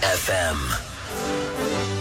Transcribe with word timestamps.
FM. 0.00 1.97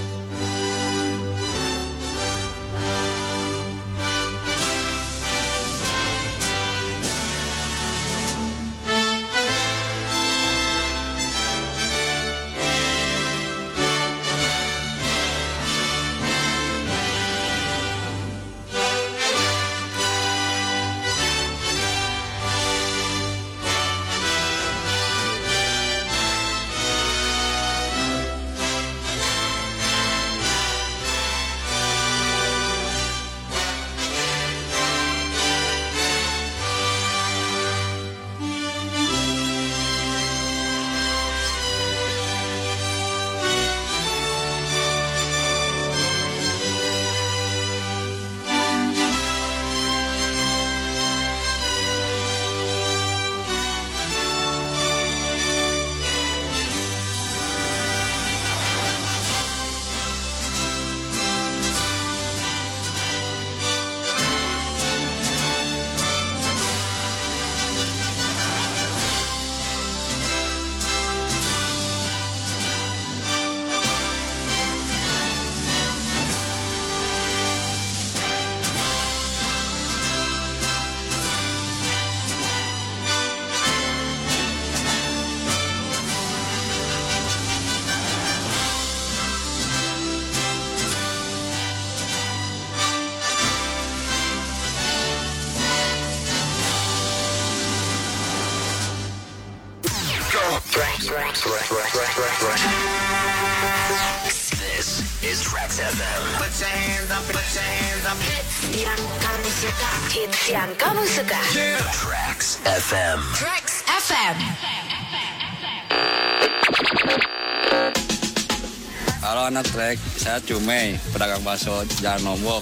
Saya 120.37 120.53
Cumei, 120.53 120.93
pedagang 121.09 121.41
bakso 121.41 121.81
Jalan 121.97 122.21
Lombok. 122.21 122.61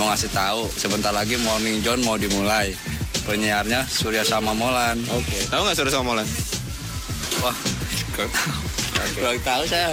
Mau 0.00 0.08
ngasih 0.08 0.32
tahu, 0.32 0.64
sebentar 0.72 1.12
lagi 1.12 1.36
Morning 1.44 1.84
John 1.84 2.00
mau 2.08 2.16
dimulai. 2.16 2.72
Penyiarnya 3.28 3.84
Surya 3.84 4.24
sama 4.24 4.56
Molan. 4.56 4.96
Oke, 5.12 5.44
tahu 5.52 5.60
nggak 5.60 5.76
Surya 5.76 5.92
sama 5.92 6.16
Molan? 6.16 6.24
Wah, 7.44 7.52
kurang 8.16 8.32
tahu. 8.32 8.60
Kurang 9.20 9.38
tahu 9.44 9.62
saya. 9.68 9.92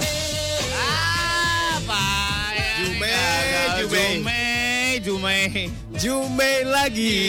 Jume, 2.80 3.12
Jume, 3.76 4.40
Jume. 5.04 5.36
Jume 6.00 6.52
lagi. 6.72 7.20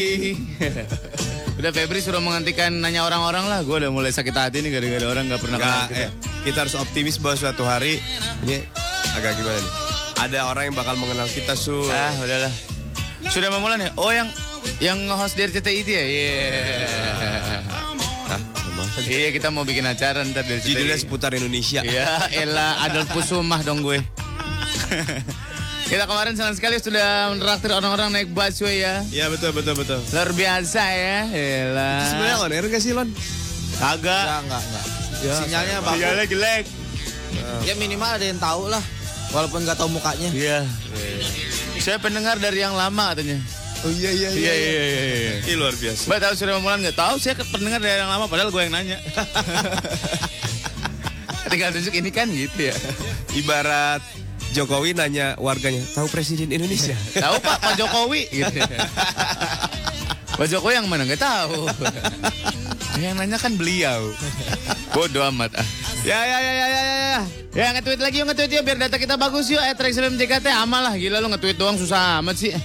Udah 1.60 1.76
Febri 1.76 2.00
suruh 2.00 2.24
menghentikan 2.24 2.72
nanya 2.80 3.04
orang-orang 3.04 3.44
lah. 3.44 3.60
Gue 3.68 3.84
udah 3.84 3.92
mulai 3.92 4.16
sakit 4.16 4.32
hati 4.34 4.64
nih 4.64 4.72
gara-gara 4.72 5.06
orang 5.12 5.28
nggak 5.28 5.42
pernah 5.44 5.60
kita. 5.60 5.84
eh, 5.94 6.10
kita 6.48 6.58
harus 6.64 6.80
optimis 6.80 7.20
bahwa 7.22 7.36
suatu 7.38 7.68
hari 7.68 8.02
ini 8.48 8.66
agak 9.14 9.36
gimana 9.38 9.60
nih? 9.60 9.74
Ada 10.22 10.46
orang 10.46 10.70
yang 10.70 10.76
bakal 10.78 10.94
mengenal 10.96 11.26
kita 11.26 11.58
su. 11.58 11.74
Ah, 11.90 12.14
udahlah. 12.22 12.54
Sudah 13.28 13.50
memulai 13.50 13.82
nih. 13.82 13.90
Oh, 13.98 14.14
yang 14.14 14.30
yang 14.78 14.98
nge-host 15.10 15.34
dari 15.34 15.50
RCTI 15.50 15.78
itu 15.82 15.92
ya? 15.92 16.04
Iya. 16.04 16.38
Iya, 19.02 19.30
kita 19.34 19.50
mau 19.50 19.66
bikin 19.66 19.82
acara 19.84 20.22
ntar 20.22 20.46
dari 20.46 20.62
Judulnya 20.62 20.94
RCTI. 20.94 21.04
seputar 21.04 21.32
Indonesia. 21.34 21.82
Iya, 21.82 22.30
Ella 22.38 22.86
Adolf 22.86 23.10
Kusumah 23.10 23.66
dong 23.66 23.82
gue. 23.82 23.98
kita 25.88 26.06
kemarin 26.06 26.38
senang 26.38 26.56
sekali 26.56 26.78
sudah 26.78 27.34
menraktir 27.34 27.72
orang-orang 27.74 28.14
naik 28.14 28.30
busway 28.30 28.80
ya. 28.80 29.02
Iya 29.10 29.26
betul 29.28 29.52
betul 29.52 29.74
betul. 29.74 30.00
Luar 30.06 30.30
biasa 30.32 30.84
ya. 30.86 31.20
Ella. 31.34 31.92
Sebenarnya 32.06 32.38
on 32.38 32.52
air 32.54 32.66
gak 32.70 32.80
sih 32.80 32.94
Lon? 32.94 33.10
Kagak. 33.76 34.06
Enggak, 34.06 34.40
enggak, 34.46 34.62
enggak. 34.62 34.86
Sinyalnya 35.42 35.78
bagus. 35.82 35.96
Sinyalnya 35.98 36.26
jelek. 36.30 36.64
Ya 37.66 37.74
minimal 37.76 38.10
ada 38.12 38.26
yang 38.28 38.40
tahu 38.40 38.70
lah. 38.70 38.84
Walaupun 39.32 39.64
nggak 39.64 39.78
tahu 39.80 39.90
mukanya. 39.92 40.30
Iya. 40.36 40.60
Saya 41.80 41.98
pendengar 41.98 42.38
dari 42.38 42.62
yang 42.62 42.76
lama 42.76 43.16
katanya. 43.16 43.40
Oh 43.82 43.90
iya 43.90 44.14
iya 44.14 44.30
Iya 44.30 44.54
iya 44.54 44.56
iya. 44.70 44.84
iya. 44.86 45.34
Ih, 45.50 45.56
luar 45.58 45.74
biasa. 45.74 46.06
Mbak 46.06 46.20
tahu 46.22 46.34
sudah 46.38 46.54
Momulan 46.62 46.80
nggak 46.86 46.98
tahu? 47.00 47.16
Saya 47.18 47.34
pendengar 47.42 47.82
dari 47.82 47.98
yang 47.98 48.12
lama 48.12 48.30
padahal 48.30 48.54
gue 48.54 48.62
yang 48.62 48.74
nanya. 48.76 48.98
Tinggal 51.52 51.74
tunjuk 51.74 51.96
ini 51.98 52.10
kan 52.14 52.30
gitu 52.30 52.70
ya. 52.70 52.76
Ibarat 53.34 54.04
Jokowi 54.52 54.92
nanya 54.92 55.40
warganya, 55.40 55.80
tahu 55.96 56.12
presiden 56.12 56.52
Indonesia? 56.52 56.92
Tahu 57.24 57.40
Pak 57.40 57.58
Pak 57.64 57.74
Jokowi 57.80 58.28
gitu. 58.28 58.60
Pak 60.36 60.48
Jokowi 60.52 60.76
yang 60.76 60.92
mana 60.92 61.08
nggak 61.08 61.24
tahu. 61.24 61.72
yang 63.04 63.16
nanya 63.16 63.40
kan 63.40 63.56
beliau. 63.56 64.12
Bodoh 64.92 65.24
amat 65.32 65.56
ah. 65.56 65.68
Ya 66.02 66.18
ya 66.18 66.38
ya 66.42 66.54
ya 66.58 66.68
ya 66.68 66.82
ya. 66.82 67.20
Ya 67.54 67.66
nge-tweet 67.78 68.02
lagi 68.02 68.26
yuk 68.26 68.26
nge-tweet 68.34 68.52
yuk 68.58 68.64
biar 68.66 68.78
data 68.82 68.98
kita 68.98 69.22
bagus 69.22 69.54
yuk. 69.54 69.62
Eh 69.62 69.78
Trax 69.78 70.02
FM 70.02 70.18
JKT 70.18 70.50
amal 70.50 70.82
lah 70.82 70.98
gila 70.98 71.22
lu 71.22 71.30
nge-tweet 71.30 71.62
doang 71.62 71.78
susah 71.78 72.18
amat 72.26 72.42
sih. 72.42 72.58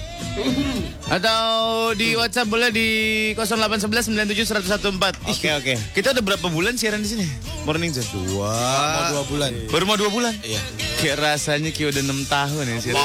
Atau 1.06 1.92
di 1.92 2.16
WhatsApp 2.16 2.48
boleh 2.48 2.72
di 2.72 2.88
0811 3.36 4.08
97 4.08 4.56
114. 4.72 5.36
Oke 5.36 5.48
oke. 5.52 5.74
Kita 5.92 6.16
udah 6.16 6.24
berapa 6.24 6.48
bulan 6.48 6.80
siaran 6.80 7.04
di 7.04 7.12
sini? 7.12 7.26
Morning 7.68 7.92
Zone. 7.92 8.08
Dua. 8.08 8.56
Mau 8.56 9.04
dua 9.12 9.22
bulan. 9.28 9.50
Baru 9.68 9.84
mau 9.84 10.00
dua 10.00 10.08
bulan? 10.08 10.32
Iya. 10.40 10.60
Kayak 10.96 11.16
rasanya 11.20 11.76
kayak 11.76 11.92
udah 11.92 12.02
enam 12.08 12.24
tahun 12.24 12.64
ya 12.72 12.76
siaran. 12.80 13.04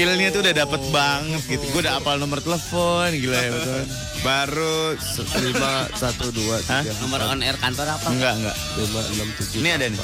Feelnya 0.00 0.32
tuh 0.32 0.40
udah 0.40 0.54
dapet 0.56 0.80
banget 0.96 1.42
gitu. 1.44 1.64
Gue 1.76 1.84
udah 1.84 2.00
apal 2.00 2.16
nomor 2.16 2.40
telepon, 2.40 3.12
gila 3.12 3.36
ya 3.36 3.52
betul. 3.52 3.84
Baru 4.24 4.96
lima 5.44 5.72
satu 5.92 6.32
dua 6.32 6.56
Hah? 6.72 6.80
tiga 6.80 6.96
Nomor 7.04 7.20
on 7.28 7.44
air 7.44 7.52
kantor 7.60 7.84
apa? 7.84 8.08
Enggak, 8.08 8.32
enggak. 8.40 8.56
lima 8.80 9.00
enam 9.12 9.28
tujuh. 9.36 9.60
Ini 9.60 9.68
ada 9.76 9.84
nih. 9.92 10.00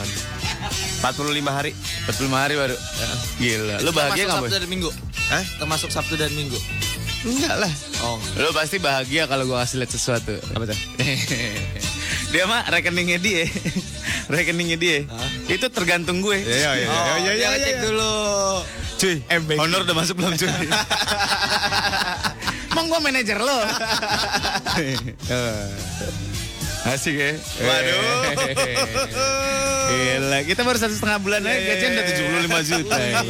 Empat 1.01 1.13
puluh 1.17 1.33
lima 1.33 1.49
hari. 1.49 1.73
45 2.13 2.29
hari 2.29 2.55
baru. 2.61 2.77
Gila. 3.41 3.77
Lu 3.81 3.91
bahagia 3.97 4.29
Termasuk 4.29 4.29
nggak, 4.29 4.37
Sabtu 4.37 4.53
Boy? 4.53 4.61
dan 4.61 4.69
Minggu. 4.69 4.91
Hah? 5.33 5.45
Termasuk 5.65 5.89
Sabtu 5.89 6.15
dan 6.21 6.33
Minggu. 6.37 6.59
Enggak 7.25 7.57
lah. 7.57 7.73
Oh. 8.05 8.21
Lu 8.37 8.53
pasti 8.53 8.77
bahagia 8.77 9.25
kalau 9.25 9.49
gua 9.49 9.65
kasih 9.65 9.81
lihat 9.81 9.97
sesuatu. 9.97 10.37
Apa 10.53 10.77
tuh? 10.77 10.79
dia 12.37 12.45
mah 12.45 12.69
rekeningnya 12.69 13.17
dia. 13.17 13.49
rekeningnya 14.37 14.77
dia. 14.77 15.09
Itu 15.49 15.73
tergantung 15.73 16.21
gue. 16.21 16.37
Iya 16.45 16.85
iya 16.85 16.87
Oh, 16.93 17.17
iya 17.17 17.33
iya 17.33 17.49
dia 17.57 17.65
cek 17.65 17.77
dulu. 17.81 18.13
Cuy, 18.97 19.21
MBG. 19.29 19.61
honor 19.61 19.85
udah 19.85 19.93
masuk 19.93 20.17
belum 20.17 20.33
cuy? 20.41 20.49
Emang 22.73 22.89
gua 22.89 22.97
manajer 23.01 23.37
lo? 23.41 23.57
Asik 26.87 27.19
ya? 27.19 27.35
Waduh. 27.67 27.99
Gila, 29.91 30.39
kita 30.47 30.63
baru 30.63 30.79
satu 30.79 30.95
setengah 30.95 31.19
bulan 31.19 31.43
aja 31.43 31.59
gajian 31.59 31.91
udah 31.93 32.07
75 32.07 32.71
juta 32.71 32.97
ya. 32.97 33.21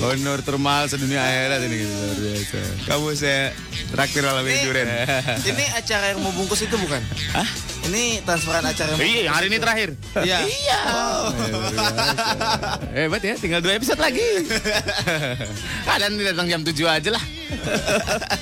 Honor 0.00 0.40
termahal 0.40 0.88
sedunia 0.88 1.20
akhirat 1.20 1.60
ini 1.68 1.76
gitu, 1.84 1.92
luar 1.92 2.16
biasa. 2.16 2.58
Kamu 2.88 3.06
saya 3.12 3.42
traktir 3.92 4.24
malam 4.24 4.44
ini 4.48 4.58
durian. 4.64 4.88
Ini 5.44 5.64
acara 5.76 6.16
yang 6.16 6.24
mau 6.24 6.32
bungkus 6.32 6.64
itu 6.64 6.72
bukan? 6.80 7.04
Hah? 7.36 7.48
Ini 7.84 8.24
transferan 8.24 8.64
acara 8.64 8.96
yang 8.96 9.00
Iya, 9.00 9.20
yang 9.28 9.34
hari 9.36 9.46
ini 9.52 9.58
terakhir. 9.60 9.88
Iya. 10.24 10.38
Iya. 10.44 10.80
Hebat 12.96 13.22
ya, 13.24 13.34
tinggal 13.36 13.60
dua 13.60 13.76
episode 13.76 14.00
lagi. 14.00 14.24
Kalian 15.88 16.12
datang 16.20 16.46
jam 16.48 16.60
7 16.64 16.76
aja 16.88 17.10
lah. 17.12 17.24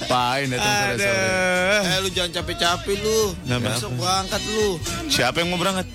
Pain 0.06 0.46
datang 0.52 0.72
sore-sore. 0.94 1.26
Eh 1.82 1.98
lu 2.02 2.08
jangan 2.14 2.30
capek-capek 2.38 2.96
lu. 3.02 3.34
Kenapa? 3.46 3.74
Besok 3.74 3.92
berangkat 3.98 4.42
lu. 4.52 4.68
Siapa 5.10 5.36
yang 5.42 5.50
mau 5.54 5.58
berangkat? 5.58 5.86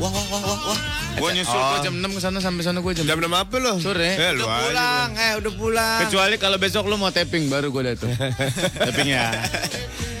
wah 0.00 0.08
wah 0.08 0.24
wah 0.32 0.40
wah 0.40 0.60
wah. 0.72 0.78
Gue 1.12 1.30
nyusul 1.32 1.52
Oh. 1.52 1.68
gua 1.70 1.78
jam 1.80 1.94
6 1.96 2.06
ke 2.08 2.20
sana 2.20 2.38
sampai 2.38 2.62
sana 2.62 2.78
gue 2.78 2.92
jam 2.92 3.04
Jam 3.04 3.18
6 3.18 3.28
apa 3.28 3.56
lo? 3.56 3.74
Sore. 3.76 4.10
Eh, 4.10 4.30
Udah 4.32 4.46
aja 4.46 4.62
pulang, 4.62 5.10
eh 5.14 5.32
udah 5.36 5.52
pulang. 5.54 5.98
Kecuali 6.02 6.34
kalau 6.36 6.56
besok 6.56 6.84
lu 6.84 6.96
mau 6.96 7.08
tapping 7.08 7.46
baru 7.46 7.68
gue 7.68 7.82
datang. 7.88 8.10
tapping 8.80 9.08
ya. 9.10 9.34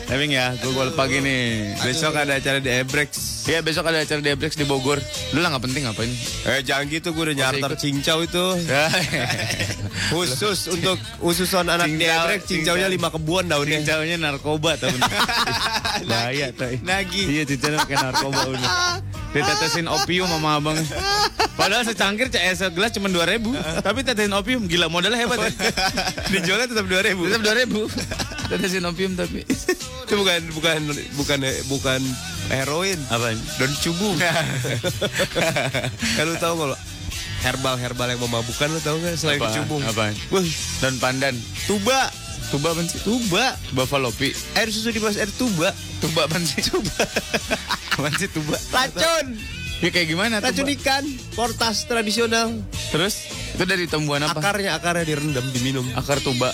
Tapping 0.04 0.32
ya, 0.32 0.58
gue 0.58 0.70
gol 0.70 0.90
pagi 0.92 1.22
nih. 1.22 1.78
Besok 1.78 2.18
ada 2.18 2.34
acara 2.34 2.58
di 2.58 2.66
Ebrex. 2.68 3.08
Iya 3.46 3.62
besok 3.62 3.86
ada 3.86 3.98
acara 3.98 4.18
di 4.18 4.28
Ebrex 4.28 4.52
di 4.54 4.64
Bogor. 4.64 4.98
Lu 5.30 5.38
lah 5.38 5.54
nggak 5.54 5.64
penting 5.64 5.86
ngapain? 5.86 6.10
Eh 6.44 6.60
jangan 6.60 6.84
gitu 6.86 7.14
gue 7.14 7.30
udah 7.30 7.36
nyarter 7.38 7.72
cincau 7.78 8.18
itu. 8.20 8.44
Khusus 10.10 10.66
untuk 10.68 10.98
ususon 11.20 11.64
anak 11.64 11.86
di 11.86 12.02
Cincau, 12.02 12.18
Ebrex, 12.20 12.40
cincaunya 12.44 12.86
cincau. 12.86 12.96
lima 12.98 13.08
kebun 13.08 13.44
daunnya. 13.46 13.78
Cincaunya 13.80 14.16
narkoba 14.18 14.74
bener. 14.76 14.98
Bahaya 16.10 16.46
tuh. 16.50 16.74
Nagi. 16.82 17.22
Iya 17.30 17.42
cincaunya 17.46 17.78
pakai 17.80 17.96
narkoba 18.00 18.40
udah. 18.50 18.70
Ditetesin 19.30 19.86
opium 19.86 20.26
sama 20.26 20.58
abang. 20.58 20.74
Padahal 21.54 21.84
secangkir 21.84 22.28
CS 22.28 22.72
gelas 22.72 22.90
cuma 22.92 23.06
2000 23.06 23.28
ribu. 23.28 23.50
Tapi 23.80 24.00
tetesin 24.00 24.32
opium 24.32 24.64
gila 24.64 24.88
modalnya 24.88 25.20
hebat 25.20 25.38
ya. 25.40 25.50
Dijualnya 26.32 26.66
tetap 26.72 26.88
2000 26.88 27.08
ribu. 27.12 27.22
Tetap 27.28 27.42
2000 27.44 27.60
ribu. 27.60 27.80
Tetesin 28.48 28.84
opium 28.84 29.12
tapi. 29.14 29.44
Itu 29.44 30.14
bukan 30.16 30.40
bukan 30.56 30.78
bukan 31.14 31.38
bukan 31.68 32.00
heroin. 32.48 32.98
Apaan? 33.12 33.36
Don 33.60 33.72
cubu. 33.78 34.16
Kalau 36.18 36.34
tahu 36.40 36.54
kalau 36.66 36.76
herbal-herbal 37.40 38.08
yang 38.10 38.20
memabukkan 38.20 38.68
lo 38.68 38.80
tahu 38.80 38.96
nggak 39.00 39.16
selain 39.16 39.40
Apaan? 39.40 39.52
kecubung? 39.54 39.80
Apaan? 39.84 40.14
Wah, 40.32 40.44
Dan 40.82 40.94
pandan. 41.00 41.34
tuba. 41.64 42.10
Tuba 42.50 42.74
apa 42.74 42.82
sih? 42.82 42.98
Tuba. 43.06 43.54
Tuba 43.70 43.84
falopi. 43.86 44.34
Air 44.58 44.74
susu 44.74 44.90
di 44.90 44.98
air 44.98 45.30
tuba. 45.38 45.70
Tuba 46.02 46.26
apa 46.26 46.34
sih? 46.42 46.66
Tuba. 46.66 46.98
Sih 48.16 48.32
tuba? 48.32 48.56
Racun. 48.72 49.36
Ya 49.80 49.88
kayak 49.88 50.08
gimana 50.12 50.44
Racun 50.44 50.68
ikan. 50.76 51.04
Portas 51.32 51.88
tradisional. 51.88 52.52
Terus? 52.92 53.32
Itu 53.56 53.64
dari 53.64 53.88
tumbuhan 53.88 54.28
apa? 54.28 54.36
Akarnya 54.36 54.76
akarnya 54.76 55.08
direndam 55.08 55.44
diminum. 55.56 55.88
Akar 55.96 56.20
tuba. 56.20 56.52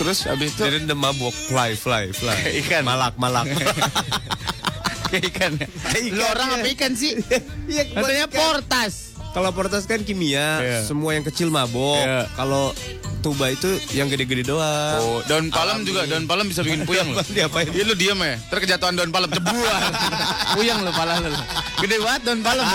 Terus 0.00 0.24
abis 0.24 0.56
itu 0.56 0.64
Direndam 0.64 0.96
mabuk. 0.96 1.34
Fly 1.34 1.76
fly 1.76 2.08
fly. 2.16 2.36
Kayak 2.40 2.56
ikan. 2.64 2.82
Malak 2.88 3.14
malak. 3.20 3.44
kayak 5.12 5.24
ikan? 5.28 5.52
Kayak 5.60 6.04
ikan, 6.08 6.24
orang 6.24 6.48
iya. 6.48 6.56
apa 6.56 6.68
ikan 6.72 6.92
sih? 6.96 7.12
Iya, 7.68 7.82
Katanya 7.92 8.26
portas. 8.32 9.07
Kalau 9.38 9.54
portas 9.54 9.86
kan 9.86 10.02
kimia, 10.02 10.58
Iya. 10.58 10.82
semua 10.82 11.14
yang 11.14 11.22
kecil 11.22 11.46
mabok. 11.46 12.02
Iya. 12.02 12.26
Kalau 12.34 12.74
tuba 13.18 13.46
itu 13.48 13.70
yang 13.92 14.10
gede-gede 14.10 14.42
doang. 14.44 14.98
Oh, 14.98 15.22
daun 15.24 15.46
palem 15.48 15.78
Alami. 15.78 15.86
juga, 15.86 16.00
daun 16.06 16.26
palem 16.26 16.50
bisa 16.50 16.66
bikin 16.66 16.82
puyeng 16.82 17.14
loh. 17.14 17.22
Diapain? 17.30 17.70
Iya 17.70 17.86
lu 17.86 17.94
diem 17.94 18.18
ya, 18.18 18.34
ntar 18.50 18.58
kejatuhan 18.58 18.98
daun 18.98 19.14
palem 19.14 19.30
cebuan. 19.30 19.82
puyeng 20.58 20.82
lo 20.82 20.90
pala 20.90 21.22
lu. 21.22 21.30
Gede 21.78 22.02
banget 22.02 22.20
daun 22.26 22.42
palem. 22.42 22.66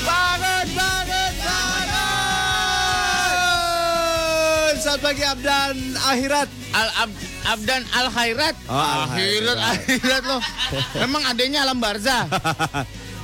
Bangun, 0.00 0.66
bangun, 0.72 1.32
bangun! 1.44 2.00
Selamat 4.80 5.00
pagi 5.02 5.22
Abdan 5.22 5.76
Akhirat. 6.02 6.48
Al 6.70 6.88
ab, 6.96 7.10
abdan 7.44 7.82
al 7.90 8.06
khairat. 8.08 8.54
Oh, 8.64 8.78
Al 8.78 9.10
akhirat, 9.10 9.58
akhirat 9.58 10.22
lo. 10.22 10.38
Emang 10.96 11.18
adanya 11.26 11.66
alam 11.66 11.76
barza. 11.76 12.30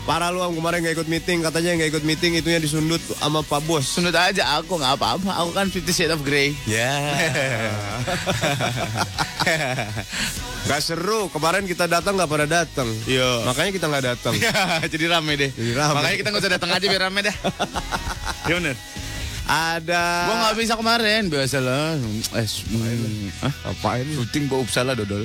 Para 0.06 0.30
lu 0.30 0.38
kemarin 0.54 0.86
nggak 0.86 1.02
ikut 1.02 1.10
meeting, 1.10 1.42
katanya 1.42 1.82
nggak 1.82 1.98
ikut 1.98 2.04
meeting 2.06 2.38
itunya 2.38 2.62
disundut 2.62 3.02
sama 3.18 3.42
Pak 3.42 3.66
Bos. 3.66 3.90
Sundut 3.90 4.14
aja 4.14 4.54
aku 4.54 4.78
nggak 4.78 4.94
apa-apa. 4.94 5.34
Aku 5.42 5.50
kan 5.50 5.66
Fifty 5.66 5.90
Shades 5.90 6.14
of 6.14 6.22
Grey. 6.22 6.54
Ya. 6.62 6.86
Gak 10.66 10.82
seru. 10.82 11.30
Kemarin 11.30 11.64
kita 11.66 11.86
datang 11.86 12.18
nggak 12.18 12.30
pada 12.30 12.46
datang. 12.46 12.88
Iya. 13.06 13.46
Makanya 13.46 13.70
kita 13.70 13.86
nggak 13.86 14.04
datang. 14.14 14.34
Jadi 14.92 15.04
rame 15.06 15.32
deh. 15.38 15.50
Jadi 15.54 15.72
rame. 15.74 15.94
Makanya 15.94 16.16
kita 16.18 16.28
nggak 16.34 16.42
usah 16.42 16.52
datang 16.58 16.70
aja 16.74 16.86
biar 16.90 17.02
rame 17.06 17.20
dah. 17.22 17.36
ya 18.50 18.54
bener. 18.58 18.76
Ada. 19.46 20.04
Gua 20.26 20.34
nggak 20.42 20.56
bisa 20.58 20.74
kemarin, 20.74 21.22
biasa 21.30 21.62
lah. 21.62 21.94
Eh, 22.34 22.46
hmm, 22.46 23.46
ah, 23.46 23.54
Apain? 23.70 24.02
syuting 24.02 24.50
gua 24.50 24.66
Uppsala 24.66 24.98
dodol. 24.98 25.22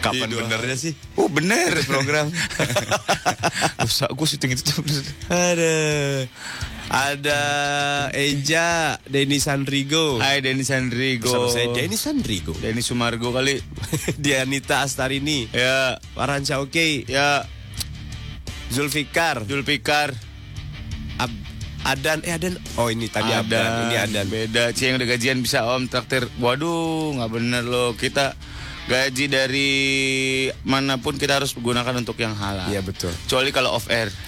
Kapan 0.00 0.26
Iya, 0.26 0.36
benernya 0.38 0.76
sih? 0.76 0.92
Oh 1.14 1.28
bener 1.28 1.76
program. 1.84 2.28
Usah 3.86 4.08
gue 4.08 4.26
syuting 4.26 4.52
itu 4.52 4.62
tuh. 4.62 4.80
Ada. 5.28 5.74
Ada 6.90 7.40
Eja, 8.10 8.98
Denny 9.06 9.38
Sandrigo. 9.38 10.18
Hai 10.18 10.42
Denny 10.42 10.66
Sandrigo. 10.66 11.30
Bersama 11.30 11.46
saya 11.48 11.66
Denny 11.70 11.94
Sandrigo. 11.94 12.50
Denny 12.52 12.82
Sumargo 12.82 13.30
kali. 13.30 13.62
Dianita 14.18 14.82
Astarini. 14.82 15.46
Ya, 15.50 16.02
Farhansyah 16.12 16.58
Oke. 16.58 17.06
ya 17.06 17.46
Zulfikar. 18.68 19.46
Julpikar. 19.46 20.14
Ab- 21.16 21.46
Adan. 21.80 22.26
Eh 22.26 22.34
Adan. 22.34 22.58
Oh 22.74 22.90
ini 22.90 23.06
tadi 23.06 23.30
Adan. 23.30 23.86
Ini 23.86 23.96
Adan. 24.10 24.26
Beda. 24.26 24.70
Cie 24.70 24.90
yang 24.90 24.98
udah 24.98 25.08
gajian 25.08 25.38
bisa 25.40 25.62
om 25.66 25.86
traktir. 25.86 26.26
Waduh, 26.38 27.14
nggak 27.16 27.30
bener 27.30 27.62
loh. 27.62 27.94
Kita 27.94 28.34
gaji 28.90 29.30
dari 29.30 29.70
mana 30.66 30.98
pun 30.98 31.14
kita 31.14 31.38
harus 31.38 31.54
gunakan 31.54 31.94
untuk 31.94 32.18
yang 32.18 32.34
halal. 32.34 32.66
Iya 32.66 32.82
betul. 32.82 33.14
Kecuali 33.30 33.54
kalau 33.54 33.78
off 33.78 33.86
air. 33.86 34.10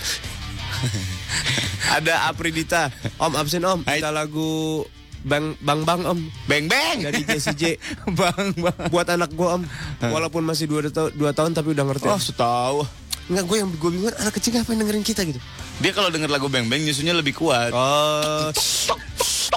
Ada 1.99 2.31
Apridita. 2.31 2.95
Om 3.19 3.35
absen 3.35 3.67
om. 3.67 3.83
Kita 3.83 4.15
lagu 4.15 4.87
Bang 5.27 5.59
Bang 5.59 5.83
Bang 5.83 6.07
Om. 6.07 6.31
Beng 6.47 6.71
beng. 6.71 7.03
Dari 7.03 7.27
Jessie 7.27 7.59
J. 7.59 7.75
bang 8.19 8.55
bang. 8.55 8.79
Buat 8.87 9.11
anak 9.11 9.35
gua 9.35 9.59
Om. 9.59 9.67
Walaupun 10.07 10.47
masih 10.47 10.71
dua, 10.71 10.87
ta- 10.95 11.11
dua 11.11 11.35
tahun 11.35 11.59
tapi 11.59 11.75
udah 11.75 11.83
ngerti. 11.83 12.07
Oh, 12.07 12.23
setahu. 12.23 12.87
Enggak 13.31 13.45
gue 13.47 13.57
yang 13.63 13.71
gue 13.71 13.91
bingung 13.91 14.11
anak 14.19 14.35
kecil 14.35 14.51
ngapain 14.59 14.79
dengerin 14.79 15.07
kita 15.07 15.23
gitu. 15.23 15.39
Dia 15.79 15.95
kalau 15.95 16.11
denger 16.11 16.27
lagu 16.27 16.51
beng 16.51 16.67
beng 16.67 16.83
nyusunya 16.83 17.15
lebih 17.15 17.39
kuat. 17.39 17.71
Oh. 17.71 18.51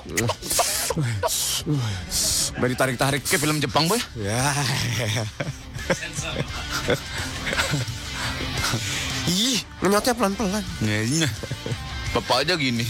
Beri 2.56 2.76
tarik-tarik. 2.76 3.22
Kayak 3.28 3.42
film 3.44 3.60
Jepang 3.60 3.86
boy. 3.88 4.00
Ya. 4.20 4.56
Ih, 9.30 9.60
ngenyotnya 9.82 10.14
pelan-pelan. 10.16 10.64
Iya. 10.82 11.30
Bapak 12.16 12.48
aja 12.48 12.56
gini. 12.56 12.86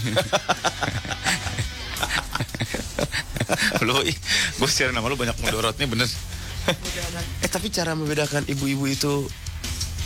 lo, 3.86 4.02
gue 4.02 4.68
share 4.70 4.90
nama 4.90 5.06
lo 5.06 5.14
banyak 5.18 5.38
mudorotnya 5.42 5.86
bener. 5.86 6.08
Eh 7.42 7.50
tapi 7.50 7.70
cara 7.70 7.94
membedakan 7.94 8.42
ibu-ibu 8.50 8.90
itu 8.90 9.26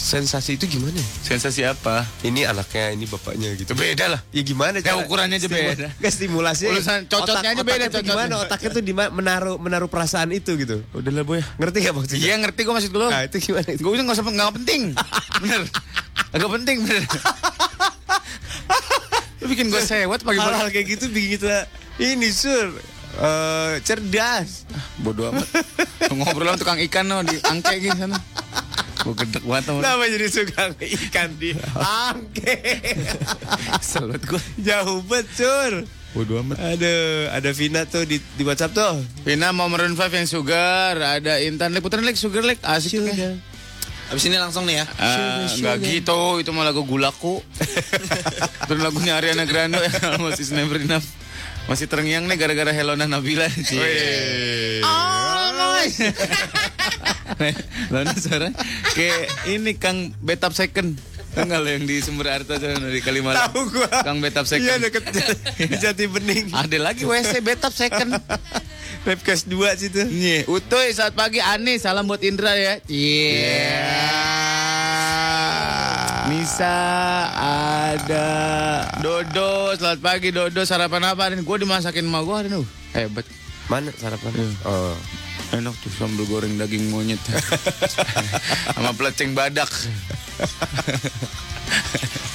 sensasi 0.00 0.56
itu 0.56 0.64
gimana? 0.64 0.96
Sensasi 1.20 1.60
apa? 1.68 2.08
Ini 2.24 2.48
anaknya, 2.48 2.96
ini 2.96 3.04
bapaknya 3.04 3.52
gitu. 3.52 3.70
Itu 3.70 3.76
beda 3.76 4.16
lah. 4.16 4.20
Ya 4.32 4.40
gimana 4.40 4.80
Ya, 4.80 4.96
ukurannya 4.96 5.36
aja 5.36 5.46
beda. 5.52 5.92
Gak 6.00 6.12
stimulasi. 6.16 6.72
Urusan 6.72 7.04
cocotnya 7.04 7.52
aja 7.52 7.62
beda, 7.62 7.84
Otaknya 7.92 8.02
gimana? 8.08 8.34
Otaknya 8.40 8.68
tuh 8.72 8.82
di 8.82 8.92
menaruh 8.96 9.60
menaruh 9.60 9.92
perasaan 9.92 10.32
itu 10.32 10.56
gitu. 10.56 10.80
Udah 10.96 11.12
lah 11.12 11.22
boy. 11.28 11.44
Ngerti 11.60 11.76
gak 11.84 11.94
maksudnya? 11.94 12.24
Iya 12.24 12.34
ngerti 12.40 12.60
gue 12.64 12.74
maksud 12.74 12.92
lo. 12.96 13.12
Nah 13.12 13.22
itu 13.28 13.36
gimana? 13.44 13.68
itu? 13.68 13.80
Gue 13.84 13.92
udah 13.92 14.04
gak 14.08 14.16
usah 14.16 14.24
nggak 14.24 14.54
penting. 14.64 14.82
Bener. 15.44 15.60
Agak 16.32 16.48
penting 16.56 16.76
bener. 16.88 17.02
Lu 19.44 19.46
bikin 19.52 19.68
gue 19.68 19.82
sewot 19.84 20.20
pagi-pagi. 20.24 20.48
Hal-hal 20.48 20.68
kayak 20.72 20.86
gitu 20.96 21.04
bikin 21.12 21.36
kita 21.36 21.68
ini 22.00 22.32
sur 22.32 22.72
eh, 23.20 23.72
cerdas. 23.84 24.64
Bodoh 25.04 25.28
amat. 25.28 25.44
Ngobrol 26.08 26.56
sama 26.56 26.58
tukang 26.58 26.80
ikan 26.88 27.04
no 27.04 27.20
di 27.20 27.36
angke 27.44 27.76
gitu 27.84 27.96
sana. 28.00 28.16
Gue 29.00 29.14
gedek 29.16 29.42
banget 29.44 29.64
sama. 29.66 29.78
Kenapa 29.80 30.04
jadi 30.06 30.26
suka 30.28 30.62
ikan 30.76 31.30
di 31.40 31.50
angke? 31.76 32.56
Selut 33.80 34.22
gue. 34.22 34.40
Jauh 34.60 35.00
banget 35.04 35.28
sur. 35.34 35.72
Bodoh 36.10 36.42
amat. 36.42 36.58
Aduh, 36.58 37.30
ada 37.30 37.50
Vina 37.54 37.86
tuh 37.86 38.02
di, 38.02 38.18
di 38.18 38.42
WhatsApp 38.42 38.74
tuh. 38.74 38.98
Vina 39.22 39.54
mau 39.54 39.70
Maroon 39.70 39.94
5 39.94 40.10
yang 40.10 40.26
sugar, 40.26 40.98
ada 40.98 41.38
Intan 41.38 41.70
Lek, 41.70 41.86
putaran 41.86 42.02
Lek, 42.02 42.18
Sugar 42.18 42.42
Lek, 42.42 42.58
asik 42.66 42.98
tuh. 42.98 43.38
Abis 44.10 44.26
ini 44.26 44.34
langsung 44.42 44.66
nih 44.66 44.82
ya. 44.82 44.86
Ah, 44.98 45.46
Enggak 45.46 45.86
gitu, 45.86 46.42
itu 46.42 46.50
mah 46.50 46.66
lagu 46.66 46.82
Gulaku. 46.82 47.38
Terus 48.66 48.80
lagunya 48.82 49.14
Ariana 49.14 49.46
Grande 49.46 49.78
yang 49.78 49.94
Almost 50.18 50.42
Is 50.42 50.50
Never 50.50 50.82
Enough. 50.82 51.06
Masih 51.66 51.86
terngiang 51.86 52.24
nih 52.26 52.36
gara-gara 52.36 52.72
Helona 52.72 53.04
Nabila. 53.06 53.46
Cie. 53.50 54.80
Almost. 54.82 56.00
Lona 57.88 58.12
suara 58.16 58.48
kayak 58.92 59.48
ini 59.48 59.72
Kang 59.76 60.12
Betap 60.20 60.52
Second. 60.52 60.98
Tenggal 61.30 61.62
yang 61.62 61.86
di 61.86 62.02
Sumber 62.02 62.26
Arta 62.26 62.58
sana 62.58 62.90
di 62.90 62.98
Kalimalang. 62.98 63.54
Tahu 63.54 63.60
gua. 63.70 63.86
Kang 64.02 64.18
Betap 64.18 64.50
Second. 64.50 64.66
Iya 64.66 64.82
deket 64.82 65.04
di 65.14 65.22
Jati 65.82 66.04
Bening. 66.10 66.50
Ada 66.50 66.78
lagi 66.82 67.06
WC 67.06 67.38
Betap 67.38 67.70
Second. 67.70 68.18
Webcast 69.06 69.48
2 69.48 69.80
situ. 69.80 70.02
Nih, 70.10 70.44
Utoy 70.44 70.92
saat 70.92 71.16
pagi 71.16 71.40
Ani 71.40 71.80
salam 71.80 72.04
buat 72.04 72.20
Indra 72.20 72.52
ya. 72.52 72.82
Iya. 72.84 73.80
Nisa 76.30 76.78
ada 77.34 78.26
Dodo 79.02 79.74
selamat 79.74 79.98
pagi 79.98 80.30
Dodo 80.30 80.62
sarapan 80.62 81.10
apa 81.10 81.26
nih? 81.26 81.42
Gue 81.42 81.58
dimasakin 81.58 82.06
sama 82.06 82.22
gue 82.22 82.36
hari 82.38 82.46
ini. 82.54 82.62
Hebat. 82.94 83.26
Mana 83.66 83.90
sarapan? 83.98 84.30
Oh. 84.62 84.94
Enak 85.50 85.74
tuh 85.82 85.90
sambal 85.90 86.22
goreng 86.30 86.54
daging 86.54 86.94
monyet. 86.94 87.18
Sama 88.78 88.94
peleceng 88.94 89.34
badak. 89.34 89.66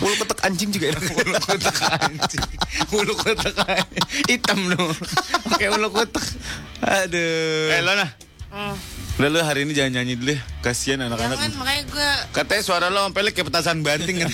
Mulu 0.04 0.16
ketek 0.20 0.40
anjing 0.44 0.70
juga 0.76 0.92
enak. 0.92 1.04
Ulu 1.16 1.34
kotak 1.40 1.78
anjing. 1.96 2.44
Ulu 2.92 3.14
kotak 3.16 3.56
anjing. 3.64 4.06
Hitam 4.28 4.60
dong. 4.76 4.92
Pakai 5.48 5.72
ulu 5.72 5.88
kotak. 5.88 6.26
Aduh. 6.84 7.72
Eh 7.72 7.80
Lona. 7.80 8.12
Udah 9.16 9.30
lu 9.32 9.40
hari 9.40 9.64
ini 9.64 9.72
jangan 9.72 10.02
nyanyi 10.02 10.20
dulu 10.20 10.36
ya. 10.36 10.42
Kasihan 10.60 11.00
anak-anak. 11.08 11.40
Jangan 11.40 11.52
makanya 11.56 11.84
gue 11.88 12.10
Katanya 12.36 12.64
suara 12.68 12.86
lo 12.92 13.00
sampai 13.08 13.32
kayak 13.32 13.48
petasan 13.48 13.80
banting 13.80 14.20
kan. 14.28 14.32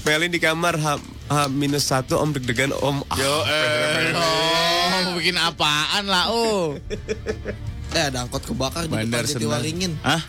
Pelin 0.00 0.32
di 0.32 0.40
kamar 0.40 0.80
H, 0.80 0.86
H 1.28 1.34
minus 1.52 1.84
satu 1.84 2.16
om 2.16 2.32
deg-degan 2.32 2.72
om. 2.72 3.04
Ah, 3.12 3.16
Yo 3.20 3.34
eh. 3.44 4.16
Oh, 4.16 4.86
mau 5.04 5.20
bikin 5.20 5.36
apaan 5.36 6.08
lah 6.08 6.32
oh. 6.32 6.72
Eh 7.96 8.02
ada 8.04 8.24
angkot 8.24 8.44
kebakar 8.44 8.84
di 8.84 8.92
Bandar 8.92 9.24
depan 9.24 9.28
Senang. 9.28 9.60
Jatiwaringin. 9.60 9.92
Hah? 10.00 10.22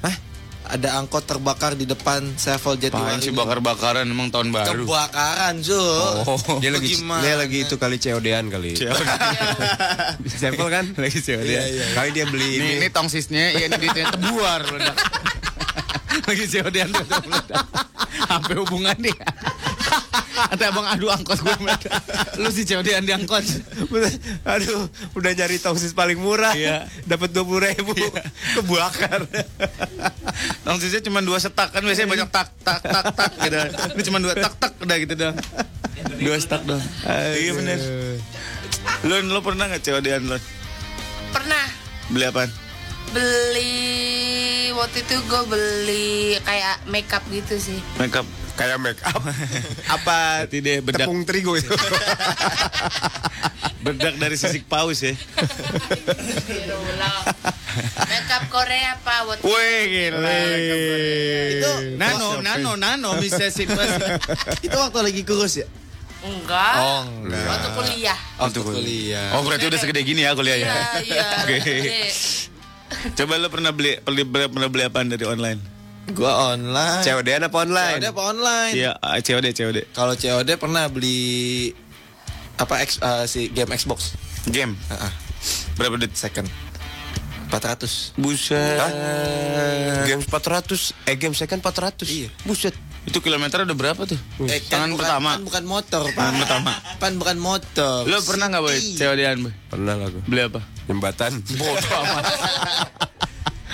Ada 0.69 1.01
angkot 1.01 1.25
terbakar 1.25 1.73
di 1.73 1.83
depan 1.83 2.21
Sevel 2.35 2.77
Apaan 2.77 2.77
sih 2.77 2.85
Jatiwaringin. 2.85 3.33
bakar-bakaran 3.33 4.05
emang 4.05 4.29
tahun 4.29 4.53
baru. 4.53 4.85
Kebakaran, 4.85 5.57
Su. 5.59 5.73
Oh. 5.73 6.37
dia 6.61 6.69
lagi 6.69 6.93
Gimana? 6.93 7.25
dia 7.25 7.35
lagi 7.35 7.65
itu 7.65 7.75
kali 7.75 7.97
COD-an 7.97 8.45
kali. 8.47 8.77
Sampel 10.29 10.69
kan? 10.77 10.85
Lagi 11.01 11.17
sih 11.17 11.33
dia. 11.35 11.61
Kali 11.91 12.09
dia 12.11 12.25
beli 12.25 12.49
Ini, 12.53 12.57
ini. 12.59 12.71
ini 12.79 12.87
tongsisnya, 12.87 13.49
iya 13.51 13.65
ini 13.65 13.75
duitnya 13.75 14.13
tebuar 14.13 14.61
meledak. 14.69 14.97
Lagi 16.29 16.45
COD-an 16.47 16.89
meledak. 16.93 17.65
Sampai 18.29 18.53
hubungan 18.55 18.97
Kata 20.49 20.63
abang 20.71 20.87
aduh 20.87 21.11
angkot 21.11 21.39
gue. 21.43 21.55
Lu 22.39 22.49
sih 22.49 22.63
COD-an 22.63 23.03
di 23.03 23.13
angkot. 23.13 23.43
Aduh, 24.47 24.87
udah 25.13 25.31
nyari 25.35 25.59
tongsis 25.59 25.91
paling 25.93 26.17
murah. 26.17 26.55
Iya. 26.55 26.87
Dapat 27.05 27.35
dua 27.35 27.43
puluh 27.43 27.61
ribu. 27.67 27.93
Kebakar. 28.55 29.27
Tongsisnya 30.63 31.03
cuma 31.05 31.19
dua 31.19 31.37
setak 31.37 31.75
kan 31.75 31.83
biasanya 31.83 32.09
banyak 32.09 32.29
tak 32.31 32.47
tak 32.63 32.79
tak 32.81 33.05
tak 33.13 33.31
gitu. 33.43 33.57
Ini 33.97 34.01
cuma 34.07 34.17
dua 34.23 34.33
tak 34.37 34.53
tak 34.57 34.71
udah 34.79 34.97
gitu 34.97 35.13
dong. 35.13 35.35
Dua 36.23 36.35
setak 36.39 36.63
dong. 36.63 36.81
Iya 37.35 37.51
bener. 37.53 37.79
Lon, 39.03 39.27
lo 39.27 39.43
pernah 39.43 39.67
nggak 39.67 39.83
COD-an 39.83 40.23
Lon? 40.27 40.43
pernah 41.29 41.65
Beli 42.09 42.25
apaan? 42.25 42.49
beli 43.09 44.69
waktu 44.77 45.01
itu 45.01 45.15
gue 45.25 45.41
beli 45.49 46.37
kayak 46.45 46.77
makeup 46.85 47.25
gitu 47.33 47.57
sih. 47.57 47.79
Makeup. 47.97 48.25
Kayak 48.59 48.77
make 48.83 48.99
up. 49.07 49.23
Apa 49.95 50.43
Berarti 50.43 50.57
dia 50.59 50.83
bedak 50.83 51.07
tepung 51.07 51.23
terigu 51.23 51.55
itu? 51.55 51.71
bedak 53.87 54.19
dari 54.19 54.35
sisik 54.35 54.67
paus 54.67 54.99
ya. 54.99 55.15
Berulang. 56.43 57.23
makeup 58.11 58.43
Korea 58.51 58.99
pak 58.99 59.19
waktu 59.31 59.47
Wih 59.47 59.79
gila. 59.87 60.39
Itu 61.55 61.71
Nano, 61.95 62.43
nano, 62.43 62.75
nano, 62.75 63.15
bisa 63.23 63.47
sih 63.47 63.63
pas. 63.63 63.87
itu 64.59 64.75
waktu 64.75 64.99
lagi 65.07 65.23
kurus 65.23 65.63
ya? 65.63 65.67
enggak. 66.19 66.75
Oh, 66.83 67.07
enggak. 67.07 67.47
Waktu 67.47 67.69
kuliah. 67.79 68.19
Waktu 68.35 68.59
kuliah. 68.59 69.39
Oh 69.39 69.41
berarti 69.47 69.71
udah 69.71 69.79
segede 69.79 70.03
gini 70.03 70.27
ya 70.27 70.35
kuliah 70.35 70.59
ya? 70.59 70.67
Iya 70.67 70.83
iya. 71.07 71.27
Oke. 71.47 72.11
Coba 73.15 73.39
lo 73.39 73.47
pernah 73.47 73.71
beli 73.71 73.95
beli 74.03 74.27
pernah 74.27 74.67
beli 74.67 74.83
apaan 74.83 75.07
dari 75.07 75.23
online? 75.23 75.78
Gua 76.15 76.55
online. 76.55 77.01
COD-an 77.03 77.41
apa 77.47 77.57
online? 77.59 77.97
COD 78.01 78.07
apa 78.09 78.21
online? 78.25 78.73
Iya, 78.73 78.91
ah, 78.97 79.17
COD, 79.19 79.45
COD. 79.51 79.77
Kalau 79.91 80.13
COD 80.13 80.49
pernah 80.55 80.85
beli 80.87 81.69
apa 82.55 82.83
X, 82.83 82.99
eh, 82.99 83.23
si 83.25 83.47
game 83.49 83.71
Xbox 83.71 84.13
Game. 84.47 84.75
Heeh. 84.89 85.11
Berapa 85.75 85.95
duit? 85.95 86.11
second 86.15 86.47
400 87.49 88.13
Buset. 88.13 88.77
Hah? 88.77 88.91
Game 90.05 90.21
400, 90.21 90.93
eh 91.07 91.15
game 91.17 91.33
second 91.33 91.59
400. 91.59 92.05
Iya. 92.05 92.29
Buset. 92.45 92.75
Itu 93.07 93.25
kilometer 93.25 93.65
udah 93.65 93.73
berapa 93.73 94.01
tuh? 94.05 94.19
Eh, 94.45 94.61
Tangan 94.69 94.93
bukan, 94.93 95.01
pertama. 95.01 95.31
kan 95.33 95.41
bukan 95.41 95.63
motor 95.65 96.01
Pak 96.05 96.13
Tangan 96.13 96.35
pertama. 96.45 96.71
Pan 96.99 97.13
bukan 97.17 97.37
motor 97.39 98.05
Lo 98.05 98.21
pernah 98.21 98.51
nggak 98.51 98.61
boy 98.61 98.75
Ih. 98.75 98.99
COD-an 98.99 99.37
boy? 99.41 99.53
Pernah 99.71 99.93
lah 99.97 100.07
gue. 100.11 100.23
Beli 100.29 100.41
apa? 100.45 100.61
Jembatan. 100.85 101.31
Bodoh 101.57 101.99
amat. 102.05 102.23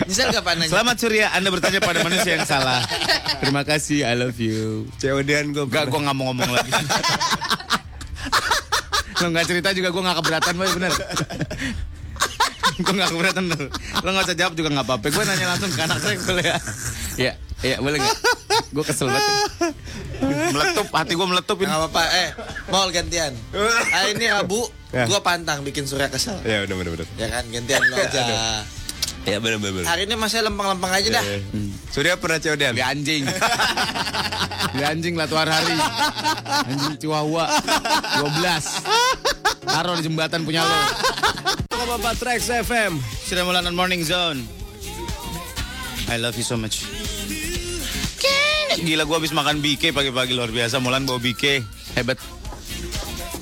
Kapan 0.05 0.55
nanya 0.61 0.69
Selamat 0.69 0.95
Surya, 1.01 1.33
Anda 1.33 1.49
bertanya 1.49 1.81
pada 1.81 2.05
manusia 2.05 2.37
yang 2.37 2.45
salah. 2.45 2.85
Terima 3.41 3.65
kasih, 3.65 4.05
I 4.05 4.13
love 4.13 4.37
you. 4.37 4.85
COD-an 5.01 5.49
gue. 5.49 5.65
Gak, 5.65 5.89
gue 5.89 5.97
nggak 5.97 6.15
mau 6.15 6.29
ngomong 6.29 6.51
lagi. 6.53 6.69
Lo 9.23 9.31
nggak 9.33 9.47
cerita 9.49 9.73
juga 9.73 9.89
gue 9.89 10.03
nggak 10.05 10.17
keberatan, 10.21 10.53
boy 10.61 10.69
bener. 10.77 10.93
gue 12.85 12.93
nggak 12.93 13.11
keberatan 13.15 13.43
lo. 13.49 13.57
Lo 14.03 14.09
nggak 14.13 14.25
usah 14.29 14.37
jawab 14.37 14.53
juga 14.53 14.69
nggak 14.75 14.85
apa-apa. 14.85 15.05
Gue 15.09 15.23
nanya 15.25 15.45
langsung 15.55 15.71
ke 15.73 15.81
anak 15.81 15.97
saya 16.03 16.15
boleh 16.21 16.45
ya? 16.45 16.57
Iya, 17.15 17.33
iya 17.63 17.75
boleh 17.81 17.97
nggak? 18.03 18.17
Gue 18.75 18.83
kesel 18.85 19.07
banget. 19.09 19.25
Meletup, 20.51 20.87
hati 20.93 21.13
gue 21.17 21.27
meletup 21.27 21.57
ini. 21.57 21.65
Nggak 21.65 21.81
apa-apa 21.81 22.03
eh 22.15 22.29
Mau 22.71 22.87
gantian 22.87 23.35
ah, 23.91 24.07
Ini 24.15 24.31
Rabu 24.31 24.63
Ya. 24.95 25.03
Gua 25.11 25.19
pantang 25.19 25.59
bikin 25.59 25.83
surya 25.83 26.07
kesel 26.07 26.39
Ya 26.47 26.63
udah 26.63 26.75
bener 26.79 26.95
bener. 26.95 27.07
Ya 27.19 27.27
kan 27.27 27.43
gantian 27.51 27.83
lo 27.83 27.99
aja 27.99 28.63
Ya 29.25 29.41
bener 29.41 29.57
bener. 29.57 29.81
bener. 29.81 29.89
Hari 29.89 30.05
ini 30.05 30.13
masih 30.13 30.45
lempeng-lempeng 30.45 30.93
aja 30.93 31.09
dah 31.17 31.25
Surya 31.89 32.13
pernah 32.21 32.37
COD-an? 32.37 32.77
Beli 32.77 32.85
anjing. 32.85 33.25
Beli 34.77 34.85
anjing 34.85 35.17
lah 35.17 35.25
tuh 35.25 35.41
hari. 35.41 35.73
Anjing 36.69 36.93
chihuahua. 37.01 37.49
12. 38.21 39.65
Taruh 39.65 39.97
di 39.97 40.05
jembatan 40.05 40.45
punya 40.45 40.61
lo. 40.61 40.77
Bapak 41.85 42.17
Trax 42.17 42.49
FM. 42.49 42.97
Sudah 43.25 43.45
mulai 43.45 43.61
Morning 43.69 44.03
Zone. 44.05 44.41
I 46.09 46.17
love 46.21 46.37
you 46.37 46.43
so 46.45 46.57
much. 46.59 46.85
Gila 48.75 49.07
gua 49.07 49.23
habis 49.23 49.31
makan 49.31 49.63
BK 49.63 49.95
pagi-pagi 49.95 50.35
luar 50.35 50.51
biasa. 50.51 50.83
Mulan 50.83 51.07
bawa 51.07 51.17
BK. 51.17 51.63
Hebat. 51.97 52.19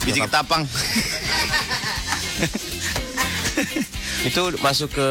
Biji 0.05 0.21
ketapang. 0.21 0.69
Itu 4.23 4.55
masuk 4.63 4.95
ke 4.95 5.07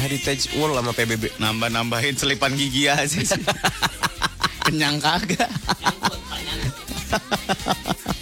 Heritage 0.00 0.56
Wall 0.56 0.72
sama 0.76 0.92
PBB. 0.96 1.36
Nambah-nambahin 1.36 2.16
selipan 2.16 2.56
gigi 2.56 2.88
aja 2.88 3.04
sih. 3.04 3.22
Kenyang 4.66 4.98
kagak. 4.98 5.46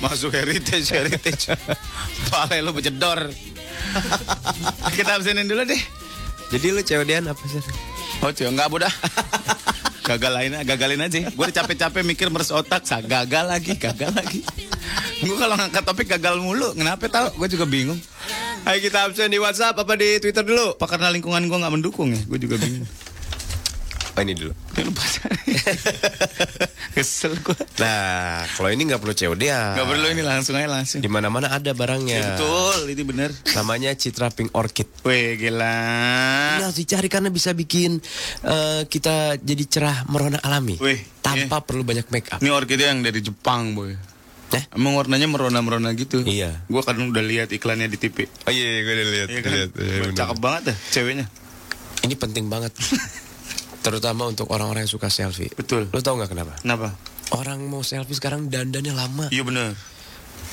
Masuk 0.05 0.37
heritage, 0.37 0.93
heritage. 0.93 1.57
Pale 2.29 2.61
lu 2.61 2.77
bejedor. 2.77 3.33
Kita 4.97 5.17
absenin 5.17 5.49
dulu 5.49 5.65
deh. 5.65 5.81
Jadi 6.53 6.67
lu 6.69 6.85
COD-an 6.85 7.33
apa 7.33 7.41
sih? 7.49 7.65
Oh 8.21 8.29
cuy, 8.29 8.45
enggak 8.45 8.69
bodah. 10.05 10.17
Gagalin, 10.21 10.53
gagalin 10.69 11.01
aja. 11.01 11.19
Gue 11.33 11.45
udah 11.49 11.57
capek-capek 11.57 12.03
mikir 12.05 12.29
meres 12.29 12.53
otak, 12.53 12.85
sa 12.85 13.01
gagal 13.01 13.49
lagi, 13.49 13.73
gagal 13.81 14.13
lagi. 14.13 14.45
Gue 15.25 15.37
kalau 15.41 15.57
ngangkat 15.57 15.83
topik 15.85 16.09
gagal 16.13 16.37
mulu, 16.45 16.77
kenapa 16.77 17.09
tau? 17.09 17.33
Gue 17.41 17.49
juga 17.49 17.65
bingung. 17.65 17.99
Ayo 18.65 18.81
kita 18.81 19.05
absen 19.05 19.29
di 19.29 19.37
WhatsApp 19.37 19.77
apa 19.77 19.93
di 19.97 20.17
Twitter 20.21 20.45
dulu? 20.45 20.77
Apa 20.77 20.89
karena 20.89 21.13
lingkungan 21.13 21.45
gue 21.49 21.59
nggak 21.61 21.75
mendukung 21.75 22.13
ya? 22.13 22.21
Gue 22.29 22.41
juga 22.41 22.57
bingung. 22.61 22.89
Oh 24.15 24.23
ini 24.23 24.39
dulu. 24.39 24.55
Ya, 24.79 24.83
lupa. 24.87 25.03
Kesel 26.95 27.35
gue. 27.43 27.59
Nah, 27.83 28.47
kalau 28.55 28.71
ini 28.71 28.87
nggak 28.87 29.03
perlu 29.03 29.11
COD-an. 29.11 29.75
Gak 29.75 29.89
perlu 29.91 30.07
ini 30.15 30.23
langsung 30.23 30.55
aja 30.55 30.71
langsung. 30.71 31.03
Di 31.03 31.11
mana-mana 31.11 31.51
ada 31.51 31.75
barangnya. 31.75 32.15
Ya, 32.15 32.27
betul, 32.39 32.95
itu 32.95 33.03
bener. 33.03 33.35
Namanya 33.59 33.91
Citra 33.99 34.31
Pink 34.31 34.55
Orchid. 34.55 34.87
Wih, 35.03 35.35
gila. 35.35 35.79
Ini 36.63 36.63
harus 36.63 36.79
dicari 36.79 37.11
karena 37.11 37.35
bisa 37.35 37.51
bikin 37.59 37.99
eh, 38.47 38.87
kita 38.87 39.43
jadi 39.43 39.65
cerah 39.67 40.07
merona 40.07 40.39
alami. 40.47 40.79
Wih, 40.79 41.03
tanpa 41.19 41.67
perlu 41.67 41.83
banyak 41.83 42.07
make 42.15 42.31
up. 42.31 42.39
Ini 42.39 42.55
orkidea 42.55 42.95
yang 42.95 43.03
dari 43.03 43.19
Jepang, 43.19 43.75
boy. 43.75 43.99
Eh? 44.55 44.63
Emang 44.71 44.95
warnanya 44.95 45.27
merona-merona 45.27 45.91
gitu. 45.99 46.23
Iya. 46.23 46.63
Gue 46.71 46.87
kan 46.87 46.95
udah 46.95 47.25
lihat 47.27 47.51
iklannya 47.51 47.91
di 47.91 47.99
TV. 47.99 48.31
Oh 48.47 48.55
iya, 48.55 48.87
gue 48.87 48.95
udah 48.95 49.09
lihat. 49.11 49.29
Iya 49.35 49.41
kan? 49.43 49.53
Cakep 50.15 50.39
banget 50.39 50.63
dah 50.71 50.77
ceweknya. 50.95 51.27
Ini 52.07 52.15
penting 52.15 52.47
banget. 52.47 52.71
Terutama 53.85 54.33
untuk 54.33 54.49
orang-orang 54.49 54.89
yang 54.89 54.93
suka 54.97 55.13
selfie. 55.13 55.53
Betul. 55.53 55.93
Lo 55.93 56.01
tau 56.01 56.17
nggak 56.17 56.33
kenapa? 56.33 56.57
Kenapa? 56.65 56.97
Orang 57.37 57.69
mau 57.69 57.85
selfie 57.85 58.17
sekarang 58.17 58.49
dandannya 58.49 58.97
lama. 58.97 59.29
Iya 59.29 59.45
bener. 59.45 59.77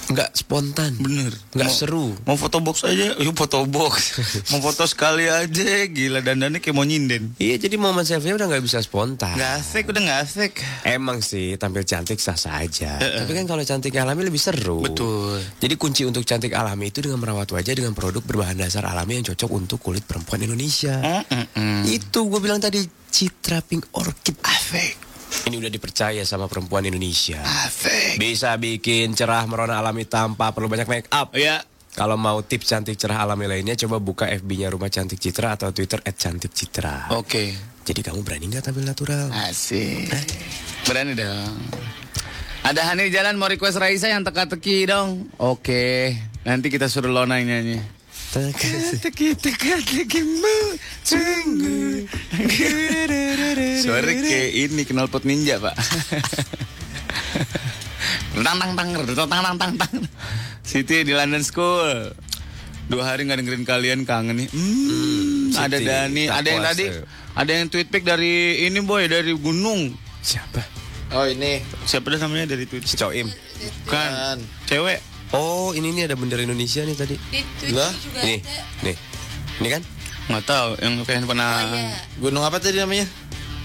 Nggak 0.10 0.34
spontan. 0.34 0.98
Bener. 0.98 1.30
Nggak 1.54 1.70
Mau- 1.70 1.78
seru. 1.78 2.08
Mau 2.26 2.38
foto 2.40 2.58
box 2.64 2.88
aja, 2.90 3.14
yuk 3.22 3.36
foto 3.38 3.64
box. 3.70 4.18
mau 4.56 4.60
foto 4.64 4.90
sekali 4.90 5.30
aja, 5.30 5.86
gila 5.86 6.26
dandannya 6.26 6.58
kayak 6.58 6.76
mau 6.76 6.82
nyinden. 6.82 7.38
Iya, 7.38 7.62
jadi 7.62 7.76
momen 7.78 8.02
selfie 8.02 8.34
udah 8.34 8.50
nggak 8.50 8.64
bisa 8.66 8.82
spontan. 8.82 9.38
Nggak 9.38 9.54
asik, 9.62 9.84
udah 9.92 10.02
nggak 10.02 10.20
asik. 10.26 10.54
Emang 10.88 11.22
sih 11.22 11.60
tampil 11.60 11.86
cantik 11.86 12.18
sah-sah 12.18 12.64
aja. 12.64 12.98
Eh, 12.98 13.06
eh. 13.06 13.20
Tapi 13.22 13.32
kan 13.38 13.46
kalau 13.46 13.62
cantik 13.62 13.94
alami 14.00 14.26
lebih 14.26 14.42
seru. 14.42 14.82
Betul. 14.82 15.38
Jadi 15.62 15.74
kunci 15.78 16.08
untuk 16.08 16.26
cantik 16.26 16.56
alami 16.58 16.90
itu 16.90 17.04
dengan 17.06 17.22
merawat 17.22 17.52
wajah 17.52 17.74
dengan 17.76 17.94
produk 17.94 18.24
berbahan 18.26 18.58
dasar 18.58 18.88
alami 18.88 19.22
yang 19.22 19.26
cocok 19.30 19.50
untuk 19.52 19.78
kulit 19.84 20.08
perempuan 20.08 20.42
Indonesia. 20.42 20.98
Mm-mm. 21.30 21.86
Itu 21.86 22.26
gue 22.32 22.40
bilang 22.40 22.64
tadi 22.64 22.82
Citra 23.12 23.60
Pink 23.60 23.92
Orchid 23.94 24.40
Afek. 24.40 25.11
Ini 25.48 25.56
udah 25.58 25.72
dipercaya 25.72 26.22
sama 26.24 26.46
perempuan 26.46 26.86
Indonesia. 26.86 27.42
Asik. 27.42 28.20
Bisa 28.22 28.56
bikin 28.60 29.16
cerah 29.18 29.44
merona 29.48 29.80
alami 29.82 30.06
tanpa 30.06 30.52
perlu 30.52 30.68
banyak 30.70 30.88
make 30.88 31.10
up. 31.12 31.34
Ya, 31.36 31.64
Kalau 31.92 32.16
mau 32.16 32.40
tips 32.40 32.72
cantik 32.72 32.96
cerah 32.96 33.28
alami 33.28 33.52
lainnya, 33.52 33.76
coba 33.76 34.00
buka 34.00 34.24
FB-nya 34.32 34.72
Rumah 34.72 34.88
Cantik 34.88 35.20
Citra 35.20 35.60
atau 35.60 35.76
Twitter 35.76 36.00
@cantikcitra. 36.00 37.12
Oke. 37.20 37.52
Jadi 37.84 38.00
kamu 38.00 38.24
berani 38.24 38.48
nggak 38.48 38.64
tampil 38.64 38.88
natural? 38.88 39.28
Asik. 39.28 40.08
Berani 40.88 41.20
dong. 41.20 41.52
Ada 42.64 42.94
Hani 42.94 43.12
jalan 43.12 43.36
mau 43.36 43.52
request 43.52 43.76
Raisa 43.82 44.08
yang 44.08 44.24
teka-teki 44.24 44.88
dong. 44.88 45.28
Oke. 45.36 46.16
Nanti 46.48 46.72
kita 46.72 46.88
suruh 46.88 47.12
Lona 47.12 47.42
yang 47.44 47.50
nyanyi. 47.60 48.01
Suara 53.84 54.08
kayak 54.08 54.52
ini 54.56 54.82
knalpot 54.88 55.28
ninja 55.28 55.60
pak. 55.60 55.76
tang 58.40 58.56
tang 58.56 58.72
tang 58.72 58.90
tang 58.96 59.28
tang 59.28 59.58
tang 59.60 59.74
tang. 59.76 59.96
Siti 60.64 61.04
di 61.04 61.12
London 61.12 61.44
School. 61.44 62.16
Dua 62.88 63.04
hari 63.04 63.28
nggak 63.28 63.44
dengerin 63.44 63.68
kalian 63.68 64.00
kangen 64.08 64.40
nih. 64.40 64.48
Hmm, 64.48 65.52
ada 65.56 65.76
Siti, 65.76 65.88
Dani, 65.92 66.24
ada 66.32 66.48
yang 66.48 66.64
tadi, 66.64 66.86
ada 67.36 67.52
yang 67.52 67.68
tweet 67.68 67.88
pic 67.92 68.08
dari 68.08 68.64
ini 68.64 68.80
boy 68.80 69.12
dari 69.12 69.36
gunung. 69.36 69.92
Siapa? 70.24 70.64
Oh 71.20 71.28
ini. 71.28 71.60
Siapa 71.84 72.08
dah 72.08 72.20
namanya 72.24 72.56
dari 72.56 72.64
tweet? 72.64 72.88
Si 72.88 72.96
Coim. 72.96 73.28
Kan, 73.92 74.40
cewek. 74.72 75.11
Oh, 75.32 75.72
ini 75.72 75.92
nih 75.92 76.04
ada 76.06 76.16
bendera 76.16 76.44
Indonesia 76.44 76.84
nih 76.84 76.94
tadi. 76.94 77.16
Di 77.16 77.40
Twitter 77.58 77.72
Lah, 77.74 77.92
juga 77.96 78.20
Nih, 78.22 78.40
ada. 78.42 78.64
nih. 78.84 78.96
Ini 79.58 79.68
kan? 79.70 79.82
Nggak 80.28 80.44
tahu, 80.44 80.70
yang 80.78 80.94
kayak 81.02 81.24
pernah 81.24 81.50
Oh, 81.58 81.72
iya. 81.74 81.96
Gunung 82.18 82.44
apa 82.44 82.58
tadi 82.58 82.78
namanya? 82.78 83.08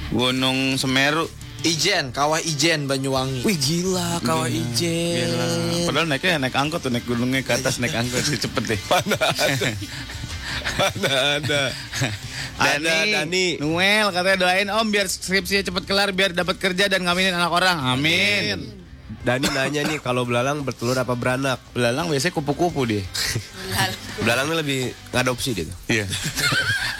Gunung 0.09 0.59
Semeru. 0.77 1.27
Ijen, 1.63 2.15
Kawah 2.15 2.39
Ijen 2.39 2.87
Banyuwangi. 2.87 3.43
Wih 3.43 3.59
gila, 3.59 4.23
kawah 4.23 4.47
Gila. 4.47 4.63
ijen. 4.71 5.27
Padahal 5.83 6.07
naiknya 6.07 6.39
naik 6.39 6.55
angkot 6.55 6.79
tuh, 6.79 6.95
naik 6.95 7.03
gunungnya 7.03 7.43
ke 7.43 7.53
atas 7.53 7.83
naik 7.83 7.91
angkot 7.93 8.23
sih 8.23 8.39
cepet 8.39 8.63
deh. 8.69 8.81
Mana 8.93 9.19
ada? 9.19 9.71
Mana 10.79 11.11
ada? 11.43 11.63
ada 12.57 12.95
Dani. 13.05 13.59
Noel 13.59 14.15
katanya 14.15 14.39
doain 14.39 14.69
om 14.71 14.87
biar 14.87 15.11
skripsinya 15.11 15.67
cepet 15.67 15.85
kelar 15.85 16.15
biar 16.15 16.31
dapat 16.31 16.55
kerja 16.57 16.87
dan 16.87 17.03
ngaminin 17.03 17.35
anak 17.35 17.51
orang. 17.51 17.83
Amin. 17.83 18.86
Dani 19.27 19.51
nanya 19.51 19.83
nih 19.83 19.99
kalau 19.99 20.23
belalang 20.23 20.63
bertelur 20.63 20.95
apa 20.95 21.19
beranak? 21.19 21.59
Belalang 21.75 22.07
biasanya 22.07 22.31
kupu-kupu 22.31 22.87
dia. 22.87 23.03
Belalangnya 24.23 24.63
lebih 24.63 24.95
ngadopsi 25.11 25.51
dia 25.51 25.67
tuh. 25.67 25.77
Iya. 25.91 26.07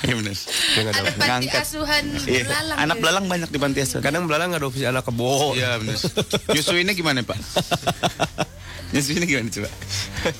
Iya 0.03 0.15
benar. 0.19 0.35
Ada 0.35 0.81
ngadopsi. 0.91 1.15
panti 1.15 1.31
Ngangkat. 1.31 1.63
asuhan 1.63 2.05
Iya. 2.27 2.43
belalang. 2.51 2.77
Anak 2.83 2.95
tuh. 2.99 3.03
belalang 3.07 3.25
banyak 3.31 3.49
di 3.55 3.59
panti 3.63 3.79
asuhan. 3.87 4.03
Kadang 4.03 4.27
belalang 4.27 4.51
ngadopsi 4.51 4.83
anak 4.83 5.07
kebo. 5.07 5.55
Iya 5.55 5.79
benar. 5.79 5.97
Nyusuinnya 6.51 6.95
gimana 6.99 7.23
pak? 7.23 7.39
Nyusuinnya 8.91 9.27
gimana 9.27 9.49
coba? 9.49 9.71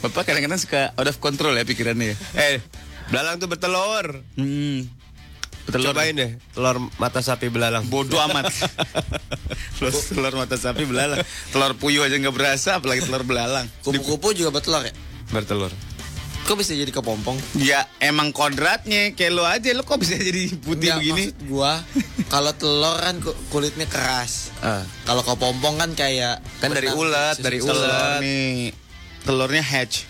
Bapak 0.03 0.23
kadang-kadang 0.27 0.59
suka 0.59 0.91
out 0.99 1.07
of 1.07 1.17
control 1.23 1.55
ya 1.55 1.63
pikirannya 1.63 2.13
ya. 2.13 2.17
Eh, 2.35 2.57
belalang 3.15 3.39
tuh 3.39 3.47
bertelur. 3.47 4.27
Hmm. 4.35 4.91
Telur. 5.67 5.91
Cobain 5.91 6.15
deh, 6.15 6.31
telur 6.51 6.79
mata 6.97 7.19
sapi 7.19 7.47
belalang. 7.47 7.83
Bodoh 7.85 8.23
amat. 8.23 8.47
telur, 9.77 9.91
telur 9.93 10.35
mata 10.37 10.55
sapi 10.55 10.83
belalang. 10.83 11.19
Telur 11.51 11.75
puyuh 11.75 12.03
aja 12.03 12.15
nggak 12.15 12.31
berasa, 12.31 12.79
apalagi 12.79 13.03
telur 13.03 13.23
belalang. 13.23 13.67
Kupu-kupu 13.83 14.31
juga 14.33 14.51
bertelur 14.51 14.83
ya? 14.83 14.95
Bertelur. 15.29 15.75
Kok 16.47 16.55
bisa 16.55 16.73
jadi 16.73 16.87
kepompong? 16.89 17.35
Ya 17.59 17.91
emang 17.99 18.31
kodratnya 18.31 19.11
kayak 19.13 19.33
lo 19.35 19.43
aja, 19.43 19.67
lo 19.75 19.83
kok 19.83 19.99
bisa 19.99 20.15
jadi 20.15 20.55
putih 20.57 20.87
Nggak, 20.87 20.99
begini? 21.03 21.23
maksud 21.27 21.39
gua 21.51 21.73
kalau 22.31 22.53
telur 22.55 22.97
kan 22.97 23.19
ku- 23.19 23.35
kulitnya 23.51 23.91
keras. 23.91 24.55
Ah. 24.63 24.87
Kalau 25.03 25.27
kepompong 25.27 25.75
kan 25.77 25.91
kayak 25.93 26.39
Kan 26.63 26.71
dari 26.71 26.87
ulat, 26.89 27.43
dari 27.43 27.59
susu. 27.59 27.75
Telur 27.75 27.83
ulat. 27.83 28.23
nih, 28.23 28.71
telurnya 29.27 29.59
hatch. 29.61 30.07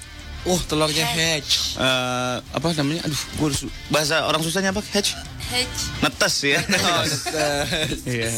Uh, 0.47 0.61
telurnya 0.65 1.03
hatch. 1.03 1.75
Eh, 1.75 2.37
apa 2.41 2.67
namanya? 2.75 3.03
Aduh, 3.03 3.19
gua 3.37 3.47
harus- 3.51 3.67
bahasa 3.89 4.23
orang 4.23 4.41
susahnya 4.41 4.71
apa? 4.71 4.79
Hatch? 4.81 5.19
Hedge. 5.45 5.79
Netes 6.01 6.35
ya. 6.41 6.59
Iya. 8.07 8.31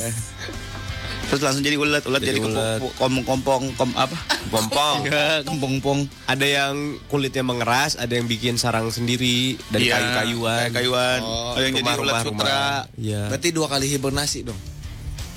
Terus 1.28 1.44
langsung 1.44 1.60
jadi 1.60 1.76
ulat, 1.76 2.08
ulat 2.08 2.24
jadi, 2.24 2.40
Jadi 2.40 2.48
ulat. 2.48 2.80
kompong-kompong, 2.96 3.76
kom 3.76 3.92
apa? 3.92 4.16
Pompong. 4.48 5.04
Iya, 5.04 5.44
kempong-pong. 5.44 6.09
Ada 6.24 6.46
yang 6.48 6.74
kulitnya 7.06 7.44
mengeras, 7.44 8.00
ada 8.00 8.09
yang 8.09 8.24
bikin 8.24 8.56
sarang 8.56 8.88
sendiri 8.88 9.61
dari 9.68 9.92
Iya, 9.92 10.00
kayu-kayuan. 10.00 10.56
kayak 10.59 10.72
kayuan. 10.72 11.20
Oh, 11.20 11.52
ada 11.52 11.61
yang 11.62 11.74
jadi 11.74 11.85
ulat 11.85 11.98
rumah-rumah, 12.00 12.22
sutra. 12.24 12.33
rumah. 12.33 12.80
Iya. 12.96 13.22
Berarti 13.28 13.48
dua 13.52 13.66
kali 13.68 13.87
hibernasi 13.90 14.38
dong. 14.42 14.61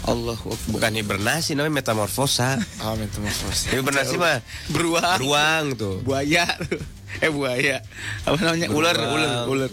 Allah 0.02 0.38
Bukan 0.68 0.92
hibernasi, 0.94 1.54
namanya 1.54 1.86
metamorfosa. 1.86 2.58
Oh, 2.84 2.98
metamorfosis. 2.98 3.70
hibernasi 3.70 4.18
mah 4.18 4.42
beruang. 4.74 5.18
beruang 5.22 5.66
tuh. 5.78 5.96
buaya 6.02 6.46
eh 7.24 7.30
buaya 7.30 7.84
apa 8.24 8.40
namanya 8.40 8.72
ular 8.72 8.96
ular 8.98 9.32
ular 9.46 9.72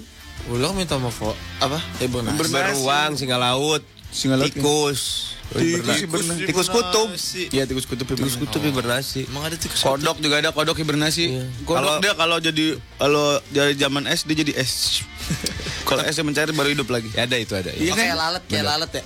Ulang 0.48 0.72
metamorfo 0.72 1.36
apa? 1.60 1.76
Hibernasi. 2.00 2.40
Beruang, 2.40 3.20
singa 3.20 3.36
laut, 3.36 3.84
Singa 4.08 4.40
laut, 4.40 4.48
tikus. 4.48 5.34
Tikus 5.52 6.00
Hibernasi. 6.00 6.44
Tikus 6.48 6.68
kutub. 6.68 7.08
Iya 7.52 7.64
tikus 7.64 7.84
kutub 7.84 8.08
Tikus 8.08 8.36
kutub 8.36 8.60
hibernasi. 8.60 9.28
Emang 9.28 9.44
ada 9.44 9.56
tikus 9.60 9.80
Kodok 9.80 10.20
juga 10.20 10.40
ada 10.40 10.52
kodok 10.52 10.76
hibernasi. 10.76 11.24
Iya. 11.28 11.44
Kodok 11.64 11.76
Kalau- 11.76 12.00
dia 12.00 12.12
kalau 12.16 12.36
jadi 12.40 12.66
kalau 12.96 13.26
dari 13.52 13.76
zaman 13.76 14.08
es 14.08 14.24
dia 14.24 14.36
jadi 14.40 14.56
es. 14.56 15.04
kalau 15.88 16.00
esnya 16.04 16.24
mencair 16.24 16.48
baru 16.52 16.72
hidup 16.72 16.88
lagi. 16.88 17.12
Ya, 17.12 17.28
ada 17.28 17.36
itu 17.36 17.52
ada. 17.52 17.68
Iya 17.72 17.92
Iya. 17.92 17.92
kayak 17.92 18.16
lalat, 18.16 18.42
kayak 18.48 18.64
lalat 18.64 18.90
ya. 18.92 19.02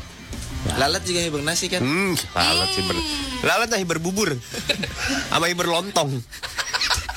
Lalat 0.62 1.02
juga 1.02 1.20
hibernasi 1.26 1.66
kan? 1.68 1.80
Hmm, 1.82 2.14
lalat 2.34 2.70
hiber. 2.78 2.96
Lalat 3.42 3.68
nah 3.68 3.78
hiber 3.82 3.98
bubur. 3.98 4.30
Sama 5.30 5.50
hiber 5.50 5.66
lontong. 5.66 6.22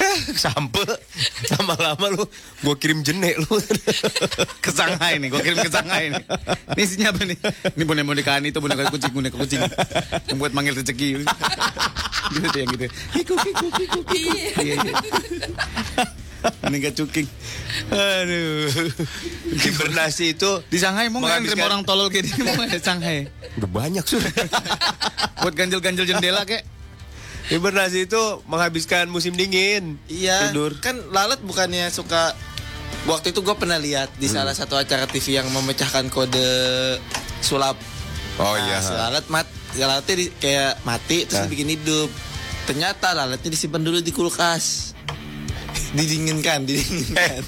Sampai 0.43 0.85
lama-lama 1.55 2.05
lu 2.13 2.23
gua 2.63 2.75
kirim 2.79 3.03
jenek 3.05 3.37
lu. 3.41 3.57
ke 4.63 4.69
Shanghai 4.71 5.19
nih, 5.21 5.27
gua 5.29 5.41
kirim 5.43 5.59
ke 5.59 5.69
Shanghai 5.71 6.13
nih. 6.13 6.23
Ini 6.75 6.81
isinya 6.81 7.07
apa 7.13 7.21
nih? 7.27 7.37
Ini 7.75 7.83
boneka-bonekaan 7.83 8.43
itu 8.47 8.59
boneka 8.59 8.89
kucing, 8.89 9.11
boneka 9.13 9.37
kucing. 9.37 9.61
Yang 10.31 10.37
buat 10.39 10.51
manggil 10.55 10.73
rezeki. 10.77 11.25
gitu 12.33 12.47
tuh 12.49 12.59
yang 12.59 12.69
gitu. 12.73 12.85
Kiku, 13.13 13.35
kiku, 13.37 13.67
kiku, 13.77 13.99
kiku. 14.09 14.33
Boneka 16.61 16.91
cuking. 16.93 17.27
Aduh. 17.87 18.69
Hibernasi 19.55 20.33
itu 20.33 20.51
Di 20.65 20.77
Shanghai 20.77 21.07
mau 21.07 21.19
nggak 21.19 21.41
Menghabiskan- 21.41 21.55
nerima 21.55 21.65
orang 21.67 21.83
tolol 21.83 22.07
kayak 22.07 22.25
gini? 22.27 22.41
Mau 22.41 22.53
nggak 22.55 22.69
di 22.71 22.81
Shanghai? 22.81 23.17
udah 23.55 23.69
banyak 23.69 24.03
sudah. 24.03 24.31
Buat 25.41 25.53
ganjel-ganjel 25.53 26.05
jendela 26.05 26.43
kayak. 26.43 26.65
Hibernasi 27.45 28.05
itu 28.05 28.21
menghabiskan 28.43 29.05
musim 29.05 29.33
dingin. 29.33 30.01
Iya. 30.05 30.49
Tidur. 30.49 30.77
Kan 30.79 30.97
lalat 31.09 31.39
bukannya 31.39 31.89
suka 31.89 32.33
Waktu 33.05 33.29
itu 33.29 33.39
gue 33.39 33.53
pernah 33.53 33.77
lihat 33.77 34.09
di 34.17 34.25
salah 34.25 34.49
satu 34.51 34.73
acara 34.73 35.05
TV 35.05 35.37
yang 35.37 35.45
memecahkan 35.47 36.09
kode 36.09 36.49
sulap. 37.37 37.77
Oh 38.35 38.49
Nah, 38.51 38.65
iya. 38.65 38.81
lalat 38.81 39.29
mat, 39.29 39.45
ya 39.71 39.85
lalatnya 39.85 40.15
di- 40.17 40.33
kayak 40.33 40.81
mati 40.81 41.21
terus 41.23 41.37
Hah? 41.37 41.45
dibikin 41.45 41.69
hidup. 41.69 42.09
Ternyata 42.65 43.13
lalatnya 43.13 43.45
disimpan 43.47 43.77
dulu 43.79 44.01
di 44.01 44.09
kulkas. 44.09 44.94
Didinginkan, 45.95 46.67
didinginkan. 46.67 47.41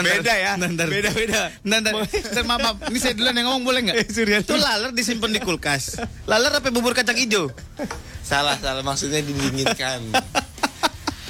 beda 0.00 0.32
ya. 0.32 0.56
Ntar, 0.56 0.88
Beda 0.88 1.10
beda. 1.12 1.52
Ntar, 1.60 1.78
ntar, 1.84 1.92
ntar, 2.08 2.44
maaf, 2.48 2.60
maaf. 2.64 2.76
Ini 2.88 2.98
saya 2.98 3.12
duluan 3.12 3.36
yang 3.36 3.46
ngomong 3.52 3.64
boleh 3.68 3.80
nggak? 3.84 3.96
Itu 4.48 4.56
laler 4.56 4.90
disimpan 4.96 5.30
di 5.30 5.40
kulkas. 5.44 6.00
Laler 6.24 6.56
apa 6.56 6.72
bubur 6.72 6.96
kacang 6.96 7.20
hijau? 7.20 7.52
salah, 8.24 8.56
salah 8.56 8.80
maksudnya 8.80 9.20
didinginkan. 9.20 10.00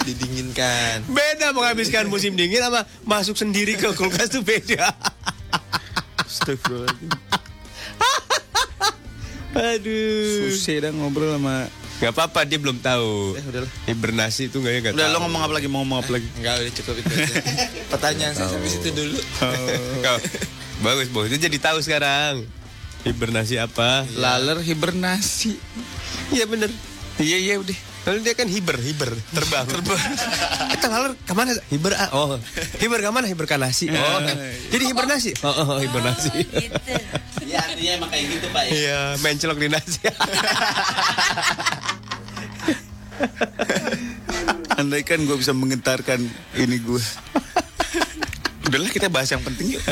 didinginkan. 0.06 1.02
Beda 1.10 1.50
menghabiskan 1.50 2.06
musim 2.06 2.38
dingin 2.38 2.62
sama 2.62 2.86
masuk 3.02 3.34
sendiri 3.34 3.74
ke 3.74 3.90
kulkas 3.98 4.30
tuh 4.30 4.46
beda. 4.46 4.94
Aduh. 9.54 10.50
Susah 10.50 10.76
dah 10.82 10.90
ngobrol 10.90 11.38
sama. 11.38 11.70
Gak 12.04 12.12
apa-apa 12.12 12.44
dia 12.44 12.60
belum 12.60 12.78
tahu. 12.78 13.32
Eh, 13.32 13.44
udahlah. 13.48 13.70
Hibernasi 13.86 14.52
itu 14.52 14.60
gak 14.60 14.70
ya 14.70 14.80
gak 14.82 14.92
Udah 14.92 15.06
tahu. 15.06 15.14
lo 15.14 15.18
ngomong 15.24 15.40
apa 15.40 15.52
lagi? 15.56 15.66
Mau 15.66 15.80
ngomong 15.80 15.98
apa 15.98 16.10
lagi? 16.12 16.28
Enggak, 16.36 16.54
udah 16.60 16.72
cukup 16.76 16.94
itu. 17.00 17.08
aja. 17.08 17.34
Pertanyaan 17.96 18.32
saya 18.34 18.48
sampai 18.50 18.68
situ 18.68 18.88
dulu. 18.90 19.16
Kau- 20.02 20.22
bagus 20.80 21.08
bagus. 21.08 21.28
Dia 21.32 21.48
jadi 21.48 21.58
tahu 21.58 21.78
sekarang. 21.80 22.44
Hibernasi 23.02 23.56
apa? 23.56 24.04
Laler 24.12 24.60
hibernasi. 24.60 25.56
Iya 26.28 26.44
bener. 26.44 26.68
Iya 27.16 27.38
iya 27.38 27.54
udah. 27.56 27.78
Lalu 28.04 28.18
dia 28.20 28.36
kan 28.36 28.44
hiber, 28.44 28.76
hiber, 28.76 29.16
terbang. 29.32 29.64
Terbang. 29.64 29.96
Kita 30.76 30.86
laler 30.92 31.16
ke 31.24 31.32
mana? 31.32 31.56
Hiber 31.72 31.96
ah, 31.96 32.12
oh. 32.12 32.36
Hiber 32.76 33.00
ke 33.00 33.08
mana? 33.08 33.24
Hiber 33.24 33.48
ke 33.48 33.56
nasi. 33.56 33.88
Oh. 33.88 34.20
Jadi 34.68 34.84
hibernasi. 34.92 35.40
Oh, 35.40 35.48
oh, 35.48 35.66
oh, 35.72 35.78
hibernasi. 35.80 36.30
Gitu. 36.36 36.76
Ya 37.48 37.64
artinya 37.64 37.92
emang 37.96 38.10
kayak 38.12 38.24
gitu 38.28 38.46
Pak 38.52 38.62
Iya, 38.68 39.16
main 39.24 39.40
celok 39.40 39.56
di 39.56 39.68
nasi. 39.72 40.04
Andaikan 44.80 45.24
gue 45.24 45.36
bisa 45.40 45.56
menggentarkan 45.56 46.20
ini 46.60 46.76
gue. 46.84 47.00
Udahlah 48.68 48.90
kita 48.92 49.08
bahas 49.08 49.32
yang 49.32 49.40
penting 49.40 49.80
yuk. 49.80 49.82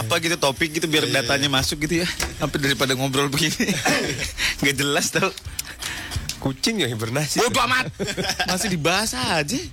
Apa 0.00 0.18
gitu 0.18 0.34
topik 0.42 0.74
gitu 0.74 0.90
biar 0.90 1.06
datanya 1.06 1.46
masuk 1.46 1.86
gitu 1.86 2.02
ya. 2.02 2.08
Apa 2.42 2.58
daripada 2.58 2.98
ngobrol 2.98 3.30
begini. 3.30 3.70
Gak 4.64 4.74
jelas 4.74 5.14
tau. 5.14 5.30
Kucing 6.44 6.84
ya 6.84 6.92
hibernasi. 6.92 7.40
Bodoh 7.40 7.64
amat. 7.64 7.88
Masih 8.52 8.68
dibahas 8.76 9.16
aja. 9.16 9.56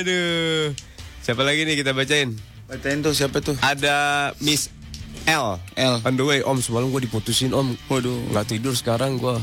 Aduh. 0.00 0.72
Siapa 1.20 1.44
lagi 1.44 1.68
nih 1.68 1.76
kita 1.76 1.92
bacain? 1.92 2.32
Bacain 2.64 3.04
tuh 3.04 3.12
siapa 3.12 3.44
tuh? 3.44 3.60
Ada 3.60 4.32
Miss 4.40 4.72
L. 5.28 5.60
L. 5.76 5.94
On 6.08 6.14
the 6.16 6.24
way, 6.24 6.40
Om. 6.40 6.64
Semalam 6.64 6.88
gue 6.88 7.04
diputusin, 7.04 7.52
Om. 7.52 7.76
Waduh. 7.92 8.32
Nggak 8.32 8.56
tidur 8.56 8.72
sekarang 8.72 9.20
gue. 9.20 9.36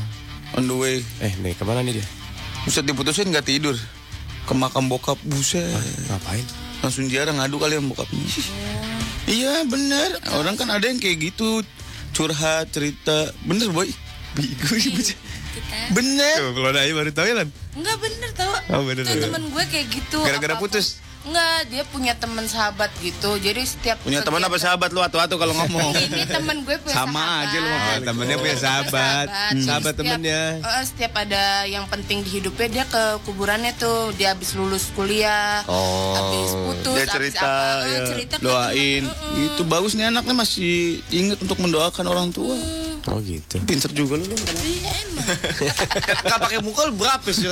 On 0.58 0.66
the 0.66 0.74
way. 0.74 0.98
Eh, 1.22 1.38
nih 1.38 1.54
ke 1.54 1.62
mana 1.62 1.86
nih 1.86 2.02
dia? 2.02 2.06
Buset 2.66 2.82
diputusin 2.90 3.30
nggak 3.30 3.46
tidur. 3.46 3.78
Ke 4.50 4.52
makam 4.58 4.90
bokap 4.90 5.22
buset. 5.30 5.62
Ngapain? 6.10 6.42
Langsung 6.82 7.06
jarang 7.06 7.38
ngadu 7.38 7.62
kali 7.62 7.78
sama 7.78 7.94
bokapnya. 7.94 8.26
iya 9.30 9.62
bener. 9.62 10.18
Orang 10.34 10.58
kan 10.58 10.74
ada 10.74 10.90
yang 10.90 10.98
kayak 10.98 11.30
gitu. 11.30 11.62
Curhat, 12.10 12.74
cerita. 12.74 13.30
Bener 13.46 13.70
boy. 13.70 13.86
Bigo 14.38 14.70
sih 14.72 14.90
bocah. 14.90 15.18
Bener. 15.90 16.36
Tuh, 16.38 16.50
kalau 16.54 16.70
nanya 16.70 16.92
baru 16.94 17.10
tahu 17.10 17.26
ya, 17.26 17.34
Lan? 17.36 17.48
Enggak 17.74 17.96
bener 17.98 18.30
tau 18.32 18.52
Oh, 18.70 18.82
bener, 18.82 19.02
Tuh, 19.02 19.10
bener. 19.10 19.24
temen 19.26 19.42
gue 19.48 19.64
kayak 19.66 19.86
gitu 19.88 20.18
Gara-gara 20.20 20.54
putus? 20.54 21.02
Enggak 21.20 21.58
dia 21.66 21.82
punya 21.84 22.14
teman 22.14 22.46
sahabat 22.46 22.88
gitu 22.96 23.36
Jadi 23.36 23.60
setiap 23.62 23.98
Punya 24.00 24.22
teman 24.22 24.38
apa 24.38 24.54
sahabat 24.56 24.88
lu 24.88 25.00
atu-atu 25.00 25.34
kalau 25.34 25.50
ngomong? 25.58 25.90
Ini 25.92 26.24
temen 26.26 26.62
gue 26.62 26.78
punya 26.78 26.94
Sama 26.94 27.18
sahabat 27.18 27.42
aja 27.44 27.56
lu 27.56 27.68
sama 27.68 27.90
Oh, 27.90 27.98
temennya 28.04 28.36
punya 28.38 28.56
sahabat. 28.56 29.26
Jadi 29.26 29.60
Sahabat 29.60 29.92
setiap- 29.92 30.08
temennya. 30.14 30.42
eh, 30.60 30.84
setiap 30.84 31.12
ada 31.16 31.42
yang 31.66 31.84
penting 31.86 32.18
di 32.20 32.30
hidupnya 32.32 32.68
dia 32.70 32.84
ke 32.86 33.02
kuburannya 33.24 33.72
tuh 33.74 34.14
dia 34.14 34.32
habis 34.32 34.54
lulus 34.54 34.88
kuliah 34.92 35.66
Oh. 35.66 36.14
habis 36.14 36.50
putus 36.54 36.96
Dia 36.96 37.06
cerita, 37.08 37.42
apa, 37.42 37.82
eh, 37.82 37.90
ya, 37.90 37.98
cerita 38.06 38.34
ke 38.34 38.42
doain. 38.42 39.02
Itu 39.36 39.62
bagus 39.64 39.92
nih 39.92 40.08
anaknya 40.08 40.34
masih 40.36 40.74
inget 41.08 41.38
untuk 41.38 41.58
mendoakan 41.58 42.06
orang 42.06 42.28
tua. 42.30 42.54
Oh 43.08 43.18
gitu. 43.18 43.56
Pinter 43.64 43.90
juga 43.90 44.14
lu. 44.14 44.24
lu. 44.24 44.36
Iya, 44.36 44.92
emang. 45.02 45.26
Gak 46.22 46.38
pakai 46.38 46.60
mukul 46.60 46.92
berapa 46.92 47.24
sih? 47.28 47.48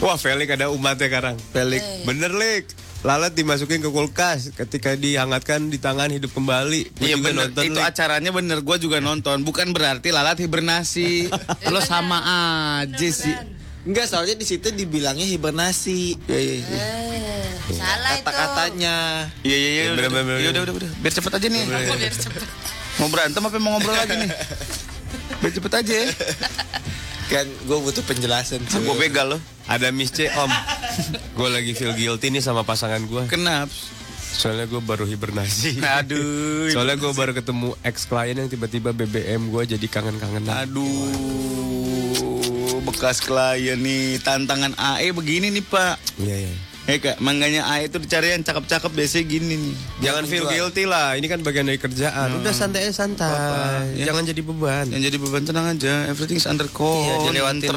Wah, 0.00 0.16
Felix 0.16 0.48
ada 0.50 0.72
umatnya 0.72 1.06
sekarang. 1.06 1.36
Pelik. 1.50 1.84
Bener, 2.02 2.32
Lik. 2.32 2.64
Lalat 3.00 3.32
dimasukin 3.32 3.80
ke 3.80 3.88
kulkas 3.88 4.52
ketika 4.52 4.92
dihangatkan 4.92 5.68
di 5.68 5.76
tangan 5.76 6.08
hidup 6.08 6.32
kembali. 6.32 6.92
Gua 6.92 7.00
Iya 7.02 7.16
bener, 7.16 7.48
nonton, 7.48 7.64
itu 7.64 7.72
Lik. 7.74 7.84
acaranya 7.86 8.28
bener, 8.30 8.60
gue 8.60 8.76
juga 8.76 9.00
nonton 9.00 9.40
Bukan 9.40 9.72
berarti 9.72 10.12
lalat 10.12 10.36
hibernasi 10.36 11.32
Lo 11.72 11.80
sama 11.80 12.20
aja 12.76 13.08
sih 13.08 13.32
Enggak, 13.80 14.04
soalnya 14.04 14.36
di 14.36 14.44
situ 14.44 14.68
dibilangnya 14.68 15.24
hibernasi. 15.24 16.28
Iya 16.28 16.36
iya 16.38 16.54
iya 16.60 16.84
Eh, 17.64 17.72
salah 17.72 18.12
itu 18.12 18.20
Kata-katanya. 18.20 18.96
Iya 19.40 19.56
iya 19.56 19.70
iya 19.70 19.82
Bener, 19.90 20.04
udah, 20.06 20.20
Iya, 20.36 20.50
udah 20.52 20.62
udah 20.62 20.74
udah 20.76 20.90
Biar 21.00 21.12
cepet 21.16 21.32
aja 21.32 21.46
nih 21.48 21.62
Aku 21.64 21.92
biar 21.96 22.12
cepet. 22.14 22.42
Mau 22.96 23.06
berantem 23.06 23.38
apa 23.38 23.56
mau 23.56 23.70
ngobrol 23.72 23.94
lagi 23.94 24.16
nih 24.16 24.30
Biar 25.40 25.52
cepet 25.52 25.72
aja 25.74 25.94
ya 25.94 26.08
Kan 27.26 27.46
gue 27.46 27.78
butuh 27.78 28.02
penjelasan. 28.02 28.58
cuy. 28.64 28.82
Gue 28.82 28.96
begal 29.00 29.26
lo 29.28 29.38
Ada 29.64 29.88
Miss 29.88 30.10
C, 30.10 30.26
Om. 30.26 30.50
gue 31.32 31.48
lagi 31.48 31.72
feel 31.72 31.92
guilty 31.92 32.26
nih 32.28 32.40
sama 32.40 32.60
pasangan 32.60 32.98
gue. 33.00 33.22
Kenapa? 33.26 33.70
Soalnya 34.30 34.66
gue 34.66 34.80
baru 34.80 35.04
hibernasi. 35.04 35.78
Aduh 35.78 36.66
Soalnya 36.68 36.96
gue 36.96 37.12
baru 37.12 37.30
ketemu 37.30 37.78
ex 37.80 38.02
klien 38.04 38.34
yang 38.34 38.46
tiba-tiba 38.46 38.90
BBM 38.90 39.46
gue 39.46 39.62
jadi 39.68 39.86
kangen-kangenan. 39.86 40.66
Aduh 40.66 40.90
Bekas 42.82 43.20
klien 43.20 43.76
nih 43.76 44.18
Tantangan 44.18 44.74
AE 44.74 45.12
begini 45.12 45.50
nih 45.50 45.62
pak 45.62 46.02
Iya, 46.16 46.36
iya. 46.42 46.54
Eh 46.84 46.96
kak, 46.96 47.20
mangganya 47.20 47.68
AE 47.68 47.86
itu 47.86 48.00
dicari 48.00 48.32
yang 48.32 48.40
cakep-cakep 48.40 48.90
biasanya 48.90 49.24
gini 49.24 49.54
nih 49.54 49.74
Jangan 50.00 50.24
feel 50.24 50.48
guilty 50.48 50.88
lah, 50.88 51.12
ini 51.12 51.28
kan 51.28 51.38
bagian 51.40 51.68
dari 51.68 51.76
kerjaan. 51.76 52.40
Udah 52.40 52.50
santai 52.50 52.88
aja 52.88 53.04
santai. 53.04 53.94
Ya. 53.94 54.10
Jangan 54.10 54.24
jadi 54.24 54.40
beban. 54.40 54.88
Yang 54.88 55.12
jadi 55.12 55.16
beban 55.20 55.44
tenang 55.44 55.66
aja, 55.68 56.08
everything's 56.08 56.48
under 56.48 56.66
Iya, 56.66 56.72
control. 56.72 57.20
dilewatin. 57.30 57.70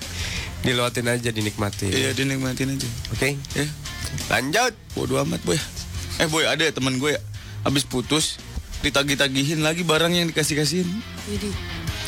Dilewatin 0.62 1.06
aja, 1.10 1.28
dinikmati. 1.28 1.90
Iya, 1.90 2.14
dinikmatin 2.14 2.78
aja. 2.78 2.88
Oke. 3.10 3.34
Ya, 3.58 3.66
Lanjut. 4.30 4.72
bodo 4.94 5.18
amat 5.18 5.42
boy. 5.42 5.58
Eh 6.16 6.28
boy, 6.30 6.46
ada 6.46 6.62
ya 6.62 6.70
teman 6.70 7.02
gue 7.02 7.18
ya, 7.18 7.20
habis 7.62 7.82
putus 7.82 8.38
ditagih-tagihin 8.80 9.58
lagi 9.60 9.82
barang 9.82 10.14
yang 10.14 10.30
dikasih-kasihin. 10.30 10.86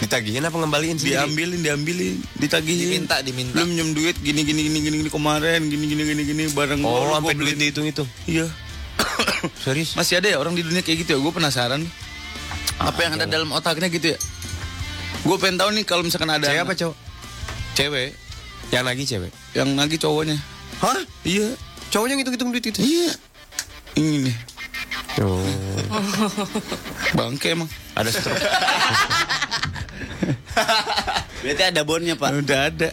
Ditagihin 0.05 0.45
apa 0.45 0.53
ngembaliin 0.55 1.01
sendiri? 1.01 1.17
Diambilin, 1.17 1.61
diambilin, 1.65 2.17
ditagihin. 2.37 2.87
Diminta, 2.93 3.17
diminta. 3.25 3.57
Lu 3.57 3.65
minjem 3.65 3.97
duit 3.97 4.13
gini 4.21 4.45
gini 4.45 4.69
gini 4.69 4.79
gini, 4.79 4.97
gini 5.01 5.09
kemarin, 5.11 5.65
gini 5.65 5.85
gini 5.89 6.03
gini 6.05 6.23
gini 6.23 6.43
barang 6.53 6.77
Oh, 6.85 7.17
sampai 7.17 7.33
duit 7.33 7.57
dihitung 7.57 7.89
itu. 7.89 8.05
Iya. 8.29 8.45
Serius? 9.65 9.97
Masih 9.97 10.21
ada 10.21 10.29
ya 10.29 10.37
orang 10.37 10.53
di 10.53 10.61
dunia 10.61 10.85
kayak 10.85 11.09
gitu 11.09 11.17
ya? 11.17 11.19
Gue 11.19 11.33
penasaran. 11.33 11.81
Apa 12.77 13.01
yang 13.01 13.17
ada 13.17 13.25
dalam 13.25 13.49
otaknya 13.49 13.89
gitu 13.89 14.13
ya? 14.13 14.19
Gue 15.25 15.41
pengen 15.41 15.57
tahu 15.57 15.73
nih 15.73 15.85
kalau 15.89 16.05
misalkan 16.05 16.29
ada 16.29 16.45
Cewek 16.45 16.63
apa 16.63 16.73
cowok? 16.77 16.97
Cewek 17.75 18.09
Yang 18.69 18.85
lagi 18.85 19.03
cewek. 19.09 19.33
yang 19.57 19.71
lagi 19.73 19.97
cowoknya. 19.97 20.37
Hah? 20.85 21.01
Iya. 21.25 21.49
Cowoknya 21.89 22.21
ngitung-ngitung 22.21 22.51
duit 22.53 22.65
itu? 22.69 22.79
Iya. 22.79 23.13
Ini 23.97 24.29
nih. 24.29 24.37
Oh. 25.23 25.41
Bangke 27.15 27.55
emang. 27.55 27.71
Ada 27.95 28.11
stroke. 28.11 28.37
Berarti 31.43 31.63
ada 31.67 31.81
bonnya 31.83 32.15
pak. 32.15 32.31
Udah 32.35 32.61
ada. 32.67 32.89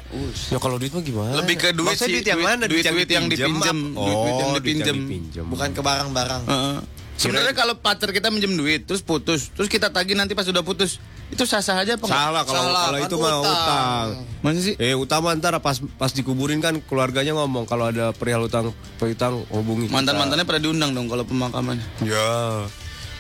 ya 0.48 0.58
kalau 0.58 0.76
duit 0.76 0.92
mah 0.92 1.00
gimana? 1.02 1.34
Lebih 1.38 1.56
ke 1.58 1.70
duit 1.72 1.88
Maksudnya 1.90 2.06
sih, 2.06 2.14
duit 2.14 2.28
yang 2.28 2.42
mana? 2.42 2.64
duit- 2.66 2.84
duit 2.84 3.08
yang 3.08 3.26
dipinjem 3.26 3.52
dipinjem. 3.56 3.78
apa? 3.90 4.00
Duit- 4.02 4.18
duit 4.18 4.36
yang 4.36 4.50
Oh, 4.50 4.58
dipinjem. 4.58 4.98
dipinjem. 5.00 5.46
Bukan 5.48 5.70
ke 5.72 5.82
barang-barang. 5.82 6.42
Heeh. 6.46 6.78
Sebenarnya 7.16 7.54
kalau 7.54 7.78
pacar 7.78 8.10
kita 8.10 8.28
minjem 8.28 8.50
duit 8.52 8.82
terus 8.84 9.00
putus, 9.00 9.54
terus 9.54 9.70
kita 9.70 9.88
tagih 9.88 10.18
nanti 10.18 10.34
pas 10.34 10.42
sudah 10.42 10.66
putus, 10.66 10.98
itu 11.30 11.46
sah-sah 11.46 11.78
aja 11.78 11.94
apa? 11.94 12.10
Salah 12.10 12.42
kalau 12.42 12.66
Salah, 12.66 12.82
kalau 12.84 12.98
kan 12.98 13.06
itu 13.06 13.16
mah 13.16 13.30
utang. 13.38 13.46
utang. 13.46 14.08
Masa 14.42 14.60
sih? 14.60 14.74
Eh 14.76 14.98
utama 14.98 15.30
ntar 15.32 15.54
pas 15.62 15.78
pas 15.96 16.10
dikuburin 16.10 16.58
kan 16.58 16.82
keluarganya 16.82 17.38
ngomong 17.38 17.64
kalau 17.64 17.88
ada 17.88 18.10
perihal 18.10 18.42
utang 18.42 18.74
piutang 18.98 19.46
hubungi 19.48 19.86
kita. 19.86 19.94
Mantan 19.94 20.18
mantannya 20.18 20.44
pernah 20.44 20.62
diundang 20.62 20.92
dong 20.92 21.08
kalau 21.08 21.22
pemakaman. 21.22 21.78
Ya. 22.02 22.66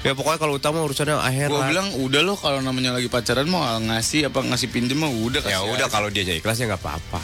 Ya 0.02 0.12
pokoknya 0.12 0.38
kalau 0.38 0.58
utang 0.58 0.74
mah 0.74 0.82
urusannya 0.82 1.14
akhir 1.14 1.48
Gue 1.48 1.56
lah. 1.56 1.70
bilang 1.70 1.88
udah 1.96 2.22
loh 2.22 2.34
kalau 2.34 2.58
namanya 2.58 2.90
lagi 2.92 3.06
pacaran 3.06 3.46
mau 3.46 3.62
ngasih 3.62 4.28
apa 4.28 4.42
ngasih 4.42 4.68
pinjem 4.68 4.98
mah 4.98 5.08
udah 5.08 5.42
ya 5.44 5.62
udah 5.64 5.88
kalau 5.88 6.10
dia 6.10 6.24
jadi 6.24 6.42
ikhlas 6.42 6.58
ya 6.58 6.66
nggak 6.68 6.82
apa-apa. 6.82 7.22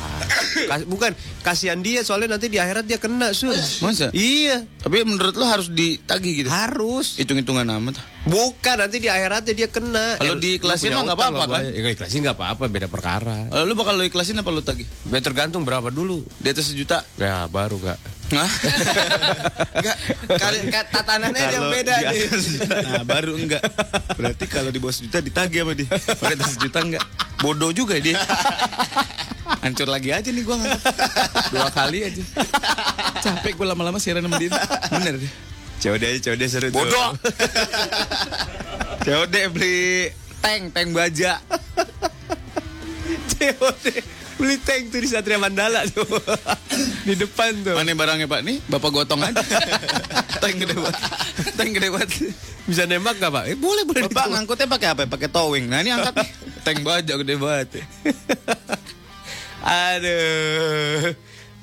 Kas- 0.68 0.86
bukan 0.86 1.12
kasihan 1.42 1.80
dia 1.80 2.02
soalnya 2.02 2.38
nanti 2.38 2.48
di 2.48 2.56
akhirat 2.56 2.86
dia 2.86 2.96
kena 2.96 3.34
sur. 3.34 3.50
Masa? 3.82 4.13
Iya. 4.13 4.62
Tapi 4.78 5.02
menurut 5.04 5.34
lo 5.34 5.46
harus 5.46 5.68
ditagih 5.68 6.46
gitu. 6.46 6.50
Harus. 6.50 7.18
Hitung-hitungan 7.18 7.66
amat. 7.74 7.98
Bukan 8.24 8.76
nanti 8.78 9.00
di 9.00 9.08
akhiratnya 9.08 9.54
dia 9.56 9.68
kena. 9.68 10.22
Kalau 10.22 10.36
Eh, 10.36 10.38
diikhlasin 10.38 10.88
lu 10.88 10.94
punya 10.94 10.98
mah 11.00 11.04
nggak 11.08 11.18
apa-apa, 11.18 11.44
kan? 11.50 11.62
Ya 11.66 11.90
ikhlasin 11.90 12.20
nggak 12.22 12.38
apa-apa 12.38 12.63
beda 12.68 12.88
perkara. 12.88 13.38
Lalu 13.50 13.63
lu 13.63 13.74
bakal 13.74 13.94
lo 13.96 14.04
ikhlasin 14.04 14.38
apa 14.38 14.50
lo 14.50 14.62
tagih? 14.62 14.86
Ya 15.08 15.18
tergantung 15.18 15.63
berapa 15.63 15.90
dulu. 15.90 16.22
Di 16.38 16.52
atas 16.52 16.70
sejuta? 16.70 17.02
Ya 17.16 17.48
baru 17.48 17.82
gak. 17.82 17.98
Hah? 18.28 18.52
Enggak, 19.78 19.98
kali 20.36 20.58
tatanannya 20.92 21.44
yang 21.48 21.68
beda 21.72 21.96
nih. 22.12 22.28
Nah 22.68 23.04
baru 23.08 23.40
enggak. 23.40 23.63
Berarti 24.20 24.46
kalau 24.52 24.68
di 24.68 24.84
bawah 24.84 24.92
sejuta 24.92 25.24
ditagih 25.24 25.63
sama 25.63 25.74
dia. 25.78 25.88
Kalau 25.88 26.34
di 26.36 26.42
atas 26.44 26.52
sejuta 26.60 26.80
enggak? 26.84 27.04
Bodoh 27.40 27.72
juga 27.72 27.96
dia. 28.04 28.20
Hancur 29.63 29.88
lagi 29.88 30.12
aja 30.12 30.28
nih 30.28 30.44
gua 30.44 30.60
nganggap. 30.60 30.82
Dua 31.56 31.70
kali 31.72 32.00
aja. 32.04 32.24
Capek 33.24 33.54
gue 33.56 33.68
lama-lama 33.68 33.96
siaran 34.02 34.26
sama 34.28 34.36
dia. 34.36 34.52
Bener 34.92 35.24
deh. 35.24 35.32
COD 35.78 36.04
aja 36.04 36.20
COD 36.28 36.44
seru. 36.50 36.68
Bodoh. 36.74 37.16
COD 39.08 39.36
beli 39.56 40.12
tank, 40.44 40.76
tank 40.76 40.90
baja. 40.92 41.40
COD 43.38 44.17
beli 44.38 44.56
tank 44.62 44.93
tuh 44.93 45.02
di 45.02 45.10
Satria 45.10 45.41
Mandala 45.41 45.82
tuh. 45.89 46.06
di 47.08 47.13
depan 47.17 47.52
tuh. 47.65 47.73
Mana 47.73 47.91
barangnya 47.97 48.30
pak? 48.30 48.41
Nih 48.45 48.62
bapak 48.69 48.89
gotong 48.93 49.21
aja 49.26 49.41
Tank 50.43 50.62
gede 50.62 50.78
banget 50.78 51.02
Tank 51.58 51.71
gede 51.73 51.88
banget 51.89 52.10
Bisa 52.69 52.84
nembak 52.86 53.17
gak 53.17 53.32
pak? 53.34 53.43
Eh 53.50 53.58
boleh 53.58 53.84
boleh. 53.88 54.06
Bapak 54.12 54.26
ngangkutnya 54.36 54.67
pakai 54.67 54.88
apa? 54.93 55.02
Pakai 55.08 55.30
towing. 55.32 55.71
Nah 55.71 55.80
ini 55.82 55.95
angkat 55.95 56.19
nih. 56.19 56.30
Tank 56.67 56.84
baja 56.84 57.13
gede 57.15 57.34
banget. 57.39 57.82
Aduh. 59.63 61.15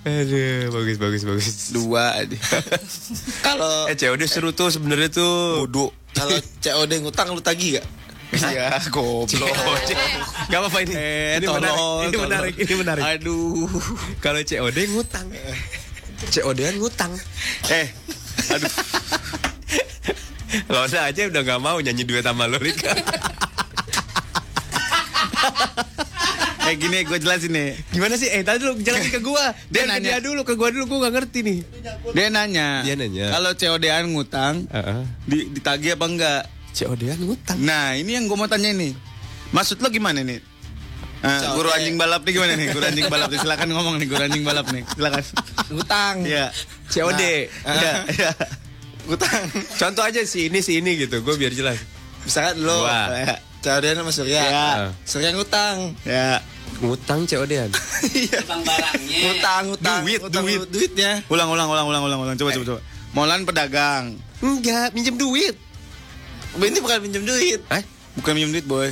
Aduh, 0.04 0.68
bagus 0.68 0.96
bagus 1.00 1.22
bagus. 1.24 1.46
Dua 1.72 2.12
aja. 2.12 2.36
Kalau 3.40 3.88
Eh 3.88 3.96
COD 3.96 4.22
seru 4.28 4.52
tuh 4.56 4.68
sebenarnya 4.72 5.08
tuh. 5.12 5.64
Bodoh. 5.64 5.92
kalau 6.16 6.36
COD 6.60 6.92
ngutang 7.04 7.32
lu 7.36 7.40
tagih 7.44 7.80
gak? 7.80 7.86
Iya, 8.34 8.66
goblok. 8.90 9.54
Gak 10.46 10.58
apa-apa 10.58 10.78
ini. 10.82 10.92
Eh, 10.94 11.38
ini 11.38 11.46
tolol, 11.46 11.60
menarik. 11.60 11.78
Ini 12.04 12.10
tolol. 12.10 12.24
menarik. 12.26 12.54
Ini 12.56 12.74
menarik. 12.74 13.02
Aduh. 13.04 13.70
Kalau 14.18 14.40
COD 14.40 14.78
ngutang. 14.90 15.26
COD-an 16.24 16.74
ngutang. 16.78 17.12
Eh, 17.68 17.86
aduh. 18.48 18.72
Usah 20.84 21.08
aja 21.08 21.26
udah 21.26 21.42
gak 21.42 21.60
mau 21.60 21.78
nyanyi 21.78 22.02
duet 22.02 22.22
sama 22.22 22.46
lo 22.46 22.56
Rika. 22.56 22.92
Eh 26.64 26.80
gini 26.80 27.04
gue 27.04 27.18
jelasin 27.20 27.52
nih. 27.52 27.76
Gimana 27.92 28.16
sih? 28.16 28.32
Eh 28.32 28.40
tadi 28.40 28.64
dulu 28.64 28.80
jelasin 28.80 29.12
ke 29.12 29.20
gua. 29.20 29.52
Dia 29.68 29.84
Dia 29.84 29.92
nanya. 29.92 30.16
nanya 30.16 30.24
dulu 30.24 30.48
ke 30.48 30.56
gua 30.56 30.72
dulu 30.72 30.88
gua 30.88 31.06
gak 31.06 31.20
ngerti 31.20 31.44
nih. 31.44 31.58
Dia 32.16 32.32
nanya. 32.32 32.80
Dia 32.80 32.96
nanya. 32.96 33.26
Kalau 33.30 33.52
COD-an 33.52 34.04
ngutang, 34.08 34.54
Heeh. 34.72 35.00
di, 35.28 35.38
ditagih 35.52 36.00
apa 36.00 36.06
enggak? 36.08 36.42
COD-an 36.74 37.18
ngutang. 37.22 37.58
Nah, 37.62 37.94
ini 37.94 38.18
yang 38.18 38.26
gue 38.26 38.34
mau 38.34 38.50
tanya 38.50 38.74
nih. 38.74 38.92
Maksud 39.54 39.78
lo 39.78 39.88
gimana 39.88 40.20
nih? 40.20 40.42
Ah, 41.24 41.56
guru 41.56 41.72
anjing 41.72 41.96
balap 41.96 42.20
nih 42.26 42.36
gimana 42.36 42.52
nih? 42.52 42.68
Guru 42.74 42.84
anjing 42.84 43.08
balap 43.08 43.32
nih 43.32 43.40
silakan 43.40 43.68
ngomong 43.72 43.96
nih 43.96 44.06
guru 44.10 44.22
anjing 44.26 44.44
balap 44.44 44.66
nih. 44.68 44.82
Silakan. 44.92 45.22
Ngutang. 45.72 46.16
Iya. 46.26 46.46
COD. 46.90 47.22
Nah, 47.64 47.74
Iya. 47.78 47.92
Iya. 48.12 48.30
Ngutang. 49.08 49.42
Contoh 49.80 50.02
aja 50.04 50.20
si 50.28 50.52
ini 50.52 50.60
si 50.60 50.84
ini 50.84 51.00
gitu, 51.00 51.24
gue 51.24 51.34
biar 51.38 51.54
jelas. 51.54 51.80
Misalkan 52.24 52.60
lo 52.60 52.84
Gua. 52.84 53.08
kayak 53.08 53.38
Caudian 53.64 53.96
sama 53.96 54.12
Surya. 54.12 54.40
Ya. 54.44 54.68
Surya 55.08 55.32
ngutang. 55.32 55.96
Ya. 56.04 56.44
Ngutang 56.84 57.24
COD-an. 57.24 57.70
Tentang 57.72 58.60
barangnya. 58.60 59.18
Ngutang, 59.24 59.62
ngutang. 59.72 60.00
Duit, 60.04 60.20
ngutang 60.20 60.44
duit. 60.44 60.60
duitnya. 60.68 61.10
Ulang 61.32 61.48
ulang 61.48 61.72
ulang 61.72 61.86
ulang 61.88 62.02
ulang 62.04 62.20
ulang 62.20 62.36
coba 62.36 62.52
coba 62.52 62.64
coba. 62.68 62.80
Molan 63.16 63.40
pedagang. 63.48 64.04
Enggak, 64.44 64.92
minjem 64.92 65.16
duit. 65.16 65.56
Ini 66.54 66.78
bukan 66.78 66.98
pinjam 67.02 67.22
duit. 67.22 67.60
Eh? 67.66 67.82
Bukan 68.14 68.32
minjem 68.32 68.54
duit, 68.54 68.66
boy. 68.66 68.90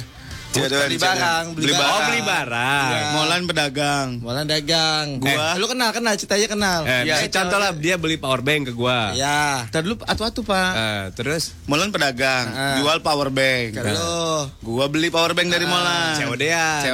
Beli 0.53 1.01
barang, 1.01 1.57
beli 1.57 1.65
beli 1.65 1.73
barang. 1.73 1.97
Oh, 1.97 2.01
beli 2.05 2.21
barang. 2.21 2.89
Iya. 2.93 3.09
Molan 3.17 3.43
pedagang. 3.49 4.09
Malah 4.21 4.45
dagang. 4.45 5.17
Gua. 5.17 5.33
Eh, 5.33 5.55
lu 5.57 5.65
kenal 5.65 5.97
kenal 5.97 6.13
ceritanya 6.13 6.45
kenal. 6.45 6.79
Eh, 6.85 7.09
Ya, 7.09 7.25
contoh 7.25 7.57
lah 7.57 7.73
dia 7.73 7.97
beli 7.97 8.21
power 8.21 8.45
bank 8.45 8.69
ke 8.69 8.73
gua. 8.77 9.17
Ya. 9.17 9.65
Tadi 9.73 9.89
dulu 9.89 10.05
atu-atu, 10.05 10.45
Pak. 10.45 10.73
Eh, 10.77 11.05
terus 11.17 11.57
Molan 11.65 11.89
pedagang, 11.89 12.53
Ah. 12.53 12.77
jual 12.77 13.01
power 13.01 13.33
bank. 13.33 13.81
Kalau 13.81 14.53
Gua 14.61 14.93
beli 14.93 15.09
power 15.09 15.33
bank 15.33 15.49
dari 15.49 15.65
Molan. 15.65 16.21
COD. 16.21 16.45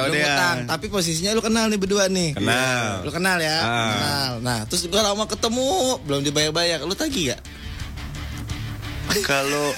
lu 0.07 0.15
ngutang, 0.15 0.57
tapi 0.63 0.87
posisinya 0.87 1.35
lu 1.35 1.43
kenal 1.43 1.67
nih 1.67 1.75
berdua 1.75 2.07
nih. 2.07 2.39
Kenal. 2.39 3.03
Lu 3.03 3.11
kenal 3.11 3.43
ya? 3.43 3.59
Ah. 3.59 3.67
Kenal. 3.91 4.31
Nah, 4.39 4.59
terus 4.71 4.87
gua 4.87 5.03
lama 5.03 5.27
ketemu, 5.27 5.99
belum 6.07 6.23
dibayar-bayar. 6.23 6.79
Lu 6.87 6.95
tagih 6.95 7.35
gak? 7.35 7.43
Kalau 9.25 9.73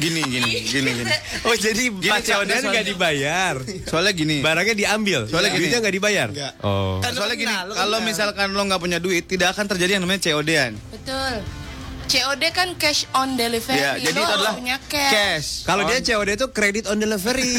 gini 0.00 0.20
gini 0.24 0.50
gini 0.64 0.90
gini. 0.96 1.12
Oh, 1.44 1.54
jadi 1.54 1.84
soalnya- 2.24 2.60
nggak 2.64 2.86
dibayar. 2.88 3.54
Soalnya 3.84 4.12
gini. 4.16 4.36
Barangnya 4.40 4.74
diambil. 4.76 5.28
Soalnya 5.28 5.52
gini. 5.52 5.68
duitnya 5.68 5.78
nggak 5.84 5.96
dibayar. 6.00 6.28
Nggak. 6.32 6.52
Oh. 6.64 6.98
Kan 7.04 7.10
lu 7.12 7.18
Soalnya 7.20 7.36
gini, 7.36 7.52
kalau 7.52 7.98
misalkan 8.00 8.46
lo 8.56 8.62
nggak 8.64 8.80
punya 8.80 8.98
duit, 8.98 9.24
tidak 9.28 9.52
akan 9.52 9.68
terjadi 9.68 10.00
yang 10.00 10.02
namanya 10.08 10.20
COD-an. 10.24 10.72
Betul. 10.92 11.59
COD 12.10 12.42
kan 12.50 12.74
cash 12.74 13.06
on 13.14 13.38
delivery. 13.38 13.78
Ya, 13.78 13.94
jadi 13.94 14.18
Lo 14.18 14.26
itu 14.26 14.32
adalah 14.34 14.52
punya 14.58 14.76
cash. 14.90 15.12
cash. 15.14 15.48
Kalau 15.62 15.86
dia 15.86 16.02
COD 16.02 16.34
itu 16.34 16.46
credit 16.50 16.84
on 16.90 16.98
delivery. 16.98 17.54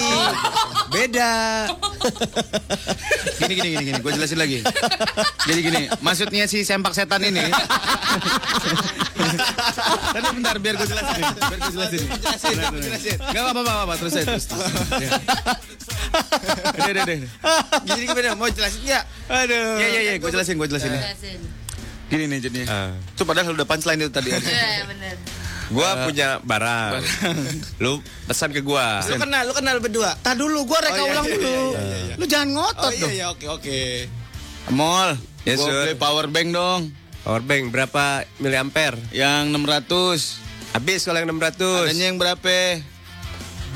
Beda. 0.94 1.32
gini 3.40 3.54
gini 3.56 3.70
gini 3.72 3.84
gini, 3.88 4.00
gue 4.04 4.12
jelasin 4.12 4.36
lagi. 4.36 4.60
Jadi 5.48 5.60
gini, 5.64 5.82
maksudnya 6.04 6.52
si 6.52 6.68
sempak 6.68 6.92
setan 6.92 7.24
ini. 7.24 7.40
Tadi 10.12 10.28
bentar 10.36 10.60
biar 10.60 10.76
gue 10.76 10.88
jelasin. 10.92 11.24
Biar 11.32 11.56
gue 11.56 11.72
jelasin. 11.72 12.02
Jelasin, 12.12 12.56
jelasin. 12.84 13.18
Gak 13.32 13.42
apa-apa, 13.48 13.62
apa-apa, 13.64 13.94
terus 14.04 14.20
aja 14.20 14.36
terus. 14.36 14.46
Ya. 15.00 15.10
Udah, 16.76 16.92
udah, 16.92 17.04
udah. 17.08 17.18
Jadi 17.88 18.04
gimana? 18.04 18.36
Mau 18.36 18.52
jelasin 18.52 18.84
nggak? 18.84 19.04
Aduh. 19.32 19.80
Iya, 19.80 19.88
iya, 19.88 20.02
iya, 20.12 20.14
gue 20.20 20.28
jelasin, 20.28 20.60
gue 20.60 20.68
jelasin. 20.68 20.92
ya. 20.92 21.00
Jelasin. 21.08 21.61
Gini 22.12 22.28
nih 22.28 22.40
jadinya. 22.42 22.68
Ah. 22.68 22.92
Itu 23.10 23.24
padahal 23.24 23.56
udah 23.56 23.64
punchline 23.64 24.00
itu 24.00 24.12
tadi. 24.12 24.30
Iya, 24.36 24.84
bener. 24.86 25.16
Gua 25.72 26.04
punya 26.04 26.44
barang. 26.44 27.00
Lu 27.80 27.98
pesan 28.28 28.52
ke 28.52 28.60
gua. 28.60 29.00
Lu 29.02 29.16
kenal, 29.16 29.48
lu 29.48 29.54
kenal 29.56 29.80
berdua. 29.80 30.20
Tak 30.20 30.36
dulu, 30.36 30.68
gue 30.68 30.80
reka 30.84 30.94
Oh, 30.94 31.00
iya, 31.00 31.10
ulang 31.10 31.26
iya, 31.26 31.34
dulu. 31.34 31.48
iya, 31.48 31.80
iya, 31.82 31.98
iya. 32.04 32.16
Lu 32.20 32.26
jangan 32.28 32.48
Oh 32.48 32.54
ngotot 32.60 32.92
iya 32.92 33.00
dong. 33.00 33.12
iya 33.14 33.26
oke 33.32 33.46
oke. 33.50 33.80
Mall, 34.70 35.10
Yes, 35.42 35.58
gue 35.58 35.66
sir. 35.66 35.80
beli 35.82 35.96
power 35.96 36.28
bank 36.28 36.52
dong. 36.52 36.82
Power 37.24 37.40
bank 37.40 37.64
berapa 37.72 38.04
miliampere? 38.38 39.00
Yang 39.10 39.44
600. 39.48 40.76
Habis 40.76 41.00
kalau 41.02 41.18
yang 41.18 41.32
600. 41.32 41.88
Adanya 41.88 42.06
yang 42.06 42.20
berapa? 42.20 42.58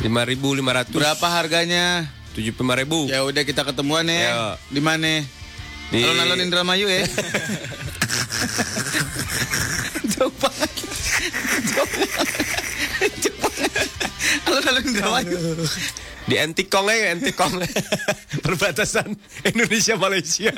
5500. 0.04 0.92
Berapa 0.92 1.28
harganya? 1.32 2.12
75000. 2.36 3.08
Ya 3.08 3.24
udah 3.24 3.44
kita 3.48 3.64
ketemuan 3.64 4.04
ya. 4.04 4.60
Di 4.68 4.84
mana? 4.84 5.24
Di- 5.88 6.04
Alun-alun 6.04 6.44
Indramayu 6.44 6.92
ya. 6.92 7.08
Jauh 10.16 10.34
banget. 10.40 10.72
Jauh 11.74 11.90
banget. 13.40 13.90
Alun-alun 14.46 14.84
Indramayu. 14.86 15.38
Di 16.26 16.36
Antikong 16.42 16.90
aja, 16.90 17.14
Antikong. 17.14 17.62
Perbatasan 18.46 19.14
Indonesia 19.46 19.94
Malaysia. 19.98 20.54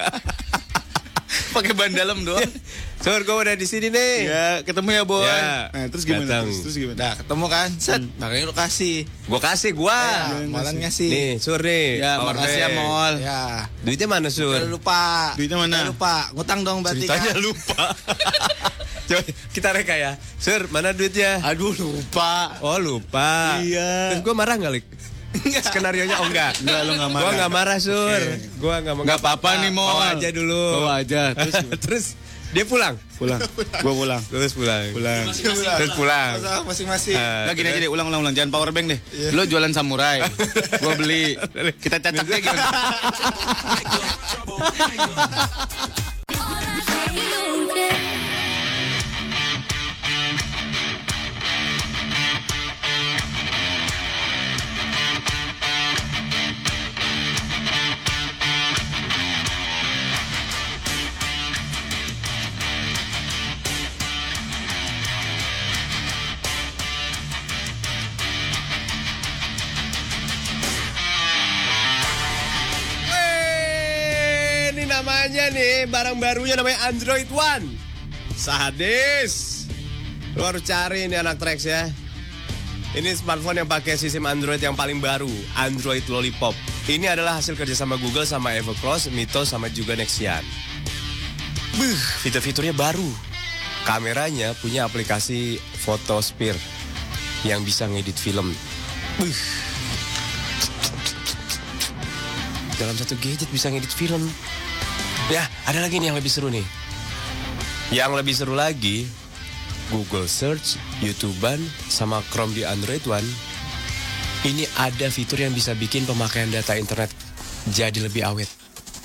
Pakai 1.56 1.74
ban 1.76 1.92
dalam 1.92 2.24
doang. 2.24 2.44
Sur, 3.04 3.22
gua 3.28 3.46
udah 3.46 3.54
di 3.54 3.68
sini 3.70 3.94
nih. 3.94 4.16
Ya, 4.26 4.46
ketemu 4.66 4.90
ya, 4.90 5.04
Boy. 5.06 5.22
Ya. 5.28 5.70
Nah, 5.70 5.86
terus 5.92 6.04
gimana? 6.04 6.26
Datang. 6.26 6.46
Terus, 6.50 6.60
terus 6.66 6.76
gimana? 6.82 6.98
Nah 6.98 7.14
ketemu 7.14 7.46
kan, 7.46 7.70
set, 7.78 8.02
makanya 8.18 8.44
lu 8.50 8.56
kasih. 8.58 8.98
Gua 9.30 9.40
kasih 9.44 9.72
gua. 9.78 9.94
Ya, 9.94 10.50
malan 10.50 10.76
ngasih. 10.82 11.10
Nih, 11.12 11.32
Sur 11.38 11.62
nih. 11.62 12.02
Ya, 12.02 12.18
power 12.18 12.36
makasih 12.36 12.62
ya. 12.64 12.70
Mall. 12.74 13.14
Ya. 13.22 13.42
Duitnya 13.86 14.08
mana, 14.10 14.28
Sur? 14.34 14.58
Kalau 14.58 14.72
lupa. 14.72 15.36
Duitnya 15.38 15.58
mana? 15.62 15.76
Kalau 15.84 15.92
lupa, 15.94 16.16
ngutang 16.34 16.60
dong 16.66 16.80
berarti 16.82 17.06
Ceritanya 17.06 17.32
kan. 17.36 17.44
lupa. 17.44 17.84
Coba 19.08 19.22
kita 19.56 19.70
reka 19.72 19.96
ya. 19.96 20.12
Sur, 20.42 20.68
mana 20.74 20.92
duitnya? 20.92 21.40
Aduh, 21.46 21.72
lupa. 21.78 22.58
Oh, 22.66 22.80
lupa. 22.82 23.62
Iya. 23.62 24.16
Terus 24.16 24.22
gua 24.26 24.36
marah 24.36 24.58
nggak, 24.58 24.74
Lik? 24.74 24.86
Skenario 25.68 26.04
nya 26.06 26.18
oh 26.20 26.28
enggak. 26.28 26.54
Enggak, 26.62 26.80
lu 26.84 26.92
enggak 26.96 27.12
marah. 27.12 27.24
Gua 27.24 27.32
enggak 27.34 27.52
marah, 27.52 27.78
Sur. 27.78 28.22
Gua 28.58 28.74
enggak 28.80 28.94
mau. 28.96 29.04
Enggak 29.04 29.20
apa-apa 29.22 29.50
nih, 29.60 29.72
Mall. 29.72 29.92
Bawa 29.92 30.08
aja 30.14 30.30
dulu. 30.32 30.64
Bawa 30.82 30.92
aja. 31.00 31.22
Terus 31.38 31.56
Terus 31.78 32.06
dia 32.48 32.64
pulang. 32.64 32.96
pulang. 33.20 33.40
Gua 33.84 33.94
pulang. 33.94 34.22
Terus 34.24 34.54
pulang. 34.56 34.84
Pulang. 34.96 35.24
Terus 35.78 35.92
pulang. 35.94 36.32
Masing-masing. 36.64 37.16
Eh, 37.16 37.44
Nah, 37.44 37.54
gini 37.54 37.68
aja 37.68 37.80
deh, 37.82 37.92
ulang, 37.92 38.08
ulang, 38.08 38.22
ulang. 38.24 38.34
Jangan 38.34 38.52
power 38.52 38.72
bank 38.72 38.88
deh. 38.88 39.00
Lo 39.36 39.44
jualan 39.44 39.72
samurai. 39.72 40.24
Gua 40.80 40.94
beli. 40.96 41.36
Kita 41.78 42.00
cacaknya 42.00 42.38
gimana? 42.40 42.64
Eh, 47.78 48.07
namanya 75.48 75.64
nih 75.64 75.88
barang 75.88 76.18
barunya 76.20 76.56
namanya 76.60 76.80
Android 76.92 77.30
One. 77.32 77.66
Sadis. 78.36 79.66
Lu 80.36 80.44
harus 80.44 80.62
cari 80.68 81.08
ini 81.08 81.16
anak 81.16 81.40
Trax 81.40 81.64
ya. 81.64 81.88
Ini 82.96 83.16
smartphone 83.16 83.64
yang 83.64 83.70
pakai 83.70 83.96
sistem 83.96 84.28
Android 84.28 84.60
yang 84.60 84.76
paling 84.76 85.00
baru, 85.00 85.30
Android 85.56 86.04
Lollipop. 86.12 86.56
Ini 86.88 87.16
adalah 87.16 87.40
hasil 87.40 87.56
kerjasama 87.56 88.00
Google 88.00 88.28
sama 88.28 88.56
Evercross, 88.60 89.12
Mito 89.12 89.44
sama 89.44 89.72
juga 89.72 89.96
Nexian. 89.96 90.44
Buh, 91.78 92.02
fitur-fiturnya 92.24 92.74
baru. 92.74 93.08
Kameranya 93.86 94.52
punya 94.60 94.84
aplikasi 94.84 95.62
Photosphere 95.84 96.58
yang 97.48 97.64
bisa 97.64 97.86
ngedit 97.88 98.18
film. 98.20 98.52
Buh. 99.20 99.40
Dalam 102.82 102.96
satu 102.98 103.16
gadget 103.20 103.48
bisa 103.52 103.72
ngedit 103.72 103.94
film. 103.94 104.28
Ya, 105.28 105.44
ada 105.68 105.84
lagi 105.84 106.00
nih 106.00 106.08
yang 106.08 106.16
lebih 106.16 106.32
seru 106.32 106.48
nih. 106.48 106.64
Yang 107.92 108.12
lebih 108.16 108.32
seru 108.32 108.56
lagi, 108.56 109.04
Google 109.92 110.24
Search, 110.24 110.80
YouTubean, 111.04 111.60
sama 111.92 112.24
Chrome 112.32 112.56
di 112.56 112.64
Android 112.64 113.04
One. 113.04 113.28
Ini 114.48 114.64
ada 114.80 115.12
fitur 115.12 115.44
yang 115.44 115.52
bisa 115.52 115.76
bikin 115.76 116.08
pemakaian 116.08 116.48
data 116.48 116.80
internet 116.80 117.12
jadi 117.76 118.08
lebih 118.08 118.24
awet. 118.24 118.48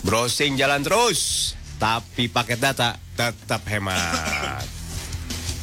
Browsing 0.06 0.54
jalan 0.54 0.86
terus, 0.86 1.52
tapi 1.82 2.30
paket 2.30 2.62
data 2.62 2.94
tetap 3.18 3.66
hemat. 3.66 4.62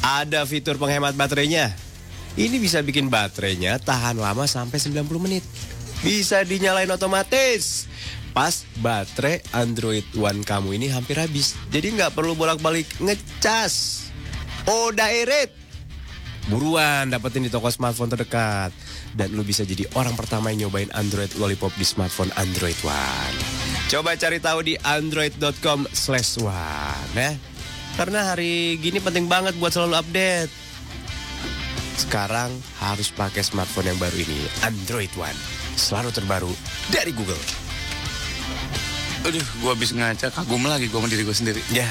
Ada 0.04 0.44
fitur 0.44 0.76
penghemat 0.76 1.16
baterainya. 1.16 1.72
Ini 2.36 2.60
bisa 2.60 2.84
bikin 2.84 3.08
baterainya 3.08 3.80
tahan 3.80 4.20
lama 4.20 4.44
sampai 4.44 4.76
90 4.76 5.08
menit. 5.24 5.44
Bisa 6.04 6.44
dinyalain 6.44 6.92
otomatis. 6.92 7.88
Pas 8.30 8.62
baterai 8.78 9.42
Android 9.50 10.06
One 10.14 10.46
kamu 10.46 10.78
ini 10.78 10.86
hampir 10.90 11.18
habis. 11.18 11.58
Jadi 11.74 11.98
nggak 11.98 12.14
perlu 12.14 12.38
bolak-balik 12.38 12.86
ngecas. 13.02 14.06
Udah 14.66 15.10
irit. 15.10 15.50
Buruan 16.48 17.10
dapetin 17.10 17.46
di 17.46 17.50
toko 17.52 17.70
smartphone 17.70 18.10
terdekat. 18.10 18.70
Dan 19.14 19.34
lu 19.34 19.42
bisa 19.42 19.66
jadi 19.66 19.86
orang 19.98 20.14
pertama 20.14 20.54
yang 20.54 20.70
nyobain 20.70 20.90
Android 20.94 21.30
Lollipop 21.34 21.74
di 21.74 21.82
smartphone 21.82 22.30
Android 22.38 22.78
One. 22.86 23.36
Coba 23.90 24.14
cari 24.14 24.38
tahu 24.38 24.62
di 24.62 24.74
android.com 24.78 25.90
slash 25.90 26.38
one 26.38 27.10
ya. 27.18 27.34
Karena 27.98 28.30
hari 28.30 28.78
gini 28.78 29.02
penting 29.02 29.26
banget 29.26 29.58
buat 29.58 29.74
selalu 29.74 29.98
update. 29.98 30.52
Sekarang 31.98 32.54
harus 32.80 33.12
pakai 33.12 33.44
smartphone 33.44 33.92
yang 33.92 33.98
baru 34.00 34.16
ini, 34.24 34.40
Android 34.64 35.12
One. 35.18 35.36
Selalu 35.74 36.14
terbaru 36.14 36.52
dari 36.88 37.12
Google. 37.12 37.69
Aduh, 39.20 39.36
gue 39.42 39.70
habis 39.70 39.92
ngaca, 39.92 40.32
kagum 40.32 40.64
lagi 40.64 40.88
gue 40.88 40.96
sama 40.96 41.08
diri 41.08 41.22
gue 41.22 41.36
sendiri. 41.36 41.60
Ya. 41.70 41.88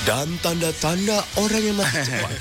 Dan 0.00 0.32
tanda-tanda 0.40 1.20
orang 1.36 1.60
yang 1.60 1.76
mati 1.76 2.00
cepat 2.08 2.32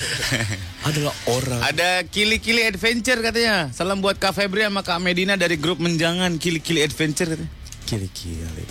adalah 0.87 1.11
orang 1.27 1.59
Ada 1.59 2.07
Kili-Kili 2.07 2.63
Adventure 2.63 3.19
katanya. 3.19 3.67
Salam 3.75 3.99
buat 3.99 4.15
Kak 4.15 4.31
Febri 4.31 4.63
sama 4.63 4.79
Kak 4.79 5.03
Medina 5.03 5.35
dari 5.35 5.59
grup 5.59 5.77
Menjangan 5.77 6.39
Kili-Kili 6.39 6.79
Adventure 6.81 7.27
katanya. 7.27 7.51
kili-kili. 7.83 8.63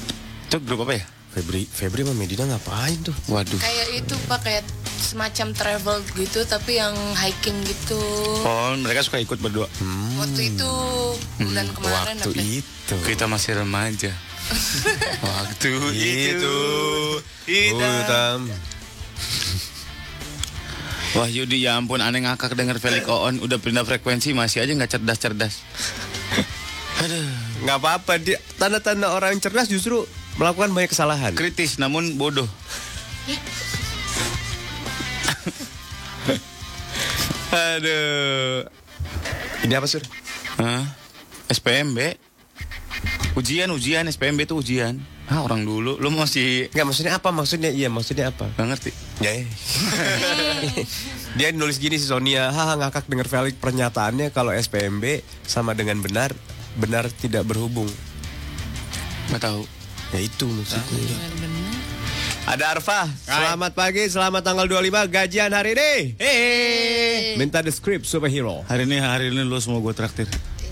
Itu 0.46 0.62
grup 0.62 0.86
apa 0.86 0.94
ya? 0.94 1.04
Febri, 1.28 1.66
Febri 1.66 2.00
sama 2.00 2.16
Medina 2.16 2.46
ngapain 2.46 2.96
tuh? 3.04 3.12
Waduh. 3.28 3.60
Kayak 3.60 3.88
itu 3.92 4.14
pak 4.24 4.40
kayak 4.40 4.64
semacam 4.98 5.46
travel 5.52 5.96
gitu 6.16 6.40
tapi 6.46 6.80
yang 6.80 6.96
hiking 7.14 7.58
gitu. 7.66 8.00
Oh, 8.40 8.72
mereka 8.78 9.04
suka 9.04 9.20
ikut 9.20 9.36
berdua. 9.36 9.68
Waktu 10.16 10.56
itu 10.56 10.72
bulan 11.36 11.68
kemarin 11.70 12.16
Waktu 12.16 12.30
apa? 12.30 12.40
ya? 12.40 12.62
itu. 12.62 12.94
Kita 13.04 13.28
masih 13.28 13.60
remaja. 13.60 14.10
Waktu 15.22 15.72
itu. 15.98 16.58
Hutam. 17.48 18.48
Wah 21.16 21.28
Yudi 21.28 21.64
ya 21.64 21.80
ampun 21.80 22.04
aneh 22.04 22.20
ngakak 22.20 22.52
denger 22.52 22.76
Felix 22.78 23.08
Oon 23.08 23.40
udah 23.40 23.56
pindah 23.56 23.82
frekuensi 23.88 24.36
masih 24.36 24.60
aja 24.62 24.72
nggak 24.76 24.92
cerdas-cerdas. 24.92 25.64
Nggak 27.64 27.76
apa-apa 27.80 28.20
dia 28.20 28.36
tanda-tanda 28.60 29.10
orang 29.10 29.34
yang 29.34 29.42
cerdas 29.42 29.72
justru 29.72 30.04
melakukan 30.36 30.70
banyak 30.76 30.92
kesalahan. 30.92 31.32
Kritis 31.32 31.80
namun 31.80 32.20
bodoh. 32.20 32.46
Aduh. 37.48 38.68
Ini 39.64 39.72
apa 39.74 39.86
sur? 39.88 40.04
Hah? 40.60 40.84
SPMB? 41.48 42.27
Ujian, 43.36 43.68
ujian, 43.68 44.08
SPMB 44.08 44.48
itu 44.48 44.54
ujian. 44.56 45.00
Ah 45.28 45.44
orang 45.44 45.60
dulu, 45.60 46.00
lu 46.00 46.08
masih 46.08 46.72
Nggak 46.72 46.86
maksudnya 46.88 47.12
apa? 47.20 47.28
Maksudnya 47.28 47.68
iya 47.68 47.92
maksudnya 47.92 48.32
apa? 48.32 48.48
Gak 48.56 48.64
ngerti. 48.64 48.90
Ya. 49.20 49.36
ya. 49.36 49.44
dia 51.38 51.48
nulis 51.52 51.76
gini 51.76 52.00
si 52.00 52.08
Sonia, 52.08 52.48
haha 52.48 52.80
ngakak 52.80 53.04
denger 53.12 53.28
Felix 53.28 53.54
pernyataannya 53.60 54.32
kalau 54.32 54.56
SPMB 54.56 55.20
sama 55.44 55.76
dengan 55.76 56.00
benar, 56.00 56.32
benar 56.80 57.12
tidak 57.12 57.44
berhubung. 57.44 57.92
Gak 59.28 59.44
tahu. 59.44 59.68
Ya 60.16 60.24
itu 60.24 60.48
maksudnya. 60.48 61.04
Ada 62.48 62.80
Arfa, 62.80 63.04
selamat 63.28 63.76
pagi, 63.76 64.08
selamat 64.08 64.40
tanggal 64.40 64.64
25 64.64 65.12
gajian 65.12 65.52
hari 65.52 65.76
ini. 65.76 66.16
Hehehe. 66.16 67.36
Minta 67.36 67.60
the 67.60 67.68
script 67.68 68.08
superhero. 68.08 68.64
Hari 68.64 68.88
ini 68.88 68.96
hari 68.96 69.28
ini 69.28 69.44
lu 69.44 69.60
semua 69.60 69.84
gue 69.84 69.92
traktir. 69.92 70.24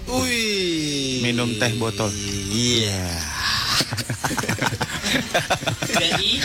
Wih. 0.07 1.23
Minum 1.27 1.51
teh 1.59 1.75
botol. 1.77 2.11
Iya. 2.55 3.07
Jadi, 5.87 6.31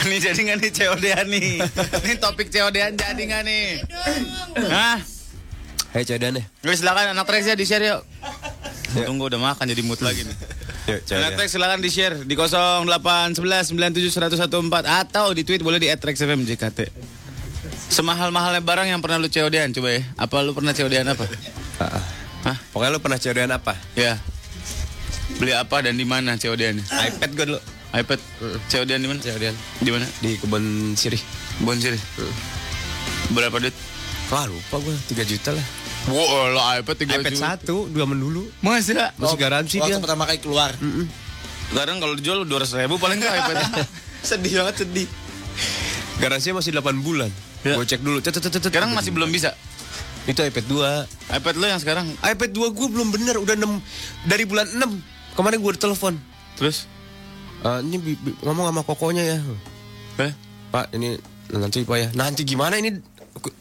Ini 0.00 0.16
jadi 0.16 0.40
nggak 0.40 0.58
nih 0.64 0.72
COD-an 0.72 1.26
nih? 1.28 1.60
Ini 2.08 2.14
topik 2.16 2.48
COD-an 2.48 2.96
jadi 2.96 3.20
nggak 3.20 3.42
nih? 3.44 3.64
Hah? 4.66 4.98
Hei 5.90 6.06
Cedan 6.06 6.38
ya. 6.38 6.44
Yuk 6.64 6.74
silakan 6.78 7.12
anak 7.12 7.26
Rex 7.26 7.50
ya 7.50 7.58
di 7.58 7.66
share 7.66 7.82
yuk. 7.82 8.00
Tunggu 8.94 9.26
udah 9.26 9.38
makan 9.42 9.66
jadi 9.68 9.82
mood 9.82 9.98
lagi 10.00 10.22
nih. 10.22 10.36
Yuk 10.88 10.98
Anak 11.14 11.36
Rex 11.36 11.52
silakan 11.52 11.82
di 11.82 11.90
share 11.92 12.16
di 12.24 12.34
0811 12.38 13.74
97 13.74 14.08
1014 14.08 14.86
atau 14.86 15.34
di 15.34 15.42
tweet 15.44 15.60
boleh 15.60 15.82
di 15.82 15.90
@rexfm 15.90 16.46
JKT. 16.46 16.78
Semahal-mahalnya 17.90 18.62
barang 18.62 18.86
yang 18.86 19.02
pernah 19.02 19.18
lu 19.18 19.26
COD-an 19.26 19.74
coba 19.74 19.88
ya. 19.90 20.02
Apa 20.14 20.46
lu 20.46 20.54
pernah 20.54 20.70
COD-an 20.70 21.10
apa? 21.10 21.26
Hah? 22.40 22.56
Pokoknya 22.70 22.94
lu 22.94 23.02
pernah 23.02 23.18
Cedan 23.18 23.50
apa? 23.50 23.74
Ya. 23.92 24.16
Beli 25.36 25.52
apa 25.52 25.82
dan 25.82 25.98
di 25.98 26.06
mana 26.06 26.38
COD-an? 26.38 26.78
iPad 26.80 27.30
gue 27.34 27.44
dulu. 27.50 27.60
iPad 27.90 28.20
COD-an 28.70 29.00
di 29.02 29.08
mana? 29.10 29.18
Cedan 29.18 29.54
Di 29.82 29.90
mana? 29.90 30.06
di 30.22 30.38
kebun 30.38 30.94
sirih. 30.94 31.18
Bonjir. 31.60 31.98
Berapa 33.30 33.58
duit? 33.58 33.74
Wah 34.30 34.46
lupa 34.46 34.78
gue 34.78 34.94
3 35.10 35.26
juta 35.26 35.50
lah. 35.50 35.66
Wow, 36.06 36.54
lo 36.54 36.62
iPad 36.62 36.96
3 36.96 37.18
iPad 37.20 37.32
juta. 37.34 37.42
satu 37.58 37.90
dua 37.90 38.06
men 38.06 38.16
dulu. 38.16 38.46
Masa? 38.62 39.10
Masih 39.18 39.34
garansi 39.36 39.76
Waktu 39.76 39.90
dia. 39.90 39.98
pertama 39.98 40.24
kali 40.24 40.38
keluar. 40.38 40.70
Sekarang 41.68 41.98
kalau 41.98 42.14
dijual 42.14 42.46
200 42.46 42.86
ribu 42.86 42.96
paling 42.96 43.18
nggak 43.18 43.34
iPad. 43.36 43.56
Sedih 44.22 44.62
banget 44.62 44.86
sedih. 44.86 45.08
Garansinya 46.16 46.62
masih 46.62 46.70
8 46.72 47.02
bulan. 47.02 47.30
Ya. 47.60 47.76
Gue 47.76 47.84
cek 47.84 48.00
dulu. 48.00 48.18
Sekarang 48.22 48.90
masih 48.92 49.12
belum 49.12 49.28
bisa. 49.28 49.52
Itu 50.24 50.40
iPad 50.40 50.64
2. 50.64 51.36
iPad 51.36 51.54
lo 51.56 51.66
yang 51.66 51.80
sekarang 51.80 52.06
iPad 52.20 52.50
2 52.52 52.72
gue 52.72 52.88
belum 52.88 53.08
bener 53.10 53.36
udah 53.36 53.56
6 53.56 53.80
dari 54.24 54.44
bulan 54.44 54.68
6. 54.68 55.36
Kemarin 55.36 55.58
gue 55.60 55.72
telepon. 55.76 56.14
terus? 56.56 56.84
Eh, 57.60 57.80
ini 57.82 57.96
bi- 57.96 58.16
bi- 58.16 58.36
ngomong 58.40 58.68
sama 58.68 58.82
kokonya 58.82 59.24
ya. 59.26 59.38
Eh? 60.20 60.32
Pak, 60.68 60.92
ini 60.92 61.16
nanti 61.50 61.84
Pak 61.84 61.96
ya. 61.96 62.08
Nanti 62.12 62.44
gimana 62.44 62.76
ini 62.76 62.92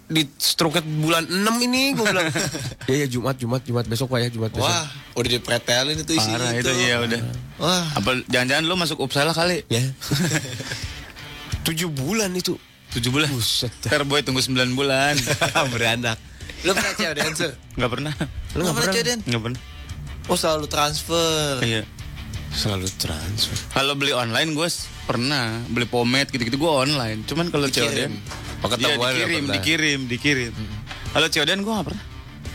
di 0.10 0.24
stroke 0.36 0.80
bulan 0.84 1.24
6 1.28 1.36
ini 1.64 1.96
gue 1.96 2.04
bilang. 2.04 2.28
ya 2.92 2.96
ya 3.04 3.08
Jumat 3.08 3.36
Jumat 3.36 3.64
Jumat 3.64 3.86
besok 3.88 4.12
Pak 4.12 4.20
ya 4.20 4.30
Jumat 4.30 4.52
besok. 4.52 4.68
Wah, 4.68 4.88
udah 5.16 5.30
dipretelin 5.30 5.96
itu 5.96 6.12
isinya 6.12 6.40
Parah 6.44 6.60
itu 6.60 6.72
iya 6.76 6.96
udah. 7.00 7.22
Wah. 7.60 7.86
Apa 7.96 8.10
jangan-jangan 8.28 8.64
lo 8.68 8.76
masuk 8.76 9.00
Uppsala 9.00 9.32
kali? 9.32 9.64
Ya. 9.72 9.84
7 11.64 11.88
bulan 11.90 12.32
itu. 12.34 12.56
7 12.90 13.14
bulan. 13.14 13.30
Buset. 13.30 13.74
Ntar 13.86 14.04
boy 14.06 14.22
tunggu 14.26 14.42
9 14.42 14.56
bulan. 14.74 15.14
Beranak. 15.74 16.18
Lu 16.66 16.76
pernah 16.76 16.94
cewek 16.94 17.16
dancer? 17.16 17.52
Nggak 17.80 17.92
pernah. 17.92 18.14
Lu 18.58 18.62
nggak 18.66 18.76
pernah 18.76 18.90
cewek 18.92 19.06
dan? 19.08 19.20
Nggak 19.24 19.42
pernah. 19.46 19.62
Oh 20.30 20.38
selalu 20.38 20.66
transfer. 20.68 21.62
Iya. 21.64 21.84
Selalu 22.50 22.90
transfer. 22.98 23.56
Kalau 23.72 23.94
beli 23.94 24.12
online 24.12 24.58
gue 24.58 24.68
pernah 25.06 25.62
beli 25.70 25.86
pomade 25.86 26.30
gitu-gitu 26.34 26.58
gue 26.58 26.72
online. 26.72 27.22
Cuman 27.26 27.54
kalau 27.54 27.70
COD 27.70 27.86
Dikirim. 27.86 28.14
Oh, 28.60 28.68
Iya 28.68 28.76
ketemuan 28.76 28.98
nggak 29.00 29.14
dikirim, 29.16 29.40
pernah. 29.40 29.56
dikirim, 29.56 30.00
dikirim. 30.10 30.54
Kalau 31.10 31.28
COD 31.30 31.50
gue 31.56 31.74
gak 31.74 31.88
pernah. 31.94 32.04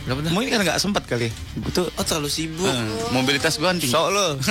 Gak 0.05 0.15
pernah. 0.15 0.31
Mungkin 0.31 0.49
kan 0.53 0.61
gak 0.63 0.77
sempat 0.77 1.03
kali. 1.05 1.33
Gue 1.57 1.71
tuh 1.73 1.85
Oh 1.89 2.05
terlalu 2.05 2.29
sibuk. 2.29 2.69
eh, 2.69 3.09
mobilitas 3.09 3.57
gue 3.57 3.65
tinggi. 3.77 3.89
Sok 3.89 4.07
lo. 4.09 4.37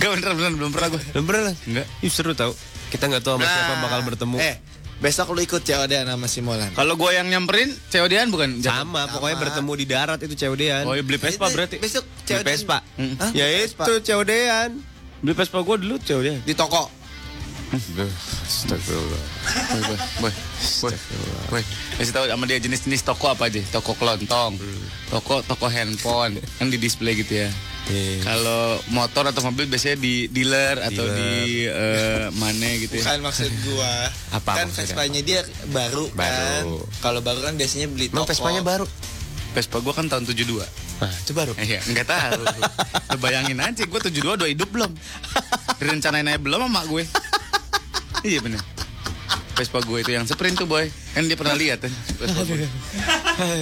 Gak 0.00 0.08
bener 0.18 0.32
bener 0.34 0.52
belum 0.56 0.70
pernah 0.72 0.88
gue. 0.90 1.02
Belum 1.12 1.26
pernah. 1.28 1.52
Enggak. 1.68 1.86
Ih 2.00 2.10
seru 2.10 2.32
tau. 2.32 2.56
Kita 2.88 3.08
nggak 3.08 3.20
tahu 3.20 3.40
sama 3.40 3.46
siapa 3.46 3.72
bakal 3.80 4.00
bertemu. 4.04 4.36
Eh, 4.36 4.56
besok 5.00 5.32
lu 5.32 5.40
ikut 5.40 5.60
COD 5.60 5.92
sama 6.04 6.26
si 6.28 6.40
Molan. 6.40 6.72
Kalau 6.72 6.94
gue 6.96 7.10
yang 7.10 7.24
nyamperin 7.24 7.72
COD-an 7.88 8.28
bukan? 8.28 8.60
Sama, 8.60 9.08
pokoknya 9.08 9.36
bertemu 9.40 9.72
di 9.76 9.86
darat 9.86 10.18
itu 10.20 10.34
COD-an. 10.36 10.84
Oh 10.84 10.92
iya 10.92 11.00
beli 11.00 11.16
Vespa 11.16 11.48
berarti. 11.48 11.80
Besok 11.80 12.04
Beli 12.04 12.36
COD. 12.36 12.44
Vespa. 12.44 12.78
Mm. 12.96 13.14
Hah? 13.16 13.30
Ya 13.32 13.46
Vespa. 13.48 13.82
itu 13.88 13.94
COD-an. 14.02 14.70
Beli 15.20 15.32
Vespa 15.32 15.58
gue 15.58 15.76
dulu 15.80 15.94
COD-an. 15.98 16.40
Di 16.44 16.52
toko. 16.52 17.01
Astagfirullah. 17.72 19.22
Boy, 19.72 19.80
boy, 20.20 20.32
boy, 20.84 20.94
boy. 21.48 21.62
Kasih 21.96 22.12
tahu 22.12 22.24
sama 22.28 22.44
dia 22.44 22.60
jenis-jenis 22.60 23.00
toko 23.00 23.32
apa 23.32 23.48
aja? 23.48 23.64
Toko 23.72 23.96
kelontong, 23.96 24.60
toko 25.08 25.40
toko 25.40 25.66
handphone, 25.72 26.36
kan 26.60 26.68
di 26.68 26.76
display 26.76 27.16
gitu 27.16 27.48
ya. 27.48 27.48
Iya. 27.88 28.22
Kalau 28.22 28.78
motor 28.94 29.26
atau 29.26 29.42
mobil 29.48 29.66
biasanya 29.66 29.98
di 29.98 30.30
dealer 30.30 30.78
atau 30.78 31.02
Dealer. 31.02 31.18
di 31.18 31.32
eh, 31.66 32.26
mana 32.38 32.68
gitu 32.78 32.94
ya. 33.00 33.04
Bukan 33.08 33.20
maksud 33.26 33.50
gua. 33.66 33.92
Apa 34.36 34.50
kan? 34.62 34.66
Vespanya 34.70 35.20
dia 35.24 35.40
baru, 35.72 36.06
kan. 36.12 36.62
Baru. 36.62 36.78
Kalau 37.02 37.20
baru 37.24 37.40
kan 37.42 37.58
biasanya 37.58 37.90
beli 37.90 38.12
Emang 38.12 38.28
toko. 38.28 38.36
Vespanya 38.36 38.62
baru? 38.62 38.86
Vespa 39.52 39.84
gue 39.84 39.92
kan 39.92 40.08
tahun 40.08 40.24
72 40.24 40.64
Nah, 41.02 41.10
itu 41.10 41.32
baru. 41.34 41.52
Iya, 41.58 41.82
enggak 41.90 42.06
tahu. 42.08 42.46
Lu 43.10 43.18
bayangin 43.18 43.58
aja, 43.58 43.82
gue 43.82 44.00
72 44.00 44.38
udah 44.38 44.46
hidup 44.46 44.70
belum? 44.70 44.94
Direncanain 45.82 46.30
aja 46.30 46.38
belum 46.38 46.62
sama 46.62 46.78
mak 46.78 46.84
gue. 46.86 47.02
Iya 48.26 48.38
bener. 48.42 48.62
Vespa 49.52 49.84
gue 49.84 49.98
itu 50.00 50.10
yang 50.16 50.24
sprint 50.24 50.64
tuh 50.64 50.66
boy. 50.66 50.88
Kan 51.12 51.28
dia 51.28 51.36
pernah 51.36 51.52
lihat 51.52 51.84
kan. 51.84 51.92
Vespa 51.92 52.42
gue. 52.48 52.64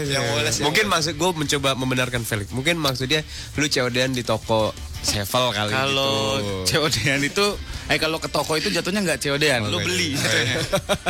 Yang 0.07 0.23
yang 0.23 0.25
Mungkin 0.71 0.87
maksud 0.87 1.15
gue 1.19 1.31
mencoba 1.35 1.75
membenarkan 1.75 2.23
Felix. 2.23 2.55
Mungkin 2.55 2.79
maksudnya 2.79 3.27
lu 3.59 3.67
COD-an 3.67 4.15
di 4.15 4.23
toko 4.23 4.71
Sevel 5.01 5.47
kali 5.51 5.71
Kalau 5.71 6.15
gitu. 6.37 6.77
COD-an 6.77 7.21
itu, 7.23 7.47
eh 7.87 7.97
kalau 7.97 8.17
ke 8.17 8.29
toko 8.29 8.53
itu 8.55 8.69
jatuhnya 8.69 9.01
nggak 9.01 9.19
COD-an, 9.19 9.61
Oh, 9.63 9.69
lu 9.69 9.77
nggak 9.77 9.87
beli. 9.87 10.09
jadi. 10.13 10.21
jatuhnya. 10.21 10.57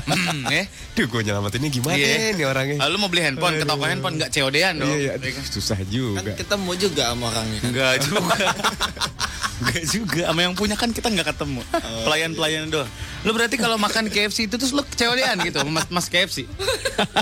hmm, 0.07 0.43
ya. 0.49 0.65
Duh, 0.95 1.07
gue 1.07 1.21
nyelamatinnya 1.23 1.69
gimana 1.69 1.95
Iya. 1.95 2.33
nih 2.33 2.47
orangnya? 2.47 2.77
Lalu 2.81 2.97
mau 2.97 3.09
beli 3.09 3.23
handphone 3.25 3.55
ke 3.57 3.65
toko 3.65 3.85
handphone 3.85 4.15
nggak 4.17 4.31
COD-an 4.31 4.75
dong. 4.77 4.89
Iya, 4.89 4.97
iya. 4.97 5.13
Ya 5.17 5.31
kan? 5.33 5.45
Susah 5.45 5.77
Kan 5.77 5.91
juga. 5.91 6.33
ketemu 6.33 6.71
juga 6.79 7.03
sama 7.09 7.25
orangnya. 7.29 7.59
kan. 7.59 7.69
Enggak 7.69 7.95
juga. 8.01 8.35
Enggak 9.61 9.83
juga. 9.87 10.23
Sama 10.25 10.41
yang 10.41 10.55
punya 10.55 10.73
kan 10.73 10.89
kita 10.89 11.09
nggak 11.11 11.29
ketemu. 11.29 11.61
Pelayan-pelayan 12.07 12.71
doang. 12.71 12.89
Lu 13.23 13.31
berarti 13.31 13.57
kalau 13.57 13.77
makan 13.77 14.07
KFC 14.07 14.47
itu 14.47 14.55
terus 14.55 14.71
lu 14.71 14.87
COD-an 14.87 15.37
gitu, 15.43 15.61
mas, 15.67 15.85
mas 15.91 16.07
KFC. 16.07 16.47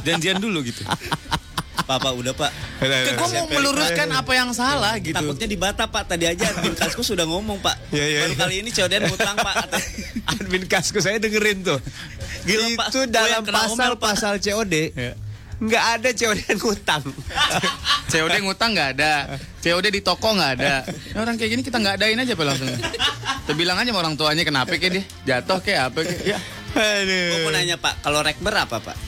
Janjian 0.05 0.39
dulu 0.39 0.63
gitu. 0.63 0.85
Papa 1.87 2.11
udah 2.11 2.35
pak. 2.35 2.51
Gue 3.19 3.29
mau 3.39 3.47
meluruskan 3.47 4.09
apa 4.11 4.33
yang 4.35 4.51
salah 4.57 4.99
gitu. 4.99 5.15
Takutnya 5.15 5.47
dibata 5.47 5.85
pak. 5.87 6.03
Tadi 6.09 6.25
aja 6.27 6.45
admin 6.51 6.75
kasku 6.75 7.03
sudah 7.07 7.29
ngomong 7.29 7.63
pak. 7.63 7.77
Iya, 7.95 8.07
iya, 8.07 8.19
Baru 8.25 8.35
iya. 8.35 8.41
kali 8.41 8.55
ini 8.65 8.71
CODN 8.75 9.03
ngutang 9.13 9.37
pak. 9.39 9.55
Admin 10.35 10.65
kasku 10.69 10.99
saya 11.01 11.17
dengerin 11.17 11.65
tuh. 11.65 11.81
Gila, 12.45 12.65
Pak. 12.77 12.87
Itu 12.93 13.01
dalam 13.09 13.43
omel, 13.45 13.53
pasal-pasal 13.53 14.41
COD. 14.41 14.75
Ya. 14.95 15.13
nggak 15.59 15.85
ada 15.99 16.09
COD 16.15 16.39
yang 16.39 16.59
ngutang. 16.63 17.03
COD 18.13 18.35
ngutang 18.47 18.71
nggak 18.77 18.89
ada. 18.99 19.13
COD 19.59 19.87
di 19.91 20.01
toko 20.05 20.37
nggak 20.37 20.53
ada. 20.61 20.87
Ya, 20.87 21.17
orang 21.19 21.35
kayak 21.35 21.51
gini 21.57 21.63
kita 21.67 21.83
nggak 21.83 21.99
adain 21.99 22.21
aja 22.21 22.33
Pak 22.39 22.45
langsung. 22.47 22.69
Kita 22.69 23.53
bilang 23.57 23.77
aja 23.81 23.91
sama 23.91 24.01
orang 24.05 24.15
tuanya 24.15 24.45
kenapa 24.47 24.77
kayak 24.77 24.93
dia 25.01 25.05
jatuh 25.27 25.59
kayak 25.65 25.93
apa 25.93 25.99
kayak. 26.05 26.25
Ya. 26.25 26.39
Gue 26.79 27.49
mau 27.49 27.51
nanya 27.51 27.81
Pak, 27.81 28.05
kalau 28.05 28.21
rekber 28.23 28.55
apa 28.55 28.79
Pak? 28.79 29.08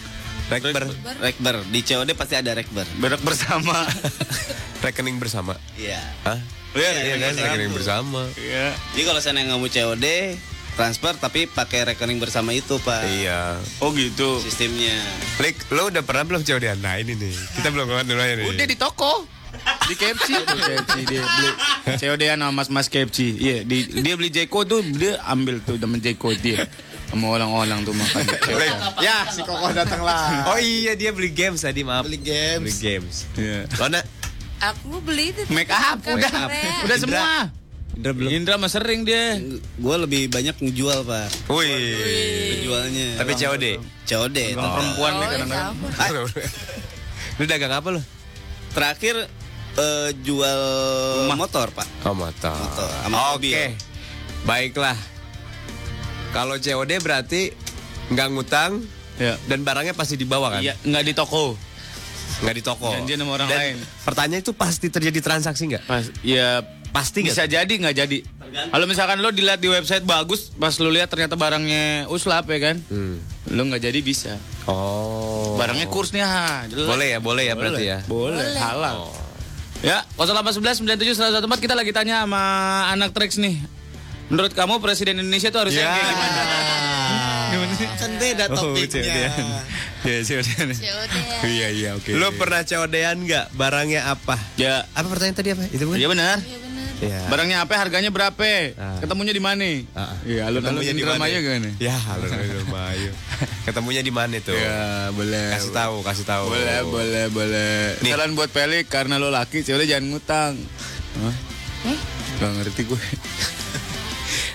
Rekber, 0.50 0.84
Rekber 1.22 1.56
di 1.70 1.80
COD 1.86 2.10
pasti 2.18 2.34
ada 2.34 2.50
rekber. 2.50 2.82
Berak 2.98 3.22
bersama. 3.22 3.86
rekening 4.84 5.22
bersama. 5.22 5.54
Iya. 5.78 6.02
Hah? 6.26 6.38
Iya, 6.74 6.90
Iya 7.06 7.14
kan, 7.22 7.32
rekening 7.38 7.70
bersama. 7.70 8.26
Iya. 8.34 8.74
Jadi 8.94 9.02
kalau 9.06 9.20
saya 9.22 9.38
nggak 9.46 9.58
mau 9.62 9.70
COD, 9.70 10.06
transfer 10.74 11.14
tapi 11.22 11.46
pakai 11.46 11.94
rekening 11.94 12.18
bersama 12.18 12.50
itu 12.50 12.82
Pak. 12.82 13.02
Iya. 13.06 13.62
Oh 13.78 13.94
gitu. 13.94 14.42
Sistemnya. 14.42 14.98
Lik, 15.38 15.54
lo 15.70 15.86
udah 15.86 16.02
pernah 16.02 16.26
belum 16.26 16.42
COD? 16.42 16.66
Nah 16.82 16.98
ini 16.98 17.14
nih, 17.14 17.34
kita 17.54 17.70
belum 17.70 17.86
ngomong 17.86 18.06
dulu 18.10 18.18
ya 18.18 18.34
nih. 18.34 18.46
Udah 18.50 18.66
di 18.66 18.74
toko. 18.74 19.22
Di 19.90 19.94
KFC 19.98 20.30
tuh 20.46 20.58
KFC 20.68 20.94
dia 21.10 21.22
beli 21.26 21.48
COD 21.98 22.22
sama 22.26 22.50
mas-mas 22.50 22.86
KFC. 22.86 23.38
Iya, 23.38 23.56
di, 23.66 23.86
dia 24.02 24.14
beli 24.14 24.30
Jeko 24.30 24.62
tuh 24.66 24.82
dia 24.82 25.18
ambil 25.26 25.58
tuh 25.62 25.78
temen 25.78 25.98
Jeko 25.98 26.34
dia. 26.38 26.66
Di 27.10 27.18
COD. 28.46 28.64
Ya, 29.00 29.26
si 29.26 29.42
Koko 29.42 29.66
datang 29.70 30.00
lah. 30.00 30.46
Oh 30.46 30.58
iya 30.58 30.94
dia 30.94 31.10
beli 31.10 31.28
games 31.28 31.60
tadi 31.60 31.82
maaf. 31.82 32.06
Beli 32.06 32.18
games. 32.18 32.62
Beli 32.62 32.74
games. 32.76 33.16
Iya. 33.34 33.66
Lona, 33.76 34.00
Aku 34.62 35.00
beli 35.00 35.32
itu. 35.32 35.42
Make 35.48 35.68
up 35.68 35.98
udah. 36.00 36.30
Korea. 36.30 36.84
Udah 36.84 36.96
semua. 36.96 37.32
Indra 37.90 38.12
belum. 38.12 38.28
Indra 38.30 38.54
mah 38.56 38.68
sering 38.68 39.02
dia. 39.02 39.40
Gue 39.74 39.96
lebih 39.98 40.28
banyak 40.28 40.54
ngejual 40.54 41.02
Pak. 41.02 41.48
wih. 41.48 42.54
Penjualnya. 42.54 43.08
Tapi 43.18 43.32
COD. 43.34 43.64
COD. 44.04 44.38
Orang 44.54 44.70
perempuan 44.70 45.12
nih 45.12 45.18
Oh, 45.18 45.30
kadang-kadang. 45.32 45.74
sama. 45.90 46.22
Lu 47.34 47.44
dagang 47.44 47.72
apa 47.72 47.88
lo? 47.90 48.00
Terakhir 48.70 49.14
eh, 49.74 50.08
jual 50.20 50.60
motor 51.32 51.72
Pak. 51.72 51.88
Oh 52.04 52.14
motor. 52.14 52.52
Motor, 52.54 52.86
Oke. 52.86 53.10
mobil. 53.10 53.56
Baiklah. 54.42 54.96
Kalau 56.30 56.54
COD 56.56 56.92
berarti 56.98 57.50
nggak 58.08 58.28
ngutang 58.30 58.82
Ya. 59.16 59.36
dan 59.44 59.60
barangnya 59.60 59.92
pasti 59.92 60.16
dibawa 60.16 60.56
kan? 60.56 60.62
Iya, 60.62 60.78
nggak 60.80 61.04
di 61.04 61.12
toko. 61.12 61.58
Nggak 62.40 62.54
di 62.56 62.62
toko. 62.62 62.88
Janjian 62.90 63.20
sama 63.20 63.32
orang 63.34 63.48
Dan 63.48 63.58
lain. 63.58 63.76
Pertanyaan 64.00 64.40
itu 64.40 64.52
pasti 64.52 64.88
terjadi 64.88 65.20
transaksi 65.20 65.68
nggak? 65.68 65.84
Pas, 65.84 66.08
ya 66.22 66.64
Pasti 66.88 67.20
nggak? 67.20 67.30
bisa 67.30 67.42
jadi 67.44 67.68
nggak 67.70 67.96
jadi. 67.96 68.18
Kalau 68.50 68.86
misalkan 68.88 69.20
lo 69.20 69.30
dilihat 69.30 69.60
di 69.60 69.68
website 69.68 70.02
bagus, 70.02 70.50
pas 70.50 70.74
lo 70.74 70.88
lihat 70.88 71.06
ternyata 71.06 71.36
barangnya 71.36 72.08
uslap 72.08 72.48
ya 72.48 72.58
kan, 72.64 72.76
Hmm. 72.88 73.20
lo 73.46 73.62
nggak 73.62 73.82
jadi 73.84 74.00
bisa. 74.00 74.40
Oh. 74.64 75.54
Barangnya 75.54 75.86
kursnya 75.86 76.24
ha, 76.24 76.46
jelek. 76.66 76.88
Boleh 76.88 77.08
ya, 77.10 77.18
boleh 77.20 77.44
ya 77.44 77.54
berarti 77.54 77.84
ya. 77.84 77.98
Boleh, 78.06 78.42
halal. 78.56 79.06
Ya, 79.80 80.02
0811 80.16 80.82
97 80.82 81.14
114 81.14 81.60
kita 81.60 81.74
lagi 81.74 81.88
tanya 81.90 82.24
sama 82.24 82.42
anak 82.88 83.12
Trax 83.12 83.36
nih. 83.36 83.60
Menurut 84.30 84.52
kamu 84.54 84.78
presiden 84.78 85.18
Indonesia 85.18 85.50
tuh 85.50 85.66
harusnya 85.66 85.82
Ya. 85.82 85.90
kayak 85.90 86.06
gimana? 86.08 86.42
Gimana? 87.50 87.74
Kan 87.98 88.10
beda 88.16 88.44
topiknya. 88.48 89.02
Ya, 90.00 90.18
COD. 90.22 90.48
COD. 90.70 91.14
Iya, 91.44 91.68
iya, 91.68 91.90
oke. 91.92 92.14
Lo 92.14 92.30
pernah 92.32 92.62
COD-an 92.62 93.20
nggak? 93.20 93.52
Barangnya 93.52 94.06
apa? 94.08 94.38
Ya, 94.54 94.86
Apa 94.94 95.10
pertanyaan 95.10 95.36
tadi 95.36 95.50
apa? 95.50 95.66
Itu 95.66 95.84
bukan? 95.84 95.98
iya 95.98 96.08
benar. 96.08 96.38
Iya 96.40 96.56
benar. 96.56 96.86
Iya. 97.00 97.18
Barangnya 97.26 97.56
apa? 97.60 97.72
Harganya 97.74 98.08
berapa? 98.08 98.44
Ah. 98.76 98.96
Ketemunya 99.02 99.32
di 99.32 99.42
mana? 99.42 99.66
Ah. 99.92 100.14
Iya, 100.22 100.46
alun-alun 100.46 100.78
Indramayu 100.80 101.36
gimana? 101.42 101.68
Ya, 101.76 101.96
alun-alun 102.06 102.44
Indramayu. 102.44 103.10
Ketemunya 103.66 104.00
di 104.00 104.12
mana 104.14 104.38
tuh? 104.38 104.54
Ya, 104.54 105.10
boleh. 105.10 105.58
Kasih 105.58 105.72
tahu, 105.74 105.96
kasih 106.00 106.24
tahu. 106.24 106.44
Boleh, 106.48 106.80
boleh, 106.86 107.24
boleh. 107.28 107.74
Nih. 108.00 108.12
Saran 108.14 108.38
buat 108.38 108.48
Pelik 108.48 108.86
karena 108.86 109.18
lo 109.18 109.28
laki, 109.28 109.66
COD 109.66 109.84
jangan 109.84 110.06
ngutang. 110.06 110.54
Hah? 111.18 111.36
Gak 112.38 112.50
ngerti 112.56 112.86
gue. 112.86 113.00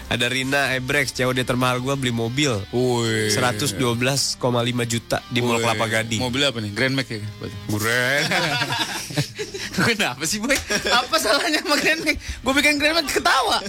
Ada 0.06 0.30
Rina 0.30 0.70
Ebrex, 0.78 1.18
COD 1.18 1.42
termahal 1.42 1.82
gua 1.82 1.98
beli 1.98 2.14
mobil. 2.14 2.54
Woi. 2.70 3.34
112,5 3.34 4.38
juta 4.86 5.18
di 5.34 5.42
Mall. 5.42 5.58
Kelapa 5.58 5.86
Gading. 5.90 6.22
Mobil 6.22 6.46
apa 6.46 6.62
nih? 6.62 6.72
Grand 6.78 6.94
Max 6.94 7.10
ya? 7.10 7.26
Guren. 7.68 8.22
Kenapa 9.78 10.24
sih 10.24 10.38
boy? 10.38 10.56
Apa 10.88 11.16
salahnya 11.16 11.60
sama 11.60 11.76
Grand 11.76 12.02
Max? 12.02 12.16
Gue 12.40 12.54
bikin 12.54 12.76
Grand 12.76 12.96
Max 12.96 13.08
ketawa. 13.10 13.60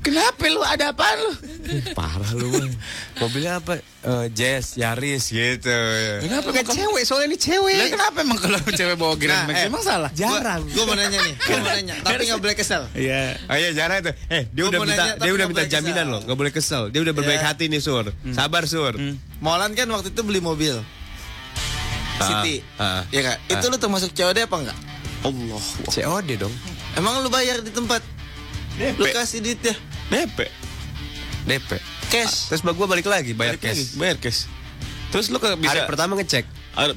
Kenapa 0.00 0.42
lu? 0.44 0.60
Ada 0.60 0.90
apaan 0.90 1.16
lu? 1.18 1.32
Parah 1.92 2.32
lu, 2.32 2.48
Bang. 2.50 2.72
Mobilnya 3.18 3.58
apa? 3.58 3.78
Eh, 3.78 4.26
Jazz, 4.30 4.74
Yaris 4.74 5.28
gitu. 5.28 5.70
Kenapa 6.20 6.48
kamu- 6.50 6.74
cewek, 6.74 7.02
soalnya 7.02 7.28
ini 7.28 7.38
cewek. 7.38 7.76
Lah 7.76 7.88
kenapa 7.92 8.16
emang 8.20 8.34
kalau 8.36 8.58
cewek 8.72 8.96
bawa 8.96 9.14
Grand 9.14 9.44
Nah, 9.44 9.48
Max? 9.48 9.56
eh, 9.56 9.68
Emang 9.68 9.82
salah? 9.82 10.10
Jarang. 10.12 10.62
Gue 10.64 10.82
mau 10.82 10.92
nanya 10.92 11.18
nih, 11.18 11.34
gue 11.36 11.54
mau 11.54 11.68
nanya, 11.68 11.94
tapi 12.04 12.22
nggak 12.24 12.40
boleh 12.40 12.54
kesel. 12.54 12.82
Iya. 12.92 13.38
Oh 13.44 13.54
iya 13.54 13.70
jarang 13.72 14.00
itu. 14.00 14.12
Eh 14.28 14.42
dia 14.48 14.62
Gua 14.62 14.70
udah 14.70 14.80
minta 14.80 14.94
nanya, 14.96 15.14
dia 15.16 15.30
udah 15.30 15.46
nggak 15.46 15.50
minta 15.54 15.64
jaminan 15.70 15.94
kesel. 16.00 16.10
loh, 16.10 16.20
nggak 16.22 16.38
boleh 16.38 16.52
kesel. 16.52 16.82
Dia 16.88 17.00
udah 17.00 17.14
berbaik 17.14 17.38
Ya. 17.38 17.46
hati 17.46 17.64
nih 17.66 17.78
Sur. 17.78 18.06
Sabar 18.28 18.64
Sur. 18.64 18.94
Molan 19.38 19.72
kan 19.72 19.86
waktu 19.88 20.08
itu 20.08 20.22
beli 20.22 20.40
mobil. 20.40 20.80
City. 22.18 22.62
ah. 22.76 23.02
Iya 23.08 23.20
kak? 23.24 23.38
Itu 23.50 23.66
lu 23.66 23.76
termasuk 23.76 24.10
COD 24.12 24.38
apa 24.40 24.56
enggak? 24.56 24.78
Allah. 25.22 25.62
COD 25.86 26.30
dong. 26.38 26.54
Emang 26.98 27.22
lu 27.22 27.30
bayar 27.30 27.62
di 27.62 27.70
tempat? 27.70 28.02
Lu 28.98 29.06
kasih 29.10 29.38
duit 29.42 29.62
ya? 29.62 29.74
DP. 30.10 30.48
DP. 31.46 31.70
Cash. 32.10 32.50
Terus 32.50 32.60
gua 32.62 32.86
balik 32.90 33.06
lagi 33.06 33.32
bayar 33.32 33.56
cash. 33.56 33.96
Bayar 33.96 34.18
cash. 34.18 34.46
Terus 35.12 35.28
lu 35.28 35.36
ke, 35.38 35.52
Hari 35.54 35.60
bisa 35.60 35.80
pertama 35.84 36.16
ngecek. 36.16 36.44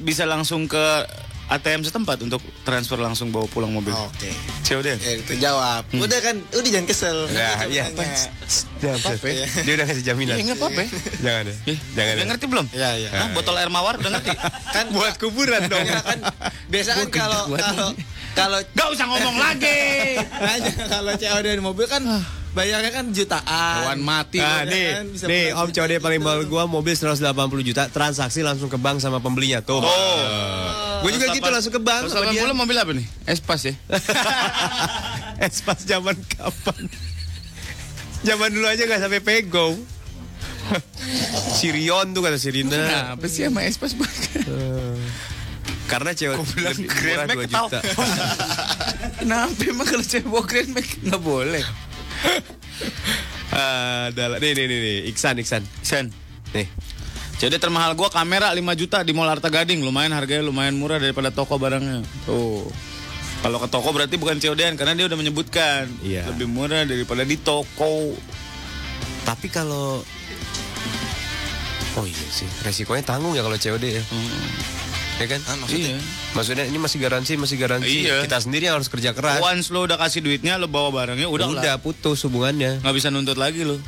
bisa 0.00 0.24
langsung 0.24 0.64
ke 0.64 1.04
ATM 1.46 1.86
setempat 1.86 2.18
untuk 2.26 2.42
transfer 2.66 2.98
langsung 2.98 3.30
bawa 3.30 3.46
pulang 3.46 3.70
mobil. 3.70 3.94
Oke. 3.94 4.34
COD. 4.66 4.98
Ya, 4.98 5.12
itu 5.14 5.32
jawab. 5.38 5.86
Udah 5.94 6.18
kan, 6.18 6.42
udah 6.50 6.70
jangan 6.74 6.86
kesel. 6.90 7.18
Ya, 7.30 7.62
iya. 7.70 7.86
cuma 7.86 8.02
nanya. 8.02 8.30
Jangan 8.82 8.98
apa 8.98 9.26
Dia 9.62 9.72
udah 9.78 9.86
kasih 9.86 10.04
jaminan. 10.04 10.34
Iya 10.34 10.42
nggak 10.42 10.58
apa-apa. 10.58 10.82
Jangan 11.22 11.44
ya. 11.46 11.54
Jangan. 11.94 12.14
Udah 12.14 12.18
ya. 12.18 12.24
ngerti 12.26 12.44
belum? 12.50 12.66
Iya, 12.74 12.90
iya. 12.98 13.10
Hah, 13.14 13.28
botol 13.30 13.54
air 13.62 13.70
mawar 13.70 13.94
udah 13.94 14.10
ngerti? 14.18 14.34
Kan 14.74 14.86
Buat 14.96 15.14
kuburan 15.22 15.70
dong. 15.70 15.86
Ya, 15.86 16.02
kan 16.02 16.18
biasa 16.66 16.90
kan 16.98 17.08
kalau 17.14 17.42
kalau 17.54 17.88
kalau 18.36 18.58
Gak 18.76 18.88
usah 18.92 19.06
ngomong 19.08 19.36
lagi. 19.40 20.20
Kalau 20.92 21.12
COD 21.16 21.46
di 21.56 21.62
mobil 21.64 21.88
kan 21.88 22.04
bayarnya 22.56 22.88
kan 22.88 23.04
jutaan. 23.12 23.76
Hewan 23.84 24.00
mati. 24.00 24.40
Nah, 24.40 24.64
Iya 24.64 24.72
nih, 24.72 24.86
kan, 24.88 25.04
bisa 25.12 25.24
nih 25.28 25.44
Om 25.52 25.68
COD 25.76 25.92
paling 26.00 26.20
mahal 26.24 26.40
gua 26.48 26.64
mobil 26.64 26.96
180 26.96 27.20
juta, 27.60 27.92
transaksi 27.92 28.40
langsung 28.40 28.72
ke 28.72 28.80
bank 28.80 29.04
sama 29.04 29.20
pembelinya 29.20 29.60
tuh. 29.60 29.84
Oh. 29.84 31.04
Gue 31.04 31.12
juga 31.12 31.28
gitu 31.36 31.44
langsung 31.44 31.76
ke 31.76 31.82
bank 31.84 32.08
sama 32.08 32.32
dia. 32.32 32.48
180 32.48 32.56
mobil 32.56 32.76
apa 32.80 32.92
nih? 32.96 33.06
Espas 33.28 33.60
ya? 33.68 33.76
Espas 35.46 35.84
zaman 35.84 36.16
kapan? 36.32 36.88
Zaman 38.24 38.48
dulu 38.48 38.64
aja 38.64 38.88
nggak 38.88 39.00
sampai 39.04 39.20
pego. 39.20 39.76
Sirion 41.60 42.16
tuh 42.16 42.24
kata 42.24 42.40
Sirina. 42.40 42.74
Kenapa 42.74 43.24
sih 43.28 43.44
sama 43.46 43.68
Espas? 43.68 43.92
Karena 45.86 46.10
cewek 46.10 46.42
lebih 46.42 46.88
murah 46.90 47.26
2 47.30 47.46
juta. 47.46 47.78
Kenapa 49.22 49.60
emang 49.70 49.86
kalau 49.86 50.02
cewek 50.02 50.26
bawa 50.26 50.42
Grand 50.42 50.70
Max 50.74 50.86
nggak 50.98 51.22
boleh? 51.22 51.62
Adalah 53.56 54.36
nih 54.42 54.52
nih 54.52 54.64
nih 54.68 54.78
nih 54.78 54.96
Iksan 55.10 55.40
Iksan. 55.40 55.62
Sen. 55.80 56.12
Nih. 56.52 56.68
Jadi 57.36 57.60
termahal 57.60 57.92
gua 57.92 58.08
kamera 58.08 58.48
5 58.52 58.60
juta 58.80 59.04
di 59.04 59.12
Mall 59.12 59.28
Arta 59.28 59.52
Gading. 59.52 59.84
Lumayan 59.84 60.12
harganya 60.16 60.44
lumayan 60.44 60.76
murah 60.76 60.96
daripada 60.96 61.28
toko 61.28 61.60
barangnya. 61.60 62.00
Tuh. 62.24 62.64
Kalau 63.44 63.60
ke 63.60 63.68
toko 63.68 63.88
berarti 63.92 64.16
bukan 64.16 64.40
COD-an 64.40 64.74
karena 64.80 64.96
dia 64.96 65.06
udah 65.06 65.18
menyebutkan 65.20 65.86
Iya. 66.00 66.24
lebih 66.32 66.48
murah 66.48 66.88
daripada 66.88 67.22
di 67.22 67.36
toko. 67.36 68.16
Tapi 69.28 69.46
kalau 69.52 70.00
Oh 71.96 72.04
iya 72.04 72.28
sih, 72.28 72.44
resikonya 72.60 73.00
tanggung 73.08 73.32
ya 73.32 73.40
kalau 73.40 73.56
COD 73.56 73.84
ya. 73.88 74.04
Ya 75.16 75.26
kan? 75.32 75.40
Iya. 75.72 75.96
Maksudnya 76.36 76.64
ini 76.68 76.76
masih 76.76 77.00
garansi, 77.00 77.40
masih 77.40 77.56
garansi. 77.56 78.04
Iya. 78.04 78.20
Kita 78.28 78.36
sendiri 78.36 78.68
yang 78.68 78.76
harus 78.76 78.92
kerja 78.92 79.16
keras. 79.16 79.40
Once 79.40 79.72
lo 79.72 79.88
udah 79.88 79.96
kasih 79.96 80.20
duitnya, 80.20 80.60
lo 80.60 80.68
bawa 80.68 80.92
barangnya, 80.92 81.24
udah 81.24 81.56
Udah, 81.56 81.76
lah. 81.76 81.80
putus 81.80 82.20
hubungannya. 82.28 82.84
Nggak 82.84 82.94
bisa 82.94 83.08
nuntut 83.08 83.40
lagi 83.40 83.64
lo. 83.64 83.80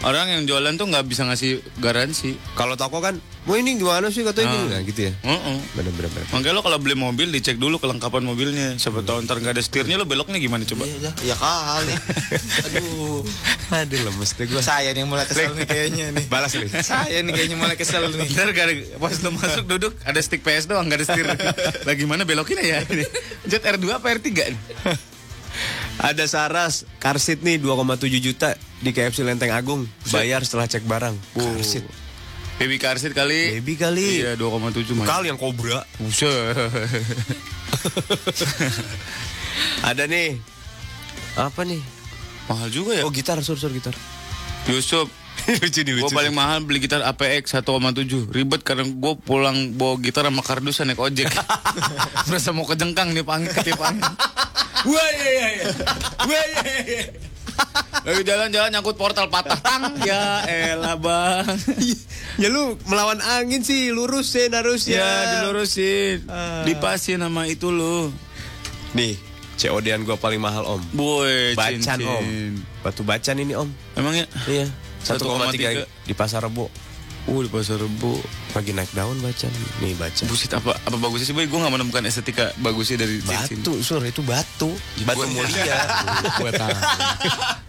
Orang 0.00 0.26
yang 0.26 0.48
jualan 0.48 0.72
tuh 0.74 0.88
nggak 0.88 1.04
bisa 1.04 1.28
ngasih 1.28 1.60
garansi. 1.76 2.32
Kalau 2.56 2.72
toko 2.72 3.04
kan, 3.04 3.20
mau 3.44 3.52
ini 3.52 3.76
gimana 3.76 4.08
sih 4.08 4.24
katanya 4.24 4.48
Ah. 4.48 4.54
gini, 4.54 4.66
nah, 4.72 4.80
gitu 4.80 5.00
ya. 5.04 5.12
Heeh. 5.12 5.56
Bener-bener. 5.76 6.24
Makanya 6.26 6.56
lo 6.56 6.64
kalau 6.64 6.80
beli 6.80 6.96
mobil 6.96 7.28
dicek 7.28 7.60
dulu 7.60 7.76
kelengkapan 7.76 8.24
mobilnya. 8.24 8.80
Siapa 8.80 9.04
tahu 9.04 9.20
ntar 9.22 9.36
nggak 9.36 9.52
ada 9.52 9.60
setirnya 9.60 10.00
lo 10.00 10.08
beloknya 10.08 10.40
gimana 10.40 10.64
coba? 10.64 10.88
Iya, 10.88 11.12
ya 11.20 11.36
kali. 11.36 11.92
Aduh. 12.64 13.20
Aduh 13.70 13.98
lemes 14.02 14.30
deh 14.32 14.48
gue. 14.48 14.60
Saya 14.60 14.88
nih 14.90 15.04
yang 15.04 15.10
mulai 15.12 15.28
kesel 15.28 15.52
nih 15.52 15.66
kayaknya 15.68 16.04
nih. 16.16 16.24
Balas 16.32 16.56
nih. 16.56 16.72
Saya 16.80 17.20
nih 17.20 17.32
kayaknya 17.36 17.56
mulai 17.60 17.76
kesel 17.76 18.00
nih. 18.08 18.24
Ntar 18.24 18.48
gak 18.56 18.64
ada, 18.66 18.74
pas 18.96 19.14
lo 19.20 19.28
masuk 19.36 19.64
duduk 19.68 19.92
ada 20.00 20.20
stick 20.24 20.40
PS 20.40 20.64
doang 20.64 20.88
gak 20.88 21.04
ada 21.04 21.06
setir. 21.06 21.28
Lagi 21.88 22.08
mana 22.08 22.24
belokinnya 22.24 22.64
ya? 22.64 22.78
Ini. 22.88 23.04
Jet 23.44 23.68
R2 23.68 23.84
apa 23.92 24.16
R3 24.16 24.28
nih? 24.32 24.60
Ada 26.00 26.24
Saras, 26.24 26.88
karsit 26.96 27.44
nih 27.44 27.60
2,7 27.60 28.08
juta 28.16 28.56
di 28.80 28.90
KFC 28.96 29.22
Lenteng 29.22 29.52
Agung. 29.52 29.84
Bayar 30.08 30.40
setelah 30.44 30.64
cek 30.64 30.88
barang. 30.88 31.16
Karsit. 31.36 31.84
Baby 32.60 32.76
car 32.76 33.00
seat 33.00 33.16
kali. 33.16 33.56
Baby 33.60 33.80
kali. 33.80 34.20
Iya 34.20 34.36
2,7 34.36 34.92
mah. 34.92 35.08
Kal 35.08 35.24
yang 35.24 35.40
kobra. 35.40 35.80
Buset. 35.96 36.52
Ada 39.88 40.04
nih. 40.04 40.36
Apa 41.40 41.64
nih? 41.64 41.80
Mahal 42.52 42.68
juga 42.68 43.00
ya. 43.00 43.08
Oh 43.08 43.12
gitar, 43.12 43.40
sur-sur 43.40 43.72
gitar. 43.72 43.96
Yusuf, 44.68 45.08
lucu 45.64 45.80
nih, 45.80 46.04
gue 46.04 46.12
paling 46.12 46.36
mahal 46.36 46.60
beli 46.60 46.84
gitar 46.84 47.00
APX 47.00 47.64
1,7 47.64 48.28
Ribet 48.28 48.60
karena 48.60 48.84
gue 48.84 49.14
pulang 49.24 49.72
bawa 49.72 49.96
gitar 49.96 50.28
sama 50.28 50.44
kardusan 50.44 50.92
naik 50.92 51.00
ojek 51.00 51.32
Berasa 52.28 52.52
mau 52.52 52.68
kejengkang 52.68 53.16
nih 53.16 53.24
angin 53.24 53.48
Wah 54.84 55.08
iya 55.16 55.30
iya 55.32 55.48
iya 55.48 55.64
Wah 56.28 56.44
iya 56.44 56.76
iya 56.84 57.29
Lagi 58.00 58.22
jalan-jalan 58.24 58.68
nyangkut 58.72 58.96
portal 58.96 59.28
patah 59.28 59.60
tang 59.60 59.92
Ya 60.00 60.40
elah 60.48 60.96
bang 60.96 61.44
ya 62.40 62.48
lu 62.48 62.80
melawan 62.88 63.20
angin 63.20 63.60
sih, 63.60 63.92
lurusin 63.92 64.50
harusnya. 64.56 65.00
Ya 65.00 65.12
dilurusin 65.40 66.24
Dipasin 66.64 67.20
sama 67.20 67.44
itu 67.44 67.68
lo 67.68 68.08
Nih, 68.96 69.14
COD-an 69.54 70.02
gua 70.02 70.18
paling 70.18 70.42
mahal 70.42 70.66
om. 70.66 70.82
Boy 70.90 71.54
Bacan 71.54 71.78
cincin. 71.78 72.08
om. 72.08 72.26
Batu 72.82 73.06
bacan 73.06 73.36
ini 73.38 73.54
om. 73.54 73.70
Emangnya? 73.94 74.26
Iya. 74.48 74.66
1,3. 75.04 75.86
1,3 75.86 75.86
di 76.08 76.14
pasar 76.16 76.42
Rebo. 76.42 76.66
Uh 77.28 77.44
di 77.44 77.48
pasar 77.52 77.76
rebo 77.76 78.16
Lagi 78.50 78.74
naik 78.74 78.90
daun 78.90 79.14
bacan. 79.22 79.52
Nih 79.78 79.94
bacan. 79.94 80.26
Buset 80.26 80.50
apa 80.50 80.74
apa 80.74 80.96
bagusnya 80.98 81.30
sih 81.30 81.34
boy 81.36 81.46
Gue 81.46 81.62
gak 81.62 81.70
menemukan 81.70 82.02
estetika 82.02 82.50
bagusnya 82.58 83.06
dari 83.06 83.22
Batu, 83.22 83.78
sur 83.78 84.02
itu 84.02 84.26
batu. 84.26 84.74
Batu 85.06 85.22
Gua- 85.22 85.30
mulia. 85.30 85.78
gue 86.42 86.50
tahu. 86.50 86.78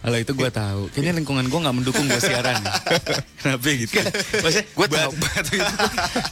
Alah 0.02 0.18
itu 0.18 0.34
gue 0.34 0.49
tahu. 0.49 0.89
Kayaknya 0.89 1.14
lingkungan 1.22 1.45
gue 1.45 1.60
nggak 1.62 1.76
mendukung 1.78 2.06
gue 2.10 2.18
siaran. 2.18 2.58
Kenapa 3.41 3.68
gitu? 3.70 3.93
Maksudnya 4.41 4.66
gue 4.74 4.88
tahu 4.89 5.12
batu 5.22 5.54
itu. 5.54 5.74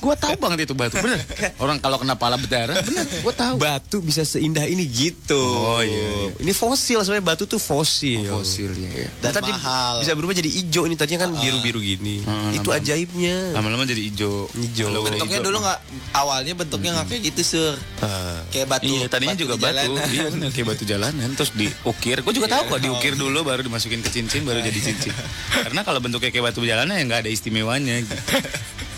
Gue 0.01 0.15
tahu 0.17 0.33
banget 0.41 0.59
itu 0.65 0.73
batu. 0.73 0.95
Bener. 0.97 1.19
Orang 1.61 1.77
kalau 1.77 2.01
kena 2.01 2.17
pala 2.17 2.41
berdarah, 2.41 2.81
bener. 2.81 3.05
Gue 3.05 3.33
tahu. 3.37 3.55
Batu 3.61 4.01
bisa 4.01 4.25
seindah 4.25 4.65
ini 4.65 4.89
gitu. 4.89 5.37
Oh, 5.37 5.81
iya, 5.85 6.33
Ini 6.41 6.51
fosil 6.57 7.05
sebenarnya 7.05 7.25
batu 7.25 7.45
tuh 7.45 7.61
fosil. 7.61 8.25
Fosil 8.25 8.73
ya. 8.73 9.05
ya. 9.05 9.09
Dan 9.29 9.45
dia 9.45 9.53
mahal. 9.53 10.01
Bisa 10.01 10.17
berubah 10.17 10.33
jadi 10.33 10.49
hijau 10.49 10.89
ini 10.89 10.97
tadinya 10.97 11.29
kan 11.29 11.37
biru-biru 11.37 11.77
gini. 11.85 12.25
Ah, 12.25 12.49
itu 12.49 12.65
lama-lama. 12.65 13.08
Ajaibnya. 13.09 13.37
Lama-lama 13.57 13.83
jadi 13.89 14.01
hijau. 14.05 14.45
Hijau. 14.53 14.87
Bentuknya 15.01 15.41
hijau- 15.41 15.47
dulu 15.49 15.57
nggak 15.65 15.79
awalnya 16.13 16.53
bentuknya 16.53 16.91
nggak 16.93 17.07
kayak 17.09 17.21
gitu 17.33 17.41
sur. 17.41 17.75
Ah. 18.05 18.45
Kayak 18.53 18.67
batu. 18.69 18.85
Iya, 18.85 19.05
tadinya 19.09 19.35
juga 19.35 19.53
di 19.57 19.63
batu. 19.65 19.73
jalanan. 19.73 20.09
Iya 20.13 20.23
bener, 20.29 20.49
kayak 20.53 20.67
batu 20.69 20.83
jalanan 20.85 21.29
terus 21.33 21.51
diukir. 21.57 22.17
Gue 22.21 22.33
juga 22.33 22.47
tahu 22.49 22.63
kok 22.69 22.79
diukir 22.81 23.13
dulu 23.17 23.39
baru 23.41 23.61
dimasukin 23.65 24.05
ke 24.05 24.09
cincin 24.13 24.45
baru 24.45 24.61
jadi 24.61 24.79
cincin. 24.79 25.13
Karena 25.65 25.81
kalau 25.81 25.99
bentuknya 25.99 26.29
kayak 26.29 26.53
batu 26.53 26.61
jalanan 26.61 26.93
ya 26.93 27.03
nggak 27.05 27.21
ada 27.25 27.31
istimewanya. 27.31 27.97
Gitu. 28.05 28.15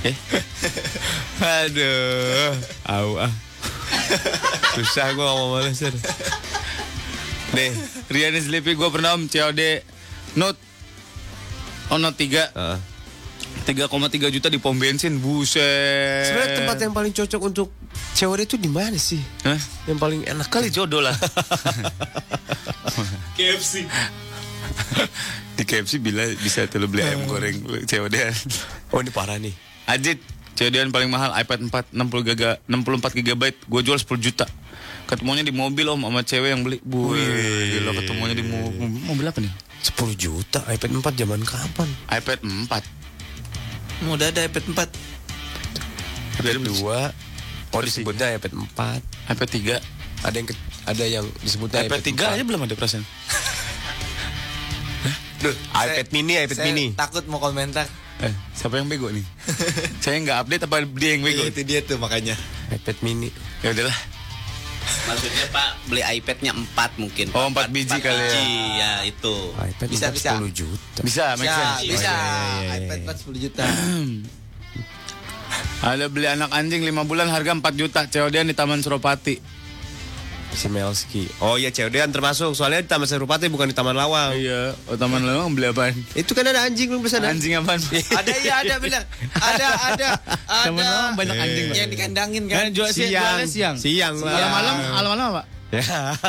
Eh, 0.01 0.17
Aduh. 1.37 2.57
Au 2.89 3.21
ah. 3.21 3.29
Susah 4.73 5.13
gua 5.13 5.29
ngomong 5.29 5.61
males. 5.61 5.77
Sir. 5.77 5.93
Nih, 7.53 7.69
Rian 8.09 8.33
Sleepy 8.33 8.73
gue 8.73 8.89
pernah 8.89 9.13
om 9.13 9.29
COD 9.29 9.85
Note 10.33 10.57
Oh 11.93 12.01
Note 12.01 12.17
3 12.17 12.49
Heeh. 12.49 12.77
3,3 13.61 13.93
juta 14.33 14.49
di 14.49 14.57
pom 14.57 14.73
bensin 14.73 15.21
Buset 15.21 16.25
Sebenarnya 16.25 16.65
tempat 16.65 16.77
yang 16.81 16.93
paling 16.97 17.13
cocok 17.13 17.41
untuk 17.45 17.69
COD 18.17 18.41
itu 18.43 18.57
di 18.57 18.67
mana 18.67 18.97
sih? 18.97 19.21
Hah? 19.45 19.57
Yang 19.85 19.99
paling 20.01 20.21
enak 20.25 20.47
Kali 20.49 20.73
jodoh 20.73 20.99
lah 20.99 21.13
KFC. 23.37 23.85
Di 25.57 25.63
KFC 25.63 26.01
bila 26.01 26.25
bisa 26.41 26.65
tuh 26.67 26.81
lo 26.81 26.87
beli 26.89 27.05
ayam 27.05 27.29
goreng 27.29 27.85
COD 27.85 28.15
Oh 28.93 28.99
ini 28.99 29.11
parah 29.13 29.37
nih. 29.37 29.53
Ajit 29.87 30.19
COD 30.57 30.89
paling 30.89 31.09
mahal 31.09 31.31
iPad 31.37 31.69
4 31.91 31.95
60 31.95 32.27
giga 32.33 32.59
64 32.67 33.23
GB 33.23 33.43
Gue 33.65 33.81
jual 33.81 33.97
10 33.97 34.05
juta 34.19 34.45
Ketemunya 35.07 35.43
di 35.43 35.53
mobil 35.55 35.85
om 35.89 36.01
sama 36.01 36.21
cewek 36.21 36.49
yang 36.53 36.61
beli 36.61 36.77
Bu 36.83 37.15
Gila 37.15 37.91
ketemunya 37.97 38.35
di 38.35 38.45
mobil 38.45 38.85
Mobil 39.05 39.25
apa 39.25 39.39
nih? 39.41 39.53
10 39.81 40.13
juta 40.13 40.61
iPad 40.69 40.89
4 41.01 41.21
zaman 41.25 41.41
kapan? 41.41 41.89
iPad 42.13 42.39
4 42.45 43.01
Udah 44.03 44.27
ada 44.27 44.41
iPad 44.41 44.63
4. 44.67 44.89
iPad 46.33 46.57
2 46.63 47.71
Oh 47.71 47.79
disebutnya 47.79 48.33
iPad 48.33 48.51
4 48.73 49.31
iPad 49.31 49.49
3 49.77 49.79
Ada 50.21 50.35
yang 50.35 50.47
ke- 50.47 50.59
ada 50.81 51.03
yang 51.05 51.25
disebutnya 51.39 51.85
iPad 51.85 52.01
3 52.03 52.33
aja 52.33 52.43
belum 52.43 52.61
ada 52.61 52.73
perasaan 52.73 53.05
Duh, 55.41 55.57
iPad 55.71 56.07
mini, 56.11 56.37
iPad 56.37 56.53
Saya 56.53 56.69
mini. 56.69 56.85
takut 56.93 57.25
mau 57.25 57.41
komentar. 57.41 57.89
Eh, 58.21 58.29
siapa 58.53 58.77
yang 58.77 58.85
bego 58.85 59.09
nih? 59.09 59.25
Saya 60.05 60.21
nggak 60.21 60.37
update 60.39 60.63
apa 60.63 60.85
dia 60.93 61.17
yang 61.17 61.25
bego? 61.25 61.41
Iya, 61.41 61.49
itu 61.49 61.61
dia 61.65 61.79
tuh 61.81 61.97
makanya. 61.97 62.37
iPad 62.69 63.01
mini. 63.01 63.33
Ya 63.59 63.73
udahlah. 63.73 63.97
Maksudnya 65.07 65.45
Pak 65.51 65.69
beli 65.89 66.01
iPadnya 66.03 66.51
4 66.53 67.01
mungkin. 67.01 67.27
Oh, 67.33 67.47
4 67.49 67.67
biji 67.73 67.97
kali 67.99 68.15
ya. 68.15 68.31
biji, 68.31 68.47
ya 68.77 68.91
itu. 69.03 69.35
iPad 69.55 69.87
Bisa, 69.89 70.07
4 70.11 70.15
bisa. 70.15 70.31
10 70.39 70.51
juta. 70.53 70.99
Bisa, 71.01 71.25
Bisa, 71.35 71.39
bisa. 71.39 71.63
iya, 71.83 71.97
iya, 71.99 72.15
iya, 72.61 72.73
iPad 72.85 72.97
iya. 73.01 73.11
4 73.11 73.23
10 73.27 73.43
juta. 73.43 73.63
Ada 75.81 76.05
beli 76.13 76.27
anak 76.29 76.53
anjing 76.53 76.85
5 76.85 77.09
bulan 77.09 77.27
harga 77.27 77.51
4 77.57 77.63
juta. 77.73 78.01
COD 78.05 78.35
di 78.45 78.53
Taman 78.53 78.85
Suropati. 78.85 79.60
Si 80.51 80.67
Melski. 80.67 81.31
Oh 81.39 81.55
iya 81.55 81.71
COD-an 81.71 82.11
termasuk. 82.11 82.51
Soalnya 82.53 82.83
di 82.83 82.89
Taman 82.91 83.07
Serupati 83.07 83.47
bukan 83.47 83.71
di 83.71 83.75
Taman 83.75 83.95
Lawang. 83.95 84.35
Iya, 84.35 84.75
oh, 84.91 84.99
Taman 84.99 85.23
Lawang 85.23 85.55
beli 85.55 85.71
apaan? 85.71 85.95
Itu 86.11 86.35
kan 86.35 86.43
ada 86.43 86.67
anjing 86.67 86.91
belum 86.91 87.01
ke 87.01 87.09
sana. 87.09 87.31
Anjing 87.31 87.55
apaan? 87.55 87.79
ada 88.19 88.31
iya 88.43 88.59
ada 88.59 88.75
benar. 88.77 89.03
Ada 89.39 89.65
ada 89.95 90.07
ada. 90.19 90.67
Taman 90.67 90.83
Lawang 90.83 91.13
banyak 91.15 91.35
anjing, 91.39 91.65
Pak. 91.71 91.75
Yang 91.79 91.89
dikandangin 91.95 92.43
Kan 92.51 92.67
kan. 92.67 92.75
jual 92.75 92.89
siang, 92.91 93.47
siang. 93.47 93.75
Siang. 93.79 94.13
Malam-malam, 94.19 94.75
malam-malam 94.91 95.25
apa? 95.33 95.43
Ya. 95.71 95.81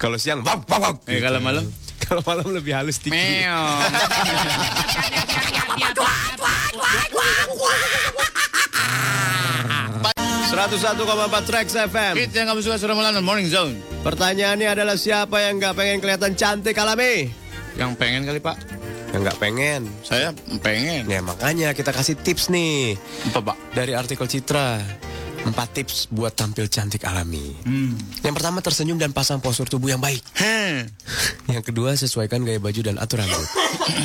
Kalau 0.00 0.16
siang, 0.16 0.40
bang, 0.40 0.64
bang, 0.64 0.80
bang. 0.80 0.96
Eh, 1.12 1.20
kalau 1.20 1.44
malam? 1.44 1.68
Kalau 2.00 2.24
malam 2.24 2.48
lebih 2.56 2.72
halus 2.72 2.96
dikit. 3.04 3.12
Meong. 3.12 3.80
101,4 10.50 10.98
Trax 11.46 11.78
FM. 11.78 12.14
Hits 12.18 12.34
yang 12.34 12.50
kamu 12.50 12.58
suka 12.58 12.74
sudah 12.74 12.98
London 12.98 13.22
Morning 13.22 13.46
Zone. 13.46 13.78
Pertanyaannya 14.02 14.74
adalah 14.74 14.98
siapa 14.98 15.38
yang 15.38 15.62
nggak 15.62 15.78
pengen 15.78 16.02
kelihatan 16.02 16.34
cantik 16.34 16.74
alami? 16.74 17.30
Yang 17.78 17.94
pengen 17.94 18.26
kali 18.26 18.42
Pak? 18.42 18.58
Yang 19.14 19.20
nggak 19.30 19.38
pengen. 19.38 19.86
Saya 20.02 20.34
pengen. 20.58 21.06
Ya 21.06 21.22
makanya 21.22 21.70
kita 21.70 21.94
kasih 21.94 22.18
tips 22.18 22.50
nih 22.50 22.98
Apa 23.30 23.54
Pak? 23.54 23.78
dari 23.78 23.94
artikel 23.94 24.26
Citra. 24.26 24.82
Empat 25.46 25.70
tips 25.70 26.10
buat 26.10 26.34
tampil 26.34 26.66
cantik 26.66 27.06
alami. 27.06 27.54
Yang 28.26 28.34
pertama 28.34 28.58
tersenyum 28.58 28.98
dan 28.98 29.14
pasang 29.14 29.38
postur 29.38 29.70
tubuh 29.70 29.94
yang 29.94 30.02
baik. 30.02 30.20
Heh. 30.34 30.82
Yang 31.54 31.70
kedua 31.70 31.94
sesuaikan 31.94 32.42
gaya 32.42 32.58
baju 32.58 32.90
dan 32.90 32.98
atur 32.98 33.22
rambut. 33.22 33.46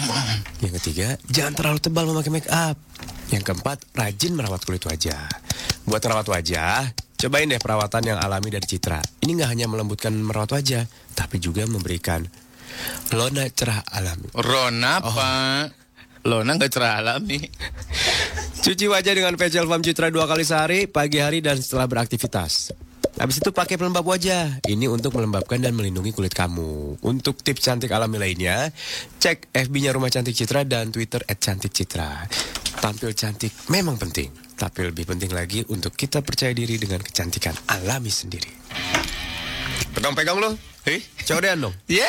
Yang 0.63 0.77
ketiga 0.77 1.17
jangan 1.25 1.57
terlalu 1.57 1.79
tebal 1.81 2.05
memakai 2.05 2.29
make 2.29 2.47
up. 2.53 2.77
Yang 3.33 3.49
keempat 3.49 3.81
rajin 3.97 4.37
merawat 4.37 4.61
kulit 4.61 4.85
wajah. 4.85 5.25
Buat 5.85 6.01
merawat 6.01 6.27
wajah, 6.27 6.91
cobain 7.21 7.45
deh 7.45 7.61
perawatan 7.61 8.03
yang 8.09 8.17
alami 8.17 8.49
dari 8.49 8.65
Citra. 8.65 8.97
Ini 9.21 9.37
nggak 9.37 9.49
hanya 9.53 9.65
melembutkan 9.69 10.17
merawat 10.17 10.57
wajah, 10.57 10.89
tapi 11.13 11.37
juga 11.37 11.65
memberikan 11.69 12.25
lona 13.13 13.45
cerah 13.53 13.85
alami. 13.93 14.27
Rona 14.33 14.97
Pak. 14.99 15.65
Lona 16.25 16.57
nggak 16.57 16.71
cerah 16.73 17.05
alami. 17.05 17.37
Cuci 18.65 18.89
wajah 18.89 19.13
dengan 19.13 19.37
facial 19.37 19.69
foam 19.69 19.85
Citra 19.85 20.09
dua 20.09 20.25
kali 20.25 20.41
sehari, 20.41 20.89
pagi 20.89 21.21
hari 21.21 21.37
dan 21.45 21.61
setelah 21.61 21.85
beraktivitas. 21.85 22.73
Habis 23.15 23.39
itu 23.39 23.53
pakai 23.53 23.79
pelembab 23.79 24.03
wajah. 24.03 24.59
Ini 24.65 24.91
untuk 24.91 25.15
melembabkan 25.15 25.61
dan 25.61 25.71
melindungi 25.71 26.11
kulit 26.11 26.35
kamu. 26.35 26.99
Untuk 26.99 27.39
tips 27.39 27.63
cantik 27.63 27.93
alami 27.93 28.19
lainnya, 28.19 28.73
cek 29.21 29.55
FB-nya 29.55 29.95
Rumah 29.95 30.11
Cantik 30.11 30.35
Citra 30.35 30.67
dan 30.67 30.91
Twitter 30.91 31.23
@cantikcitra. 31.23 32.27
Tampil 32.81 33.15
cantik 33.15 33.55
memang 33.71 33.95
penting, 33.95 34.33
tapi 34.55 34.87
lebih 34.87 35.03
penting 35.05 35.31
lagi 35.31 35.67
untuk 35.67 35.93
kita 35.93 36.23
percaya 36.23 36.55
diri 36.55 36.79
dengan 36.79 36.99
kecantikan 36.99 37.55
alami 37.67 38.07
sendiri. 38.07 38.47
Pegang-pegang 39.91 40.39
lo, 40.39 40.55
Eh? 40.85 41.01
codean 41.25 41.59
dong. 41.59 41.75
Yeah. 41.87 42.07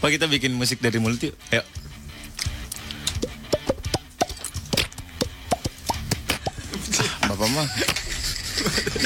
Pak 0.00 0.08
kita 0.10 0.26
bikin 0.26 0.54
musik 0.54 0.78
dari 0.78 0.96
mulut 0.96 1.18
yuk. 1.20 1.34
Ayo. 1.50 1.62
Bapak 7.24 7.48
mah. 7.50 7.68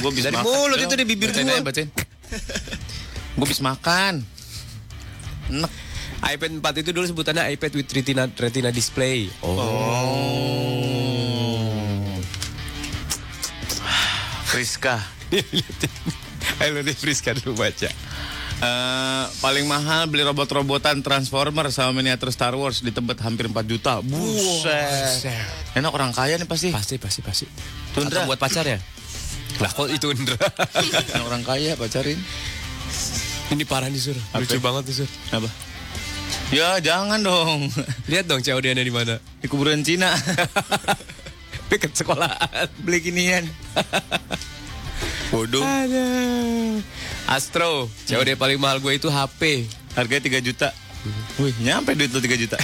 Gue 0.03 0.13
bisa 0.13 0.29
Dari 0.29 0.37
makan. 0.37 0.47
mulut 0.47 0.79
itu 0.81 0.95
di 0.95 1.05
bibir 1.07 1.31
aja, 1.33 1.63
bacain. 1.63 1.89
Gue 3.37 3.47
bisa 3.47 3.63
makan. 3.63 4.25
Enak. 5.49 5.73
iPad 6.27 6.51
4 6.59 6.83
itu 6.83 6.91
dulu 6.91 7.07
sebutannya 7.07 7.45
iPad 7.55 7.73
with 7.77 7.91
retina 7.93 8.27
retina 8.27 8.73
display. 8.73 9.31
Oh. 9.45 9.86
Friska. 14.57 14.97
Ayo 16.65 16.73
lu 16.73 16.81
deh 16.81 16.97
Friska 16.97 17.37
dulu 17.37 17.61
baca. 17.61 17.93
Eh, 18.57 19.25
paling 19.45 19.69
mahal 19.69 20.09
beli 20.09 20.25
robot-robotan 20.25 21.05
Transformer 21.05 21.69
sama 21.69 22.01
miniatur 22.01 22.33
Star 22.33 22.57
Wars 22.57 22.81
di 22.81 22.89
tempat 22.89 23.21
hampir 23.21 23.53
4 23.53 23.53
juta. 23.69 24.01
Buset. 24.01 25.29
Enak 25.77 25.93
orang 25.93 26.17
kaya 26.17 26.41
nih 26.41 26.49
pasti. 26.49 26.73
Pasti, 26.73 26.97
pasti, 26.97 27.21
pasti. 27.21 27.45
Tundra. 27.93 28.25
Atau 28.25 28.33
buat 28.33 28.41
pacar 28.41 28.65
ya? 28.65 28.81
Lah 29.61 29.69
kok 29.77 29.93
itu 29.93 30.09
Indra? 30.09 30.41
Enak 31.13 31.25
orang 31.29 31.45
kaya 31.45 31.77
pacarin. 31.77 32.17
Ini 33.53 33.65
parah 33.69 33.93
nih 33.93 34.01
Sur. 34.01 34.17
Lucu 34.17 34.57
banget 34.65 34.89
tuh 34.89 35.05
Sur. 35.05 35.11
Apa? 35.37 35.53
Ya 36.49 36.81
jangan 36.81 37.21
dong. 37.21 37.69
Lihat 38.09 38.25
dong 38.25 38.41
COD-nya 38.41 38.81
di 38.81 38.89
mana? 38.89 39.21
Di 39.37 39.53
kuburan 39.53 39.85
Cina. 39.85 40.17
Dekat 41.67 41.93
sekolahan. 41.99 42.69
Beli 42.83 42.99
ginian. 43.03 43.45
Bodoh. 45.35 45.63
Astro, 47.27 47.91
COD 48.07 48.39
paling 48.39 48.59
mahal 48.63 48.79
gue 48.79 48.95
itu 48.95 49.11
HP. 49.11 49.67
Harganya 49.99 50.23
3 50.23 50.47
juta. 50.47 50.69
Wih, 51.39 51.55
nyampe 51.63 51.95
duit 51.99 52.11
lu 52.11 52.23
3 52.23 52.43
juta. 52.43 52.59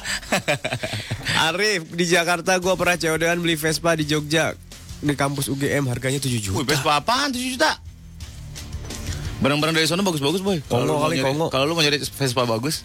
Arif, 1.50 1.86
di 1.94 2.04
Jakarta 2.06 2.58
gue 2.58 2.74
pernah 2.74 2.96
COD-an 2.98 3.38
beli 3.38 3.54
Vespa 3.54 3.94
di 3.94 4.04
Jogja. 4.06 4.54
Di 5.00 5.14
kampus 5.16 5.48
UGM 5.48 5.86
harganya 5.88 6.18
7 6.18 6.28
juta. 6.42 6.56
Wih, 6.58 6.66
Vespa 6.66 6.98
apaan 6.98 7.30
7 7.30 7.38
juta? 7.54 7.78
Barang-barang 9.40 9.72
dari 9.72 9.88
sana 9.88 10.04
bagus-bagus, 10.04 10.44
boy. 10.44 10.60
Kalau 10.68 10.84
lu 10.84 10.92
mau 11.00 11.08
nyari-. 11.08 11.24
Kalau 11.48 11.64
lu 11.64 11.72
mau 11.72 11.80
nyari 11.80 11.98
Vespa 12.02 12.44
bagus, 12.44 12.84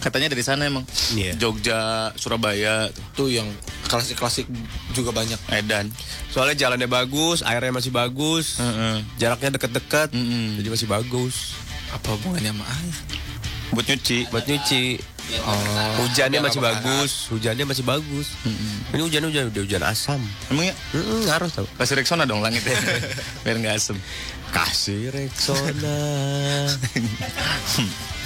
katanya 0.00 0.32
dari 0.32 0.42
sana 0.42 0.66
emang. 0.66 0.82
Iya. 1.14 1.36
Jogja, 1.36 2.10
Surabaya, 2.16 2.88
tuh. 2.90 3.04
Tuh 3.14 3.28
yang 3.30 3.48
klasik-klasik 3.86 4.48
juga 4.96 5.12
banyak. 5.12 5.36
Edan. 5.52 5.92
Soalnya 6.32 6.56
jalannya 6.56 6.88
bagus, 6.88 7.44
airnya 7.44 7.70
masih 7.70 7.92
bagus, 7.92 8.58
Heeh. 8.58 9.04
jaraknya 9.20 9.60
deket-deket, 9.60 10.16
Mm-mm. 10.16 10.58
jadi 10.58 10.68
masih 10.72 10.88
bagus. 10.88 11.54
Apa 11.92 12.16
hubungannya 12.16 12.54
sama 12.54 12.64
air? 12.66 12.96
Buat 13.70 13.86
nyuci. 13.86 14.18
Buat 14.34 14.44
nyuci. 14.50 14.82
Hujannya 16.00 16.40
masih 16.42 16.60
bagus, 16.60 17.12
hujannya 17.30 17.64
masih 17.66 17.84
bagus. 17.86 18.34
Ini 18.90 19.02
hujan 19.02 19.22
hujan 19.26 19.44
udah 19.50 19.62
hujan 19.62 19.82
asam. 19.86 20.20
Emang 20.50 20.70
ya? 20.70 20.74
Mm, 20.96 21.30
ngaruh 21.30 21.50
tau. 21.50 21.66
Kasih 21.78 21.94
Rexona 22.00 22.26
dong 22.26 22.42
langitnya. 22.42 22.74
Biar 23.46 23.56
nggak 23.58 23.74
asem. 23.78 23.96
Kasih 24.50 25.14
Rexona. 25.14 25.98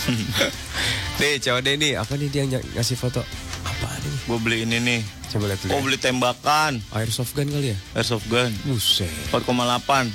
nih 1.20 1.32
COD 1.40 1.68
nih, 1.80 1.92
apa 2.00 2.12
nih 2.16 2.28
dia 2.32 2.48
yang 2.48 2.61
ngasih 2.76 2.96
foto? 2.96 3.20
Apa 3.64 3.88
nih? 4.00 4.14
Gue 4.28 4.38
beli 4.40 4.57
ini 4.64 4.78
nih. 4.80 5.00
Coba 5.32 5.50
lihat 5.52 5.61
dulu. 5.64 5.70
Oh 5.72 5.80
ya. 5.80 5.84
beli 5.84 5.98
tembakan. 6.00 6.72
Airsoft 6.96 7.32
gun 7.36 7.48
kali 7.50 7.74
ya? 7.74 7.78
Airsoft 7.96 8.26
gun. 8.28 8.52
Buset. 8.64 9.11
4,8. 9.32 10.09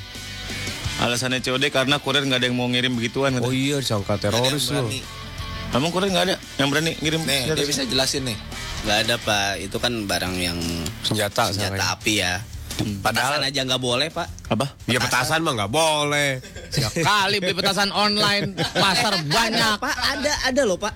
Alasannya 0.99 1.39
COD 1.39 1.71
karena 1.71 1.95
kurir 2.03 2.27
nggak 2.27 2.39
ada 2.43 2.47
yang 2.51 2.57
mau 2.59 2.67
ngirim 2.67 2.91
begituan. 2.97 3.31
Oh 3.39 3.55
iya, 3.55 3.79
disangka 3.79 4.19
teroris 4.19 4.67
loh. 4.75 4.91
Emang 5.69 5.93
kurir 5.93 6.09
nggak 6.09 6.25
ada 6.25 6.35
yang 6.57 6.67
berani 6.67 6.97
ngirim? 6.97 7.21
Nih, 7.23 7.53
dia 7.53 7.61
bisa 7.63 7.85
jelasin 7.85 8.25
nih. 8.25 8.37
Gak 8.79 8.97
ada 9.05 9.15
pak, 9.19 9.59
itu 9.59 9.75
kan 9.75 10.07
barang 10.07 10.33
yang 10.35 10.57
Senjata, 11.03 11.51
senjata 11.51 11.93
api 11.93 12.13
ya. 12.17 12.41
Padahal- 13.03 13.37
Petasan 13.37 13.43
aja 13.43 13.61
nggak 13.67 13.81
boleh 13.83 14.07
pak. 14.07 14.27
Apa? 14.47 14.65
Ya 14.87 14.97
petasan 14.97 15.43
mah 15.43 15.53
nggak 15.53 15.67
boleh. 15.69 16.39
Kali 16.95 17.37
beli 17.37 17.53
petasan 17.53 17.91
online 17.91 18.55
pasar 18.73 19.19
banyak. 19.21 19.75
Pak 19.77 19.95
ada 20.09 20.31
ada 20.47 20.61
loh 20.63 20.79
pak, 20.79 20.95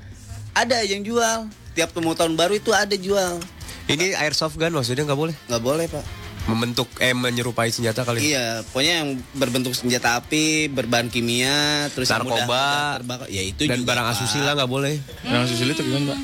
ada 0.55 0.79
yang 0.81 1.03
jual. 1.03 1.51
Tiap 1.75 1.91
temu 1.91 2.15
tahun 2.15 2.33
baru 2.33 2.55
itu 2.55 2.71
ada 2.71 2.95
jual. 2.95 3.43
Ini 3.83 4.15
airsoft 4.15 4.55
gun 4.55 4.71
maksudnya 4.71 5.03
nggak 5.03 5.19
boleh? 5.19 5.35
Nggak 5.51 5.59
boleh 5.61 5.85
pak. 5.91 6.03
Membentuk 6.43 6.91
eh 6.99 7.15
menyerupai 7.15 7.71
senjata 7.71 8.03
kali. 8.03 8.19
Iya, 8.19 8.67
pokoknya 8.67 8.93
yang 8.99 9.09
berbentuk 9.31 9.71
senjata 9.71 10.19
api, 10.19 10.67
berbahan 10.67 11.07
kimia, 11.07 11.87
terus 11.95 12.11
Narkoba 12.11 12.99
terbakar. 12.99 13.27
Ya 13.31 13.43
itu 13.47 13.63
dan 13.63 13.79
juga, 13.79 13.95
barang 13.95 14.05
Pak. 14.11 14.13
asusila 14.19 14.51
nggak 14.59 14.71
boleh. 14.71 14.95
Yang 15.23 15.55
susul 15.55 15.71
itu 15.71 15.81
gimana 15.87 16.11
pak? 16.11 16.19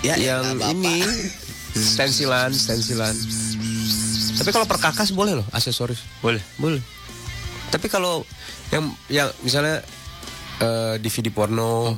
Ya, 0.00 0.14
ya, 0.16 0.40
yang 0.40 0.56
apa-apa. 0.56 0.72
ini 0.72 0.96
stensilan, 1.92 2.50
stensilan. 2.54 3.14
Tapi 4.40 4.50
kalau 4.54 4.64
perkakas 4.64 5.12
boleh 5.12 5.36
loh 5.36 5.46
aksesoris. 5.52 6.00
Boleh. 6.24 6.40
Boleh. 6.56 6.80
Tapi 7.68 7.92
kalau 7.92 8.24
yang 8.72 8.88
yang 9.12 9.28
misalnya 9.44 9.84
eh, 10.64 10.94
DVD 10.96 11.28
porno 11.28 11.92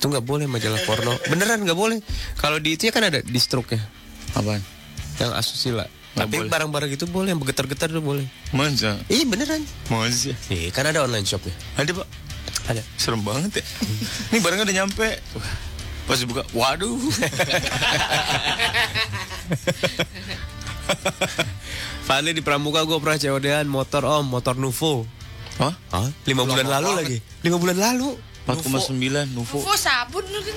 itu 0.00 0.06
nggak 0.08 0.24
boleh 0.24 0.46
majalah 0.48 0.80
porno. 0.86 1.12
Beneran 1.28 1.66
nggak 1.66 1.76
boleh. 1.76 1.98
Kalau 2.38 2.56
di 2.62 2.78
itu 2.78 2.88
ya 2.88 2.92
kan 2.94 3.04
ada 3.08 3.20
di 3.20 3.40
stroke 3.40 3.74
ya. 3.74 3.82
Apaan? 4.38 4.62
Yang 5.18 5.32
asusila. 5.36 5.84
Nggak 6.10 6.26
Tapi 6.26 6.36
barang-barang 6.50 6.90
itu 6.90 7.06
boleh, 7.06 7.30
yang 7.30 7.38
bergetar-getar 7.38 7.86
itu 7.86 8.02
boleh. 8.02 8.26
Masa? 8.50 8.98
Iya 9.06 9.24
beneran. 9.30 9.62
Masa? 9.86 10.34
Iya 10.50 10.74
kan 10.74 10.82
ada 10.90 11.06
online 11.06 11.22
shop 11.22 11.46
ya. 11.46 11.54
Ada 11.78 11.94
pak? 11.94 12.06
Ada. 12.66 12.82
Serem 12.98 13.22
banget 13.22 13.62
ya. 13.62 13.64
Ini 14.34 14.42
barangnya 14.42 14.66
udah 14.66 14.76
nyampe. 14.82 15.08
Pas 16.10 16.18
dibuka, 16.18 16.42
waduh. 16.50 16.98
Fadli 22.10 22.34
di 22.34 22.42
Pramuka 22.42 22.82
gue 22.82 22.98
pernah 22.98 23.14
COD-an 23.14 23.70
motor 23.70 24.02
om, 24.02 24.26
motor 24.26 24.58
Nuvo. 24.58 25.06
Hah? 25.62 25.70
Hah? 25.94 26.10
Lima 26.26 26.42
bulan 26.42 26.66
lalu 26.66 26.90
lagi. 26.98 27.18
Lima 27.46 27.62
bulan 27.62 27.78
lalu. 27.78 28.18
4,9 28.50 29.30
Nuvo. 29.30 29.62
Fufu 29.62 29.78
sabun 29.78 30.26
kan. 30.26 30.56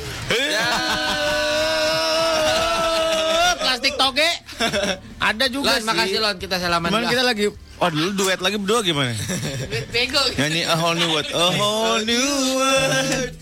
Plastik 3.62 3.94
toge. 4.02 4.26
Ada 5.30 5.46
juga 5.48 5.74
Lon, 5.74 5.84
makasih 5.86 6.20
Lon, 6.20 6.36
kita 6.38 6.58
salaman 6.58 6.90
dulu. 6.90 7.08
kita 7.08 7.24
lagi, 7.24 7.46
oh 7.52 7.90
dulu 7.90 8.10
duet 8.16 8.40
lagi 8.40 8.58
berdua 8.58 8.80
gimana? 8.82 9.12
Duit 9.12 9.88
bego. 9.96 10.22
Nyanyi 10.36 10.62
A 10.64 10.76
Whole 10.76 10.98
New 10.98 11.10
World, 11.10 11.30
A 11.30 11.46
Whole 11.52 12.04
New 12.04 12.30
World. 12.54 13.32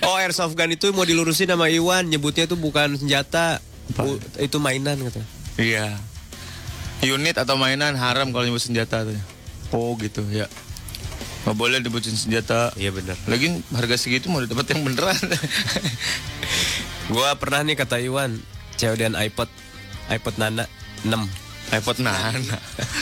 Oh 0.00 0.14
airsoft 0.14 0.54
gun 0.54 0.70
itu 0.70 0.88
mau 0.90 1.02
dilurusin 1.02 1.50
sama 1.50 1.66
Iwan 1.66 2.06
nyebutnya 2.06 2.46
itu 2.46 2.54
bukan 2.54 2.94
senjata 2.94 3.58
Bu- 3.92 4.22
itu 4.38 4.56
mainan 4.56 4.98
kata. 5.00 5.22
Iya. 5.56 5.98
Unit 7.02 7.34
atau 7.34 7.54
mainan 7.54 7.94
haram 7.94 8.30
kalau 8.30 8.42
nyebut 8.42 8.62
senjata 8.62 9.02
tuh. 9.02 9.18
Oh 9.70 9.94
gitu 9.96 10.22
ya. 10.28 10.46
Gak 11.42 11.54
boleh 11.54 11.78
dibutin 11.78 12.14
senjata. 12.14 12.70
Iya 12.74 12.90
benar. 12.90 13.18
Lagi 13.26 13.50
harga 13.68 13.96
segitu 13.96 14.26
mau 14.26 14.38
dapat 14.40 14.66
yang 14.70 14.82
beneran. 14.82 15.18
Gua 17.06 17.34
pernah 17.34 17.62
nih 17.62 17.74
kata 17.74 17.98
Iwan 18.00 18.38
COD-an 18.76 19.16
iPod 19.16 19.48
iPod 20.12 20.34
Nana 20.38 20.64
6 21.02 21.46
iPod 21.66 21.98
Nana. 21.98 22.58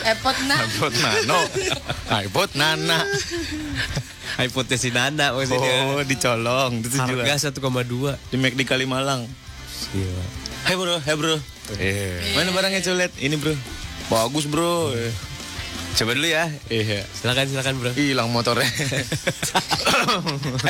Epot 0.09 0.37
nah. 0.49 0.57
iPod 0.64 0.95
Nano. 0.97 1.41
iPod 2.25 2.51
Nana. 2.57 2.99
iPodnya 4.41 4.77
si 4.81 4.89
Nana 4.89 5.37
maksudnya. 5.37 5.95
Oh, 5.95 6.01
dicolong. 6.01 6.81
Itu. 6.81 6.97
Harga 6.97 7.53
1,2 7.53 7.61
Di 8.33 8.37
McD 8.41 8.64
Kalimalang. 8.64 9.29
Gila. 9.93 10.25
Hai 10.64 10.75
bro, 10.81 10.97
hai 10.97 11.14
bro. 11.14 11.37
Iya. 11.77 12.41
Mana 12.41 12.57
barangnya 12.57 12.81
colet? 12.81 13.12
Ini 13.20 13.37
bro. 13.37 13.53
Bagus 14.09 14.49
bro. 14.49 14.97
Coba 15.95 16.18
dulu 16.18 16.26
ya. 16.26 16.51
Iya. 16.66 17.07
Silakan 17.14 17.47
silakan 17.47 17.74
bro. 17.78 17.90
Hilang 17.95 18.28
motornya. 18.34 18.66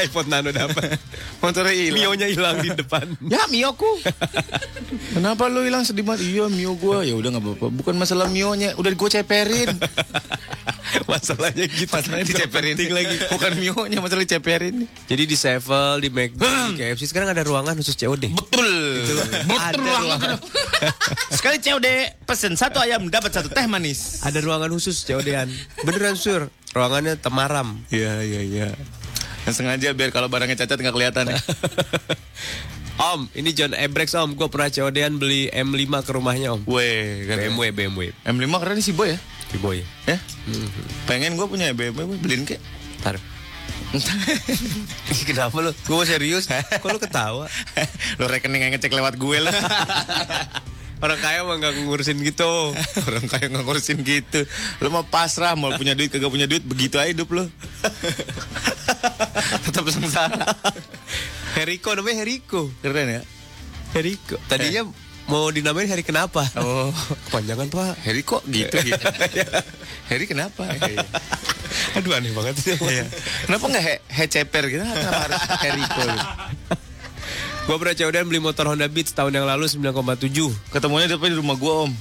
iPod 0.04 0.28
Nano 0.28 0.52
dapat. 0.52 1.00
motornya 1.40 1.72
hilang. 1.72 2.12
Mionya 2.12 2.28
hilang 2.28 2.60
di 2.60 2.68
depan. 2.76 3.08
Ya 3.24 3.48
Mioku. 3.48 3.88
Kenapa 5.16 5.48
lu 5.48 5.64
hilang 5.64 5.88
sedih 5.88 6.04
banget? 6.04 6.28
Iya 6.28 6.52
Mio 6.52 6.76
gua. 6.76 7.00
Ya 7.00 7.16
udah 7.16 7.32
nggak 7.32 7.44
apa-apa. 7.44 7.66
Bukan 7.72 7.94
masalah 7.96 8.28
Mionya, 8.28 8.76
udah 8.76 8.92
gua 8.92 9.08
ceperin. 9.08 9.72
Masalahnya 11.10 11.64
gitu. 11.66 11.90
Masalahnya 11.90 12.26
diceperin 12.28 12.76
lagi. 12.92 13.16
Bukan 13.30 13.52
Mionya, 13.58 13.98
masalah 14.00 14.22
diceperin. 14.22 14.84
Jadi 15.08 15.22
di 15.24 15.36
Sevel, 15.36 16.04
di 16.04 16.08
McD, 16.12 16.40
di 16.40 16.74
KFC 16.80 17.10
sekarang 17.10 17.32
ada 17.32 17.42
ruangan 17.42 17.74
khusus 17.76 17.96
COD. 17.96 18.30
Betul. 18.32 18.70
Ada 19.48 19.78
ruangan. 19.80 20.36
Sekali 21.36 21.56
COD 21.60 21.86
pesen 22.28 22.54
satu 22.54 22.80
ayam 22.80 23.08
dapat 23.08 23.32
satu 23.32 23.48
teh 23.48 23.64
manis. 23.64 24.20
Ada 24.24 24.44
ruangan 24.44 24.68
khusus 24.72 25.02
COD-an. 25.08 25.48
Beneran 25.82 26.16
sur. 26.18 26.48
Ruangannya 26.74 27.14
temaram. 27.16 27.78
Iya 27.88 28.20
iya 28.26 28.40
iya. 28.42 28.68
Yang 29.44 29.54
sengaja 29.62 29.92
biar 29.94 30.10
kalau 30.10 30.26
barangnya 30.26 30.58
cacat 30.64 30.80
nggak 30.80 30.94
kelihatan. 30.94 31.24
ya. 31.32 31.38
Om, 32.94 33.26
ini 33.34 33.50
John 33.50 33.74
Ebrex 33.74 34.14
om. 34.14 34.38
Gue 34.38 34.46
pernah 34.46 34.70
COD-an 34.70 35.18
beli 35.18 35.50
M5 35.50 36.06
ke 36.06 36.10
rumahnya 36.14 36.54
om. 36.54 36.62
Weh, 36.70 37.26
kan 37.26 37.42
BMW, 37.42 37.74
BMW. 37.74 38.02
M5 38.22 38.46
keren 38.62 38.74
nih 38.78 38.86
si 38.86 38.94
Boy 38.94 39.14
ya. 39.14 39.18
Si 39.54 39.56
boy. 39.62 39.78
Ya. 40.10 40.18
Pengen 41.06 41.38
gue 41.38 41.46
punya 41.46 41.70
BMW, 41.70 42.18
beliin 42.18 42.42
kek. 42.42 42.58
Ntar. 43.02 43.22
Kenapa 45.30 45.54
lu? 45.62 45.70
Gue 45.86 46.02
serius. 46.06 46.50
Kok 46.82 46.90
lu 46.90 46.98
ketawa? 46.98 47.46
Lo 48.18 48.26
rekening 48.26 48.66
yang 48.66 48.72
ngecek 48.74 48.90
lewat 48.90 49.14
gue 49.14 49.38
lah. 49.38 49.54
Orang 51.04 51.20
kaya 51.20 51.44
mah 51.44 51.60
gak 51.60 51.84
ngurusin 51.84 52.16
gitu. 52.24 52.72
Orang 53.12 53.28
kaya 53.28 53.52
nggak 53.52 53.64
ngurusin 53.68 54.00
gitu. 54.00 54.48
Lo 54.80 54.88
mau 54.88 55.04
pasrah, 55.04 55.52
mau 55.52 55.68
punya 55.76 55.92
duit 55.92 56.08
kagak 56.08 56.32
punya 56.32 56.48
duit, 56.48 56.64
begitu 56.64 56.96
aja 56.96 57.12
hidup 57.12 57.28
lo. 57.28 57.44
Tetap 59.68 59.84
sengsara. 59.92 60.48
Heriko 61.60 61.92
namanya 61.92 62.24
Heriko. 62.24 62.72
Keren 62.80 63.20
ya. 63.20 63.22
Heriko. 63.92 64.40
Tadinya 64.48 64.88
mau 65.28 65.52
dinamain 65.52 65.84
Heri 65.84 66.00
kenapa? 66.00 66.48
Oh, 66.56 66.88
Kepanjangan 67.28 67.68
pak. 67.68 68.00
Heri 68.00 68.24
kok 68.24 68.40
gitu 68.48 68.76
gitu. 68.80 69.04
Heri 70.10 70.24
kenapa? 70.24 70.72
Aduh 72.00 72.16
aneh 72.16 72.32
banget 72.32 72.56
sih. 72.64 72.80
Kenapa 73.44 73.64
nggak 73.68 73.84
he, 73.84 73.94
he 74.08 74.24
ceper 74.24 74.72
gitu? 74.72 74.80
Kenapa 74.80 75.20
harus 75.28 75.42
Heriko 75.60 76.00
gitu? 76.00 76.28
Gue 77.64 77.80
pernah 77.80 77.96
COD 77.96 78.16
beli 78.28 78.40
motor 78.44 78.68
Honda 78.68 78.84
Beat 78.92 79.16
tahun 79.16 79.40
yang 79.40 79.48
lalu 79.48 79.64
9,7. 79.64 80.28
Ketemunya 80.68 81.08
di 81.08 81.16
di 81.16 81.36
rumah 81.40 81.56
gua 81.56 81.88
om. 81.88 81.92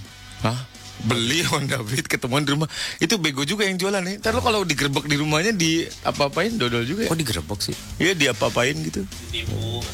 Hah? 0.44 0.60
Beli 1.08 1.40
Honda 1.52 1.80
Beat 1.80 2.12
ketemuan 2.12 2.44
di 2.44 2.52
rumah. 2.52 2.68
Itu 3.00 3.16
bego 3.16 3.48
juga 3.48 3.64
yang 3.64 3.80
jualan 3.80 4.04
nih. 4.04 4.20
Ntar 4.20 4.36
lo 4.36 4.44
kalau 4.44 4.68
digerebek 4.68 5.08
di 5.08 5.16
rumahnya 5.16 5.56
di 5.56 5.88
apa-apain 6.04 6.60
dodol 6.60 6.84
juga 6.84 7.08
ya. 7.08 7.10
Kok 7.10 7.16
digerebek 7.16 7.60
sih? 7.64 7.76
Iya 7.96 8.12
dia 8.12 8.30
apa-apain 8.36 8.76
gitu. 8.76 9.08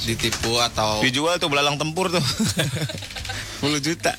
Ditipu 0.09 0.57
atau 0.57 1.05
Dijual 1.05 1.37
tuh 1.37 1.53
belalang 1.53 1.77
tempur 1.77 2.09
tuh. 2.09 2.21
10 3.61 3.69
juta. 3.85 4.17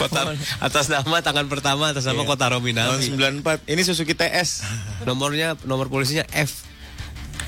Kota 0.00 0.32
atas 0.58 0.88
nama 0.88 1.20
tangan 1.20 1.46
pertama 1.52 1.92
atas 1.92 2.08
nama 2.08 2.24
Iya. 2.24 2.30
Kota 2.32 2.48
Tahun 2.48 2.56
Rominami. 2.56 3.12
94. 3.12 3.68
Ini 3.68 3.82
Suzuki 3.84 4.16
TS. 4.16 4.64
Nomornya 5.04 5.52
nomor 5.68 5.92
polisinya 5.92 6.24
F. 6.32 6.64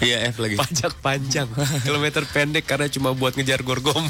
Iya 0.01 0.29
F 0.29 0.37
lagi. 0.43 0.57
Pajak 0.61 0.93
panjang. 1.01 1.49
Kilometer 1.85 2.23
pendek 2.29 2.69
karena 2.69 2.87
cuma 2.93 3.17
buat 3.17 3.33
ngejar 3.33 3.65
gorgom. 3.65 4.05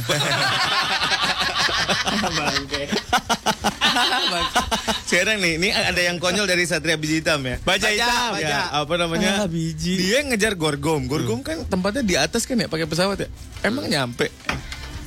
Sekarang 5.06 5.38
nih, 5.38 5.56
ini 5.56 5.68
ada 5.70 6.00
yang 6.02 6.18
konyol 6.18 6.44
dari 6.44 6.66
Satria 6.66 6.98
Biji 6.98 7.22
Hitam 7.22 7.40
ya. 7.46 7.56
Baja 7.62 7.88
hitam, 7.88 8.34
Baja. 8.34 8.42
ya. 8.42 8.60
Apa 8.82 8.94
namanya? 8.98 9.46
Ah, 9.46 9.48
biji. 9.48 9.96
Dia 9.96 10.26
ngejar 10.26 10.58
gorgom. 10.58 11.06
Gorgom 11.06 11.40
kan 11.46 11.62
tempatnya 11.64 12.02
di 12.02 12.14
atas 12.18 12.44
kan 12.44 12.58
ya, 12.58 12.66
pakai 12.66 12.90
pesawat 12.90 13.22
ya. 13.22 13.28
Emang 13.62 13.86
nyampe. 13.86 14.28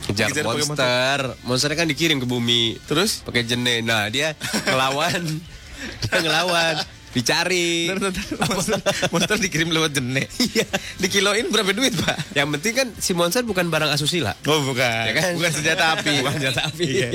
Ngejar 0.09 0.31
Ngejar 0.31 0.43
pakai 0.47 0.65
monster. 0.65 1.19
Monsternya 1.45 1.77
kan 1.77 1.87
dikirim 1.91 2.17
ke 2.23 2.27
bumi. 2.27 2.79
Terus? 2.87 3.21
Pakai 3.27 3.43
jene. 3.45 3.83
Nah 3.83 4.07
dia 4.09 4.33
ngelawan. 4.65 5.21
dia 6.07 6.17
ngelawan. 6.23 6.75
Dicari. 7.09 7.89
Monster, 7.89 8.79
monster 9.09 9.37
dikirim 9.41 9.73
lewat 9.73 9.97
jene. 9.97 10.29
Iya. 10.37 10.65
Dikiloin 11.01 11.49
berapa 11.49 11.73
duit, 11.73 11.97
Pak? 11.97 12.37
Yang 12.37 12.47
penting 12.59 12.73
kan 12.77 12.87
si 13.01 13.11
monster 13.17 13.41
bukan 13.41 13.67
barang 13.73 13.89
asusila. 13.89 14.37
Oh, 14.45 14.61
bukan. 14.61 15.03
Ya 15.09 15.13
kan? 15.17 15.31
Bukan 15.37 15.51
senjata 15.51 15.97
api. 15.97 16.21
Bukan 16.21 16.33
senjata 16.37 16.61
api. 16.69 16.85
Iya. 16.85 17.09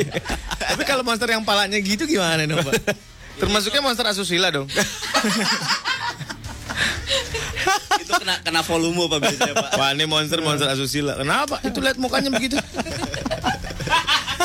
Tapi 0.59 0.83
kalau 0.83 1.07
monster 1.07 1.31
yang 1.31 1.47
palanya 1.47 1.79
gitu 1.79 2.07
gimana 2.11 2.43
dong, 2.43 2.63
Pak? 2.63 2.75
Termasuknya 3.41 3.83
monster 3.83 4.07
asusila 4.07 4.51
dong. 4.51 4.67
Itu 8.03 8.13
kena 8.19 8.35
kena 8.43 8.61
volume 8.67 9.07
Pak 9.07 9.19
biasanya 9.23 9.55
Pak. 9.55 9.71
Wah, 9.79 9.91
ini 9.95 10.05
monster 10.07 10.39
monster 10.43 10.69
asusila. 10.71 11.15
Kenapa? 11.19 11.59
Itu 11.63 11.79
lihat 11.83 11.99
mukanya 11.99 12.31
begitu. 12.35 12.59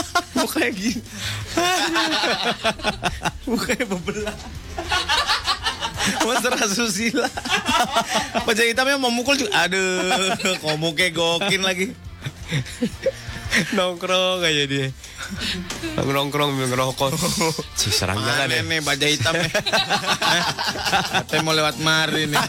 mukanya 0.39 0.71
gini. 0.73 1.01
mukanya 3.49 3.85
bebelah. 3.85 4.37
Monster 6.25 6.53
asusila. 6.55 7.27
Wajah 8.47 8.65
hitamnya 8.65 8.97
mau 8.97 9.13
mukul 9.13 9.37
juga. 9.37 9.67
Aduh, 9.67 10.33
komuknya 10.63 11.13
gokin 11.13 11.61
lagi. 11.61 11.93
Nongkrong 13.75 14.45
aja 14.45 14.63
dia. 14.65 14.87
Nongkrong 16.01 16.55
sambil 16.55 16.67
ngerokok. 16.69 17.11
Si 17.77 17.89
serang 17.93 18.17
jangan 18.21 18.49
ya. 18.49 18.61
nih 18.65 18.79
baja 18.81 19.05
hitamnya? 19.05 19.49
Katanya 21.13 21.41
mau 21.45 21.53
lewat 21.53 21.75
mari 21.81 22.29
nih. 22.29 22.41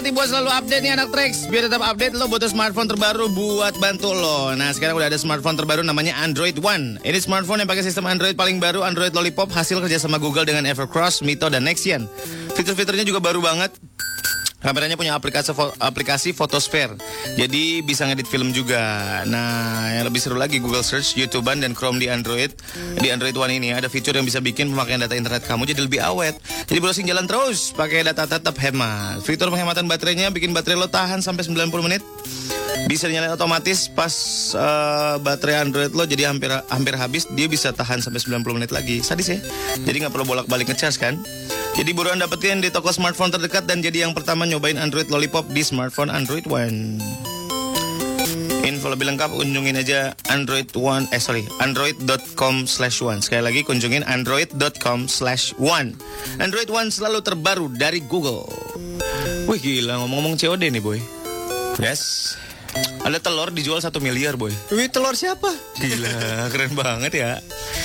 Nih 0.00 0.12
buat 0.16 0.32
selalu 0.32 0.48
update 0.48 0.82
nih 0.82 0.92
anak 0.96 1.08
Trax. 1.12 1.44
Biar 1.52 1.68
tetap 1.68 1.84
update 1.84 2.16
lo 2.16 2.24
butuh 2.26 2.48
smartphone 2.48 2.88
terbaru 2.88 3.28
buat 3.36 3.76
bantu 3.76 4.16
lo. 4.16 4.56
Nah 4.56 4.72
sekarang 4.72 4.96
udah 4.96 5.12
ada 5.12 5.20
smartphone 5.20 5.60
terbaru 5.60 5.84
namanya 5.84 6.16
Android 6.24 6.56
One. 6.64 6.96
Ini 7.04 7.20
smartphone 7.20 7.60
yang 7.60 7.68
pakai 7.68 7.84
sistem 7.84 8.08
Android 8.08 8.32
paling 8.32 8.56
baru 8.56 8.80
Android 8.80 9.12
Lollipop 9.12 9.52
hasil 9.52 9.76
kerjasama 9.84 10.16
Google 10.16 10.48
dengan 10.48 10.64
Evercross, 10.64 11.20
Mito, 11.20 11.52
dan 11.52 11.68
Nexian. 11.68 12.08
Fitur-fiturnya 12.56 13.04
juga 13.04 13.20
baru 13.20 13.44
banget 13.44 13.76
Kameranya 14.60 14.94
punya 14.94 15.16
aplikasi 15.16 15.50
fo- 15.50 15.72
aplikasi 15.76 16.30
Photosphere. 16.30 16.96
Jadi 17.34 17.80
bisa 17.80 18.04
ngedit 18.04 18.28
film 18.28 18.52
juga. 18.52 18.80
Nah, 19.24 19.88
yang 19.90 20.04
lebih 20.04 20.20
seru 20.20 20.36
lagi 20.36 20.60
Google 20.60 20.84
Search, 20.84 21.16
YouTubean 21.16 21.58
dan 21.58 21.72
Chrome 21.72 21.96
di 21.96 22.06
Android. 22.06 22.52
Di 22.94 23.08
Android 23.08 23.32
One 23.32 23.56
ini 23.56 23.72
ada 23.72 23.88
fitur 23.88 24.12
yang 24.12 24.24
bisa 24.24 24.38
bikin 24.38 24.68
pemakaian 24.68 25.00
data 25.00 25.16
internet 25.16 25.42
kamu 25.42 25.64
jadi 25.64 25.80
lebih 25.80 26.00
awet. 26.00 26.36
Jadi 26.68 26.78
browsing 26.78 27.08
jalan 27.08 27.24
terus, 27.24 27.72
pakai 27.72 28.04
data 28.04 28.28
tetap 28.28 28.52
hemat. 28.56 29.24
Fitur 29.24 29.48
penghematan 29.48 29.88
baterainya 29.88 30.28
bikin 30.28 30.52
baterai 30.52 30.76
lo 30.76 30.86
tahan 30.86 31.18
sampai 31.18 31.42
90 31.42 31.72
menit. 31.80 32.04
Bisa 32.90 33.06
dinyalain 33.06 33.30
otomatis 33.30 33.86
pas 33.86 34.10
eh, 34.50 35.14
baterai 35.22 35.62
Android 35.62 35.94
lo 35.94 36.02
jadi 36.10 36.26
hampir 36.26 36.50
hampir 36.50 36.98
habis, 36.98 37.30
dia 37.38 37.46
bisa 37.46 37.70
tahan 37.70 38.02
sampai 38.02 38.18
90 38.18 38.42
menit 38.50 38.74
lagi. 38.74 38.98
Sadis 38.98 39.30
ya. 39.30 39.38
Jadi 39.86 40.02
nggak 40.02 40.10
perlu 40.10 40.26
bolak-balik 40.26 40.74
ngecas 40.74 40.98
kan? 40.98 41.14
Jadi 41.78 41.94
buruan 41.94 42.18
dapetin 42.18 42.58
di 42.58 42.66
toko 42.66 42.90
smartphone 42.90 43.30
terdekat 43.30 43.70
dan 43.70 43.78
jadi 43.78 44.10
yang 44.10 44.10
pertama 44.10 44.42
nyobain 44.42 44.74
Android 44.74 45.06
Lollipop 45.06 45.46
di 45.54 45.62
smartphone 45.62 46.10
Android 46.10 46.50
One. 46.50 46.98
Info 48.66 48.90
lebih 48.90 49.06
lengkap 49.06 49.38
kunjungin 49.38 49.78
aja 49.78 50.18
Android 50.26 50.66
One 50.74 51.06
eh 51.14 51.22
sorry 51.22 51.46
android.com 51.62 52.66
slash 52.66 52.98
one 53.06 53.22
sekali 53.22 53.46
lagi 53.46 53.60
kunjungin 53.62 54.02
android.com 54.02 55.06
slash 55.06 55.54
one 55.62 55.94
Android 56.42 56.66
One 56.66 56.90
selalu 56.90 57.22
terbaru 57.22 57.70
dari 57.70 58.02
Google. 58.02 58.50
Wih 59.46 59.62
gila 59.62 60.02
ngomong-ngomong 60.02 60.34
COD 60.42 60.74
nih 60.74 60.82
boy. 60.82 60.98
Yes. 61.78 62.34
Ada 63.00 63.18
telur 63.18 63.50
dijual 63.50 63.82
satu 63.82 63.98
miliar 63.98 64.38
boy. 64.38 64.54
Wih, 64.70 64.86
telur 64.86 65.18
siapa? 65.18 65.50
Gila, 65.82 66.46
keren 66.54 66.72
banget 66.78 67.12
ya. 67.18 67.30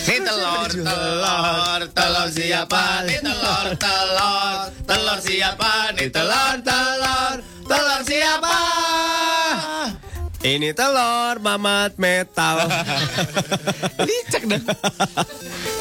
Nih 0.05 0.21
telur, 0.21 0.69
telur, 0.69 1.81
telur 1.89 2.27
siapa? 2.29 2.83
Nih 3.09 3.19
telur, 3.25 3.67
telur, 3.81 4.57
telur 4.85 5.19
siapa? 5.23 5.71
Nih 5.97 6.09
telur, 6.13 6.55
telur, 6.61 7.35
telur 7.65 8.01
siapa? 8.05 8.57
Ini 10.45 10.69
telur 10.77 11.41
mamat 11.41 11.97
metal. 11.97 12.69
Licek 14.05 14.45
dah. 14.45 14.61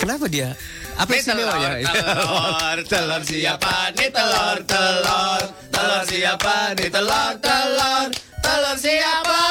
Kenapa 0.00 0.24
dia? 0.32 0.56
Apa 0.96 1.10
Nih 1.12 1.20
istimewanya? 1.20 1.68
telur, 1.84 2.78
telur 2.88 3.22
siapa? 3.28 3.92
Nih 3.92 4.08
telur, 4.08 4.58
telur, 4.64 5.40
telur 5.68 6.02
siapa? 6.08 6.72
Nih 6.80 6.88
telur, 6.88 7.32
telur, 7.44 8.08
telur 8.44 8.76
siapa? 8.76 9.42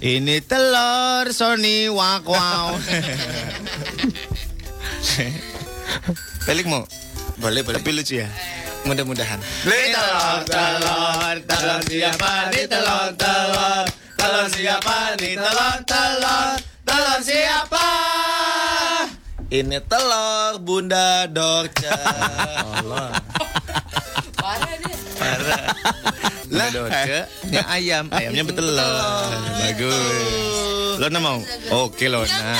Ini 0.00 0.40
telur 0.48 1.28
Sony 1.28 1.92
wak 1.92 2.24
wow. 2.24 2.72
Pelik 6.48 6.64
mau? 6.64 6.88
Boleh, 7.36 7.60
boleh. 7.60 7.76
Tapi 7.76 7.90
lucu 7.92 8.24
ya. 8.24 8.28
Mudah-mudahan. 8.88 9.36
Nih 9.68 9.92
telur, 9.92 10.40
telur, 10.48 11.36
telur 11.44 11.80
siapa? 11.84 12.32
Nih 12.48 12.64
telur, 12.64 13.08
telur, 13.20 13.84
telur 14.16 14.46
siapa? 14.48 14.96
Nih 15.20 15.34
telur, 15.36 15.76
telur, 15.84 16.48
telur 16.88 17.18
siapa? 17.20 17.88
Ini 19.52 19.78
telur 19.84 20.60
Bunda. 20.64 21.28
Parah 21.28 21.68
dia. 21.76 23.57
Lah, 26.48 26.68
nya 27.52 27.62
ayam, 27.68 28.08
ayamnya 28.08 28.44
betelur. 28.44 28.80
Bagus. 29.60 30.98
Lona 30.98 31.18
mau? 31.20 31.38
Oke, 31.86 32.08
Lona. 32.10 32.56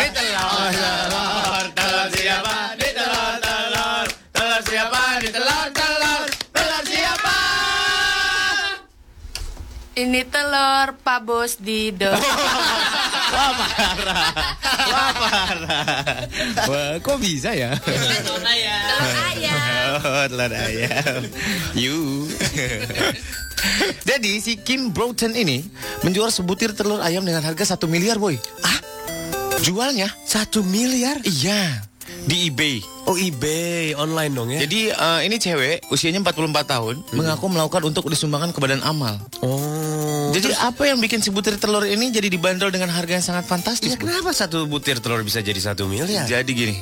Nih 0.00 0.10
telur, 0.10 0.70
telur, 0.72 1.64
telur 1.76 2.08
siapa? 2.16 2.56
Nih 2.80 2.92
telur, 2.96 3.34
telur, 3.38 4.06
telur 4.32 4.60
siapa? 4.66 5.02
Nih 5.22 5.30
telur, 5.30 5.66
telur, 5.70 6.82
siapa? 6.88 7.36
Ini 9.92 10.20
telur 10.32 10.86
Pak 11.04 11.20
Bos 11.22 11.60
Dido. 11.60 12.10
Wah, 13.32 13.50
parah. 13.56 14.28
Wah, 14.92 15.10
parah. 15.16 15.88
Wah, 16.68 16.92
kok 17.00 17.18
bisa 17.18 17.56
ya? 17.56 17.72
telur 17.80 18.44
ayam. 18.44 19.56
Oh, 20.04 20.24
telur 20.28 20.52
ayam. 20.52 21.20
You. 21.72 22.28
Jadi 24.02 24.42
si 24.42 24.58
Kim 24.60 24.90
Broughton 24.90 25.32
ini 25.32 25.64
menjual 26.02 26.28
sebutir 26.28 26.74
telur 26.76 27.00
ayam 27.00 27.24
dengan 27.24 27.40
harga 27.40 27.78
1 27.78 27.88
miliar, 27.88 28.20
boy. 28.20 28.36
Ah? 28.60 28.78
Jualnya? 29.62 30.10
Satu 30.26 30.66
miliar? 30.66 31.22
Iya. 31.22 31.91
Di 32.22 32.48
eBay. 32.48 32.78
Oh 33.10 33.18
eBay 33.18 33.98
online 33.98 34.32
dong 34.32 34.48
ya? 34.54 34.62
Jadi 34.62 34.94
eh, 34.94 35.20
ini 35.26 35.36
cewek 35.42 35.90
usianya 35.90 36.22
44 36.22 36.54
tahun 36.64 36.94
mengaku 37.18 37.50
melakukan 37.50 37.82
untuk 37.82 38.06
disumbangkan 38.06 38.54
ke 38.54 38.58
badan 38.62 38.80
amal. 38.86 39.18
oh 39.42 40.30
Jadi 40.30 40.54
apa 40.62 40.86
yang 40.88 41.02
bikin 41.02 41.20
si 41.20 41.28
butir 41.28 41.58
telur 41.58 41.82
ini 41.84 42.08
jadi 42.14 42.30
dibanderol 42.30 42.70
dengan 42.70 42.88
harga 42.94 43.18
yang 43.20 43.26
sangat 43.26 43.44
fantastis? 43.44 43.90
Ya 43.90 43.98
kenapa 43.98 44.30
satu 44.32 44.64
butir 44.70 45.02
telur 45.02 45.20
bisa 45.26 45.42
jadi 45.42 45.58
satu 45.58 45.90
miliar? 45.90 46.24
Jadi 46.24 46.50
gini, 46.54 46.78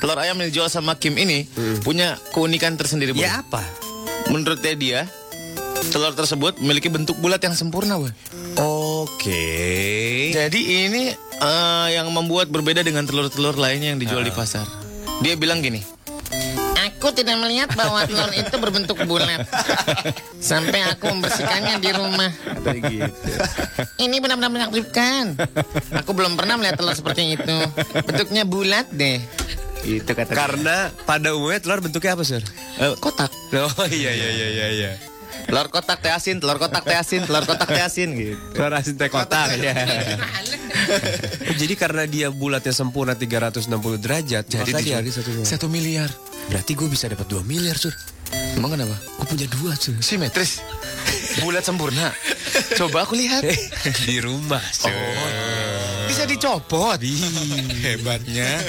telur 0.00 0.16
ayam 0.16 0.38
yang 0.40 0.48
dijual 0.48 0.70
sama 0.72 0.96
Kim 0.96 1.18
ini 1.20 1.44
punya 1.84 2.16
keunikan 2.32 2.78
tersendiri. 2.78 3.12
Bro. 3.12 3.20
Ya 3.20 3.44
apa? 3.44 3.60
Menurut 4.32 4.62
dia, 4.62 5.04
telur 5.90 6.16
tersebut 6.16 6.58
memiliki 6.62 6.88
bentuk 6.88 7.18
bulat 7.20 7.42
yang 7.42 7.52
sempurna, 7.52 7.98
Boy. 8.00 8.14
Oke. 9.06 9.46
Jadi 10.34 10.60
ini 10.90 11.14
eh, 11.14 11.86
yang 11.94 12.10
membuat 12.10 12.50
berbeda 12.50 12.82
dengan 12.82 13.06
telur-telur 13.06 13.54
lainnya 13.54 13.94
yang 13.94 14.00
dijual 14.02 14.26
di 14.26 14.34
pasar. 14.34 14.66
Dia 15.22 15.38
bilang 15.38 15.62
gini. 15.62 15.78
Aku 16.76 17.14
tidak 17.14 17.38
melihat 17.38 17.70
bahwa 17.78 18.02
telur 18.02 18.30
itu 18.34 18.56
berbentuk 18.58 18.98
bulat. 19.06 19.46
Sampai 20.42 20.82
aku 20.90 21.06
membersihkannya 21.14 21.78
di 21.78 21.90
rumah. 21.94 22.30
Ini 24.02 24.16
benar-benar 24.18 24.50
menakjubkan. 24.50 25.38
Aku 26.02 26.10
belum 26.10 26.34
pernah 26.34 26.58
melihat 26.58 26.82
telur 26.82 26.98
seperti 26.98 27.38
itu. 27.38 27.56
Bentuknya 28.02 28.42
bulat 28.42 28.90
deh. 28.90 29.22
Itu 29.86 30.18
kata 30.18 30.34
Karena 30.34 30.90
pada 31.06 31.30
umumnya 31.30 31.62
telur 31.62 31.78
bentuknya 31.78 32.18
apa, 32.18 32.26
Sur? 32.26 32.42
kotak. 32.98 33.30
Oh 33.54 33.86
iya 33.86 34.10
iya 34.10 34.28
iya 34.34 34.48
iya 34.50 34.66
iya. 34.74 34.90
Telur 35.44 35.68
kotak 35.68 36.00
teh 36.00 36.10
asin, 36.10 36.40
telur 36.40 36.56
kotak 36.56 36.82
teh 36.82 36.96
asin, 36.96 37.20
telur 37.28 37.44
kotak 37.44 37.68
teh 37.68 37.84
asin 37.84 38.08
gitu. 38.16 38.34
Telur 38.56 38.72
asin 38.72 38.96
teh 38.96 39.12
kotak. 39.12 39.52
Jadi 41.60 41.74
karena 41.76 42.02
dia 42.08 42.32
bulatnya 42.32 42.72
sempurna 42.72 43.14
360 43.14 43.68
derajat, 44.00 44.44
Jadi 44.48 44.72
dia 44.82 44.98
satu 45.12 45.30
miliar. 45.30 45.46
satu 45.46 45.66
miliar. 45.70 46.10
Berarti 46.46 46.72
gue 46.74 46.88
bisa 46.88 47.10
dapat 47.10 47.26
2 47.26 47.42
miliar, 47.42 47.74
Sur. 47.74 47.94
Emang 48.58 48.74
kenapa? 48.74 48.94
Gue 49.22 49.26
punya 49.26 49.46
dua, 49.50 49.74
Sur. 49.78 49.94
Simetris. 50.02 50.62
Bulat 51.42 51.62
sempurna. 51.62 52.10
Coba 52.74 53.06
aku 53.06 53.14
lihat. 53.14 53.42
Di 54.06 54.18
rumah, 54.18 54.62
Sur. 54.70 54.90
Bisa 56.06 56.26
dicopot. 56.26 56.98
Hebatnya. 57.82 58.62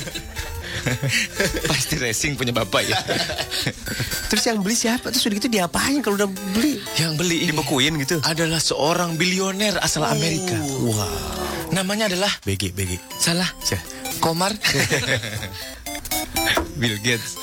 Pasti 1.71 1.95
racing 1.99 2.39
punya 2.39 2.53
bapak 2.55 2.81
ya. 2.87 2.97
Terus 4.31 4.43
yang 4.47 4.63
beli 4.63 4.75
siapa? 4.77 5.11
Terus 5.11 5.23
udah 5.27 5.35
gitu 5.39 5.49
diapain 5.51 5.99
kalau 6.01 6.15
udah 6.19 6.29
beli? 6.55 6.79
Yang 6.99 7.13
beli 7.19 7.37
ini 7.43 7.51
Dibekuin 7.53 7.93
gitu? 8.01 8.17
adalah 8.23 8.59
seorang 8.61 9.15
bilioner 9.15 9.77
asal 9.81 10.03
Amerika. 10.07 10.55
Wah. 10.83 11.07
Namanya 11.73 12.07
adalah 12.07 12.31
BG, 12.47 12.71
BG. 12.71 12.95
salah. 13.19 13.47
Komar. 14.23 14.55
Bill 16.79 16.97
Gates. 17.01 17.35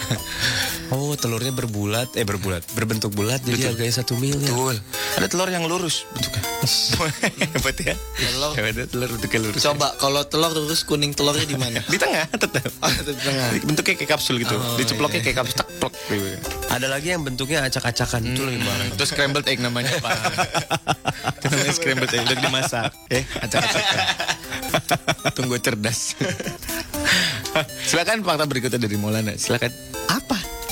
Oh, 0.92 1.16
telurnya 1.16 1.48
berbulat, 1.54 2.12
eh 2.18 2.26
berbulat, 2.28 2.60
berbentuk 2.76 3.16
bulat, 3.16 3.40
jadi 3.40 3.72
harganya 3.72 4.04
satu 4.04 4.20
miliar. 4.20 4.52
Betul. 4.52 4.76
Ada 5.16 5.26
telur 5.32 5.48
yang 5.48 5.64
lurus 5.64 6.04
bentuknya. 6.12 6.42
Hebat 7.56 7.76
ya. 7.80 7.94
Telur. 7.96 8.52
Hebat 8.52 8.74
ya, 8.76 8.86
telur 8.90 9.08
bentuknya 9.16 9.40
lurus. 9.48 9.60
Coba 9.64 9.88
kalau 9.96 10.20
telur 10.28 10.52
terus 10.52 10.84
kuning 10.84 11.16
telurnya 11.16 11.46
di 11.48 11.56
mana? 11.56 11.80
Di 11.92 11.96
tengah 11.96 12.28
tetap. 12.36 12.68
Oh, 12.84 12.90
di 12.90 13.14
tengah. 13.16 13.48
Bentuknya 13.64 13.94
kayak 13.96 14.10
kapsul 14.18 14.36
gitu. 14.42 14.56
Oh, 14.58 14.76
Diceploknya 14.76 15.20
iya. 15.22 15.26
kayak 15.30 15.36
kapsul. 15.40 15.56
Tak, 15.64 15.68
plok, 15.80 15.94
gitu. 16.12 16.28
Ada 16.68 16.86
lagi 16.90 17.08
yang 17.14 17.22
bentuknya 17.22 17.64
acak-acakan, 17.64 18.20
itu 18.34 18.42
lebih 18.44 18.60
mahal. 18.66 18.90
Itu 18.92 19.04
scrambled 19.06 19.46
egg 19.46 19.62
namanya 19.62 19.94
Pak. 20.02 20.12
Itu 21.40 21.46
namanya 21.48 21.74
scrambled 21.76 22.12
egg 22.12 22.22
udah 22.28 22.38
dimasak. 22.42 22.90
Eh, 23.08 23.24
acak-acakan. 23.40 23.98
Tunggu 25.32 25.56
cerdas. 25.62 26.18
Silakan 27.86 28.26
fakta 28.26 28.44
berikutnya 28.50 28.80
dari 28.82 28.96
Maulana. 28.98 29.38
Silakan. 29.38 29.70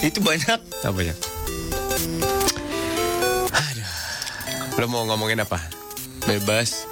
Itu 0.02 0.18
banyak. 0.18 0.58
Apa 0.82 1.00
ya? 1.00 1.14
Aduh. 3.54 3.90
Lo 4.82 4.86
mau 4.90 5.06
ngomongin 5.06 5.38
apa? 5.46 5.62
Bebas. 6.26 6.90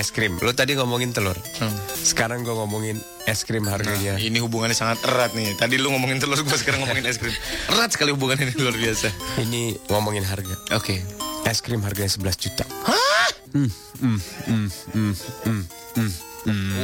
Es 0.00 0.08
krim. 0.08 0.40
Lo 0.40 0.56
tadi 0.56 0.80
ngomongin 0.80 1.12
telur. 1.12 1.36
Hmm. 1.60 1.76
Sekarang 1.92 2.40
gue 2.40 2.56
ngomongin 2.56 2.96
es 3.28 3.44
krim 3.44 3.68
harganya. 3.68 4.16
Ini 4.16 4.40
hubungannya 4.40 4.72
sangat 4.72 5.04
erat 5.04 5.36
nih. 5.36 5.52
Tadi 5.60 5.76
lu 5.76 5.92
ngomongin 5.92 6.16
telur, 6.16 6.40
gue 6.40 6.56
sekarang 6.56 6.88
ngomongin 6.88 7.04
es 7.04 7.20
krim. 7.20 7.36
Erat 7.68 7.92
sekali 7.92 8.16
hubungannya 8.16 8.48
ini 8.48 8.56
luar 8.56 8.80
biasa. 8.80 9.08
Ini 9.44 9.92
ngomongin 9.92 10.24
harga. 10.24 10.56
Oke. 10.72 11.04
Es 11.44 11.60
krim 11.60 11.84
harganya 11.84 12.08
11 12.08 12.40
juta. 12.48 12.64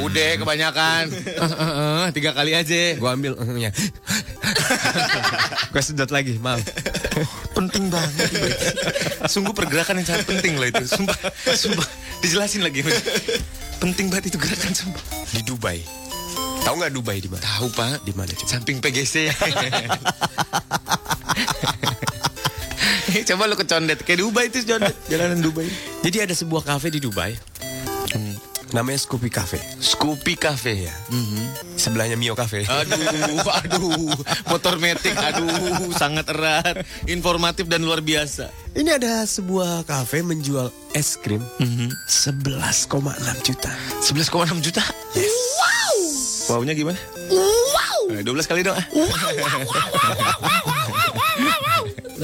Udah 0.04 0.36
kebanyakan. 0.36 1.08
Tiga 2.16 2.36
kali 2.36 2.52
aja. 2.52 2.96
Gue 3.00 3.10
ambil 3.10 3.32
ya. 3.56 3.70
Gue 5.72 5.82
sedot 5.82 6.10
lagi, 6.12 6.36
maaf. 6.40 6.60
penting 7.56 7.88
banget. 7.88 8.28
Sungguh 9.28 9.56
pergerakan 9.56 10.00
yang 10.00 10.06
sangat 10.08 10.28
penting 10.28 10.60
loh 10.60 10.68
itu. 10.68 10.84
Sumpah, 10.84 11.16
sumpah. 11.56 11.86
Dijelasin 12.20 12.60
lagi. 12.60 12.84
penting 13.80 14.12
banget 14.12 14.34
itu 14.34 14.38
gerakan 14.40 14.72
sumpah. 14.76 15.04
Di 15.32 15.40
Dubai. 15.44 15.80
Tahu 16.66 16.74
nggak 16.82 16.92
Dubai 16.92 17.16
di 17.22 17.28
mana? 17.30 17.40
Tahu 17.40 17.66
pak. 17.72 18.02
Di 18.04 18.12
mana? 18.12 18.32
Samping 18.44 18.82
PGC 18.82 19.14
ya. 19.30 19.34
Coba 23.16 23.48
lu 23.48 23.56
ke 23.56 23.64
Condet 23.64 24.04
Kayak 24.04 24.28
Dubai 24.28 24.52
itu 24.52 24.60
Condet 24.68 24.92
Jalanan 25.08 25.40
Dubai 25.40 25.64
Jadi 26.04 26.16
ada 26.20 26.34
sebuah 26.36 26.68
kafe 26.68 26.92
di 26.92 27.00
Dubai. 27.00 27.32
Namanya 28.76 29.00
Scoopy 29.00 29.32
Cafe. 29.32 29.56
Scoopy 29.80 30.36
Cafe 30.36 30.84
ya 30.84 30.92
Sebelahnya 31.80 32.20
Mio 32.20 32.36
Cafe. 32.36 32.68
Aduh 32.68 33.40
Aduh 33.64 34.12
Motor 34.52 34.76
metik 34.76 35.16
Aduh 35.16 35.96
Sangat 35.96 36.28
erat 36.28 36.84
Informatif 37.08 37.72
dan 37.72 37.80
luar 37.88 38.04
biasa 38.04 38.52
Ini 38.76 39.00
ada 39.00 39.24
sebuah 39.24 39.88
kafe 39.88 40.20
menjual 40.20 40.68
es 40.92 41.16
krim 41.16 41.40
11,6 41.56 43.00
juta. 43.48 43.72
11,6 44.04 44.60
juta 44.60 44.84
Yes 45.16 45.32
Wow 45.56 46.60
Wow-nya 46.60 46.76
gimana? 46.76 47.00
Wow 47.32 48.12
12 48.12 48.28
kali 48.44 48.60
dong 48.60 48.76
ah. 48.76 48.84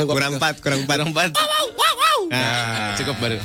Kurang 0.05 0.37
4, 0.37 0.61
kurang 0.61 0.85
4. 0.85 1.01
Kurang 1.01 1.11
4 1.17 1.33
Nah 2.29 2.93
cukup 3.01 3.17
baru 3.17 3.41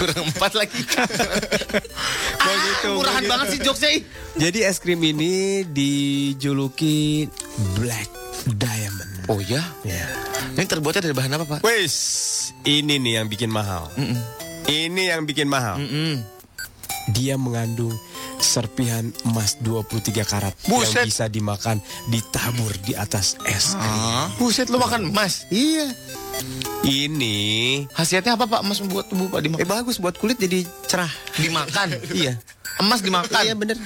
Kurang 0.00 0.24
4 0.32 0.60
lagi 0.60 0.80
ah, 2.40 2.96
Murahan 2.96 3.24
banget 3.28 3.46
sih 3.52 3.60
jokesnya 3.60 3.90
ih. 4.00 4.02
Jadi 4.40 4.58
es 4.64 4.80
krim 4.80 5.00
ini 5.04 5.60
dijuluki 5.68 7.28
Black 7.76 8.08
Diamond. 8.48 9.28
Oh 9.28 9.44
ya? 9.44 9.60
Ya. 9.84 10.08
Ini 10.56 10.64
terbuatnya 10.64 11.04
dari 11.04 11.12
bahan 11.12 11.36
apa 11.36 11.44
pak? 11.44 11.60
Wes, 11.60 11.96
ini 12.64 12.96
nih 12.96 13.20
yang 13.20 13.28
bikin 13.28 13.52
mahal. 13.52 13.92
Ini 14.64 15.12
yang 15.12 15.28
bikin 15.28 15.52
mahal. 15.52 15.76
Mm-mm. 15.76 16.24
Dia 17.12 17.36
mengandung 17.36 17.92
serpihan 18.40 19.04
emas 19.22 19.60
23 19.60 20.00
karat 20.22 20.54
Buset. 20.64 20.96
yang 20.96 21.06
bisa 21.06 21.24
dimakan 21.26 21.76
ditabur 22.08 22.72
di 22.80 22.92
atas 22.92 23.36
es 23.44 23.72
krim. 23.72 24.00
Buset 24.36 24.66
lu 24.66 24.76
makan 24.76 25.08
emas 25.08 25.44
Iya. 25.48 25.92
Ini 26.80 27.38
Khasiatnya 27.90 28.34
apa 28.34 28.48
pak 28.48 28.60
emas 28.60 28.80
membuat 28.80 29.06
tubuh 29.06 29.28
pak 29.28 29.40
dimakan? 29.40 29.60
eh 29.60 29.68
bagus 29.68 29.96
buat 29.96 30.16
kulit 30.16 30.36
jadi 30.36 30.64
cerah. 30.84 31.10
Dimakan 31.36 31.92
Iya. 32.16 32.40
Emas 32.78 33.00
dimakan 33.00 33.40
Iya 33.40 33.52
bener. 33.52 33.76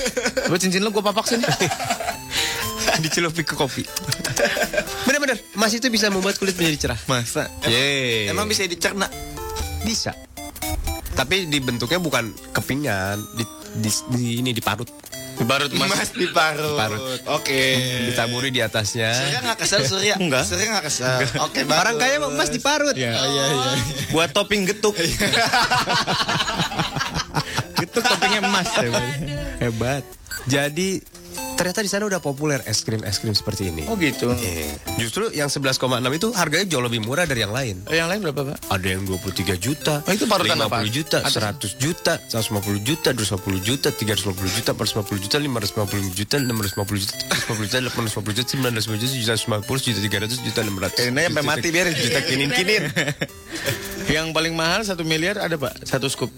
Lu 0.50 0.56
cincin 0.56 0.80
lu 0.80 0.90
gua 0.90 1.00
papak 1.04 1.24
sini 1.26 1.44
Dicelupin 3.02 3.42
ke 3.42 3.56
kopi. 3.56 3.82
Bener-bener. 5.02 5.40
Emas 5.54 5.72
itu 5.72 5.88
bisa 5.88 6.06
membuat 6.06 6.36
kulit 6.36 6.52
menjadi 6.54 6.76
cerah. 6.78 7.00
Masa? 7.06 7.48
Yeay 7.64 8.28
Emang 8.28 8.44
bisa 8.44 8.62
dicerna? 8.62 9.08
Bisa. 9.80 10.12
Tapi 11.12 11.44
dibentuknya 11.46 11.96
bukan 11.96 12.24
kepingan, 12.52 13.16
di, 13.32 13.44
di, 13.74 13.90
di- 14.12 14.34
ini 14.38 14.50
diparut. 14.50 14.88
Diparut 15.32 15.72
emas 15.72 15.88
Mas 15.88 16.12
diparut. 16.12 16.76
Diparut. 16.76 17.20
Oke. 17.32 17.62
Ditaburi 18.12 18.52
di 18.52 18.60
atasnya. 18.60 19.16
Surya 19.16 19.38
nggak 19.40 19.58
kesel 19.58 19.80
Surya? 19.82 20.14
Enggak. 20.20 20.44
Surya 20.44 20.66
nggak 20.70 20.84
kesel. 20.86 21.18
Oke. 21.40 21.64
bagus. 21.64 21.80
Orang 21.80 21.94
kaya 21.96 22.14
emas 22.20 22.48
diparut. 22.52 22.94
Iya. 22.94 23.16
Iya 23.16 23.44
iya. 23.48 23.72
Buat 24.12 24.36
topping 24.36 24.68
getuk 24.68 24.92
Getuk 27.80 28.04
toppingnya 28.04 28.40
emas 28.44 28.68
Hebat 29.62 30.04
Jadi 30.46 31.00
ternyata 31.62 31.78
di 31.78 31.86
sana 31.86 32.04
udah 32.04 32.18
populer 32.18 32.58
es 32.66 32.82
krim 32.82 33.06
es 33.06 33.16
krim 33.16 33.32
seperti 33.32 33.70
ini. 33.70 33.86
Oh 33.86 33.94
gitu 33.94 34.34
Iya. 34.34 34.74
Justru 34.98 35.30
yang 35.30 35.46
11,6 35.46 35.78
itu 36.10 36.28
harganya 36.34 36.66
jauh 36.66 36.82
lebih 36.82 36.98
murah 37.00 37.22
dari 37.22 37.40
yang 37.40 37.54
lain. 37.54 37.86
Yang 37.86 38.08
lain 38.10 38.20
berapa 38.26 38.40
pak? 38.50 38.56
Ada 38.66 38.86
yang 38.88 39.02
23 39.06 39.54
juta, 39.56 40.02
Oh, 40.02 40.10
itu 40.10 40.26
parutan 40.26 40.58
50 40.58 40.66
apa? 40.66 40.78
juta, 40.90 41.18
Atas- 41.22 41.38
100 41.38 41.78
juta, 41.78 42.18
150 42.26 42.82
juta, 42.82 43.08
250 43.14 43.62
juta, 43.62 43.88
350 43.88 44.50
juta, 44.50 44.70
450 44.74 45.22
juta, 45.22 45.36
550 45.38 46.10
juta, 46.10 46.36
650 46.42 46.98
juta, 46.98 47.14
750 47.22 47.62
juta, 47.62 47.78
850 47.86 48.34
juta, 48.34 48.52
950 48.58 48.98
juta, 48.98 49.14
juta 49.14 49.34
150 49.38 49.78
juta, 49.86 49.98
300 50.02 50.38
juta, 50.42 50.60
600. 50.66 50.98
Kirain 50.98 51.14
aja 51.14 51.28
sampai 51.30 51.44
mati 51.46 51.68
biarin. 51.70 51.94
Juta 51.94 52.20
kinin-kinin. 52.26 52.82
Yang 54.10 54.26
paling 54.34 54.54
mahal 54.58 54.82
satu 54.82 55.06
miliar 55.06 55.38
ada 55.38 55.54
pak? 55.54 55.86
Satu 55.86 56.10
scoop 56.10 56.28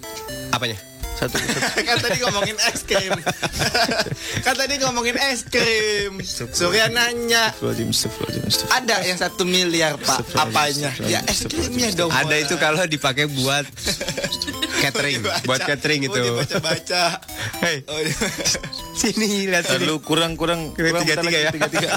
Apanya? 0.52 0.76
Satu, 1.14 1.36
satu. 1.36 1.80
kan 1.88 1.96
tadi 1.98 2.18
ngomongin 2.20 2.56
es 2.58 2.80
krim. 2.82 3.12
kan 4.44 4.54
tadi 4.54 4.74
ngomongin 4.78 5.16
es 5.16 5.40
krim. 5.44 6.18
Surya 6.50 6.86
nanya, 6.88 7.54
ada 8.68 8.96
yang 9.00 9.14
satu 9.14 9.42
miliar 9.42 9.94
pak, 9.96 10.26
apanya? 10.34 10.90
Ya 11.02 11.22
es 11.24 11.44
krimnya 11.44 11.90
dong. 11.92 12.10
Ada 12.10 12.34
itu 12.36 12.54
kalau 12.56 12.82
dipakai 12.84 13.30
buat 13.30 13.62
catering, 14.82 15.18
buat 15.44 15.60
catering 15.60 16.00
itu. 16.04 16.12
Oh, 16.12 16.36
dibaca-baca. 16.36 17.22
Hei, 17.62 17.86
Oh, 17.86 17.96
di- 17.96 18.12
sini 18.94 19.46
lihat 19.46 19.64
sini. 19.64 19.86
lu 19.86 19.98
kurang 19.98 20.34
kurang 20.34 20.74
Tiga- 20.74 20.92
kurang 20.92 21.02
tiga- 21.04 21.16
tiga 21.16 21.22
lagi, 21.24 21.38
ya. 21.40 21.50
tiga 21.52 21.68
tiga. 21.70 21.88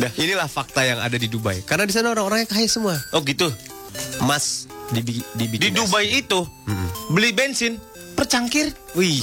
Nah, 0.00 0.10
inilah 0.16 0.46
fakta 0.46 0.82
yang 0.82 0.98
ada 0.98 1.14
di 1.14 1.26
Dubai. 1.26 1.60
Karena 1.62 1.84
di 1.84 1.92
sana 1.92 2.10
orang-orangnya 2.10 2.48
kaya 2.48 2.66
semua. 2.66 2.96
Oh 3.12 3.20
gitu. 3.22 3.52
Emas 4.18 4.64
dibi- 4.90 5.24
dibikin 5.34 5.60
Di 5.62 5.70
Dubai 5.72 6.06
itu 6.10 6.44
beli 7.08 7.30
bensin 7.30 7.78
per 8.12 8.26
cangkir. 8.26 8.68
Wih, 8.92 9.16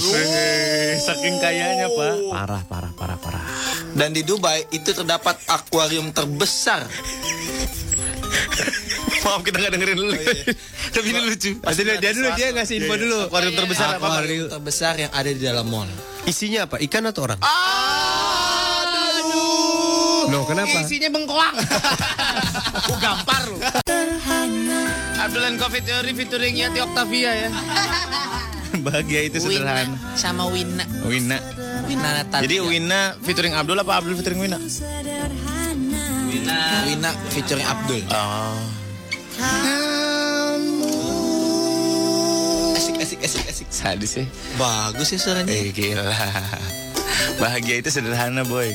saking 0.98 1.38
kayanya 1.38 1.86
pak. 1.88 2.14
parah, 2.28 2.62
parah, 2.64 2.92
parah, 2.92 3.14
parah. 3.16 3.44
Dan 3.92 4.10
di 4.10 4.22
Dubai 4.22 4.66
itu 4.68 4.90
terdapat 4.90 5.38
akuarium 5.46 6.10
terbesar. 6.10 6.82
Maaf 9.18 9.42
kita 9.42 9.58
nggak 9.58 9.72
dengerin 9.72 9.96
dulu. 9.98 10.12
Tapi 10.88 11.06
ini 11.06 11.20
lucu. 11.22 11.50
Pasti 11.60 11.82
dulu, 11.82 11.98
dia 11.98 12.12
dulu, 12.12 12.28
dia 12.34 12.48
ngasih 12.50 12.74
info 12.76 12.94
dulu. 12.96 13.18
Akuarium 13.24 13.54
terbesar 13.54 13.88
apa? 13.92 14.06
Akuarium 14.08 14.46
terbesar 14.48 14.94
yang 14.96 15.12
ada 15.12 15.28
di 15.28 15.38
dalam 15.38 15.66
mall. 15.66 15.88
Isinya 16.24 16.64
apa? 16.64 16.76
Ikan 16.78 17.04
atau 17.04 17.22
orang? 17.24 17.38
Aduh. 18.98 20.28
Loh, 20.28 20.44
kenapa? 20.44 20.76
Isinya 20.76 21.08
bengkoang. 21.08 21.56
Aku 22.78 22.94
gampar 22.98 23.42
lu. 23.48 23.58
Abdul 25.18 25.42
and 25.44 25.58
Coffee 25.58 25.82
Theory 25.82 26.14
featuring 26.14 26.54
Yati 26.54 26.78
Octavia 26.78 27.30
ya. 27.34 27.50
Bahagia 28.86 29.26
itu 29.26 29.42
sederhana. 29.42 29.96
sama 30.14 30.46
Wina. 30.46 30.84
Wina. 31.02 31.38
Wina 31.88 32.08
Natalia. 32.22 32.44
Jadi 32.46 32.56
Wina 32.62 33.16
featuring 33.24 33.56
Abdul 33.56 33.80
apa 33.80 33.98
Abdul 33.98 34.14
featuring 34.14 34.38
Wina? 34.38 34.58
Wina 36.86 37.10
featuring 37.34 37.66
Abdul. 37.66 38.00
Oh. 38.12 38.60
Asik 42.78 42.96
asik 43.02 43.18
asik 43.24 43.44
asik. 43.48 43.66
Sadis 43.72 44.10
sih. 44.14 44.26
Bagus 44.54 45.10
ya 45.10 45.18
suaranya. 45.18 45.50
Eh 45.50 45.74
gila. 45.74 46.06
Bahagia 47.42 47.82
itu 47.82 47.90
sederhana 47.90 48.46
boy. 48.46 48.70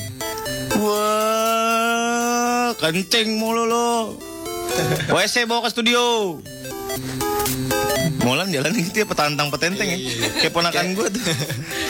Kencing 2.76 3.38
mulu 3.38 3.64
lo. 3.64 4.18
WC 5.08 5.46
bawa 5.46 5.66
ke 5.66 5.70
studio. 5.70 6.36
Molan 8.24 8.48
jalannya 8.48 8.80
gitu 8.80 9.04
ya 9.04 9.06
petantang 9.06 9.52
petenteng 9.52 9.84
ya. 9.86 9.98
Kayak 10.40 10.52
ponakan 10.52 10.96
gue 10.96 11.06
tuh. 11.12 11.22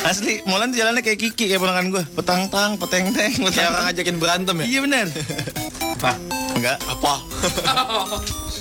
Asli, 0.02 0.42
Molan 0.44 0.74
tuh 0.74 0.82
jalannya 0.82 1.00
kayak 1.00 1.18
Kiki 1.20 1.46
kayak 1.46 1.62
ponakan 1.62 1.94
gue. 1.94 2.02
Petantang, 2.12 2.74
petenteng, 2.74 3.30
Kayak 3.38 3.38
orang 3.38 3.54
petantang. 3.54 3.84
ngajakin 3.86 4.16
berantem 4.18 4.54
ya. 4.58 4.66
Iya 4.66 4.80
benar. 4.82 5.06
Pak. 6.02 6.16
Enggak. 6.58 6.78
Apa? 6.84 7.14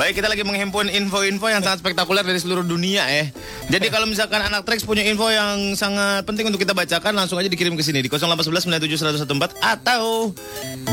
Baik, 0.00 0.16
kita 0.16 0.32
lagi 0.32 0.40
menghimpun 0.48 0.88
info-info 0.88 1.52
yang 1.52 1.60
sangat 1.60 1.84
spektakuler 1.84 2.24
dari 2.24 2.40
seluruh 2.40 2.64
dunia 2.64 3.04
ya. 3.04 3.28
Jadi 3.68 3.92
kalau 3.92 4.08
misalkan 4.08 4.40
anak 4.40 4.64
Trax 4.64 4.88
punya 4.88 5.04
info 5.04 5.28
yang 5.28 5.76
sangat 5.76 6.24
penting 6.24 6.48
untuk 6.48 6.56
kita 6.56 6.72
bacakan, 6.72 7.12
langsung 7.12 7.36
aja 7.36 7.52
dikirim 7.52 7.76
ke 7.76 7.84
sini 7.84 8.00
di 8.00 8.08
0811 8.08 8.80
97 8.80 8.96
114 9.28 9.60
atau 9.60 10.32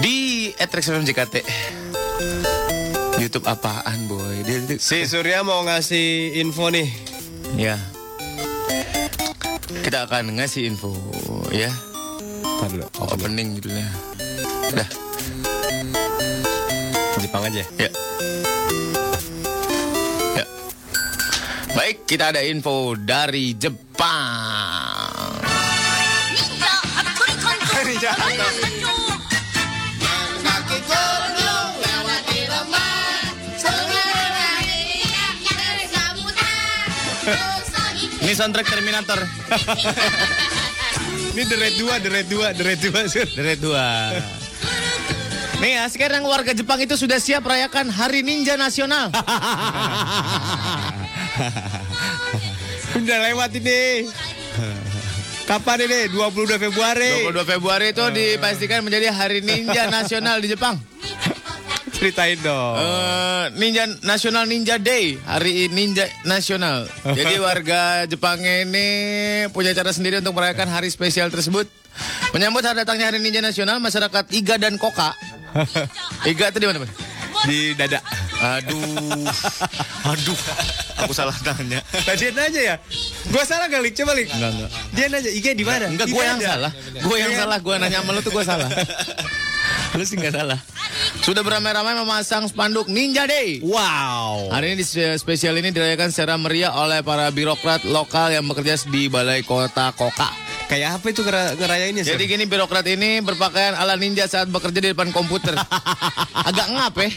di 0.03 0.51
@traxfmjkt. 0.59 1.39
YouTube 3.15 3.47
apaan, 3.47 4.11
boy? 4.11 4.43
Si 4.75 5.07
Surya 5.07 5.39
mau 5.39 5.63
ngasih 5.63 6.43
info 6.43 6.67
nih. 6.67 6.91
ya. 7.55 7.79
Kita 9.87 10.03
akan 10.03 10.35
ngasih 10.35 10.67
info 10.67 10.91
ya. 11.55 11.71
Ntar 12.59 12.75
dulu, 12.75 12.85
Opening 12.99 13.55
judulnya. 13.55 13.87
Udah, 14.75 14.89
Jepang 17.23 17.47
aja. 17.47 17.63
Ya. 17.79 17.89
Baik, 21.77 22.09
kita 22.09 22.33
ada 22.33 22.41
info 22.41 22.97
dari 22.97 23.53
Jepang. 23.53 24.17
Ini 38.25 38.33
soundtrack 38.33 38.73
Terminator. 38.73 39.21
Ini 41.37 41.45
The 41.45 41.57
Red 41.61 41.77
2, 41.77 42.01
The 42.01 42.09
Red 42.09 42.25
2, 42.25 42.57
The 42.57 42.65
Red 42.65 42.81
2, 42.81 43.05
Sur. 43.05 43.29
The 43.37 43.53
Red 43.53 43.61
2. 43.61 45.61
Nih 45.61 45.77
ya, 45.77 45.85
sekarang 45.93 46.25
warga 46.25 46.57
Jepang 46.57 46.81
itu 46.81 46.97
sudah 46.97 47.21
siap 47.21 47.45
rayakan 47.45 47.93
Hari 47.93 48.25
Ninja 48.25 48.57
Nasional. 48.57 49.13
Udah 52.97 53.17
lewat 53.31 53.51
ini. 53.57 54.07
Kapan 55.47 55.87
ini? 55.87 55.99
22 56.11 56.59
Februari. 56.59 57.23
22 57.23 57.51
Februari 57.55 57.85
itu 57.95 58.03
dipastikan 58.11 58.83
menjadi 58.83 59.15
Hari 59.15 59.39
Ninja 59.39 59.87
Nasional 59.95 60.43
di 60.43 60.51
Jepang. 60.51 60.75
Ceritain 61.97 62.37
dong. 62.45 62.77
Eh, 62.77 63.45
Ninja 63.57 63.89
Nasional 64.05 64.45
Ninja 64.45 64.77
Day, 64.77 65.17
Hari 65.17 65.71
Ninja 65.73 66.05
Nasional. 66.29 66.85
Jadi 67.17 67.41
warga 67.41 68.05
Jepang 68.05 68.37
ini 68.37 68.87
punya 69.49 69.73
cara 69.73 69.89
sendiri 69.89 70.21
untuk 70.21 70.37
merayakan 70.37 70.69
hari 70.69 70.93
spesial 70.93 71.33
tersebut. 71.33 71.65
Menyambut 72.35 72.61
hari 72.61 72.85
datangnya 72.85 73.09
Hari 73.09 73.17
Ninja 73.17 73.41
Nasional, 73.41 73.81
masyarakat 73.81 74.29
Iga 74.29 74.61
dan 74.61 74.77
Koka. 74.77 75.17
Iga 76.29 76.53
itu 76.53 76.59
di 76.61 76.67
mana? 76.69 76.85
Di 77.45 77.77
dada. 77.77 77.99
Aduh. 78.41 79.29
Aduh. 80.15 80.39
Aku 81.05 81.13
salah 81.13 81.35
tanya. 81.45 81.85
Tadi 81.93 82.33
aja 82.33 82.61
ya. 82.73 82.75
Gua 83.29 83.43
salah 83.45 83.69
kali, 83.69 83.93
coba 83.93 84.17
Lik. 84.17 84.33
Enggak, 84.33 84.51
enggak. 84.57 84.69
Dia 84.97 85.05
nanya, 85.13 85.29
Iga 85.29 85.51
di 85.53 85.65
mana? 85.67 85.85
Enggak, 85.93 86.07
gue 86.09 86.23
yang 86.23 86.41
salah. 86.41 86.71
Gue 87.03 87.17
yang 87.21 87.33
salah. 87.37 87.57
Gue 87.61 87.75
nanya 87.77 88.01
sama 88.01 88.11
lu 88.17 88.21
tuh 88.25 88.33
gue 88.33 88.43
salah. 88.45 88.69
lu 89.97 90.03
sih 90.05 90.17
nggak 90.17 90.33
salah. 90.33 90.59
Sudah 91.21 91.45
beramai-ramai 91.45 91.93
memasang 91.97 92.49
spanduk 92.49 92.89
Ninja 92.89 93.29
Day. 93.29 93.61
Wow. 93.61 94.49
Hari 94.49 94.77
ini 94.79 94.83
spesial 95.17 95.57
ini 95.61 95.69
dirayakan 95.69 96.09
secara 96.09 96.39
meriah 96.39 96.73
oleh 96.73 97.05
para 97.05 97.29
birokrat 97.29 97.85
lokal 97.85 98.33
yang 98.33 98.45
bekerja 98.47 98.79
di 98.89 99.11
Balai 99.11 99.45
Kota 99.45 99.93
Koka. 99.93 100.56
Kayak 100.67 100.99
apa 100.99 101.05
itu 101.07 101.21
ngera- 101.23 101.55
ngerayainnya, 101.55 102.03
Sur? 102.03 102.13
Jadi 102.13 102.23
gini 102.27 102.43
birokrat 102.43 102.83
ini 102.85 103.23
berpakaian 103.23 103.71
ala 103.71 103.95
ninja 103.95 104.27
saat 104.27 104.47
bekerja 104.47 104.77
di 104.77 104.89
depan 104.91 105.09
komputer. 105.15 105.55
Agak 106.49 106.67
ngap 106.67 106.93
ya. 106.99 107.07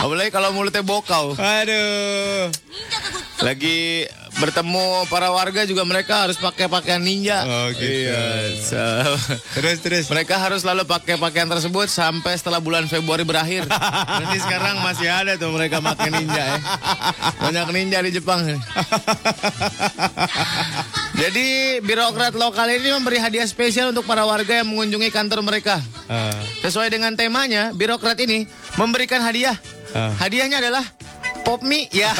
Apalagi 0.00 0.32
kalau 0.32 0.50
mulutnya 0.50 0.80
bokau. 0.80 1.36
Aduh. 1.36 2.48
Lagi 3.44 4.08
bertemu 4.38 4.86
para 5.06 5.28
warga 5.28 5.66
juga 5.66 5.82
mereka 5.82 6.24
harus 6.24 6.38
pakai 6.38 6.70
pakaian 6.70 7.02
ninja. 7.02 7.42
Oh, 7.42 7.66
gitu. 7.74 7.82
Iya. 7.82 8.22
so- 8.62 9.18
Terus, 9.58 9.78
terus. 9.82 10.04
mereka 10.06 10.38
harus 10.38 10.62
selalu 10.62 10.86
pakai 10.86 11.18
pakaian 11.18 11.46
tersebut 11.46 11.90
sampai 11.90 12.38
setelah 12.38 12.62
bulan 12.62 12.86
Februari 12.86 13.26
berakhir. 13.26 13.66
Nanti 14.22 14.38
sekarang 14.38 14.78
masih 14.80 15.10
ada 15.10 15.34
tuh 15.34 15.50
mereka 15.50 15.82
pakai 15.82 16.08
ninja 16.14 16.38
ya. 16.38 16.58
Banyak 17.42 17.66
ninja 17.74 17.98
di 18.00 18.10
Jepang. 18.14 18.46
Jadi 21.18 21.46
birokrat 21.82 22.38
lokal 22.38 22.70
ini 22.70 22.94
memberi 22.94 23.18
hadiah 23.18 23.42
spesial 23.44 23.90
untuk 23.90 24.06
para 24.06 24.22
warga 24.22 24.62
yang 24.62 24.70
mengunjungi 24.70 25.10
kantor 25.10 25.42
mereka. 25.42 25.82
Ah. 26.06 26.30
Sesuai 26.62 26.94
dengan 26.94 27.18
temanya, 27.18 27.74
birokrat 27.74 28.22
ini 28.22 28.46
memberikan 28.78 29.18
hadiah. 29.18 29.58
Ah. 29.90 30.14
Hadiahnya 30.14 30.62
adalah 30.62 30.84
pop 31.48 31.64
mie 31.64 31.88
ya. 31.88 32.12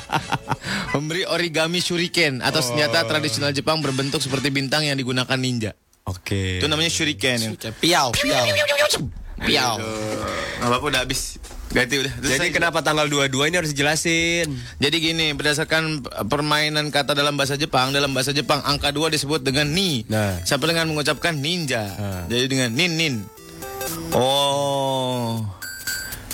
Memberi 0.96 1.28
origami 1.28 1.84
shuriken 1.84 2.40
atau 2.40 2.64
senjata 2.64 3.04
tradisional 3.04 3.52
Jepang 3.52 3.84
berbentuk 3.84 4.24
seperti 4.24 4.48
bintang 4.48 4.88
yang 4.88 4.96
digunakan 4.96 5.36
ninja. 5.36 5.76
Oke. 6.08 6.56
Itu 6.56 6.64
namanya 6.72 6.88
shuriken. 6.88 7.60
Piau, 7.84 8.08
piau. 8.16 8.44
Piau. 9.44 9.74
Nggak 9.76 10.68
apa-apa 10.72 10.86
udah 10.88 11.00
habis. 11.04 11.36
Ganti 11.70 12.02
udah. 12.02 12.10
Terus 12.18 12.30
Jadi 12.34 12.48
saya- 12.50 12.56
kenapa 12.56 12.82
tanggal 12.82 13.06
22 13.06 13.46
ini 13.46 13.56
harus 13.60 13.70
dijelasin? 13.70 14.50
Jadi 14.82 14.96
gini, 14.98 15.30
berdasarkan 15.38 16.02
permainan 16.26 16.90
kata 16.90 17.14
dalam 17.14 17.38
bahasa 17.38 17.54
Jepang, 17.54 17.94
dalam 17.94 18.10
bahasa 18.10 18.34
Jepang 18.34 18.58
angka 18.66 18.90
2 18.90 19.06
disebut 19.06 19.44
dengan 19.44 19.70
ni. 19.70 20.02
Nah. 20.10 20.42
Sampai 20.42 20.74
dengan 20.74 20.90
mengucapkan 20.90 21.36
ninja. 21.38 21.84
Ah. 21.94 22.24
Jadi 22.26 22.46
dengan 22.50 22.74
nin 22.74 22.92
nin. 22.98 23.14
Oh. 24.10 25.59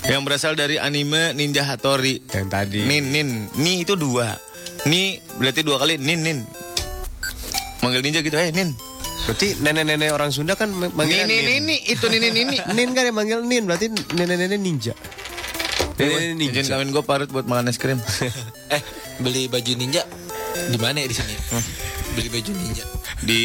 Yang 0.11 0.21
berasal 0.23 0.53
dari 0.55 0.79
anime 0.79 1.35
Ninja 1.35 1.67
Hattori. 1.67 2.23
Yang 2.31 2.47
tadi. 2.47 2.79
Nin 2.87 3.11
nin. 3.11 3.29
Ni 3.59 3.83
itu 3.83 3.99
dua. 3.99 4.39
Ni 4.87 5.19
berarti 5.35 5.61
dua 5.67 5.81
kali 5.81 5.99
nin 5.99 6.23
nin. 6.23 6.39
Manggil 7.83 8.01
ninja 8.01 8.23
gitu 8.23 8.39
eh 8.39 8.49
nin. 8.55 8.71
Berarti 9.27 9.59
nenek-nenek 9.59 10.09
orang 10.15 10.31
Sunda 10.31 10.55
kan 10.55 10.71
manggil 10.71 11.27
ni 11.27 11.37
ni 11.43 11.55
ni 11.59 11.75
itu 11.83 12.07
ni 12.07 12.17
ni 12.23 12.31
ni 12.31 12.41
ni. 12.47 12.57
Nin 12.77 12.95
kan 12.95 13.03
yang 13.03 13.17
manggil 13.17 13.43
Nin, 13.43 13.67
berarti 13.67 13.91
nenek-nenek 14.15 14.59
ninja. 14.59 14.93
Ini 15.97 16.07
Izin 16.07 16.37
ninja. 16.39 16.61
kawin 16.77 16.93
gue 16.93 17.03
parut 17.03 17.27
buat 17.27 17.43
makan 17.43 17.67
es 17.67 17.75
krim. 17.81 17.99
Eh, 18.67 18.83
beli 19.23 19.47
baju 19.47 19.71
ninja 19.79 20.03
di 20.67 20.75
mana 20.75 20.99
ya 20.99 21.07
di 21.07 21.15
sini? 21.15 21.35
Beli 22.19 22.27
baju 22.27 22.51
ninja. 22.51 22.83
Di 23.27 23.43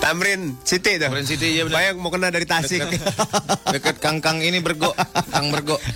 Tamrin 0.00 0.56
City 0.64 0.96
tuh. 0.96 1.12
Tamrin 1.12 1.28
City, 1.28 1.60
iya 1.60 1.68
benar. 1.68 1.84
Bayang 1.84 2.00
mau 2.00 2.08
kena 2.08 2.32
dari 2.32 2.48
Tasik. 2.48 2.80
deket 3.68 4.00
kangkang 4.00 4.40
ini 4.40 4.64
bergo, 4.64 4.96
kang 5.28 5.52
bergo. 5.52 5.76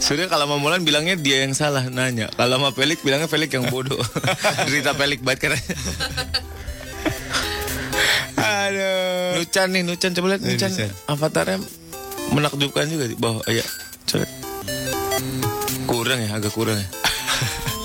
Sudah 0.00 0.26
kalau 0.26 0.44
sama 0.44 0.56
Mulan 0.58 0.82
bilangnya 0.84 1.16
dia 1.16 1.46
yang 1.46 1.54
salah 1.56 1.86
nanya. 1.88 2.28
Kalau 2.34 2.58
sama 2.60 2.74
Pelik 2.74 3.00
bilangnya 3.00 3.30
Pelik 3.30 3.54
yang 3.54 3.70
bodoh. 3.70 4.00
Derita 4.68 4.92
Pelik 4.92 5.24
banget 5.24 5.48
kan. 5.48 5.56
Aduh. 8.40 9.40
Nucan 9.40 9.68
nih, 9.72 9.82
Nucan 9.86 10.10
coba 10.12 10.26
lihat 10.34 10.42
Nucan. 10.42 10.68
Nucan. 10.68 10.90
Avatarnya 11.08 11.58
menakjubkan 12.34 12.90
juga 12.90 13.06
di 13.06 13.16
bawah. 13.16 13.44
Iya, 13.46 13.64
coba. 14.10 14.26
Kurang 15.86 16.18
ya, 16.26 16.36
agak 16.36 16.52
kurang 16.52 16.76
ya. 16.76 16.99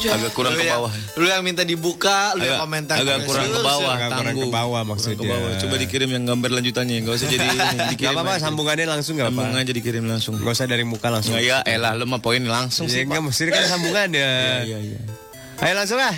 Agak 0.08 0.32
kurang 0.32 0.52
Lu 0.52 0.58
ke 0.58 0.64
yang- 0.64 0.78
bawah. 0.80 0.92
Lu 1.16 1.26
yang 1.26 1.42
minta 1.42 1.62
dibuka, 1.62 2.34
lu 2.34 2.42
yang 2.42 2.56
Agak, 2.56 2.64
komentar. 2.64 2.96
agak 2.98 3.18
kurang 3.24 3.48
ke 3.48 3.60
bawah, 3.60 3.94
Agak 3.94 4.10
kurang 4.16 4.36
ke 4.36 4.48
bawah 4.50 4.82
maksudnya. 4.84 5.18
ke 5.18 5.26
bawah. 5.28 5.50
Coba 5.58 5.76
dikirim 5.78 6.10
yang 6.10 6.24
gambar 6.26 6.50
lanjutannya, 6.54 6.96
nggak 7.02 7.16
usah 7.16 7.28
jadi 7.28 7.48
dikirim. 7.92 8.14
apa-apa, 8.14 8.34
aja. 8.34 8.44
sambungannya 8.44 8.86
langsung 8.88 9.14
gak 9.16 9.28
Sambung 9.28 9.48
apa-apa. 9.48 9.62
aja 9.62 9.72
dikirim 9.72 10.04
langsung. 10.04 10.34
Gak 10.36 10.54
usah 10.54 10.66
dari 10.66 10.84
muka 10.84 11.08
langsung. 11.08 11.34
Ya, 11.36 11.60
elah 11.64 11.94
lu 11.94 12.06
mah 12.06 12.20
poin 12.20 12.42
langsung 12.42 12.86
Ya 12.86 12.92
sih. 12.92 13.02
enggak, 13.04 13.22
mesti 13.22 13.48
kan 13.48 13.66
sambungannya. 13.66 14.30
Iya, 14.68 14.78
iya. 14.80 15.00
Ayo 15.58 15.74
langsung 15.74 15.98
ah. 15.98 16.16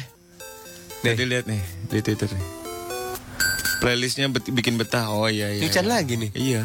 Jadi 0.99 1.23
lihat 1.23 1.45
nih 1.45 1.61
di 1.87 2.01
Twitter 2.01 2.25
nih. 2.27 2.45
Playlistnya 3.77 4.25
bet- 4.27 4.49
bikin 4.49 4.75
betah. 4.75 5.07
Oh 5.07 5.25
iya 5.25 5.49
iya. 5.49 5.61
Nucan 5.61 5.83
iya. 5.83 5.91
lagi 5.91 6.13
nih. 6.15 6.31
Iya. 6.33 6.61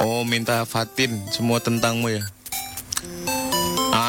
Oh 0.00 0.20
minta 0.22 0.64
Fatin 0.64 1.20
semua 1.28 1.58
tentangmu 1.58 2.08
ya. 2.10 2.24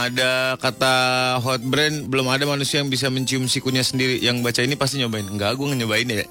Ada 0.06 0.54
kata 0.62 0.94
hot 1.42 1.66
brand 1.66 2.06
belum 2.06 2.30
ada 2.30 2.46
manusia 2.46 2.78
yang 2.78 2.94
bisa 2.94 3.10
mencium 3.10 3.50
sikunya 3.50 3.82
sendiri. 3.82 4.22
Yang 4.22 4.46
baca 4.46 4.62
ini 4.62 4.78
pasti 4.78 5.02
nyobain. 5.02 5.26
Enggak, 5.26 5.58
gue 5.58 5.66
nyobain 5.66 6.06
ya. 6.06 6.30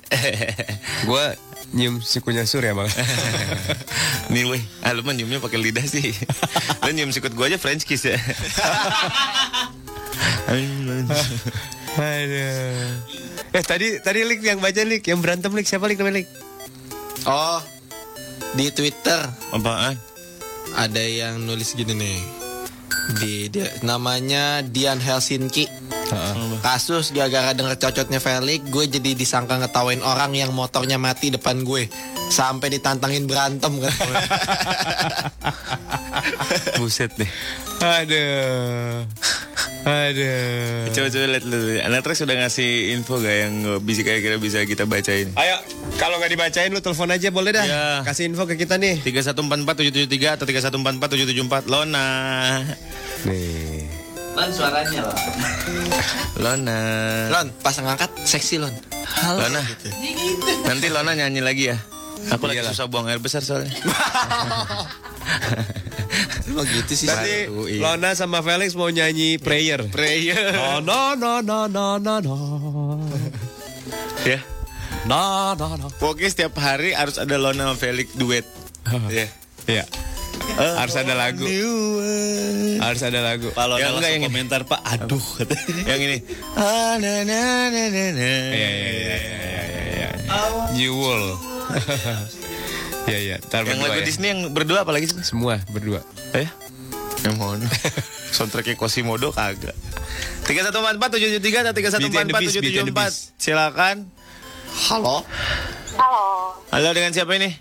Gua 1.08 1.34
nyium 1.74 1.98
sikunya 1.98 2.46
sur 2.46 2.62
ya 2.62 2.70
bang. 2.70 2.86
Nih 4.32 4.46
weh, 4.46 4.62
ah, 4.86 4.94
lu 4.94 5.02
mah 5.02 5.10
nyiumnya 5.10 5.42
pakai 5.42 5.58
lidah 5.58 5.82
sih. 5.82 6.14
lu 6.86 6.94
nyium 6.94 7.10
sikut 7.10 7.34
gue 7.34 7.46
aja 7.50 7.58
French 7.58 7.82
kiss 7.82 8.06
ya. 8.06 8.14
Aduh. 10.54 11.10
Eh 13.54 13.64
tadi 13.66 13.98
tadi 13.98 14.22
lik 14.22 14.42
yang 14.42 14.62
baca 14.62 14.82
lik 14.86 15.02
yang 15.06 15.18
berantem 15.18 15.50
lik 15.50 15.66
siapa 15.66 15.90
lik 15.90 15.98
namanya 15.98 16.22
lik? 16.22 16.28
Oh, 17.26 17.58
di 18.54 18.70
Twitter 18.70 19.18
Apaan? 19.50 19.98
ada 20.74 21.02
yang 21.02 21.38
nulis 21.42 21.74
gini 21.78 21.94
nih. 21.94 22.43
Di 23.12 23.52
dia, 23.52 23.68
namanya 23.84 24.64
Dian 24.64 24.96
Helsinki. 24.96 25.68
Kasus 26.60 27.12
gara-gara 27.12 27.56
denger 27.56 27.76
cocotnya 27.80 28.20
Felix, 28.20 28.60
gue 28.68 28.84
jadi 28.88 29.10
disangka 29.16 29.56
ngetawain 29.60 30.04
orang 30.04 30.36
yang 30.36 30.52
motornya 30.52 31.00
mati 31.00 31.32
depan 31.32 31.64
gue. 31.64 31.88
Sampai 32.32 32.72
ditantangin 32.72 33.28
berantem 33.28 33.80
kan. 33.80 33.92
Buset 36.80 37.12
deh. 37.16 37.28
Aduh. 37.84 39.04
Aduh. 39.84 40.88
Coba 40.96 41.08
coba 41.12 41.26
lihat 41.28 41.44
lu. 41.44 41.60
Anatrax 41.84 42.24
sudah 42.24 42.40
ngasih 42.40 42.96
info 42.96 43.20
gak 43.20 43.36
yang 43.36 43.54
bisa 43.84 44.00
kira-kira 44.00 44.40
bisa 44.40 44.64
kita 44.64 44.88
bacain? 44.88 45.28
Ayo, 45.36 45.60
kalau 46.00 46.16
nggak 46.16 46.32
dibacain 46.32 46.72
lu 46.72 46.80
telepon 46.80 47.12
aja 47.12 47.28
boleh 47.28 47.52
dah. 47.52 47.66
Ya. 47.68 47.84
Kasih 48.00 48.32
info 48.32 48.48
ke 48.48 48.56
kita 48.56 48.80
nih. 48.80 49.04
3144773 49.04 50.40
atau 50.40 50.48
3144774 50.48 51.68
Lona. 51.68 52.08
Nih. 53.28 53.83
Lan 54.34 54.50
suaranya 54.50 55.00
loh. 55.06 55.16
Lona. 56.42 56.80
Lon, 57.30 57.48
pas 57.62 57.74
ngangkat 57.78 58.10
seksi 58.26 58.58
Lon. 58.58 58.74
Halo. 59.22 59.46
Lona. 59.46 59.62
Nanti 60.66 60.86
Lona 60.90 61.14
nyanyi 61.14 61.40
lagi 61.40 61.70
ya. 61.70 61.78
Aku 62.34 62.48
lagi 62.50 62.64
susah 62.66 62.88
buang 62.90 63.06
air 63.06 63.20
besar 63.22 63.44
soalnya. 63.44 63.70
Emang 66.48 66.66
gitu 66.66 66.92
sih. 66.96 67.06
Nanti 67.08 67.46
Satu, 67.46 67.66
iya. 67.70 67.80
Lona 67.80 68.10
sama 68.18 68.40
Felix 68.42 68.74
mau 68.74 68.90
nyanyi 68.90 69.38
prayer. 69.38 69.86
Prayer. 69.92 70.50
No 70.56 70.80
no 70.82 71.14
no 71.14 71.40
no 71.44 71.66
no 71.70 71.86
no 72.00 72.14
no. 72.20 72.36
Ya. 74.26 74.40
No 75.04 75.52
no 75.54 75.66
no. 75.78 75.86
Pokoknya 76.00 76.30
setiap 76.32 76.58
hari 76.58 76.96
harus 76.96 77.20
ada 77.20 77.36
Lona 77.38 77.70
sama 77.70 77.76
Felix 77.78 78.10
duet. 78.18 78.46
Ya. 79.12 79.28
Iya. 79.68 79.84
Uh, 80.54 80.74
harus 80.78 80.94
ada 80.94 81.14
lagu. 81.18 81.44
Harus 82.78 83.02
ada 83.02 83.20
lagu. 83.26 83.48
Kalau 83.50 83.74
ya, 83.74 83.90
ada 83.90 84.06
yang 84.06 84.22
komentar 84.30 84.62
Pak, 84.62 84.80
aduh 84.86 85.26
Yang 85.90 86.00
ini. 86.06 86.18
Ah, 86.54 86.94
na. 87.02 87.26
Ya, 87.26 87.86
ya, 87.90 88.08
ya, 88.14 88.70
ya, 88.70 89.18
ya. 89.18 90.08
Jewel. 90.78 91.24
ya, 93.10 93.18
ya. 93.18 93.36
Tar 93.50 93.66
yang 93.66 93.82
lagu 93.82 93.98
ya. 93.98 94.06
Disney 94.06 94.30
yang 94.30 94.54
berdua 94.54 94.86
apalagi 94.86 95.10
sih? 95.10 95.18
Semua 95.26 95.58
berdua. 95.74 96.06
Eh? 96.38 96.46
Yang 97.26 97.34
mana? 97.40 97.66
Soundtracknya 98.36 98.78
Quasimodo 98.78 99.34
kagak. 99.34 99.74
Tiga 100.44 100.60
satu 100.66 100.84
empat 100.84 100.94
empat 101.00 101.10
tujuh 101.16 101.28
tujuh 101.34 101.42
tiga 101.42 101.58
tiga 101.72 101.88
satu 101.88 102.06
empat 102.06 102.30
empat 102.30 102.40
tujuh 102.46 102.62
tujuh 102.62 102.82
empat. 102.90 103.12
Silakan. 103.40 104.06
Halo. 104.90 105.22
Halo. 105.96 106.26
Halo 106.68 106.88
dengan 106.92 107.14
siapa 107.14 107.32
ini? 107.38 107.54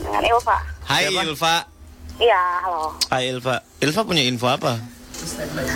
Dengan 0.00 0.22
Ilva. 0.22 0.58
Hai 0.86 1.10
siapa? 1.10 1.22
Ilva. 1.26 1.75
Iya, 2.16 2.40
halo. 2.64 2.96
Hai 3.12 3.28
Ilva. 3.28 3.60
Ilva 3.84 4.00
punya 4.08 4.24
info 4.24 4.48
apa? 4.48 4.80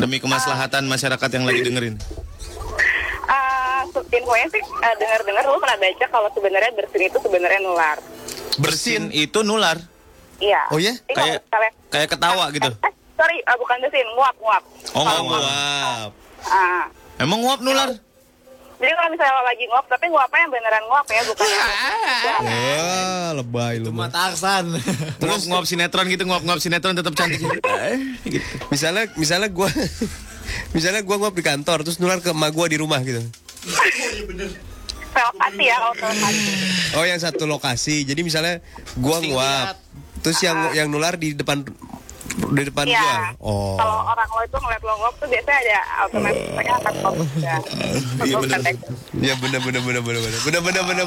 Demi 0.00 0.20
kemaslahatan 0.20 0.88
masyarakat 0.88 1.28
yang 1.36 1.44
lagi 1.44 1.60
dengerin. 1.60 1.96
Eh, 3.30 3.80
infonya 4.16 4.46
sih 4.48 4.62
eh, 4.64 4.94
dengar-dengar 4.96 5.44
lu 5.46 5.60
pernah 5.60 5.78
baca 5.78 6.06
kalau 6.08 6.28
sebenarnya 6.32 6.72
bersin 6.72 7.02
itu 7.12 7.18
sebenarnya 7.20 7.60
nular. 7.60 7.98
Bersin 8.56 9.02
itu 9.12 9.44
nular. 9.44 9.76
Iya. 10.40 10.64
Oh 10.72 10.80
ya? 10.80 10.96
Kayak 11.12 11.44
kayak 11.92 12.08
ketawa 12.08 12.48
gitu. 12.56 12.72
Eh, 12.72 12.92
sorry, 13.20 13.36
eh, 13.44 13.56
bukan 13.60 13.76
bersin, 13.84 14.08
nguap, 14.16 14.36
nguap. 14.40 14.62
Oh, 14.96 15.04
nguap. 15.04 15.42
Wap. 15.44 16.10
Ah. 16.48 16.84
Emang 17.20 17.44
nguap 17.44 17.60
nular? 17.60 18.00
Jadi 18.80 18.92
kalau 18.96 19.10
misalnya 19.12 19.32
lo 19.36 19.42
lagi 19.44 19.64
nguap, 19.68 19.86
tapi 19.92 20.04
nguapnya 20.08 20.40
yang 20.40 20.52
beneran 20.56 20.84
nguap 20.88 21.06
ya, 21.12 21.20
bukan 21.28 21.46
yang... 21.52 21.68
Wah, 22.48 23.28
lebay 23.36 23.74
lu. 23.76 23.92
mah. 23.92 24.08
Tarsan. 24.08 24.72
Terus 25.20 25.44
nguap 25.52 25.68
sinetron 25.68 26.08
gitu, 26.08 26.24
nguap-nguap 26.24 26.56
sinetron 26.64 26.96
tetap 26.96 27.12
cantik. 27.12 27.44
Eh, 27.44 27.96
gitu. 28.24 28.46
Misalnya 28.72 29.04
misalnya 29.20 29.52
gua 29.52 29.68
misalnya 30.76 31.04
gua 31.04 31.20
nguap 31.20 31.36
di 31.36 31.44
kantor 31.44 31.84
terus 31.84 32.00
nular 32.00 32.24
ke 32.24 32.32
emak 32.32 32.56
gua 32.56 32.72
di 32.72 32.80
rumah 32.80 33.04
gitu. 33.04 33.20
Telepati 35.12 35.64
ya, 35.68 35.76
kalau 35.76 35.94
telepati. 36.00 36.52
Oh, 36.96 37.04
yang 37.04 37.20
satu 37.20 37.44
lokasi. 37.44 38.08
Jadi 38.08 38.24
misalnya 38.24 38.64
gua 38.96 39.20
nguap. 39.20 39.76
Terus 40.24 40.40
yang 40.40 40.72
yang 40.72 40.88
nular 40.88 41.20
di 41.20 41.36
depan 41.36 41.68
di 42.30 42.62
depan 42.64 42.84
Iya. 42.84 42.96
gua. 42.96 43.16
Oh. 43.40 43.74
Kalau 43.74 43.96
orang 44.06 44.26
lo 44.26 44.40
itu 44.40 44.56
ngeliat 44.56 44.80
lo 44.80 44.92
nguap 44.96 45.14
tuh 45.16 45.26
biasanya 45.26 45.56
ada 45.56 45.78
otomatis 46.02 46.42
mereka 46.50 46.72
akan 46.76 46.92
juga. 47.16 47.54
Iya, 48.20 48.34
bener. 48.38 48.58
Ya 49.18 49.34
bener 49.36 49.60
bener 49.60 49.80
bener 49.80 50.00
bener 50.00 50.20
bener 50.20 50.40
bener 50.40 50.60
bener 50.62 50.80
bener 50.80 50.80
bener 50.80 51.04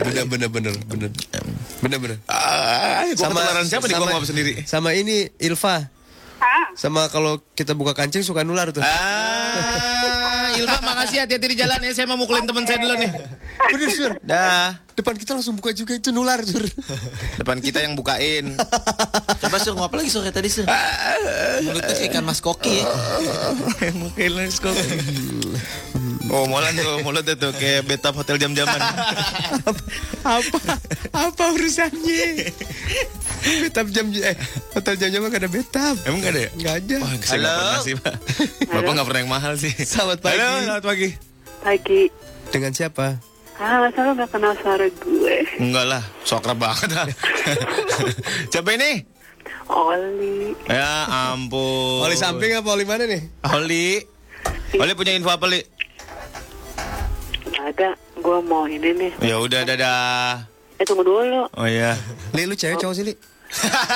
bener 0.00 0.24
bener 0.26 0.48
bener 0.48 0.72
bener 0.84 1.08
bener 1.80 1.98
bener 1.98 2.16
Ah, 2.26 3.04
ketularan 3.08 3.64
siapa 3.64 3.84
nih 3.84 3.94
gua 3.94 4.20
sendiri? 4.22 4.50
sama 4.64 4.92
ini 4.92 5.28
Ilva 5.38 5.88
Hah? 6.36 6.64
sama 6.72 7.06
kalau 7.06 7.38
kita 7.52 7.72
buka 7.72 7.92
kancing 7.92 8.20
suka 8.20 8.42
nular 8.42 8.68
tuh 8.70 8.80
Ah, 8.80 10.09
Ilva 10.60 10.76
makasih 10.84 11.24
hati-hati 11.24 11.46
di 11.50 11.56
jalan 11.56 11.80
ya. 11.80 11.92
Saya 11.96 12.06
mau 12.06 12.20
mukulin 12.20 12.44
teman 12.44 12.64
saya 12.68 12.78
dulu 12.80 12.94
nih. 13.00 13.10
bener 13.60 13.90
sur 13.92 14.12
Dah. 14.24 14.72
depan 14.96 15.16
kita 15.16 15.32
langsung 15.36 15.56
buka 15.56 15.72
juga 15.72 15.96
itu 15.96 16.12
nular 16.12 16.40
sur 16.44 16.60
Depan 17.40 17.60
kita 17.60 17.80
yang 17.84 17.96
bukain. 17.96 18.56
Coba 19.40 19.56
sur 19.60 19.72
nguap 19.76 19.92
lagi 19.96 20.12
sur 20.12 20.20
kayak 20.20 20.36
tadi 20.36 20.48
sur. 20.52 20.68
Mulutnya 21.64 21.92
kayak 21.96 22.08
ikan 22.12 22.24
mas 22.24 22.40
koki 22.44 22.84
ya. 22.84 22.88
Mukulin 23.96 24.32
let's 24.36 24.60
go. 24.60 24.72
Oh, 26.30 26.46
molan 26.46 26.70
tuh 26.72 27.02
mulutnya 27.02 27.34
tuh 27.34 27.50
kayak 27.50 27.82
betap 27.84 28.14
hotel 28.14 28.38
jam-jaman. 28.38 28.78
apa 30.22 30.58
apa 31.10 31.44
urusannya 31.50 32.54
betap 33.60 33.90
jam 33.90 34.06
eh 34.12 34.36
hotel 34.70 34.94
jam 34.94 35.08
jam 35.10 35.20
gak 35.24 35.40
ada 35.40 35.50
betap 35.50 35.96
Emang 36.04 36.20
gak 36.20 36.30
ada 36.30 36.40
ya? 36.40 36.50
nggak 36.54 36.74
ada 36.76 36.96
Wah, 37.00 37.12
saya 37.18 37.38
nggak 37.40 37.54
pernah 37.56 37.80
sih, 37.80 37.94
Pak. 37.96 38.14
Bapak 38.70 38.92
nggak 38.92 39.06
pernah 39.08 39.20
yang 39.20 39.32
mahal 39.32 39.52
sih. 39.56 39.72
Selamat 39.74 40.18
pagi. 40.20 40.38
Halo, 40.38 40.50
selamat 40.62 40.84
pagi. 40.84 41.08
Pagi. 41.60 42.02
dengan 42.48 42.72
siapa 42.72 43.06
Ah, 43.56 43.76
masa 43.78 44.00
lo 44.00 44.14
gak 44.14 44.30
kenal 44.30 44.56
suara 44.56 44.86
gue? 44.88 45.36
Enggak 45.58 45.84
lah, 45.84 46.02
so 46.22 46.32
akrab 46.34 46.56
banget. 46.56 46.96
Siapa 48.52 48.72
ini? 48.72 49.04
Oli. 49.66 50.56
Ya 50.64 51.04
ampun. 51.28 52.00
Oli 52.00 52.16
samping 52.16 52.56
apa 52.56 52.64
Oli 52.66 52.84
mana 52.84 53.04
nih 53.04 53.20
Oli. 53.52 54.00
Oli 54.72 54.92
punya 54.94 55.12
info 55.12 55.28
apa, 55.28 55.44
Li? 55.44 55.60
Ada, 57.60 57.92
gue 58.16 58.38
mau 58.48 58.64
ini 58.64 58.90
nih. 58.96 59.12
Ya 59.20 59.36
udah 59.36 59.68
dadah. 59.68 60.48
Eh 60.80 60.84
tunggu 60.88 61.04
dulu. 61.04 61.44
Oh 61.52 61.68
iya. 61.68 61.92
Li, 62.32 62.48
lu 62.48 62.56
cewek 62.56 62.80
cowok 62.80 62.94
sih, 62.96 63.04
Li? 63.04 63.14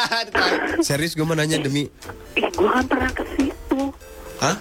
Serius 0.86 1.14
gue 1.14 1.22
mau 1.22 1.38
nanya 1.38 1.62
demi 1.62 1.86
Ih, 2.34 2.50
gua 2.58 2.82
kan 2.82 2.84
pernah 2.90 3.10
ke 3.14 3.24
situ. 3.38 3.80
Hah? 4.42 4.58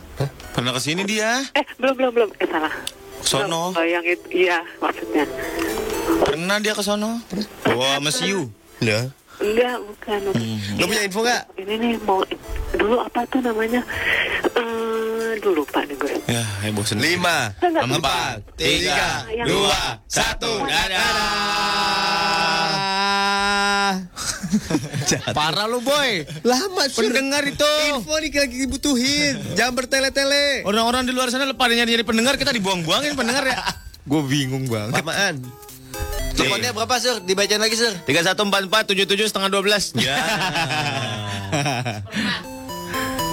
Pernah 0.55 0.71
ke 0.77 0.79
sini 0.79 1.03
dia? 1.03 1.43
Eh, 1.51 1.65
belum 1.81 1.99
belum 1.99 2.11
belum. 2.15 2.29
Eh 2.39 2.47
salah. 2.47 2.73
Sono. 3.25 3.75
Oh, 3.75 3.83
yang 3.83 4.05
itu, 4.07 4.47
iya 4.47 4.63
maksudnya. 4.79 5.27
Pernah 6.23 6.57
dia 6.63 6.71
ke 6.71 6.83
sono? 6.85 7.19
Wah, 7.73 7.99
Mas 7.99 8.23
Yu. 8.23 8.47
Ya. 8.79 9.11
Enggak, 9.41 9.77
bukan. 9.81 10.19
Lu 10.77 10.85
punya 10.85 11.03
info 11.05 11.19
gak? 11.25 11.41
Ini 11.57 11.73
nih 11.79 11.93
mau 12.05 12.21
dulu 12.77 13.01
apa 13.01 13.25
tuh 13.29 13.41
namanya? 13.41 13.81
Eh, 14.53 15.41
dulu 15.41 15.65
lupa 15.65 15.81
nih 15.85 15.97
gue. 15.97 16.13
Ya, 16.29 16.45
eh 16.65 16.71
bosen. 16.71 17.01
Lima, 17.01 17.49
empat, 17.61 18.53
tiga, 18.59 19.25
dua, 19.47 19.97
satu, 20.05 20.61
dadah. 20.61 21.09
Parah 25.37 25.65
lu, 25.65 25.81
boy. 25.81 26.25
Lama, 26.45 26.85
Sur. 26.89 27.09
Pendengar 27.09 27.43
itu. 27.45 27.73
Info 27.93 28.13
nih 28.21 28.31
lagi 28.31 28.57
dibutuhin. 28.65 29.35
Jangan 29.57 29.73
bertele-tele. 29.73 30.61
Orang-orang 30.63 31.09
di 31.09 31.11
luar 31.13 31.33
sana 31.33 31.49
pada 31.57 31.73
nyari-nyari 31.73 32.05
pendengar, 32.05 32.37
kita 32.37 32.53
dibuang-buangin 32.53 33.17
pendengar 33.17 33.45
ya. 33.49 33.57
Gue 34.09 34.21
bingung 34.27 34.67
banget. 34.69 34.99
Lamaan. 35.01 35.35
Tokonya 36.33 36.69
iya. 36.71 36.75
berapa, 36.75 36.95
Sir? 36.97 37.21
Dibacain 37.21 37.61
lagi, 37.61 37.77
Sir. 37.77 37.93
3144 38.05 38.93
77 38.93 39.29
setengah 39.29 39.49
12. 39.49 39.93
Ya. 40.03 40.17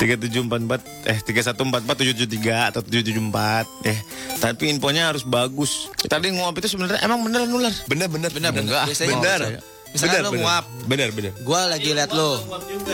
3744 0.00 1.08
eh 1.12 1.18
3144 1.20 1.92
773 2.16 2.72
atau 2.72 2.80
774 2.80 3.84
eh 3.84 3.98
tapi 4.40 4.72
infonya 4.72 5.12
harus 5.12 5.28
bagus 5.28 5.92
tadi 6.08 6.32
nguap 6.32 6.56
itu 6.56 6.72
sebenarnya 6.72 7.04
emang 7.04 7.20
bener 7.20 7.44
nular 7.44 7.72
bener 7.84 8.08
bener 8.08 8.32
bener 8.32 8.48
bener 8.48 8.64
enggak 8.64 8.84
bener, 8.88 9.20
bener. 9.20 9.60
Ya. 9.60 9.60
Misalnya 9.90 10.22
bener, 10.22 10.22
lo 10.22 10.30
bener. 10.30 10.42
nguap 10.46 10.64
Bener 10.86 11.08
bener 11.10 11.32
Gua 11.42 11.66
lagi 11.66 11.90
liat 11.90 12.14
lo 12.14 12.38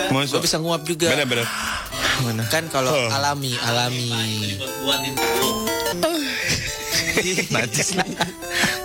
Gua 0.09 0.41
bisa 0.41 0.57
nguap 0.57 0.81
juga 0.89 1.13
Bener 1.13 1.29
bener 1.29 1.45
Mana? 2.25 2.41
Kan 2.49 2.73
kalau 2.73 2.89
oh. 2.89 3.13
alami 3.13 3.53
Alami, 3.61 4.09
alami. 4.09 5.13
Najis 7.51 7.89
nih. 7.97 8.11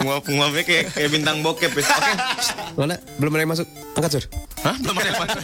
Nguap-nguapnya 0.02 0.64
kayak 0.64 0.86
kayak 0.96 1.10
bintang 1.12 1.44
bokep 1.44 1.72
ya. 1.74 1.84
Oke. 1.84 2.12
Mana? 2.78 2.96
Belum 3.20 3.32
ada 3.36 3.42
yang 3.44 3.52
masuk. 3.52 3.68
Angkat, 3.94 4.12
Sur. 4.12 4.24
Hah? 4.62 4.76
Belum 4.78 4.96
ada 4.96 5.08
yang 5.10 5.20
masuk. 5.20 5.40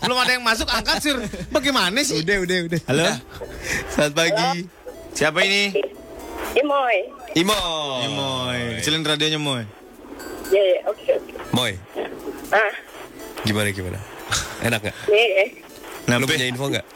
Belum 0.00 0.16
ada 0.16 0.30
yang 0.32 0.44
masuk 0.44 0.68
angkat 0.72 0.98
sur. 1.04 1.16
Bagaimana 1.52 2.00
sih? 2.00 2.24
Udah, 2.24 2.36
udah, 2.40 2.58
udah. 2.64 2.80
Halo. 2.88 3.04
Selamat 3.92 4.12
pagi. 4.16 4.50
Siapa 5.12 5.38
ini? 5.44 5.76
Imoy. 6.56 6.96
Imo. 7.36 7.60
Moy. 8.08 8.80
Kecilin 8.80 9.04
radionya 9.04 9.36
Moy. 9.36 9.68
Ya, 10.48 10.62
ya, 10.64 10.78
oke, 10.88 11.12
oke. 11.12 11.32
Moy, 11.52 11.76
Ah, 12.48 12.72
gimana, 13.44 13.68
gimana? 13.68 14.00
Enak 14.64 14.80
gak? 14.88 14.96
nih, 15.12 15.60
Lu 16.08 16.24
punya 16.24 16.48
info 16.48 16.72
gak? 16.72 16.86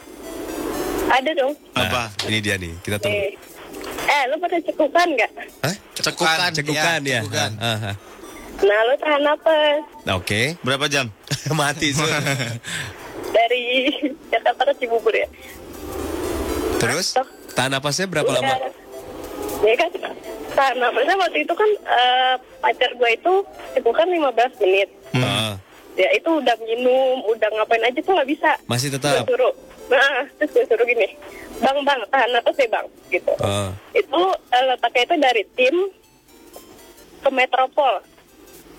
ada 1.12 1.30
dong. 1.36 1.52
Apa? 1.76 2.08
Ini 2.24 2.38
dia 2.40 2.56
nih, 2.56 2.72
kita 2.80 2.96
tunggu. 2.96 3.12
Nih. 3.12 3.36
Eh, 4.02 4.22
lu 4.26 4.36
pada 4.36 4.56
cekukan 4.58 5.06
nggak? 5.10 5.30
Hah? 5.60 5.74
Cekukan, 5.94 6.50
Cekukan 6.52 7.00
ya. 7.02 7.20
cekukan. 7.20 7.50
Ah, 7.56 7.78
ah, 7.84 7.96
Nah, 8.62 8.78
lu 8.84 8.94
tahan 8.96 9.22
napas 9.22 9.82
ah. 10.06 10.14
Oke. 10.14 10.54
Berapa 10.60 10.86
jam? 10.86 11.08
Mati, 11.52 11.90
Sur. 11.90 12.06
dari 13.32 13.88
Jakarta 14.28 14.62
ke 14.64 14.74
Cibubur 14.76 15.10
ya? 15.10 15.26
Terus? 16.76 17.16
Tahan 17.52 17.70
napasnya 17.70 18.06
berapa 18.06 18.28
Udah. 18.28 18.38
lama? 18.38 18.54
Ya 19.62 19.74
kan, 19.76 19.90
tahan 20.52 20.76
napasnya 20.76 21.14
waktu 21.16 21.38
itu 21.40 21.54
kan 21.54 21.70
eh, 21.86 22.34
pacar 22.58 22.90
gue 22.92 23.10
itu 23.12 23.32
cekukan 23.72 24.06
15 24.06 24.30
menit. 24.60 24.88
Ah, 25.14 25.54
Ya 25.92 26.08
itu 26.10 26.24
udah 26.24 26.56
minum, 26.62 27.20
udah 27.26 27.52
ngapain 27.52 27.84
aja 27.84 28.00
tuh 28.00 28.16
nggak 28.16 28.24
bisa. 28.26 28.48
masih 28.64 28.88
Gue 28.88 28.96
tetap. 28.96 29.28
suruh, 29.28 29.52
nah 29.90 30.22
terus 30.38 30.50
gue 30.54 30.64
suruh 30.68 30.86
gini, 30.86 31.08
bang 31.58 31.78
bang 31.82 32.00
tahan 32.10 32.28
napas 32.34 32.54
deh 32.58 32.68
bang, 32.70 32.86
gitu. 33.10 33.32
Ah. 33.42 33.70
Itu 33.94 34.22
eh, 34.54 34.64
letaknya 34.70 35.02
itu 35.06 35.14
dari 35.18 35.42
tim 35.56 35.76
ke 37.22 37.30
Metropol. 37.30 37.94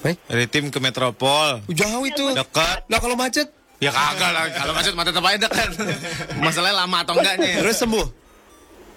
Dari 0.03 0.45
tim 0.51 0.67
ke 0.67 0.79
Metropol. 0.83 1.63
Jauh 1.71 2.03
itu. 2.03 2.35
Dekat. 2.35 2.83
Lah 2.91 2.99
kalau 2.99 3.15
macet? 3.15 3.47
Ya 3.79 3.91
kagak 3.91 4.31
lah. 4.35 4.51
Kalau 4.51 4.73
macet 4.75 4.93
mata 4.95 5.09
tetap 5.15 5.23
aja 5.23 5.39
dekat. 5.47 5.69
Masalahnya 6.43 6.83
lama 6.83 6.97
atau 7.07 7.15
enggaknya. 7.15 7.63
Terus 7.63 7.77
sembuh? 7.79 8.22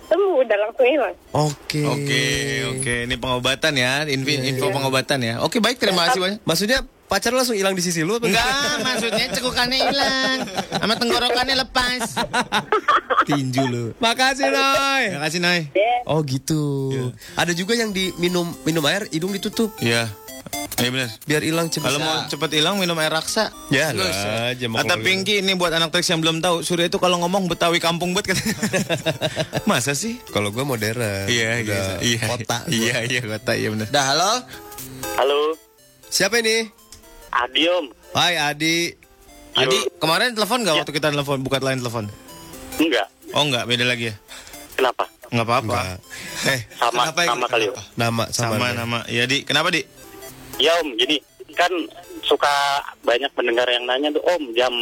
Sembuh 0.06 0.32
udah 0.46 0.56
langsung 0.62 0.86
hilang. 0.86 1.14
Oke. 1.34 1.82
Oke, 1.82 2.24
oke. 2.70 2.94
Ini 3.10 3.14
pengobatan 3.18 3.72
ya. 3.74 4.06
Info, 4.06 4.30
info 4.30 4.66
pengobatan 4.70 5.18
ya. 5.22 5.34
Oke, 5.42 5.58
baik. 5.58 5.82
Terima 5.82 6.06
kasih 6.06 6.20
banyak. 6.22 6.38
Maksudnya 6.46 6.78
pacar 7.06 7.30
lu 7.30 7.38
langsung 7.38 7.58
hilang 7.58 7.74
di 7.74 7.82
sisi 7.82 8.02
lu? 8.02 8.18
apa? 8.18 8.26
Enggak, 8.26 8.74
maksudnya 8.86 9.26
cekukannya 9.34 9.78
hilang. 9.90 10.38
Sama 10.70 10.94
tenggorokannya 10.94 11.56
lepas. 11.58 12.02
Tinju 13.28 13.62
lu. 13.66 13.84
Makasih, 13.98 14.46
Noy. 14.50 15.02
Terima 15.10 15.22
kasih, 15.26 15.40
Nay. 15.42 15.60
Oh 16.06 16.22
gitu. 16.22 16.62
Ada 17.34 17.50
juga 17.50 17.74
yang 17.74 17.90
diminum 17.90 18.54
minum 18.62 18.86
air 18.86 19.10
hidung 19.10 19.34
ditutup 19.34 19.74
Iya. 19.82 20.06
Iya 20.77 20.89
benar. 20.93 21.09
biar 21.24 21.43
hilang 21.43 21.66
cepat. 21.73 21.89
Kalau 21.89 21.98
mau 21.98 22.16
cepet 22.28 22.51
hilang 22.52 22.77
minum 22.77 22.94
air 23.01 23.09
raksa. 23.09 23.48
Ya 23.73 23.90
lah, 23.90 24.52
Kata. 24.52 25.01
Pinky 25.01 25.40
ini 25.40 25.56
buat 25.56 25.73
anak 25.73 25.89
teks 25.90 26.12
yang 26.12 26.20
belum 26.20 26.39
tahu, 26.39 26.60
Surya 26.60 26.86
itu 26.86 27.01
kalau 27.01 27.16
ngomong 27.18 27.48
Betawi 27.48 27.81
kampung 27.81 28.12
buat 28.12 28.23
katanya. 28.23 28.55
Masa 29.70 29.97
sih? 29.97 30.20
Kalau 30.28 30.52
gue 30.52 30.62
modern. 30.62 31.27
Iya, 31.27 31.64
iya, 31.64 31.81
iya. 31.98 32.20
Kota. 32.28 32.62
gua. 32.62 32.70
Iya, 32.70 32.97
iya, 33.09 33.20
kota, 33.24 33.52
iya 33.56 33.68
benar. 33.73 33.89
Dah, 33.89 34.05
halo? 34.12 34.32
Halo, 35.16 35.39
Siapa 36.06 36.39
ini? 36.39 36.68
Adiom. 37.32 37.90
Hai 38.14 38.36
Adi. 38.39 38.93
Adi, 39.56 39.78
kemarin 39.97 40.36
telepon 40.36 40.60
nggak 40.62 40.77
waktu 40.85 40.93
kita 40.93 41.09
telepon, 41.10 41.40
buka 41.40 41.59
line 41.59 41.81
telepon? 41.81 42.05
Enggak. 42.77 43.09
Oh 43.32 43.43
enggak, 43.43 43.64
beda 43.64 43.85
lagi 43.89 44.12
ya? 44.12 44.14
Kenapa? 44.77 45.09
Enggak 45.32 45.47
apa-apa. 45.48 45.81
Eh, 46.47 46.60
Sama 46.77 47.09
Kenapa 47.09 47.20
ya? 47.24 47.28
sama 47.32 47.47
kali. 47.48 47.64
Om. 47.66 47.77
nama 47.97 48.24
sama, 48.31 48.52
Sama 48.55 48.66
nama. 48.77 48.98
Ya, 49.09 49.24
Di. 49.24 49.43
Kenapa, 49.43 49.73
Di? 49.73 49.82
Ya 50.56 50.72
Om, 50.80 50.96
gini 50.96 51.20
kan 51.52 51.70
suka 52.20 52.50
banyak 53.00 53.28
pendengar 53.32 53.68
yang 53.68 53.84
nanya 53.84 54.10
tuh 54.10 54.24
Om 54.24 54.52
jam 54.52 54.72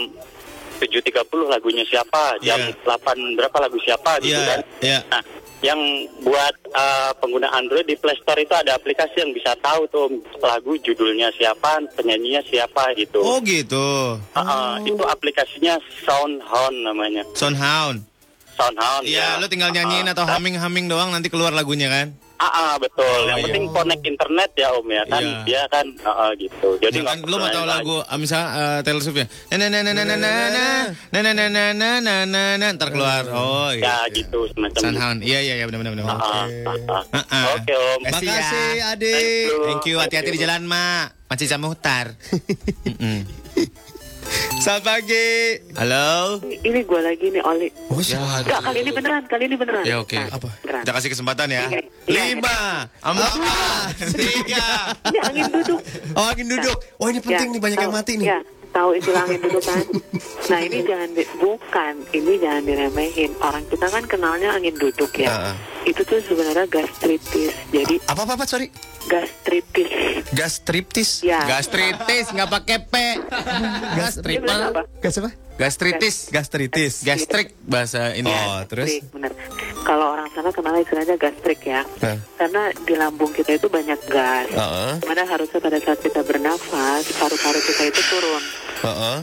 7.30 0.74 1.22
lagunya 1.46 1.86
siapa, 1.86 2.34
jam 2.42 2.58
Iya. 2.58 2.74
8 2.82 3.38
berapa 3.38 3.56
lagu 3.58 3.78
siapa 3.78 4.18
gitu 4.18 4.34
Iya, 4.34 4.48
kan. 4.48 4.60
iya. 4.82 4.98
Nah, 5.06 5.22
yang 5.62 5.80
buat 6.20 6.54
uh, 6.74 7.14
pengguna 7.16 7.48
Android 7.52 7.86
di 7.86 7.94
Play 7.94 8.18
Store 8.18 8.36
itu 8.36 8.52
ada 8.52 8.74
aplikasi 8.74 9.22
yang 9.22 9.32
bisa 9.32 9.54
tahu 9.62 9.86
tuh 9.88 10.10
lagu 10.42 10.74
judulnya 10.76 11.30
siapa, 11.32 11.78
penyanyinya 11.94 12.42
siapa 12.44 12.90
gitu. 12.94 13.22
Oh 13.22 13.38
gitu. 13.40 14.18
Uh, 14.34 14.38
uh, 14.38 14.74
itu 14.82 14.98
aplikasinya 15.00 15.78
Soundhound 16.02 16.76
namanya. 16.84 17.22
Soundhound. 17.32 18.02
Soundhound 18.54 19.02
Iya, 19.06 19.38
ya. 19.38 19.40
lu 19.40 19.46
tinggal 19.46 19.70
nyanyiin 19.70 20.06
Uh, 20.06 20.12
atau 20.12 20.26
uh, 20.26 20.30
humming-humming 20.36 20.86
doang 20.86 21.10
nanti 21.10 21.30
keluar 21.30 21.54
lagunya 21.54 21.86
kan? 21.88 22.12
Ah, 22.44 22.52
ah, 22.52 22.74
betul. 22.76 23.20
yang 23.24 23.40
iya. 23.40 23.44
penting 23.48 23.64
connect 23.72 24.02
internet 24.04 24.50
ya 24.52 24.68
Om 24.76 24.88
ya 24.92 25.02
kan. 25.08 25.22
Iya. 25.24 25.38
Dia 25.48 25.62
kan 25.72 25.86
ah, 26.04 26.12
ah, 26.28 26.30
gitu. 26.36 26.68
Jadi 26.76 26.98
kan 27.00 27.18
lu 27.24 27.36
mau 27.40 27.48
tahu 27.48 27.64
lagu 27.64 27.96
ah, 28.04 28.18
misalnya 28.20 28.48
eh, 28.52 28.78
Taylor 28.84 29.00
Swift 29.00 29.18
ya? 29.24 29.26
Na 29.56 29.66
na 29.72 29.80
na 29.80 29.80
na 29.80 29.92
na 29.96 30.04
na 30.04 30.14
na 30.20 30.30
na 31.08 31.20
na 31.24 31.32
na 31.32 31.44
na 31.48 31.64
na 31.72 31.88
na 32.04 32.14
na 32.28 32.42
na 32.60 32.66
ntar 32.76 32.92
keluar. 32.92 33.24
Oh 33.32 33.72
Ya 33.72 34.04
iya. 34.04 34.12
gitu 34.12 34.44
semacam 34.52 34.76
itu. 34.76 34.84
Soundhound. 34.84 35.18
Iya 35.24 35.38
iya 35.40 35.54
iya 35.56 35.64
benar 35.64 35.80
benar 35.80 35.92
benar. 35.96 36.20
Ah, 36.20 36.20
ah, 36.20 36.44
ah, 36.44 36.78
ah. 36.92 37.02
Ah, 37.16 37.24
ah. 37.32 37.44
Oke 37.56 37.72
Om. 37.72 38.00
Makasih 38.04 38.28
ya. 38.28 38.92
You. 38.94 39.58
Thank 39.68 39.84
you, 39.88 39.96
hati-hati 40.00 40.30
di 40.32 40.40
jalan, 40.40 40.64
Mak. 40.68 41.28
Masih 41.28 41.48
sama 41.48 41.72
hutar. 41.72 42.12
Selamat 44.64 44.82
pagi. 44.96 45.60
Halo. 45.76 46.40
Ini 46.40 46.80
gue 46.88 47.00
lagi 47.04 47.26
nih 47.28 47.42
Oli. 47.44 47.68
Oh, 47.92 48.00
Enggak, 48.00 48.60
kali 48.64 48.78
ini 48.80 48.90
beneran, 48.96 49.22
kali 49.28 49.44
ini 49.44 49.56
beneran. 49.60 49.84
Ya 49.84 50.00
oke. 50.00 50.16
Apa? 50.16 50.48
Beneran. 50.64 50.82
Kita 50.86 50.92
kasih 50.96 51.10
kesempatan 51.12 51.48
ya. 51.52 51.64
Iya. 51.68 51.82
Lima, 52.32 52.88
Empat, 53.04 53.92
tiga. 54.16 54.66
Ini 55.12 55.18
angin 55.20 55.44
duduk. 55.52 55.80
Oh 56.16 56.24
angin 56.32 56.46
duduk. 56.48 56.78
Oh 56.96 57.06
ini 57.12 57.20
penting 57.20 57.48
Ya, 57.48 57.54
nih 57.56 57.60
banyak 57.60 57.78
yang 57.84 57.92
mati 57.92 58.12
nih. 58.16 58.26
Tahu 58.74 58.90
istilah 58.98 59.22
angin 59.22 59.38
duduk 59.38 59.62
kan? 59.62 59.78
Nah 60.50 60.58
ini 60.58 60.82
jangan 60.90 61.08
di, 61.14 61.22
bukan, 61.38 61.94
ini 62.10 62.32
jangan 62.42 62.62
diremehin. 62.66 63.30
Orang 63.38 63.62
kita 63.70 63.86
kan 63.86 64.02
kenalnya 64.02 64.50
angin 64.50 64.74
duduk 64.74 65.14
ya. 65.14 65.30
Ah. 65.30 65.54
Itu 65.86 66.02
tuh 66.02 66.18
sebenarnya 66.18 66.66
gastritis. 66.66 67.54
Jadi 67.70 68.02
Apa 68.10 68.26
apa 68.26 68.34
apa 68.34 68.44
sorry. 68.50 68.74
gastritis. 69.06 69.90
Gastriptis. 70.34 71.10
Ya. 71.22 71.46
Gastritis 71.46 72.34
nggak 72.34 72.50
pakai 72.50 72.76
P. 72.82 72.94
Gas 74.02 74.18
Dia 74.18 74.42
bilang 74.42 74.74
apa? 74.74 74.82
Gas 74.98 75.22
apa? 75.22 75.30
Gastritis. 75.54 76.34
Gastritis. 76.34 77.06
Gastrik 77.06 77.54
bahasa 77.62 78.10
ini. 78.18 78.26
Oh 78.26 78.60
terus. 78.66 78.98
Bener. 79.14 79.30
Kalau 79.86 80.16
orang 80.16 80.26
sana 80.34 80.50
kenal 80.50 80.74
istilahnya 80.80 81.14
gastrik 81.14 81.62
ya. 81.62 81.86
Nah. 82.02 82.18
Karena 82.40 82.62
di 82.72 82.94
lambung 82.98 83.30
kita 83.30 83.54
itu 83.54 83.70
banyak 83.70 84.00
gas. 84.10 84.50
Heeh. 84.50 84.92
Mana 85.06 85.22
harusnya 85.28 85.60
pada 85.62 85.78
saat 85.78 86.00
kita 86.02 86.26
bernafas, 86.26 87.06
paru-paru 87.14 87.60
kita 87.62 87.82
itu 87.86 88.02
turun. 88.10 88.42
Heeh. 88.82 89.18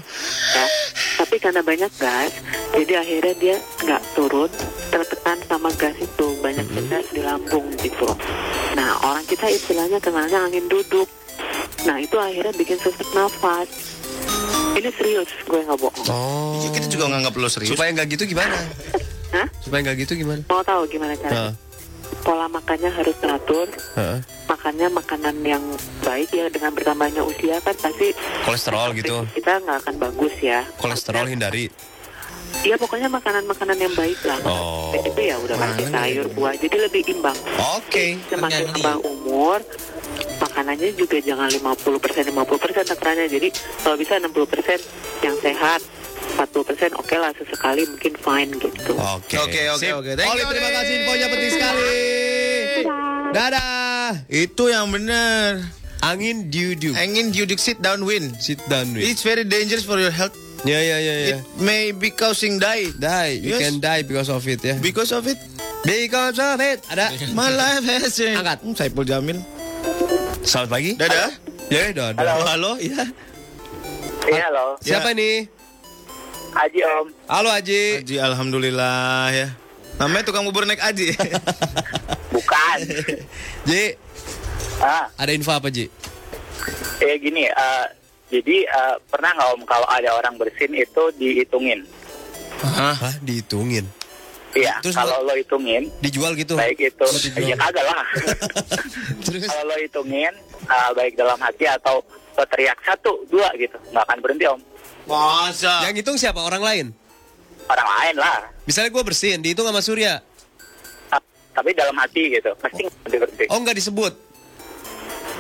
ya. 0.56 0.66
Tapi 1.20 1.36
karena 1.38 1.62
banyak 1.62 1.92
gas, 2.00 2.32
jadi 2.74 2.94
akhirnya 3.04 3.36
dia 3.38 3.56
nggak 3.86 4.02
turun, 4.18 4.50
tertekan 4.90 5.38
sama 5.46 5.70
gas 5.76 5.94
itu 6.00 6.28
banyak 6.42 6.66
gas 6.90 7.06
di 7.14 7.22
lambung 7.22 7.68
gitu. 7.78 8.10
Nah 8.74 8.98
orang 9.04 9.26
kita 9.28 9.52
istilahnya 9.52 10.00
kenalnya 10.00 10.48
angin 10.48 10.66
duduk. 10.72 11.06
Nah 11.86 11.98
itu 12.00 12.16
akhirnya 12.18 12.54
bikin 12.56 12.78
sesak 12.80 13.10
nafas. 13.14 13.70
Ini 14.72 14.90
serius, 14.96 15.30
gue 15.46 15.60
nggak 15.62 15.80
bohong. 15.80 16.08
Oh. 16.10 16.64
Kita 16.72 16.88
juga 16.88 17.12
nganggap 17.12 17.34
lo 17.36 17.50
serius. 17.52 17.76
Supaya 17.76 17.92
nggak 17.92 18.08
gitu 18.18 18.24
gimana? 18.26 18.56
Hah? 19.36 19.48
Supaya 19.64 19.80
nggak 19.86 19.98
gitu 20.08 20.14
gimana? 20.20 20.42
Mau 20.48 20.64
tahu 20.64 20.88
gimana 20.88 21.14
caranya? 21.16 21.52
Heeh. 21.52 21.54
Pola 22.22 22.46
makannya 22.52 22.92
harus 22.92 23.16
teratur. 23.20 23.68
Heeh. 23.96 24.20
Makannya 24.48 24.88
makanan 24.92 25.36
yang 25.48 25.64
baik 26.04 26.30
ya 26.36 26.52
dengan 26.52 26.76
bertambahnya 26.76 27.24
usia 27.24 27.64
kan 27.64 27.72
pasti 27.80 28.12
Kolesterol 28.44 28.92
gitu. 29.00 29.24
kita 29.32 29.64
nggak 29.64 29.78
akan 29.88 29.96
bagus 29.96 30.36
ya. 30.44 30.68
Kolesterol 30.76 31.32
hindari. 31.32 31.72
Iya 32.62 32.76
pokoknya 32.76 33.08
makanan-makanan 33.08 33.78
yang 33.80 33.94
baik 33.96 34.20
lah. 34.28 34.38
Oh. 34.44 34.92
Itu 34.92 35.18
ya 35.18 35.40
udah 35.40 35.56
pasti 35.56 35.84
sayur 35.88 36.28
buah. 36.36 36.54
Jadi 36.60 36.78
lebih 36.78 37.02
imbang. 37.10 37.34
Oke. 37.80 38.20
Semakin 38.28 38.70
tambah 38.76 38.98
umur, 39.08 39.64
makanannya 40.38 40.94
juga 40.94 41.18
jangan 41.20 41.50
50% 41.50 42.32
50% 42.32 42.92
takarannya. 42.92 43.28
Jadi 43.28 43.48
kalau 43.82 43.96
bisa 43.96 44.18
60% 44.18 44.82
yang 45.22 45.36
sehat, 45.40 45.82
40% 46.38 46.96
oke 46.96 47.16
lah 47.16 47.32
sesekali 47.36 47.84
mungkin 47.86 48.14
fine 48.16 48.52
gitu. 48.56 48.94
Oke. 48.96 49.36
Oke, 49.38 49.62
oke, 49.70 49.88
oke. 50.00 50.12
Thank 50.16 50.32
Oli, 50.32 50.42
you, 50.42 50.50
terima 50.50 50.70
kasih 50.72 50.94
infonya 50.98 51.28
penting 51.28 51.52
sekali. 51.52 51.90
Dadah. 53.32 54.12
Itu 54.28 54.68
yang 54.68 54.92
benar. 54.92 55.64
Angin 56.02 56.50
diuduk. 56.50 56.98
Angin 56.98 57.30
diuduk 57.30 57.62
sit 57.62 57.78
down 57.80 58.02
wind. 58.04 58.34
Sit 58.42 58.58
down 58.68 58.90
with. 58.92 59.06
It's 59.06 59.22
very 59.22 59.46
dangerous 59.46 59.86
for 59.86 60.02
your 60.02 60.12
health. 60.12 60.34
Ya 60.62 60.78
ya 60.78 60.98
ya 60.98 61.14
ya. 61.14 61.38
It 61.38 61.46
may 61.58 61.90
be 61.90 62.10
causing 62.10 62.58
die. 62.58 62.90
Die. 62.94 63.34
You 63.38 63.58
Yes. 63.58 63.62
can 63.66 63.76
die 63.82 64.02
because 64.06 64.30
of 64.30 64.42
it 64.46 64.62
ya. 64.62 64.78
Because 64.78 65.10
of 65.10 65.26
it, 65.26 65.38
Because 65.82 66.38
of 66.38 66.62
it. 66.62 66.86
Ada. 66.90 67.10
my 67.34 67.50
life 67.50 67.82
has 67.82 68.14
changed. 68.14 68.38
Angkat. 68.38 68.58
Hmm, 68.62 68.74
Saipul 68.78 69.06
Jamil. 69.06 69.42
Selamat 70.42 70.70
pagi. 70.74 70.92
Dadah. 70.98 71.30
Ya, 71.72 71.84
dadah. 71.96 72.20
Halo, 72.20 72.44
halo, 72.46 72.72
ya. 72.82 73.04
Iya 74.22 74.44
halo, 74.54 74.66
Siapa 74.84 75.18
nih? 75.18 75.50
Haji 76.52 76.80
Om. 76.84 77.08
Halo 77.26 77.50
Haji. 77.50 77.84
Haji, 78.04 78.16
alhamdulillah 78.22 79.32
ya. 79.34 79.48
Namanya 79.98 80.24
tukang 80.28 80.46
bubur 80.46 80.68
naik 80.68 80.84
Aji. 80.84 81.16
Bukan. 82.36 82.78
Ji, 83.70 83.96
ah, 84.82 85.10
ada 85.18 85.32
info 85.34 85.52
apa 85.54 85.72
Ji? 85.72 85.90
eh 87.02 87.18
gini, 87.18 87.50
eh, 87.50 87.86
jadi 88.30 88.62
eh, 88.62 88.96
pernah 89.10 89.34
nggak 89.34 89.50
Om 89.58 89.62
kalau 89.66 89.88
ada 89.90 90.14
orang 90.14 90.38
bersin 90.38 90.70
itu 90.78 91.04
dihitungin? 91.18 91.82
Hah? 92.62 92.94
Hah, 92.94 93.16
dihitungin. 93.26 93.90
Iya, 94.52 94.76
Terus 94.84 94.96
kalau 94.96 95.24
lo 95.24 95.34
hitungin, 95.34 95.88
Dijual 96.04 96.36
gitu. 96.36 96.60
baik 96.60 96.76
itu, 96.78 97.06
Oh, 97.08 97.40
ya 97.40 97.56
kagak 97.56 97.86
lah. 97.86 98.04
Terus 99.26 99.48
kalau 99.48 99.64
lo 99.66 99.76
hitungin, 99.80 100.34
eh, 100.62 100.90
baik 100.92 101.16
dalam 101.16 101.40
hati 101.40 101.66
atau 101.66 102.04
lo 102.04 102.44
teriak 102.46 102.76
satu, 102.84 103.24
dua 103.28 103.48
gitu, 103.56 103.80
nggak 103.90 104.04
akan 104.04 104.18
berhenti 104.20 104.46
Om. 104.46 104.60
Masa? 105.08 105.84
yang 105.84 105.96
hitung 105.96 106.16
siapa? 106.16 106.38
Orang 106.38 106.60
lain. 106.62 106.92
Orang 107.66 107.88
lain 107.90 108.16
lah, 108.18 108.44
Misalnya 108.62 108.92
gue 108.92 109.04
bersin, 109.04 109.40
dihitung 109.40 109.64
sama 109.64 109.80
Surya. 109.80 110.20
Ta- 111.08 111.24
tapi 111.54 111.72
dalam 111.72 111.96
hati 111.96 112.36
gitu, 112.36 112.52
pasti 112.60 112.84
nggak 112.84 113.20
berhenti. 113.22 113.46
Oh 113.48 113.58
nggak 113.58 113.78
disebut. 113.78 114.14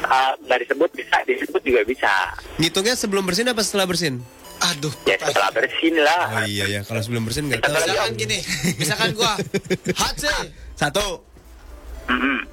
Eh, 0.02 0.32
nggak 0.42 0.60
disebut 0.64 0.90
bisa, 0.92 1.16
disebut 1.24 1.62
juga 1.62 1.82
bisa. 1.84 2.12
Ngitungnya 2.58 2.96
sebelum 2.96 3.24
bersin 3.24 3.48
apa 3.48 3.60
setelah 3.60 3.86
bersin? 3.86 4.24
Aduh. 4.72 4.94
Ya 5.04 5.16
setelah 5.18 5.52
bersin 5.52 5.96
lah. 5.98 6.24
Oh 6.32 6.44
iya 6.44 6.66
ya, 6.68 6.80
kalau 6.82 7.00
sebelum 7.00 7.24
bersin 7.24 7.48
nggak 7.48 7.60
tahu. 7.60 7.74
Misalkan 7.74 8.12
gini, 8.16 8.38
misalkan 8.76 9.10
gua 9.12 9.34
Hatse, 9.94 10.32
Satu. 10.74 11.28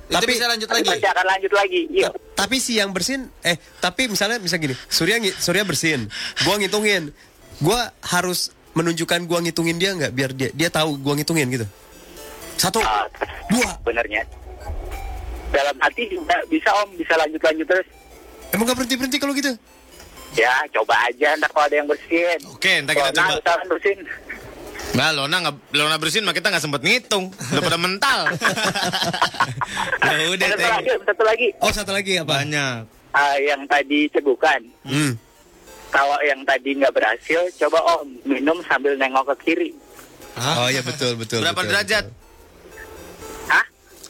Itu 0.09 0.15
Tapi- 0.15 0.31
bisa 0.31 0.47
lanjut 0.47 0.66
Tapi 0.66 0.81
lagi. 0.81 0.89
pasti 0.93 1.09
akan 1.09 1.27
lanjut 1.27 1.53
lagi. 1.53 1.81
Iya. 1.90 2.09
Tapi 2.32 2.57
si 2.57 2.73
yang 2.74 2.90
bersin, 2.90 3.27
eh 3.40 3.57
tapi 3.78 4.07
misalnya 4.07 4.39
misal 4.39 4.57
gini, 4.57 4.74
Surya 4.86 5.19
ngi- 5.19 5.35
Surya 5.35 5.62
bersin, 5.62 6.07
gua 6.43 6.55
ngitungin, 6.57 7.11
gua 7.59 7.81
harus 8.05 8.51
menunjukkan 8.73 9.24
gua 9.24 9.39
ngitungin 9.40 9.77
dia 9.77 9.90
nggak 9.93 10.12
biar 10.12 10.31
dia 10.32 10.51
dia 10.51 10.69
tahu 10.69 10.97
gua 10.97 11.12
ngitungin 11.12 11.49
gitu. 11.51 11.66
Satu, 12.55 12.78
Ah, 12.81 13.07
dua. 13.49 13.70
Benernya. 13.82 14.23
Dalam 15.49 15.74
hati 15.78 16.05
juga 16.07 16.36
bisa 16.47 16.69
Om, 16.85 16.95
bisa 16.95 17.15
lanjut-lanjut 17.16 17.66
terus. 17.66 17.86
Emang 18.51 18.65
nggak 18.65 18.77
berhenti 18.77 18.95
berhenti 18.97 19.19
kalau 19.19 19.32
gitu? 19.32 19.53
Ya, 20.39 20.55
coba 20.70 20.94
aja 21.10 21.35
ntar 21.35 21.51
kalau 21.51 21.66
ada 21.66 21.77
yang 21.82 21.89
bersin. 21.90 22.39
Oke, 22.55 22.78
ntar 22.86 22.94
kita 22.94 23.10
Lona, 23.10 23.43
coba. 23.43 23.65
bersin. 23.66 23.98
Nah, 24.94 25.10
Lona 25.10 25.36
nggak 25.43 25.56
Lona 25.74 25.97
bersin 25.98 26.23
mah 26.23 26.31
kita 26.31 26.55
nggak 26.55 26.62
sempet 26.62 26.82
ngitung. 26.86 27.35
Udah 27.35 27.62
pada 27.62 27.78
mental. 27.78 28.20
ya 30.15 30.27
udah, 30.31 30.47
satu 30.47 30.62
thank 30.62 30.74
lagi, 30.78 30.90
satu 31.02 31.23
lagi. 31.27 31.48
Oh 31.59 31.73
satu 31.74 31.90
lagi 31.90 32.12
apa? 32.23 32.39
Banyak. 32.39 32.78
Ah, 33.10 33.36
yang 33.43 33.66
tadi 33.66 34.06
cegukan. 34.15 34.62
Hmm. 34.86 35.19
Kalau 35.90 36.19
yang 36.23 36.47
tadi 36.47 36.70
nggak 36.78 36.94
berhasil, 36.94 37.51
coba 37.66 37.78
Om 37.98 38.09
minum 38.28 38.62
sambil 38.70 38.94
nengok 38.94 39.35
ke 39.35 39.51
kiri. 39.51 39.70
Oh 40.39 40.70
iya 40.70 40.86
betul 40.86 41.19
betul. 41.19 41.43
Berapa 41.43 41.66
betul, 41.66 41.70
derajat? 41.74 42.05
Hah? 42.06 42.18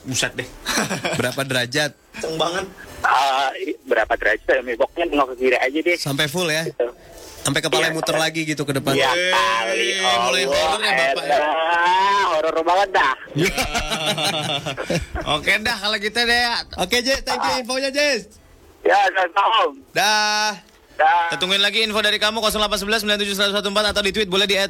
Buset 0.01 0.33
deh. 0.33 0.47
Berapa 1.19 1.41
derajat? 1.43 1.91
Kenceng 2.15 2.35
banget. 2.35 2.65
I- 3.55 3.79
berapa 3.83 4.13
derajat? 4.13 4.59
Ya, 4.59 4.75
Pokoknya 4.75 5.03
nengok 5.07 5.27
ke 5.31 5.35
kiri 5.39 5.57
aja 5.57 5.79
deh. 5.79 5.95
Sampai 5.95 6.27
full 6.27 6.47
ya? 6.47 6.63
Gitu. 6.63 6.87
Sampai 7.39 7.59
kepala 7.59 7.87
Iya. 7.87 7.95
muter 7.95 8.13
lagi 8.13 8.43
gitu 8.43 8.61
ke 8.61 8.73
depan. 8.73 8.91
Ya 8.91 9.07
Eh, 9.07 9.31
kali, 9.31 9.87
mulai 9.97 10.43
Allah, 10.43 10.59
horor 10.59 10.81
ya, 10.83 11.09
Bapak, 11.09 11.23
ya. 11.23 11.37
horor 12.27 12.55
banget 12.61 12.89
dah. 12.91 13.13
Oke 15.35 15.51
dah 15.59 15.75
kalau 15.77 15.97
gitu 15.97 16.19
deh. 16.19 16.43
Oke 16.77 16.97
Jess, 16.99 17.21
thank 17.23 17.41
you 17.41 17.51
infonya 17.57 17.89
Jess. 17.89 18.37
Ya, 18.81 18.95
sama 19.11 19.41
Om. 19.65 19.71
Dah. 19.91 20.51
Dah. 20.95 21.31
Kita 21.31 21.35
tungguin 21.37 21.59
lagi 21.59 21.79
info 21.79 21.99
dari 21.99 22.17
kamu 22.17 22.39
0811 22.41 23.07
97114 23.07 23.87
atau 23.87 24.01
di 24.03 24.11
tweet 24.11 24.27
boleh 24.27 24.43
di 24.43 24.55
at 24.55 24.67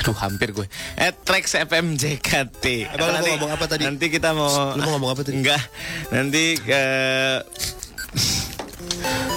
Aduh 0.00 0.16
hampir 0.16 0.52
gue 0.52 0.66
At 0.96 1.16
Trax 1.24 1.56
FM 1.56 1.96
JKT 1.96 2.64
lu 2.96 3.04
mau 3.04 3.24
ngomong 3.36 3.50
apa 3.52 3.64
tadi? 3.68 3.84
Nanti 3.84 4.06
kita 4.08 4.32
mau 4.32 4.76
Lu 4.76 4.80
mau 4.84 4.96
ngomong 4.96 5.10
apa 5.12 5.22
tadi? 5.24 5.36
Enggak 5.40 5.62
Nanti 6.12 6.56
ke 6.56 6.84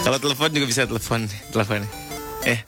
Kalau 0.03 0.18
telepon 0.20 0.49
juga 0.52 0.65
bisa 0.68 0.84
telepon 0.88 1.28
Telepon 1.52 1.82
Eh 2.44 2.60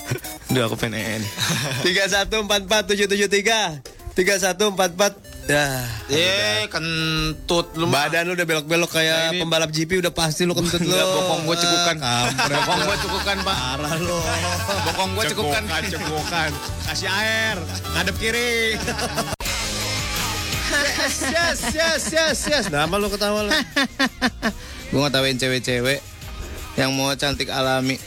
Duh 0.54 0.62
aku 0.70 0.78
pengen 0.78 1.26
Tiga 1.86 2.06
satu 2.06 2.46
empat 2.46 2.70
empat 2.70 2.84
tujuh 2.94 3.10
tujuh 3.10 3.28
tiga. 3.28 3.82
Tiga 4.14 4.38
satu 4.38 4.72
empat 4.72 4.94
empat. 4.94 5.14
Ya. 5.46 5.86
Eh 6.10 6.66
kentut 6.74 7.78
lu 7.78 7.86
mah. 7.86 8.10
Badan 8.10 8.26
lu 8.26 8.34
udah 8.34 8.48
belok-belok 8.50 8.90
kayak 8.90 9.14
Nah, 9.14 9.30
ini- 9.30 9.42
pembalap 9.46 9.70
GP 9.70 10.02
udah 10.02 10.10
pasti 10.10 10.42
lu 10.42 10.58
kentut 10.58 10.82
lu. 10.82 10.90
Bokong 10.90 11.46
gue 11.46 11.58
cekukan 11.62 11.96
Kampret. 12.02 12.58
Bokong 12.58 12.82
gue 12.82 12.98
cekukan 13.06 13.38
pak 13.46 13.56
Parah 13.56 13.94
lu. 14.02 14.18
Bokong 14.90 15.10
gue 15.14 15.24
cekukan 15.30 15.64
cekukan. 15.86 16.50
Kasih 16.90 17.10
air. 17.10 17.58
Ngadep 17.94 18.16
kiri. 18.18 18.74
yes, 20.76 21.18
yes, 21.30 21.60
yes, 21.72 22.04
yes, 22.10 22.40
yes. 22.50 22.66
Nama 22.68 22.96
lu 22.98 23.08
ketawa 23.08 23.46
lu. 23.46 23.52
Gue 24.94 25.02
ngetawain 25.02 25.36
cewek-cewek 25.36 25.98
Yang 26.76 26.90
mau 26.94 27.10
cantik 27.16 27.50
alami 27.50 27.98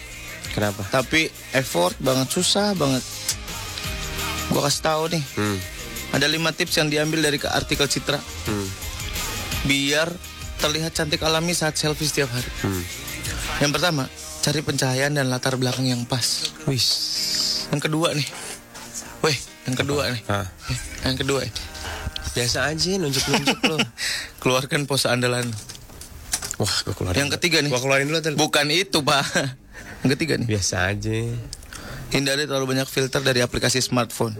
Kenapa? 0.52 0.82
Tapi 0.89 1.28
effort 1.52 1.94
banget 2.01 2.28
susah 2.32 2.73
banget. 2.74 3.05
Gua 4.48 4.65
kasih 4.65 4.82
tahu 4.82 5.02
nih. 5.12 5.23
Hmm. 5.36 5.59
Ada 6.12 6.26
lima 6.26 6.51
tips 6.56 6.80
yang 6.80 6.89
diambil 6.89 7.20
dari 7.20 7.36
ke 7.36 7.48
artikel 7.48 7.85
Citra. 7.85 8.18
Hmm. 8.18 8.68
Biar 9.68 10.09
terlihat 10.59 10.97
cantik 10.97 11.22
alami 11.22 11.52
saat 11.52 11.76
selfie 11.76 12.09
setiap 12.09 12.32
hari. 12.32 12.51
Hmm. 12.64 12.82
Yang 13.60 13.70
pertama, 13.78 14.05
cari 14.43 14.60
pencahayaan 14.64 15.14
dan 15.18 15.26
latar 15.28 15.55
belakang 15.60 15.86
yang 15.86 16.02
pas. 16.09 16.55
Wis. 16.64 16.86
Yang 17.68 17.90
kedua 17.90 18.16
nih. 18.16 18.28
Weh, 19.20 19.36
yang 19.68 19.76
kedua 19.76 20.02
nih. 20.14 20.22
Hah. 20.30 20.47
Eh, 20.72 20.78
Yang 21.05 21.16
kedua 21.26 21.40
eh. 21.44 21.52
Biasa 22.32 22.70
aja 22.70 22.90
nunjuk-nunjuk 23.02 23.59
lu. 23.66 23.76
Keluarkan 24.43 24.86
pose 24.86 25.10
andalan. 25.10 25.44
Wah, 26.59 26.74
gua 26.86 26.94
keluarin. 26.94 27.18
Yang 27.26 27.30
ketiga 27.39 27.59
nih. 27.62 27.70
Gua 27.70 27.82
keluarin 27.82 28.06
dulu. 28.06 28.18
Bukan 28.39 28.66
itu, 28.70 29.02
Pak. 29.02 29.24
Yang 30.06 30.10
ketiga 30.18 30.35
nih. 30.39 30.47
Biasa 30.47 30.94
aja. 30.94 31.18
Hindari 32.09 32.48
terlalu 32.48 32.76
banyak 32.76 32.89
filter 32.89 33.20
dari 33.20 33.44
aplikasi 33.44 33.85
smartphone. 33.85 34.32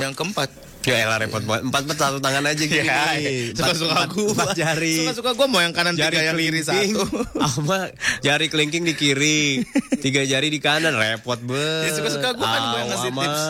Yang 0.00 0.14
keempat, 0.16 0.48
Ya 0.88 1.04
elah 1.04 1.20
repot 1.20 1.44
banget. 1.44 1.68
Empat 1.68 1.82
empat 1.84 1.98
satu 2.00 2.18
tangan 2.22 2.48
aja 2.48 2.64
gini. 2.64 2.86
Ya, 2.86 3.12
suka-suka 3.52 3.92
Empat- 3.92 4.12
gua. 4.14 4.30
Empat 4.32 4.56
jari. 4.56 4.94
Suka-suka 5.04 5.30
gua 5.36 5.46
mau 5.50 5.60
yang 5.60 5.74
kanan 5.76 5.92
jari 5.98 6.16
tiga, 6.16 6.32
yang 6.32 6.38
kiri 6.40 6.60
satu. 6.64 7.02
Sama 7.52 7.92
jari 8.24 8.46
kelingking 8.48 8.88
di 8.88 8.94
kiri. 8.96 9.68
Tiga 10.00 10.24
jari 10.24 10.48
di 10.48 10.62
kanan. 10.62 10.96
Repot 10.96 11.36
banget. 11.44 11.82
Ya, 11.82 11.92
suka-suka 11.92 12.28
gua 12.32 12.46
kan 12.46 12.62
gua 12.72 12.78
yang 12.80 12.88
ngasih 12.88 13.10
tips. 13.12 13.42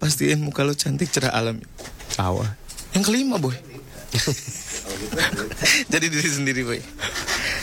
Pastiin 0.00 0.38
muka 0.42 0.66
lu 0.66 0.74
cantik 0.74 1.06
cerah 1.06 1.30
alami. 1.30 1.62
Tawa. 2.18 2.50
Yang 2.98 3.04
kelima, 3.06 3.38
boy. 3.38 3.54
Jadi 5.92 6.06
diri 6.08 6.30
sendiri, 6.30 6.60
boy. 6.66 6.80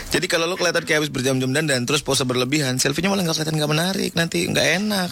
Jadi 0.10 0.26
kalau 0.26 0.50
lu 0.50 0.58
kelihatan 0.58 0.84
kayak 0.86 1.06
habis 1.06 1.12
berjam-jam 1.14 1.54
dandan 1.54 1.86
terus 1.86 2.02
pose 2.02 2.26
berlebihan, 2.26 2.82
selfie-nya 2.82 3.14
malah 3.14 3.30
nggak 3.30 3.38
kelihatan 3.38 3.56
nggak 3.62 3.72
menarik, 3.72 4.12
nanti 4.18 4.50
nggak 4.50 4.68
enak. 4.82 5.12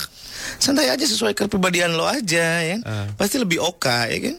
Santai 0.57 0.89
aja 0.89 1.05
sesuai 1.05 1.37
kepribadian 1.37 1.93
lo 1.93 2.09
aja, 2.09 2.65
ya. 2.65 2.77
Ah. 2.81 3.05
Pasti 3.13 3.37
lebih 3.37 3.61
oke, 3.61 3.97
ya 4.09 4.19
kan? 4.19 4.37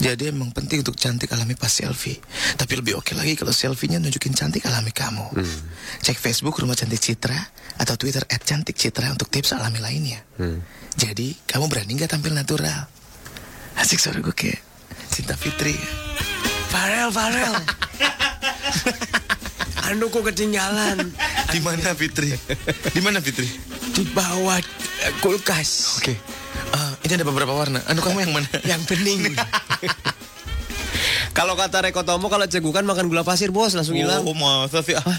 Jadi 0.00 0.32
emang 0.32 0.48
penting 0.50 0.80
untuk 0.80 0.96
cantik 0.96 1.28
alami 1.36 1.52
pas 1.52 1.68
selfie. 1.68 2.16
Tapi 2.56 2.72
lebih 2.80 2.96
oke 2.96 3.12
lagi 3.12 3.36
kalau 3.36 3.52
selfie-nya 3.52 4.00
nunjukin 4.00 4.32
cantik 4.32 4.64
alami 4.64 4.96
kamu. 4.96 5.36
Cek 6.00 6.16
Facebook 6.16 6.56
Rumah 6.56 6.72
Cantik 6.72 7.00
Citra 7.00 7.36
atau 7.76 7.94
Twitter 8.00 8.24
@cantikcitra 8.24 9.12
untuk 9.12 9.28
tips 9.28 9.52
alami 9.52 9.76
lainnya. 9.76 10.24
Jadi 10.96 11.36
kamu 11.44 11.68
berani 11.68 12.00
nggak 12.00 12.16
tampil 12.16 12.32
natural? 12.32 12.88
Asik 13.76 14.00
suara 14.00 14.24
gue 14.24 14.32
kayak 14.32 14.69
Cinta 15.10 15.34
Fitri. 15.34 15.74
Farel, 16.70 17.10
Farel. 17.10 17.50
anu 19.90 20.06
kok 20.06 20.22
ketinggalan. 20.30 21.10
Di 21.50 21.58
mana 21.58 21.98
Fitri? 21.98 22.30
Di 22.94 23.00
mana 23.02 23.18
Fitri? 23.18 23.50
Di 23.90 24.06
bawah 24.14 24.62
eh, 25.02 25.12
kulkas. 25.18 25.98
Oke. 25.98 26.14
Ah, 26.70 26.94
ini 27.02 27.18
ada 27.18 27.26
beberapa 27.26 27.50
warna. 27.50 27.82
Anu 27.90 27.98
kamu 27.98 28.22
yang 28.22 28.32
mana? 28.32 28.48
Yang 28.62 28.86
bening. 28.86 29.34
kalau 31.38 31.58
kata 31.58 31.90
Reko 31.90 32.06
Tomo 32.06 32.30
kalau 32.30 32.46
cegukan 32.46 32.86
makan 32.86 33.10
gula 33.10 33.26
pasir 33.26 33.50
bos 33.50 33.74
langsung 33.74 33.98
hilang. 33.98 34.22
Oh, 34.22 34.38
masa 34.38 34.86
sih? 34.86 34.94
Ah. 34.94 35.18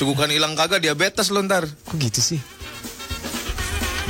Cukukan 0.00 0.32
hilang 0.32 0.56
kagak 0.56 0.80
diabetes 0.80 1.28
lo 1.28 1.44
ntar. 1.44 1.68
Kok 1.68 1.96
gitu 2.00 2.24
sih? 2.24 2.40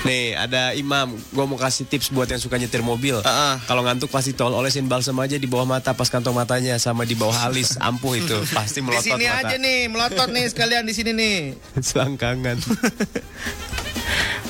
Nih 0.06 0.38
ada 0.38 0.70
Imam, 0.72 1.10
gue 1.10 1.44
mau 1.44 1.58
kasih 1.58 1.82
tips 1.82 2.14
buat 2.14 2.30
yang 2.30 2.38
suka 2.38 2.54
nyetir 2.54 2.86
mobil. 2.86 3.18
Kalau 3.66 3.82
ngantuk 3.82 4.08
pasti 4.08 4.30
tol 4.30 4.54
olesin 4.54 4.86
balsam 4.86 5.18
aja 5.18 5.34
di 5.34 5.50
bawah 5.50 5.66
mata 5.66 5.90
pas 5.90 6.06
kantong 6.06 6.34
matanya 6.34 6.78
sama 6.78 7.02
di 7.02 7.18
bawah 7.18 7.50
alis 7.50 7.74
ampuh 7.82 8.14
itu 8.14 8.38
pasti 8.56 8.78
Di 8.78 8.86
melotot 8.86 9.04
sini 9.04 9.26
mata. 9.26 9.50
aja 9.50 9.56
nih, 9.58 9.80
melotot 9.90 10.28
nih 10.30 10.44
sekalian 10.46 10.86
di 10.86 10.94
sini 10.94 11.10
nih. 11.14 11.36
Selangkangan. 11.90 12.56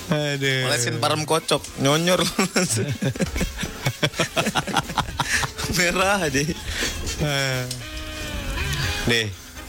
Aduh. 0.08 0.68
Olesin 0.68 0.96
parem 1.00 1.24
kocok, 1.24 1.60
nyonyor. 1.80 2.20
Merah 5.76 6.16
aja. 6.24 6.40
Nih. 9.08 9.28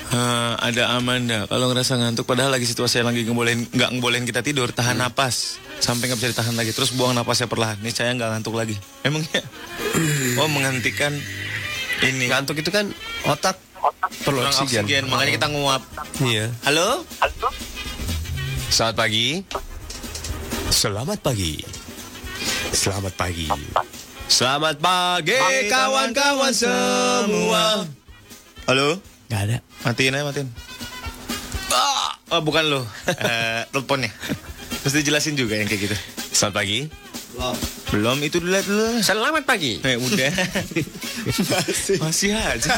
Eh, 0.09 0.53
ada 0.57 0.97
Amanda. 0.97 1.45
Kalau 1.45 1.69
ngerasa 1.69 1.93
ngantuk, 1.93 2.25
padahal 2.25 2.49
lagi 2.49 2.65
situasi 2.65 2.97
yang 2.97 3.13
lagi 3.13 3.29
ngebolehin 3.29 3.69
nggak 3.69 3.89
ngebolehin 3.93 4.25
kita 4.25 4.41
tidur, 4.41 4.73
tahan 4.73 4.97
napas 4.97 5.61
sampai 5.79 6.11
nggak 6.11 6.19
bisa 6.19 6.31
ditahan 6.35 6.55
lagi. 6.55 6.71
Terus 6.75 6.91
buang 6.93 7.15
napasnya 7.15 7.47
perlahan. 7.47 7.79
Nih 7.79 7.91
saya 7.95 8.13
nggak 8.15 8.29
ngantuk 8.37 8.55
lagi. 8.55 8.75
Emangnya? 9.03 9.41
oh 10.39 10.47
menghentikan 10.51 11.15
ini. 12.03 12.29
Ngantuk 12.29 12.59
itu 12.59 12.69
kan 12.69 12.91
otak 13.25 13.57
perlu 14.23 14.43
oksigen. 14.45 14.85
oksigen. 14.85 15.03
Makanya 15.07 15.31
kita 15.39 15.47
nguap. 15.51 15.81
Iya. 16.21 16.51
Halo? 16.67 17.03
Selamat 18.69 18.95
pagi. 18.95 19.27
Selamat 20.69 21.19
pagi. 21.23 21.53
Selamat 22.69 23.13
pagi. 23.17 23.47
Selamat 24.29 24.77
pagi 24.77 25.41
kawan-kawan 25.73 26.53
semua. 26.53 27.81
Halo? 28.69 29.01
Gak 29.25 29.41
ada. 29.49 29.57
Matiin 29.81 30.13
aja, 30.13 30.25
matiin. 30.29 30.49
Oh, 32.29 32.41
bukan 32.45 32.63
lo. 32.69 32.81
Eh, 33.25 33.61
teleponnya. 33.73 34.13
Terus 34.83 34.93
dijelasin 34.95 35.35
juga 35.35 35.59
yang 35.59 35.67
kayak 35.67 35.91
gitu. 35.91 35.95
Selamat 36.31 36.63
pagi. 36.63 36.79
Belum. 37.35 37.55
Belum, 37.89 38.17
itu 38.23 38.37
dulu 38.39 38.55
dulu. 38.63 38.87
Selamat 39.03 39.43
pagi. 39.43 39.79
Eh, 39.83 39.99
udah. 39.99 40.31
Masih. 41.35 41.97
Masih 42.03 42.31
aja. 42.35 42.73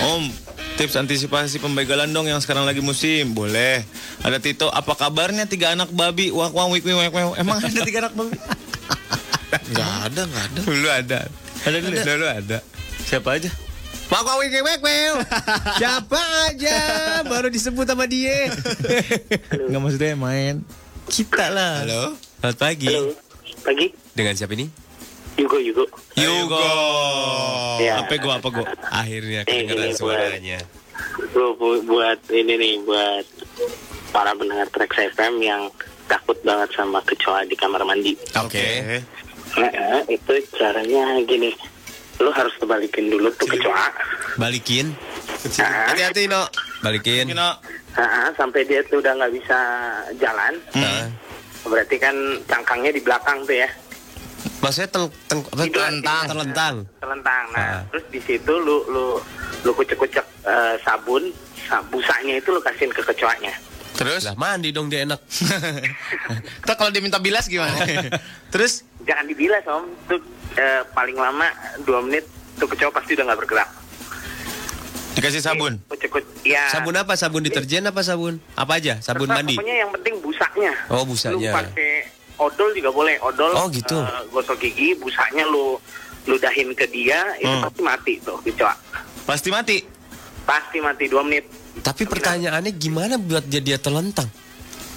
Om, 0.00 0.32
tips 0.80 0.96
antisipasi 0.96 1.60
pembegalan 1.60 2.08
dong 2.12 2.24
yang 2.28 2.40
sekarang 2.40 2.64
lagi 2.64 2.80
musim. 2.80 3.36
Boleh. 3.36 3.84
Ada 4.24 4.40
Tito, 4.40 4.68
apa 4.72 4.96
kabarnya 4.96 5.44
tiga 5.44 5.76
anak 5.76 5.92
babi? 5.92 6.32
Wak 6.32 6.56
wak 6.56 6.66
wik 6.72 6.84
wik 6.88 6.96
wik 6.96 7.12
wik. 7.12 7.36
Emang 7.40 7.60
ada 7.60 7.80
tiga 7.84 8.08
anak 8.08 8.14
babi? 8.16 8.36
Nggak 9.70 9.92
ada, 10.08 10.20
nggak 10.24 10.44
ada. 10.46 10.60
Dulu 10.62 10.88
ada. 10.88 11.18
Ada 11.66 11.76
dulu. 11.84 11.96
Dulu 12.00 12.26
ada. 12.26 12.58
Siapa 13.04 13.28
aja? 13.36 13.50
Wak 14.10 14.22
wak 14.26 14.36
wik 14.42 14.50
wik 14.52 14.80
wik. 14.82 15.10
Siapa 15.80 16.18
aja 16.50 16.78
baru 17.22 17.46
disebut 17.46 17.86
sama 17.86 18.10
dia. 18.10 18.50
Nggak 19.70 19.80
maksudnya 19.80 20.18
main. 20.18 20.66
Kita 21.06 21.46
lah. 21.48 21.86
Halo. 21.86 22.18
Selamat 22.42 22.58
pagi. 22.58 22.90
Pagi. 23.62 23.86
Dengan 24.10 24.34
siapa 24.34 24.54
ini? 24.54 24.66
Yugo, 25.38 25.58
Yugo. 25.62 25.84
Yugo. 26.18 26.66
Ya. 27.78 28.02
Apa 28.02 28.18
gua 28.18 28.42
apa 28.42 28.48
gua? 28.50 28.66
Akhirnya 28.90 29.46
kedengaran 29.46 29.94
suaranya. 29.94 30.58
Bro, 31.30 31.54
bu- 31.54 31.82
buat 31.86 32.18
ini 32.28 32.54
nih, 32.56 32.74
buat 32.82 33.24
para 34.10 34.34
pendengar 34.34 34.66
Trax 34.68 34.90
FM 35.14 35.38
yang 35.40 35.62
takut 36.06 36.36
banget 36.42 36.68
sama 36.74 36.98
kecoa 37.02 37.46
di 37.46 37.54
kamar 37.54 37.86
mandi. 37.86 38.18
Oke. 38.36 39.00
Nah, 39.56 40.02
itu 40.06 40.34
caranya 40.52 41.18
gini. 41.24 41.54
Lu 42.20 42.30
harus 42.30 42.52
kebalikin 42.54 43.08
dulu 43.08 43.32
tuh 43.34 43.48
kecoa. 43.48 43.88
Balikin. 44.36 44.92
Hati-hati, 45.40 46.28
No. 46.28 46.44
Balikin. 46.80 47.32
nah, 47.32 47.56
sampai 48.32 48.62
dia 48.62 48.84
tuh 48.86 49.00
udah 49.00 49.16
nggak 49.16 49.32
bisa 49.34 49.58
jalan. 50.16 50.52
Nah. 50.74 51.08
Berarti 51.62 51.96
kan 51.96 52.14
cangkangnya 52.46 52.92
di 52.92 53.00
belakang 53.00 53.44
tuh 53.44 53.56
ya. 53.56 53.68
Maksudnya 54.60 54.88
tel, 54.88 55.04
tel, 55.26 55.40
apa, 55.42 55.64
terlentang, 55.66 56.22
terlentang. 56.26 56.74
Telentang. 56.98 57.44
Nah, 57.52 57.60
Ah. 57.60 57.80
terus 57.88 58.04
di 58.08 58.20
situ 58.20 58.52
lu 58.52 58.84
lu 58.86 59.16
lu 59.62 59.70
kucek-kucek 59.72 60.24
eh, 60.42 60.74
sabun, 60.80 61.32
sa- 61.62 61.84
busanya 61.84 62.36
itu 62.36 62.48
lu 62.48 62.60
kasihin 62.60 62.92
ke 62.92 63.00
kecoanya. 63.02 63.52
Terus? 63.92 64.24
Lah 64.24 64.36
mandi 64.36 64.72
dong 64.72 64.88
dia 64.88 65.04
enak. 65.04 65.20
Ntar 66.64 66.74
kalau 66.74 66.88
diminta 66.88 67.20
bilas 67.20 67.44
gimana? 67.44 67.76
Terus? 68.52 68.84
Jangan 69.04 69.24
dibilas 69.26 69.64
om, 69.66 69.84
tuh 70.06 70.20
eh, 70.54 70.82
paling 70.90 71.14
lama 71.14 71.46
dua 71.82 72.00
menit 72.00 72.24
tuh 72.56 72.66
kecoa 72.66 72.90
pasti 72.90 73.14
udah 73.14 73.24
nggak 73.26 73.40
bergerak. 73.40 73.68
Dikasih 75.10 75.42
sabun? 75.42 75.74
Ya. 76.46 76.70
Sabun 76.70 76.94
apa? 76.94 77.12
Sabun 77.12 77.42
deterjen 77.42 77.84
apa 77.84 78.00
sabun? 78.00 78.38
Apa 78.54 78.78
aja? 78.78 79.02
Sabun 79.02 79.26
Terserah, 79.26 79.42
mandi. 79.42 79.54
Pokoknya 79.58 79.76
yang 79.76 79.90
penting 79.92 80.14
busanya. 80.22 80.72
Oh, 80.88 81.02
Lu 81.02 81.12
busanya. 81.12 81.50
pakai 81.52 81.92
odol 82.38 82.70
juga 82.72 82.90
boleh. 82.90 83.16
Odol. 83.20 83.52
Oh, 83.52 83.66
gitu. 83.68 83.98
eh, 83.98 84.22
gosok 84.30 84.56
gigi, 84.56 84.94
busanya 84.96 85.44
lu 85.44 85.76
ludahin 86.24 86.70
ke 86.72 86.86
dia, 86.86 87.20
itu 87.36 87.48
Hmm. 87.48 87.64
pasti 87.64 87.80
mati 87.82 88.12
tuh 88.22 88.38
kecoa. 88.40 88.74
Pasti 89.26 89.48
mati. 89.50 89.76
Pasti 90.46 90.78
mati 90.78 91.04
dua 91.04 91.20
menit. 91.20 91.44
Tapi 91.80 92.02
pertanyaannya 92.04 92.72
gimana 92.72 93.14
buat 93.16 93.44
jadi 93.44 93.74
dia 93.74 93.78
terlentang? 93.78 94.28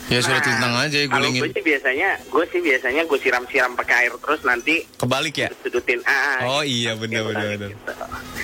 Ya 0.05 0.19
sudah 0.19 0.39
tentang 0.39 0.73
aja 0.75 0.93
ya 0.93 1.07
Kalau 1.07 1.25
gue 1.25 1.39
gulingin. 1.39 1.51
sih 1.51 1.63
biasanya, 1.63 2.09
gue 2.21 2.43
sih 2.45 2.59
biasanya 2.59 3.01
gue 3.03 3.17
siram-siram 3.17 3.71
pakai 3.73 3.95
air 4.03 4.13
terus 4.15 4.41
nanti 4.43 4.83
Kebalik 4.93 5.35
ya? 5.37 5.47
sudutin. 5.57 6.03
Ah, 6.03 6.43
Oh 6.43 6.61
iya 6.61 6.93
benar 6.93 7.23
benar 7.25 7.55
benar. 7.55 7.69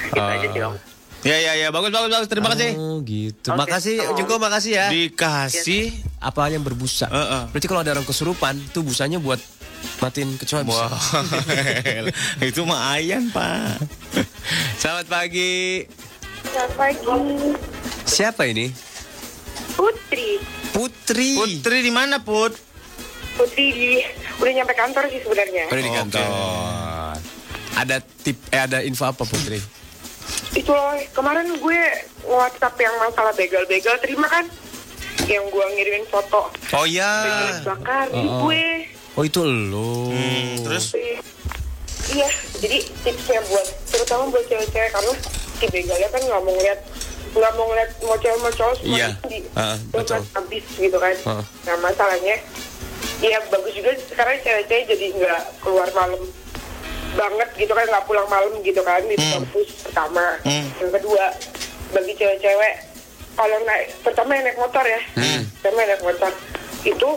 Itu 0.06 0.20
aja 0.20 0.48
sih 0.48 0.62
om. 0.62 0.76
Ya 1.20 1.36
ya 1.36 1.52
ya 1.54 1.68
bagus 1.68 1.92
bagus 1.92 2.10
bagus 2.10 2.28
terima 2.28 2.48
kasih. 2.50 2.70
Oh 2.74 3.04
gitu. 3.04 3.50
Oke. 3.50 3.60
Makasih 3.60 3.96
Oh. 4.02 4.16
juga 4.16 4.40
makasih 4.40 4.72
ya. 4.74 4.86
Dikasih 4.88 5.92
Apa 6.18 6.48
yang 6.48 6.64
berbusa? 6.64 7.06
Heeh. 7.06 7.44
Berarti 7.50 7.68
kalau 7.68 7.82
ada 7.82 7.92
orang 7.92 8.04
kesurupan, 8.04 8.56
tuh 8.72 8.82
busanya 8.82 9.20
buat 9.20 9.40
matiin 10.00 10.36
kecoa 10.36 10.64
bisa. 10.64 10.88
Wah, 10.88 10.96
itu 12.50 12.62
mah 12.64 12.92
ayan 12.94 13.28
pak. 13.30 13.84
Selamat 14.76 15.08
pagi. 15.08 15.84
Selamat 16.46 16.72
pagi. 16.74 17.20
Siapa 18.04 18.44
ini? 18.46 18.68
Putri. 19.76 20.59
Putri. 20.74 21.36
Putri 21.36 21.78
di 21.82 21.92
mana 21.92 22.22
put? 22.22 22.54
Putri 23.36 23.66
di 23.72 23.90
udah 24.40 24.52
nyampe 24.54 24.74
kantor 24.76 25.04
sih 25.10 25.20
sebenarnya. 25.24 25.66
Udah 25.72 25.84
di 25.84 25.92
kantor. 25.92 26.28
Ada 27.80 27.98
tip 28.04 28.38
eh 28.52 28.62
ada 28.62 28.80
info 28.84 29.08
apa 29.08 29.24
Putri? 29.24 29.60
Itu 30.54 30.72
loh, 30.74 30.98
kemarin 31.14 31.58
gue 31.58 31.82
WhatsApp 32.26 32.76
yang 32.78 32.96
masalah 33.00 33.34
begal-begal 33.34 33.96
terima 34.02 34.28
kan? 34.28 34.46
Yang 35.30 35.46
gue 35.54 35.66
ngirimin 35.78 36.06
foto 36.10 36.50
Oh 36.74 36.86
iya. 36.90 37.62
bakar 37.62 38.10
Oh, 38.10 38.18
oh. 38.18 38.38
gue. 38.50 38.66
Oh 39.14 39.24
itu 39.26 39.42
lo. 39.46 40.10
terus? 40.66 40.96
Iya, 42.10 42.30
jadi 42.58 42.82
tipsnya 43.06 43.38
buat 43.46 43.68
terutama 43.94 44.34
buat 44.34 44.42
cewek-cewek 44.50 44.90
karena 44.90 45.14
si 45.62 45.66
begalnya 45.70 46.10
kan 46.10 46.22
nggak 46.26 46.42
mau 46.42 46.54
ngeliat 46.58 46.80
nggak 47.32 47.52
mau 47.54 47.66
ngeliat 47.66 47.90
mau 48.02 48.16
cewek 48.16 48.38
mau 48.38 48.52
cowok 48.52 48.76
semua 48.76 48.96
Iya. 48.96 49.08
di 49.24 49.38
Ah, 49.54 49.76
betul. 49.90 50.20
habis 50.32 50.66
gitu 50.72 50.98
kan. 50.98 51.16
Ah. 51.24 51.44
Nah 51.64 51.76
masalahnya, 51.80 52.36
ya 53.20 53.38
bagus 53.48 53.74
juga 53.74 53.92
sekarang 54.04 54.38
cewek-cewek 54.40 54.86
jadi 54.88 55.06
nggak 55.16 55.42
keluar 55.60 55.90
malam 55.92 56.22
banget 57.12 57.50
gitu 57.58 57.72
kan 57.72 57.86
nggak 57.86 58.06
pulang 58.06 58.28
malam 58.28 58.54
gitu 58.60 58.82
kan 58.82 59.02
di 59.02 59.16
kampus 59.16 59.82
pertama 59.82 60.38
yang 60.46 60.92
kedua 60.92 61.26
bagi 61.90 62.14
cewek-cewek 62.14 62.74
kalau 63.34 63.58
naik 63.64 63.90
pertama 64.00 64.32
yang 64.32 64.46
naik 64.46 64.58
motor 64.58 64.84
ya 64.84 65.02
pertama 65.58 65.78
yang 65.80 65.90
naik 65.92 66.04
motor 66.06 66.32
itu 66.82 67.10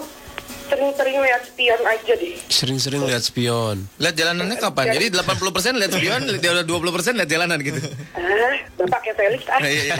sering-sering 0.72 1.16
lihat 1.20 1.42
spion 1.44 1.80
aja 1.84 2.12
deh. 2.16 2.32
Sering-sering 2.48 3.02
lihat 3.04 3.22
spion. 3.22 3.76
Lihat 4.00 4.14
jalanannya 4.16 4.56
kapan? 4.56 4.96
Jadi 4.96 5.12
80% 5.12 5.76
lihat 5.76 5.92
spion, 5.92 6.20
dia 6.40 6.50
udah 6.56 6.64
20% 6.64 7.18
lihat 7.20 7.28
jalanan 7.28 7.60
gitu. 7.60 7.76
Ah, 8.16 8.56
bapak 8.80 8.98
kayak 9.04 9.16
Felix 9.20 9.42
ah. 9.52 9.60
Iya 9.60 9.70
iya 9.84 9.94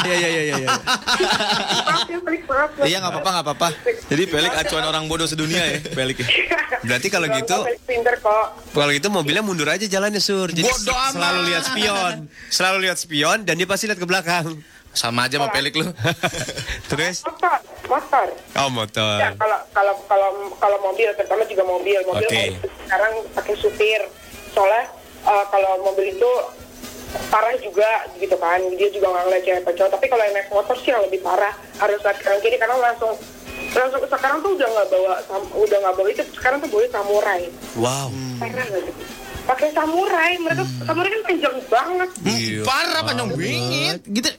Iya 0.00 0.16
iya 0.16 0.28
iya 0.28 0.42
iya. 0.56 0.68
Maaf 0.72 2.08
ya 2.08 2.18
Felix, 2.24 2.42
maaf. 2.48 2.70
maaf. 2.72 2.88
Iya 2.88 2.96
nggak 3.04 3.12
apa-apa 3.12 3.30
nggak 3.30 3.46
apa-apa. 3.46 3.68
Jadi 4.08 4.22
Pelik 4.30 4.52
acuan 4.56 4.84
orang 4.88 5.04
bodoh 5.04 5.28
sedunia 5.28 5.60
ya 5.60 5.76
Pelik. 5.92 6.24
Berarti 6.80 7.06
kalau 7.12 7.28
gitu 7.28 7.58
Felix 7.84 8.16
kalau 8.72 8.90
gitu 8.94 9.08
mobilnya 9.12 9.44
mundur 9.44 9.68
aja 9.68 9.84
jalannya 9.84 10.22
sur. 10.22 10.48
Jadi 10.48 10.64
selalu 11.12 11.40
lihat 11.52 11.64
spion. 11.68 12.14
Selalu 12.48 12.88
lihat 12.88 12.96
spion 12.96 13.38
dan 13.44 13.60
dia 13.60 13.68
pasti 13.68 13.84
lihat 13.84 14.00
ke 14.00 14.08
belakang. 14.08 14.56
Sama 14.90 15.30
aja 15.30 15.38
sama 15.38 15.54
Pelik 15.54 15.78
lu. 15.78 15.86
Terus 16.90 17.22
Motor, 17.90 18.26
oh 18.54 18.70
motor. 18.70 19.18
Ya, 19.18 19.34
kalau 19.34 19.58
kalau 19.74 19.94
kalau 20.06 20.28
kalau 20.56 20.78
mobil, 20.80 21.10
terutama 21.10 21.42
juga 21.44 21.64
mobil, 21.64 21.98
mobil 22.04 22.22
Oke. 22.24 22.38
mau- 22.54 22.54
sekarang 22.80 23.12
pakai 23.34 23.54
supir. 23.58 24.00
Soalnya 24.48 24.86
eh, 25.20 25.44
kalau 25.50 25.82
mobil 25.82 26.14
itu 26.14 26.30
parah 27.26 27.50
juga 27.58 27.90
gitu 28.14 28.36
kan, 28.36 28.62
dia 28.72 28.88
juga 28.88 29.10
nggak 29.10 29.24
ngeliat 29.26 29.42
cewek 29.42 29.74
cowok. 29.74 29.90
Tapi 29.90 30.06
kalau 30.06 30.22
yang 30.22 30.34
naik 30.34 30.48
motor 30.48 30.76
sih 30.78 30.90
yang 30.90 31.02
lebih 31.02 31.20
parah, 31.20 31.50
harus 31.76 31.98
lihat 31.98 32.16
kanan 32.16 32.38
kiri 32.38 32.56
karena 32.56 32.78
langsung 32.78 33.12
langsung 33.70 34.02
sekarang 34.04 34.38
tuh 34.40 34.54
udah 34.54 34.68
nggak 34.68 34.88
bawa 34.88 35.14
udah 35.56 35.78
nggak 35.80 35.94
bawa 35.96 36.08
itu 36.08 36.22
sekarang 36.32 36.58
tuh 36.58 36.66
bawa 36.66 36.86
samurai 36.88 37.42
Wow. 37.76 38.08
parah 38.38 38.64
nggak 38.64 38.82
gitu 38.84 39.02
pakai 39.50 39.68
samurai 39.74 40.32
mereka 40.38 40.62
samurai 40.86 41.10
kan 41.10 41.22
panjang 41.26 41.56
banget 41.66 42.10
Iya. 42.22 42.62
Parah 42.62 43.02
panjang 43.02 43.28
bingit 43.34 43.98
gitu. 44.06 44.30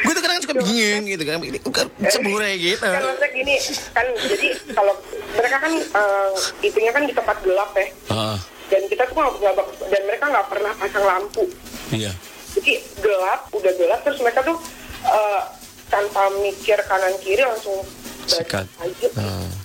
Gue 0.00 0.12
tuh 0.12 0.22
kadang 0.24 0.40
suka 0.40 0.54
bingung 0.56 1.04
gitu 1.04 1.22
kan. 1.22 1.38
Ini 1.38 1.58
bukan 1.60 1.86
seburai 2.08 2.54
gitu. 2.56 2.80
kan 2.80 3.02
maksudnya 3.02 3.30
gini 3.30 3.54
kan 3.92 4.06
jadi 4.16 4.48
kalau 4.72 4.94
mereka 5.36 5.56
kan 5.60 5.72
eh, 5.76 6.30
itunya 6.62 6.90
kan 6.90 7.02
di 7.04 7.12
tempat 7.12 7.36
gelap 7.44 7.70
ya 7.76 7.86
Ah, 8.08 8.38
dan 8.72 8.82
kita 8.88 9.02
tuh 9.04 9.14
nggak 9.14 9.54
dan 9.92 10.02
mereka 10.04 10.24
nggak 10.26 10.46
pernah 10.48 10.72
pasang 10.74 11.04
lampu 11.04 11.44
iya. 11.92 12.12
jadi 12.56 12.72
gelap 12.98 13.40
udah 13.52 13.72
gelap 13.76 14.00
terus 14.02 14.18
mereka 14.24 14.40
tuh 14.40 14.56
eh, 15.04 15.42
tanpa 15.86 16.22
mikir 16.40 16.78
kanan 16.84 17.12
kiri 17.20 17.44
langsung 17.44 17.84
Sikat. 18.26 18.66
aja. 18.82 19.08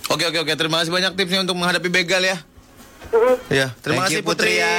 Oke 0.06 0.22
oke 0.30 0.38
oke 0.38 0.54
terima 0.54 0.78
kasih 0.78 0.94
banyak 0.94 1.18
tipsnya 1.18 1.42
untuk 1.42 1.58
menghadapi 1.58 1.90
begal 1.90 2.22
ya. 2.22 2.38
Ya 3.52 3.70
terima 3.78 4.02
Thank 4.02 4.08
kasih 4.08 4.16
you, 4.16 4.24
Putri 4.24 4.52
Putri. 4.52 4.52
ya. 4.58 4.78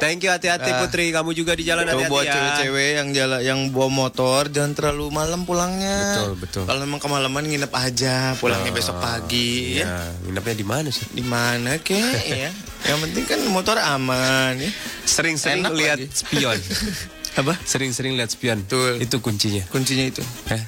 Thank 0.00 0.24
you 0.24 0.32
hati-hati 0.32 0.70
Ah. 0.70 0.80
Putri. 0.80 1.12
Kamu 1.12 1.30
juga 1.30 1.52
di 1.52 1.62
jalan 1.62 1.84
hati-hati 1.84 2.08
buat 2.08 2.24
ya. 2.24 2.32
cewek-cewek 2.32 2.90
yang 2.96 3.08
jalan 3.12 3.40
yang 3.40 3.60
bawa 3.68 3.92
motor 3.92 4.48
jangan 4.48 4.72
terlalu 4.72 5.12
malam 5.12 5.44
pulangnya. 5.44 6.16
Betul, 6.16 6.32
betul. 6.38 6.62
Kalau 6.64 6.80
memang 6.80 6.96
kemalaman 6.96 7.44
nginep 7.44 7.68
aja, 7.70 8.32
pulangnya 8.36 8.66
Ah, 8.66 8.74
besok 8.74 8.96
pagi 8.98 9.76
ya. 9.76 9.84
Ya, 9.84 9.94
nginepnya 10.24 10.54
di 10.54 10.64
mana 10.64 10.88
sih? 10.88 11.04
Di 11.06 11.20
mana 11.20 11.76
kek 11.76 12.00
ya? 12.40 12.48
Yang 12.82 12.98
penting 13.04 13.24
kan 13.26 13.40
motor 13.46 13.76
aman 13.76 14.56
ya. 14.56 14.70
Sering-sering 15.04 15.60
Enak 15.60 15.76
lihat 15.76 15.98
lagi. 15.98 16.08
spion. 16.10 16.56
Apa? 17.40 17.52
Sering-sering 17.60 18.16
lihat 18.16 18.32
spion. 18.32 18.64
Betul. 18.64 18.96
Itu 18.98 19.20
kuncinya. 19.20 19.68
Kuncinya 19.68 20.08
itu. 20.08 20.24
Eh, 20.48 20.62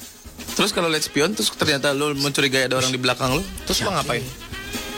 Terus 0.52 0.68
kalau 0.70 0.92
lihat 0.92 1.00
spion 1.00 1.32
terus 1.32 1.48
ternyata 1.50 1.96
lu 1.96 2.12
mencurigai 2.12 2.68
ada 2.68 2.76
orang 2.76 2.92
di 2.92 3.00
belakang 3.00 3.32
lu, 3.32 3.40
terus 3.64 3.80
lu 3.80 3.88
ngapain? 3.88 4.20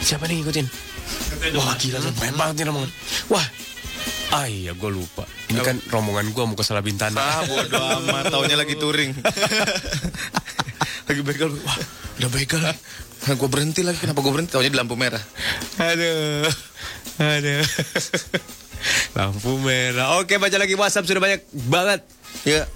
siapa 0.03 0.27
nih 0.27 0.43
ngikutin? 0.43 0.67
Wah 1.55 1.75
gila 1.77 1.99
tuh, 2.01 2.13
keren 2.17 2.37
banget 2.37 2.55
nih 2.63 2.65
rombongan. 2.69 2.91
Wah, 3.29 3.47
ah 4.33 4.47
iya 4.49 4.73
gue 4.73 4.91
lupa. 4.91 5.25
Ini 5.53 5.61
kan 5.61 5.77
rombongan 5.93 6.33
gue 6.33 6.45
mau 6.45 6.57
ke 6.57 6.65
Salabintana. 6.65 7.19
Ah 7.21 7.41
bodo 7.45 7.79
amat, 7.79 8.33
taunya 8.33 8.57
lagi 8.57 8.75
touring. 8.81 9.13
lagi 11.09 11.21
begal, 11.21 11.53
wah 11.53 11.79
udah 12.21 12.31
begal. 12.33 12.61
Nah, 12.65 13.35
gue 13.37 13.49
berhenti 13.49 13.81
lagi, 13.81 14.01
kenapa 14.01 14.21
gue 14.21 14.33
berhenti? 14.33 14.53
Taunya 14.53 14.73
di 14.73 14.79
lampu 14.81 14.97
merah. 14.97 15.21
Aduh, 15.81 16.49
aduh. 17.21 17.65
Lampu 19.17 19.57
merah. 19.65 20.21
Oke, 20.21 20.37
baca 20.37 20.61
lagi 20.61 20.77
WhatsApp 20.77 21.09
sudah 21.09 21.23
banyak 21.25 21.41
banget. 21.73 22.05
Ya, 22.45 22.69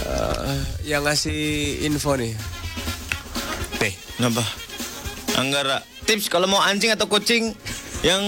Eh, 0.00 0.58
yang 0.88 1.04
ngasih 1.04 1.40
info 1.84 2.16
nih. 2.16 2.32
Nih, 3.80 3.94
kenapa? 4.16 4.44
Anggara, 5.36 5.84
tips 6.10 6.26
kalau 6.26 6.44
mau 6.44 6.58
anjing 6.60 6.90
atau 6.90 7.06
kucing 7.06 7.54
yang 8.02 8.18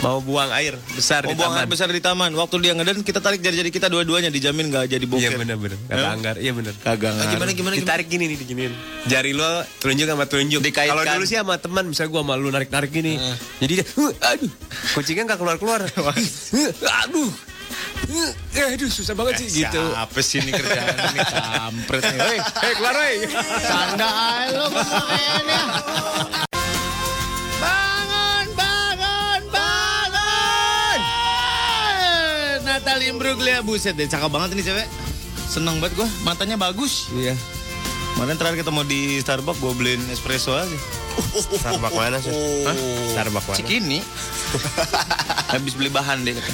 mau 0.00 0.18
buang 0.18 0.50
air 0.50 0.74
besar 0.90 1.22
mau 1.22 1.30
di 1.30 1.36
buang 1.36 1.50
taman. 1.50 1.60
air 1.60 1.68
besar 1.68 1.86
di 1.86 2.00
taman, 2.00 2.30
waktu 2.32 2.56
dia 2.58 2.72
ngeden 2.72 3.02
kita 3.02 3.18
tarik 3.18 3.38
jari-jari 3.38 3.68
kita 3.68 3.86
dua-duanya 3.86 4.26
dijamin 4.26 4.66
nggak 4.68 4.86
jadi 4.88 5.04
boker. 5.04 5.22
Iya 5.22 5.30
benar-benar. 5.36 5.78
Kata 5.84 5.98
Eh? 5.98 6.08
Anggar, 6.08 6.34
iya 6.36 6.50
benar. 6.50 6.74
Kagak 6.76 7.10
ngaruh. 7.12 7.30
gimana 7.30 7.50
gimana 7.52 7.74
ditarik 7.76 8.06
gini 8.06 8.24
nih 8.26 8.38
diginiin. 8.38 8.72
Jari 9.06 9.30
lo 9.30 9.50
telunjuk 9.78 10.06
sama 10.08 10.24
telunjuk. 10.24 10.60
Dikaitkan. 10.62 10.94
Kalau 10.96 11.04
dulu 11.04 11.24
sih 11.26 11.38
sama 11.38 11.54
teman, 11.58 11.84
misalnya 11.86 12.10
gua 12.10 12.22
sama 12.22 12.34
lu 12.34 12.48
narik-narik 12.48 12.90
gini. 12.90 13.18
Jadi 13.58 13.72
dia, 13.72 13.86
"Huh, 13.92 14.10
aduh, 14.24 14.50
kucingnya 14.94 15.22
nggak 15.26 15.38
keluar-keluar. 15.38 15.80
Aduh. 17.02 17.30
Eh, 18.50 18.74
aduh 18.74 18.90
susah 18.90 19.14
banget 19.14 19.46
sih 19.46 19.62
gitu. 19.62 19.78
Apa 19.94 20.18
sih 20.18 20.42
ini 20.42 20.50
kerjaan 20.50 20.90
ini 20.90 21.20
kampret 21.34 22.02
nih. 22.02 22.18
Hei, 22.18 22.38
Hei, 22.42 22.72
keluar 22.74 22.94
woi. 22.96 23.16
canda 23.62 24.08
aja 24.10 24.50
lo. 24.56 24.66
Natalie 32.80 33.12
Imbruglia 33.12 33.60
buset 33.60 33.92
deh, 33.92 34.08
cakep 34.08 34.32
banget 34.32 34.56
ini 34.56 34.64
cewek. 34.64 34.88
Seneng 35.44 35.84
banget 35.84 36.00
gua, 36.00 36.08
matanya 36.24 36.56
bagus. 36.56 37.12
Iya. 37.12 37.36
Kemarin 38.16 38.36
terakhir 38.40 38.64
ketemu 38.64 38.80
di 38.88 39.00
Starbucks, 39.20 39.60
gue 39.60 39.72
beliin 39.76 40.02
espresso 40.08 40.56
aja. 40.56 40.78
Starbucks 41.60 41.92
mana 41.92 42.16
sih? 42.24 42.32
Hah? 42.64 42.76
Starbucks 43.12 43.46
mana? 43.52 43.56
Cikini. 43.60 44.00
Habis 45.52 45.76
beli 45.76 45.92
bahan 45.92 46.24
deh 46.24 46.32
kata. 46.32 46.52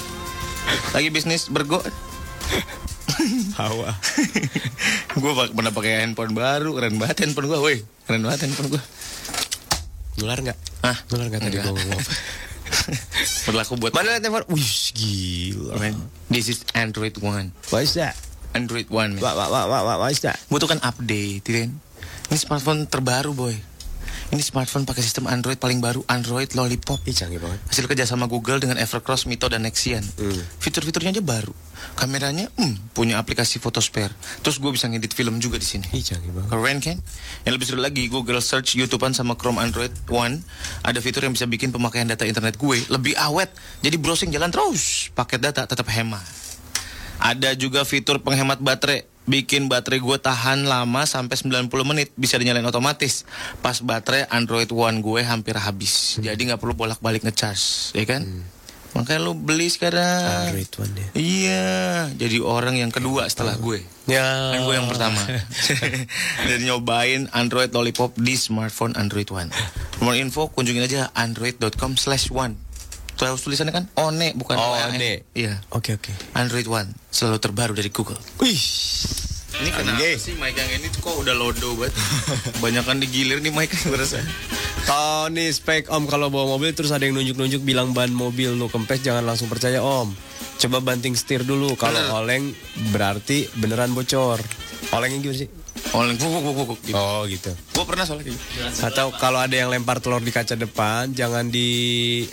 Lagi 0.98 1.08
bisnis 1.14 1.46
bergo. 1.46 1.78
Hawa. 3.54 3.94
gue 5.22 5.32
pernah 5.54 5.72
pakai 5.72 6.02
handphone 6.02 6.34
baru, 6.34 6.74
keren 6.74 6.98
banget 6.98 7.22
handphone 7.22 7.46
gue, 7.46 7.58
woi. 7.62 7.76
Keren 8.10 8.26
banget 8.26 8.50
handphone 8.50 8.74
gue. 8.74 8.82
Nular 10.18 10.38
nggak? 10.42 10.58
Hah? 10.82 10.96
Nular 11.12 11.26
nggak 11.30 11.42
tadi 11.46 11.56
gua 11.62 11.72
ngomong? 11.76 12.02
Berlaku 13.46 13.78
buat 13.78 13.92
Mana 13.94 14.16
lihat 14.16 14.22
telepon? 14.22 14.44
Wih, 14.50 14.74
gila. 14.92 15.72
Man, 15.78 15.94
This 16.26 16.50
is 16.50 16.66
Android 16.74 17.16
One. 17.22 17.54
What 17.70 17.86
is 17.86 17.94
that? 17.94 18.18
Android 18.52 18.88
One. 18.88 19.16
man. 19.16 19.22
What, 19.22 19.34
what, 19.36 19.48
what, 19.50 19.82
what, 19.84 19.96
what 20.02 20.10
is 20.10 20.20
that? 20.24 20.40
Butuhkan 20.48 20.80
update, 20.82 21.44
kan? 21.44 21.70
Ini 22.26 22.36
smartphone 22.36 22.90
terbaru, 22.90 23.30
boy. 23.36 23.54
Ini 24.26 24.42
smartphone 24.42 24.82
pakai 24.82 25.06
sistem 25.06 25.30
Android 25.30 25.54
paling 25.54 25.78
baru, 25.78 26.02
Android 26.10 26.50
Lollipop. 26.58 26.98
Ih, 27.06 27.14
canggih 27.14 27.38
banget. 27.38 27.62
Hasil 27.70 27.86
kerjasama 27.86 28.26
Google 28.26 28.58
dengan 28.58 28.74
Evercross, 28.74 29.30
Mito, 29.30 29.46
dan 29.46 29.62
Nexian. 29.62 30.02
Hmm. 30.02 30.42
Fitur-fiturnya 30.58 31.14
aja 31.14 31.22
baru. 31.22 31.54
Kameranya, 31.94 32.50
hmm, 32.58 32.90
punya 32.90 33.22
aplikasi 33.22 33.62
foto 33.62 33.78
spare. 33.78 34.10
Terus 34.42 34.58
gue 34.58 34.70
bisa 34.74 34.90
ngedit 34.90 35.14
film 35.14 35.38
juga 35.38 35.62
di 35.62 35.66
sini. 35.68 35.86
Ih, 35.94 36.02
canggih 36.02 36.34
banget. 36.34 36.50
Keren 36.50 36.78
kan? 36.82 36.98
Yang 37.46 37.52
lebih 37.54 37.66
seru 37.70 37.80
lagi, 37.80 38.02
Google 38.10 38.42
Search 38.42 38.74
YouTubean 38.74 39.14
sama 39.14 39.38
Chrome 39.38 39.62
Android 39.62 39.94
One 40.10 40.42
ada 40.82 40.98
fitur 40.98 41.22
yang 41.22 41.34
bisa 41.34 41.46
bikin 41.46 41.70
pemakaian 41.70 42.10
data 42.10 42.26
internet 42.26 42.58
gue 42.58 42.82
lebih 42.90 43.14
awet. 43.18 43.54
Jadi 43.82 43.96
browsing 43.98 44.34
jalan 44.34 44.50
terus, 44.50 45.14
paket 45.14 45.38
data 45.38 45.70
tetap 45.70 45.86
hemat. 45.86 46.26
Ada 47.22 47.56
juga 47.56 47.86
fitur 47.86 48.20
penghemat 48.20 48.60
baterai. 48.60 49.15
Bikin 49.26 49.66
baterai 49.66 49.98
gue 49.98 50.18
tahan 50.22 50.70
lama 50.70 51.02
sampai 51.02 51.34
90 51.34 51.70
menit 51.82 52.14
bisa 52.14 52.38
dinyalain 52.38 52.66
otomatis. 52.66 53.26
Pas 53.58 53.78
baterai 53.82 54.30
Android 54.30 54.70
One 54.70 55.02
gue 55.02 55.20
hampir 55.26 55.58
habis. 55.58 56.22
Jadi 56.22 56.46
nggak 56.46 56.62
perlu 56.62 56.78
bolak-balik 56.78 57.26
ngecas, 57.26 57.90
ya 57.92 58.06
kan? 58.06 58.22
Makanya 58.96 59.20
lu 59.28 59.36
beli 59.36 59.68
sekarang. 59.68 60.48
Android 60.48 60.72
One 60.80 60.92
ya. 60.96 61.08
Iya, 61.12 61.74
jadi 62.16 62.40
orang 62.40 62.80
yang 62.80 62.88
kedua 62.88 63.28
setelah 63.28 63.60
gue. 63.60 63.84
Ya. 64.08 64.56
Kan 64.56 64.64
gue 64.64 64.74
yang 64.78 64.88
pertama. 64.88 65.20
Dan 66.48 66.60
nyobain 66.64 67.28
Android 67.36 67.68
Lollipop 67.76 68.16
di 68.16 68.40
smartphone 68.40 68.96
Android 68.96 69.28
One. 69.28 69.52
Nomor 70.00 70.16
info 70.16 70.48
kunjungin 70.48 70.88
aja 70.88 71.12
android.com 71.12 72.00
slash 72.00 72.32
one. 72.32 72.56
Tahu 73.16 73.36
tulisannya 73.40 73.72
kan 73.72 73.84
One 73.96 74.36
bukan 74.36 74.60
Oh, 74.60 74.76
ONE. 74.76 75.24
Iya. 75.32 75.64
Oke, 75.72 75.96
oke. 75.96 76.12
Android 76.36 76.68
One 76.68 76.92
selalu 77.08 77.40
terbaru 77.40 77.72
dari 77.72 77.88
Google. 77.88 78.20
Wih. 78.44 78.60
Ini 79.56 79.72
kenapa 79.72 80.20
sih 80.20 80.36
mic 80.36 80.52
yang 80.52 80.68
ini 80.68 80.92
tuh 80.92 81.00
kok 81.00 81.16
udah 81.16 81.32
lodo 81.32 81.80
banget. 81.80 81.96
Banyakan 82.62 83.00
digilir 83.00 83.40
nih 83.40 83.48
mic 83.48 83.72
gue 83.72 83.96
rasa. 83.96 84.20
Oh 84.92 85.32
nih 85.32 85.48
spek 85.48 85.88
om 85.88 86.04
kalau 86.04 86.28
bawa 86.28 86.60
mobil 86.60 86.76
terus 86.76 86.92
ada 86.92 87.08
yang 87.08 87.16
nunjuk-nunjuk 87.16 87.64
bilang 87.64 87.96
ban 87.96 88.12
mobil 88.12 88.52
lu 88.52 88.68
kempes 88.68 89.00
jangan 89.00 89.24
langsung 89.24 89.48
percaya 89.48 89.80
om. 89.80 90.12
Coba 90.60 90.84
banting 90.84 91.16
setir 91.16 91.40
dulu. 91.40 91.72
Kalau 91.80 91.96
Bener. 91.96 92.12
oleng 92.20 92.44
berarti 92.92 93.48
beneran 93.56 93.96
bocor. 93.96 94.44
Olengnya 94.92 95.24
gimana 95.24 95.40
sih? 95.40 95.48
Oleng 95.96 96.20
buk 96.20 96.28
buk 96.36 96.52
buk. 96.52 96.78
Gitu. 96.84 96.92
Oh 96.92 97.24
gitu. 97.24 97.56
Gue 97.72 97.84
pernah 97.88 98.04
soalnya 98.04 98.28
gitu. 98.28 98.40
Atau 98.84 99.08
kalau 99.16 99.40
ada 99.40 99.56
yang 99.56 99.72
lempar 99.72 100.04
telur 100.04 100.20
di 100.20 100.36
kaca 100.36 100.52
depan 100.52 101.16
jangan 101.16 101.48
di 101.48 102.28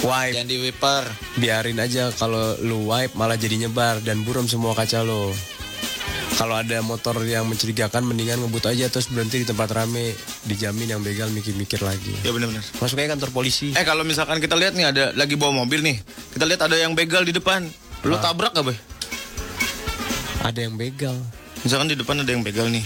wipe. 0.00 0.34
Jangan 0.34 0.48
di 0.48 0.58
wiper. 0.60 1.02
Biarin 1.36 1.78
aja 1.78 2.10
kalau 2.12 2.54
lu 2.58 2.84
wipe 2.84 3.14
malah 3.14 3.34
jadi 3.34 3.56
nyebar 3.58 4.00
dan 4.00 4.22
buram 4.22 4.44
semua 4.44 4.72
kaca 4.72 5.00
lo. 5.00 5.30
Kalau 6.36 6.52
ada 6.52 6.84
motor 6.84 7.16
yang 7.24 7.48
mencurigakan 7.48 8.04
mendingan 8.04 8.36
ngebut 8.38 8.68
aja 8.68 8.86
terus 8.86 9.08
berhenti 9.08 9.40
di 9.40 9.46
tempat 9.46 9.72
rame 9.72 10.12
dijamin 10.44 10.84
yang 10.86 11.00
begal 11.00 11.32
mikir-mikir 11.32 11.80
lagi. 11.80 12.12
Ya 12.20 12.28
benar-benar. 12.28 12.60
Masuk 12.76 13.00
aja 13.00 13.08
kantor 13.10 13.32
polisi. 13.32 13.72
Eh 13.72 13.82
kalau 13.82 14.04
misalkan 14.04 14.36
kita 14.36 14.52
lihat 14.52 14.76
nih 14.76 14.84
ada 14.86 15.04
lagi 15.12 15.32
bawa 15.32 15.56
mobil 15.56 15.80
nih, 15.80 15.96
kita 16.30 16.44
lihat 16.44 16.60
ada 16.62 16.76
yang 16.76 16.92
begal 16.92 17.24
di 17.24 17.32
depan, 17.32 17.64
lu 18.04 18.12
Ah. 18.12 18.20
tabrak 18.20 18.52
gak 18.52 18.64
boy? 18.64 18.76
Ada 20.44 20.60
yang 20.60 20.76
begal. 20.76 21.16
Misalkan 21.64 21.88
di 21.88 21.96
depan 21.96 22.20
ada 22.20 22.28
yang 22.28 22.44
begal 22.44 22.68
nih, 22.68 22.84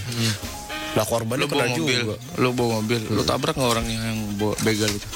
Lah 0.91 1.03
korbannya 1.03 1.43
lu 1.43 1.47
bawa 1.47 1.67
mobil, 1.69 1.99
juga. 2.03 2.15
lu 2.35 2.49
bawa 2.51 2.69
mobil, 2.79 3.01
lu 3.05 3.21
tabrak 3.21 3.53
nggak 3.53 3.67
orang 3.69 3.85
yang 3.85 4.17
bawa 4.35 4.55
begal 4.61 4.87
itu? 4.87 5.07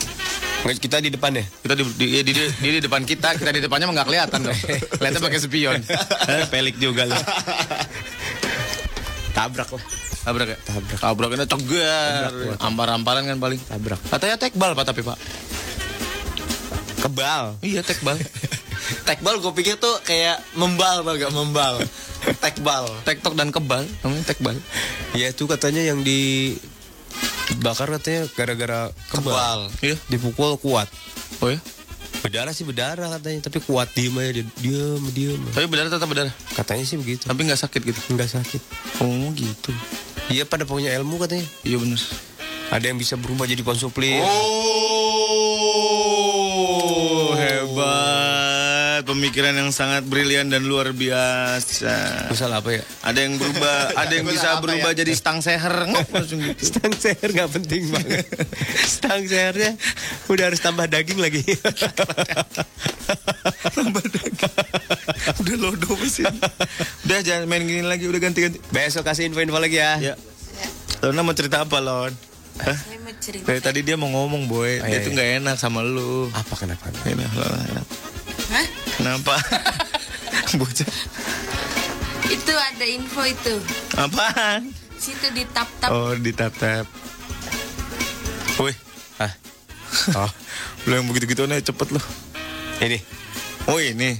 Nggak, 0.66 0.82
Kita 0.82 0.98
di 0.98 1.14
depan 1.14 1.30
ya? 1.38 1.46
Kita 1.46 1.74
di, 1.78 1.84
di, 1.94 2.06
di, 2.10 2.22
di, 2.26 2.34
di, 2.34 2.70
di 2.74 2.80
depan 2.82 3.06
kita, 3.06 3.38
kita 3.38 3.54
di 3.54 3.62
depannya 3.62 3.86
nggak 3.86 4.08
kelihatan 4.10 4.40
dong. 4.50 4.60
Kelihatan 4.98 5.22
pakai 5.22 5.40
spion. 5.40 5.78
Eh, 6.26 6.46
Pelik 6.50 6.82
juga 6.82 7.06
lu. 7.06 7.14
Tabrak 9.38 9.70
lah. 9.70 9.84
Tabrak 10.26 10.48
ya? 10.50 10.58
Tabrak. 10.66 10.98
Tabraknya 10.98 11.46
cegar. 11.46 12.32
Ampar-amparan 12.58 13.30
kan 13.30 13.38
paling. 13.38 13.62
Tabrak. 13.62 14.02
Katanya 14.10 14.42
tekbal 14.42 14.74
pak 14.74 14.86
tapi 14.90 15.06
pak. 15.06 15.18
Kebal. 17.06 17.62
Iya 17.62 17.86
tekbal. 17.86 18.18
Tekbal 19.06 19.42
gue 19.42 19.54
pikir 19.54 19.82
tuh 19.82 19.98
kayak 20.06 20.42
membal 20.58 21.02
tau 21.02 21.18
gak 21.18 21.34
membal. 21.34 21.82
Tekbal. 22.42 22.86
Tektok 23.06 23.34
dan 23.38 23.50
kebal, 23.50 23.86
namanya 24.02 24.26
tekbal. 24.30 24.58
Ya 25.18 25.30
itu 25.30 25.46
katanya 25.50 25.82
yang 25.82 26.02
di 26.06 26.54
bakar 27.62 27.88
katanya 28.00 28.28
gara-gara 28.34 28.90
kebal. 29.10 29.32
Kebal. 29.32 29.60
Iya. 29.86 29.96
Dipukul 30.10 30.58
kuat. 30.58 30.90
Oh 31.44 31.50
ya? 31.52 31.60
Berdarah 32.24 32.58
sih 32.58 32.66
berdarah 32.66 33.12
katanya, 33.20 33.46
tapi 33.46 33.62
kuat 33.62 33.94
diem 33.94 34.18
aja 34.18 34.32
dia 34.34 34.46
diem 34.58 35.04
diem. 35.14 35.38
Tapi 35.54 35.70
berdarah 35.70 35.94
tetap 35.94 36.10
berdarah. 36.10 36.34
Katanya 36.58 36.82
sih 36.82 36.98
begitu. 36.98 37.30
Tapi 37.30 37.46
nggak 37.46 37.62
sakit 37.62 37.82
gitu. 37.86 38.00
Nggak 38.18 38.30
sakit. 38.34 38.62
Oh 39.04 39.30
gitu. 39.38 39.70
Iya 40.34 40.50
pada 40.50 40.66
punya 40.66 40.90
ilmu 40.98 41.22
katanya. 41.22 41.46
Iya 41.62 41.78
benar. 41.78 42.02
Ada 42.74 42.90
yang 42.90 42.98
bisa 42.98 43.14
berubah 43.14 43.46
jadi 43.46 43.62
konsuplir. 43.62 44.26
Oh 44.26 44.96
hebat. 47.38 48.45
Pemikiran 49.04 49.52
yang 49.58 49.74
sangat 49.76 50.06
brilian 50.08 50.48
dan 50.48 50.64
luar 50.64 50.96
biasa. 50.96 52.30
Misal 52.32 52.54
apa 52.54 52.80
ya? 52.80 52.84
Ada 53.04 53.20
yang 53.26 53.36
berubah, 53.36 53.76
ada 54.06 54.14
yang 54.14 54.26
bisa 54.30 54.62
berubah 54.62 54.96
jadi 54.96 55.12
stang 55.12 55.44
seher. 55.44 55.74
Langsung 56.16 56.40
gitu. 56.40 56.62
Stang 56.62 56.94
seher 56.96 57.30
nggak 57.34 57.50
penting 57.52 57.92
banget. 57.92 58.24
Stang 58.96 59.26
sehernya 59.28 59.76
udah 60.32 60.44
harus 60.54 60.62
tambah 60.62 60.86
daging 60.88 61.20
lagi. 61.20 61.44
Tambah 63.74 64.04
daging. 64.06 64.54
Udah 65.44 65.56
lodo 65.60 65.92
mesin. 66.00 66.32
Udah 67.04 67.20
jangan 67.26 67.50
main 67.50 67.66
gini 67.68 67.84
lagi, 67.84 68.08
udah 68.08 68.22
ganti-ganti. 68.22 68.62
Besok 68.72 69.04
kasih 69.04 69.28
info-info 69.28 69.60
lagi 69.60 69.82
ya. 69.82 70.00
Ya. 70.00 70.16
Lona 71.04 71.22
mau 71.22 71.36
cerita 71.36 71.62
apa, 71.62 71.78
Lon? 71.84 72.14
Hah? 72.64 72.78
Saya 72.78 73.00
mau 73.04 73.12
cerita. 73.20 73.46
Dari 73.52 73.60
tadi 73.60 73.80
dia 73.84 74.00
mau 74.00 74.08
ngomong, 74.08 74.48
Boy. 74.48 74.80
Oh, 74.80 74.88
dia 74.88 74.98
iya, 74.98 75.04
tuh 75.04 75.12
iya. 75.12 75.16
nggak 75.20 75.30
enak 75.44 75.56
sama 75.60 75.84
lu. 75.84 76.32
Apa 76.32 76.54
kenapa? 76.56 76.88
Enak, 77.04 77.30
enak. 77.36 77.86
Hah? 78.50 78.66
Kenapa? 78.96 79.36
Bocah. 80.60 80.90
Itu 82.26 82.54
ada 82.54 82.86
info 82.86 83.22
itu. 83.24 83.56
Apaan? 83.94 84.72
Situ 84.96 85.28
di 85.32 85.44
tap-tap. 85.46 85.90
Oh, 85.92 86.16
di 86.16 86.32
tap-tap. 86.32 86.88
Woi, 88.58 88.74
Ah. 89.20 89.32
Oh, 90.20 90.32
lu 90.88 90.94
yang 90.94 91.08
begitu-gitu 91.08 91.48
nih 91.48 91.64
cepet 91.64 91.88
lu. 91.92 92.02
ini. 92.80 93.00
Oh 93.66 93.80
ini. 93.80 94.20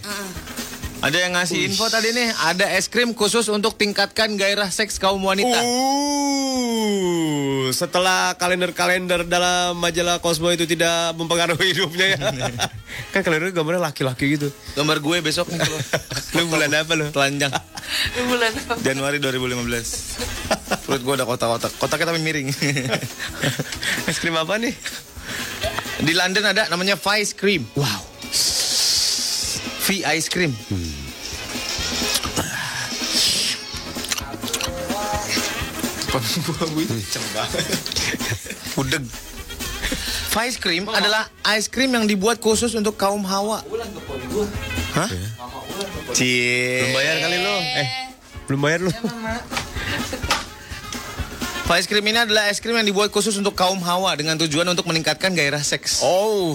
Ada 1.06 1.22
yang 1.22 1.38
ngasih 1.38 1.70
info 1.70 1.86
tadi 1.86 2.10
nih, 2.18 2.34
ada 2.34 2.66
es 2.74 2.90
krim 2.90 3.14
khusus 3.14 3.46
untuk 3.54 3.78
tingkatkan 3.78 4.34
gairah 4.42 4.74
seks 4.74 4.98
kaum 4.98 5.22
wanita. 5.22 5.62
Uh, 5.62 7.70
setelah 7.70 8.34
kalender-kalender 8.42 9.22
dalam 9.30 9.78
majalah 9.78 10.18
Cosmo 10.18 10.50
itu 10.50 10.66
tidak 10.66 11.14
mempengaruhi 11.14 11.78
hidupnya 11.78 12.18
ya. 12.18 12.20
kan 13.14 13.22
kalender 13.22 13.54
gambarnya 13.54 13.86
laki-laki 13.86 14.34
gitu. 14.34 14.50
Gambar 14.74 14.98
gue 14.98 15.18
besok 15.22 15.46
nih 15.54 15.62
kalau 15.62 15.78
Lu 16.42 16.50
bulan 16.50 16.74
apa 16.74 16.98
lu? 16.98 17.06
telanjang. 17.14 17.54
Bulan 18.26 18.52
apa? 18.66 18.74
Januari 18.82 19.22
2015. 19.22 20.90
Perut 20.90 21.02
gue 21.06 21.14
ada 21.22 21.26
kotak-kotak. 21.30 21.70
Kotaknya 21.78 22.18
tapi 22.18 22.20
miring. 22.26 22.50
Es 24.10 24.18
krim 24.18 24.34
apa 24.34 24.58
nih? 24.58 24.74
Di 26.02 26.18
London 26.18 26.50
ada 26.50 26.66
namanya 26.66 26.98
Vice 26.98 27.38
Cream. 27.38 27.62
Wow. 27.78 28.02
V 29.86 30.02
Ice 30.02 30.34
Cream. 30.34 30.50
Udeg. 38.80 39.04
Vice 40.36 40.60
Cream 40.60 40.92
adalah 40.92 41.32
ice 41.56 41.72
cream 41.72 41.96
yang 41.96 42.04
dibuat 42.10 42.44
khusus 42.44 42.76
untuk 42.76 43.00
kaum 43.00 43.24
hawa. 43.24 43.64
Hah? 44.96 45.10
Cie. 46.12 46.84
Belum 46.84 46.96
bayar 46.96 47.16
kali 47.24 47.38
lu. 47.40 47.56
Eh, 47.56 47.88
belum 48.48 48.60
bayar 48.60 48.80
lu. 48.84 48.92
Vice 51.66 51.90
Cream 51.90 52.06
ini 52.06 52.22
adalah 52.22 52.46
es 52.46 52.62
krim 52.62 52.78
yang 52.78 52.86
dibuat 52.86 53.10
khusus 53.10 53.34
untuk 53.42 53.58
kaum 53.58 53.82
hawa 53.82 54.14
dengan 54.14 54.38
tujuan 54.38 54.70
untuk 54.70 54.86
meningkatkan 54.86 55.34
gairah 55.34 55.66
seks. 55.66 56.06
Oh. 56.06 56.54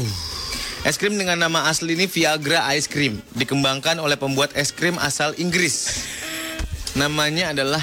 Es 0.87 1.03
krim 1.03 1.19
dengan 1.19 1.35
nama 1.35 1.66
asli 1.66 1.99
ini 1.99 2.07
Viagra 2.07 2.62
Ice 2.78 2.87
Cream 2.87 3.19
dikembangkan 3.35 3.99
oleh 3.99 4.15
pembuat 4.15 4.55
es 4.55 4.70
krim 4.70 5.03
asal 5.03 5.35
Inggris. 5.35 6.07
Namanya 6.95 7.51
adalah 7.51 7.82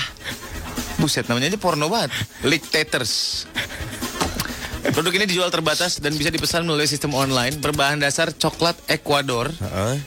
buset 0.98 1.26
namanya 1.30 1.54
aja 1.54 1.60
porno 1.62 1.88
banget. 1.88 2.12
Lictators. 2.46 3.46
Produk 4.88 5.12
ini 5.20 5.28
dijual 5.28 5.52
terbatas 5.52 6.00
dan 6.00 6.16
bisa 6.16 6.32
dipesan 6.32 6.64
melalui 6.64 6.88
sistem 6.88 7.12
online 7.12 7.60
berbahan 7.60 8.00
dasar 8.00 8.32
coklat 8.32 8.78
Ecuador 8.88 9.52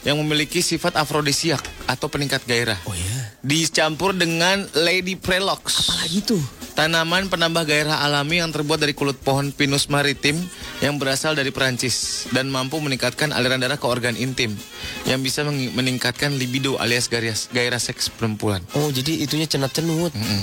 yang 0.09 0.17
memiliki 0.17 0.65
sifat 0.65 0.97
afrodisiak 0.97 1.61
atau 1.85 2.09
peningkat 2.09 2.41
gairah. 2.49 2.81
Oh 2.89 2.97
ya. 2.97 3.17
Dicampur 3.45 4.17
dengan 4.17 4.65
Lady 4.73 5.21
Prelox. 5.21 5.91
Apalagi 5.91 6.21
tuh? 6.25 6.43
Tanaman 6.71 7.29
penambah 7.29 7.69
gairah 7.69 8.01
alami 8.09 8.41
yang 8.41 8.49
terbuat 8.55 8.81
dari 8.81 8.97
kulit 8.97 9.21
pohon 9.21 9.53
pinus 9.53 9.93
maritim 9.93 10.39
yang 10.81 10.97
berasal 10.97 11.37
dari 11.37 11.53
Perancis 11.53 12.25
dan 12.33 12.49
mampu 12.49 12.81
meningkatkan 12.81 13.37
aliran 13.37 13.61
darah 13.61 13.77
ke 13.77 13.85
organ 13.85 14.17
intim 14.17 14.57
yang 15.05 15.21
bisa 15.21 15.45
meningkatkan 15.51 16.33
libido 16.41 16.81
alias 16.81 17.13
gairah, 17.13 17.37
gairah 17.53 17.83
seks 17.83 18.09
perempuan. 18.09 18.65
Oh, 18.73 18.89
jadi 18.89 19.29
itunya 19.29 19.45
cenat-cenut. 19.45 20.15
Mm-mm. 20.17 20.43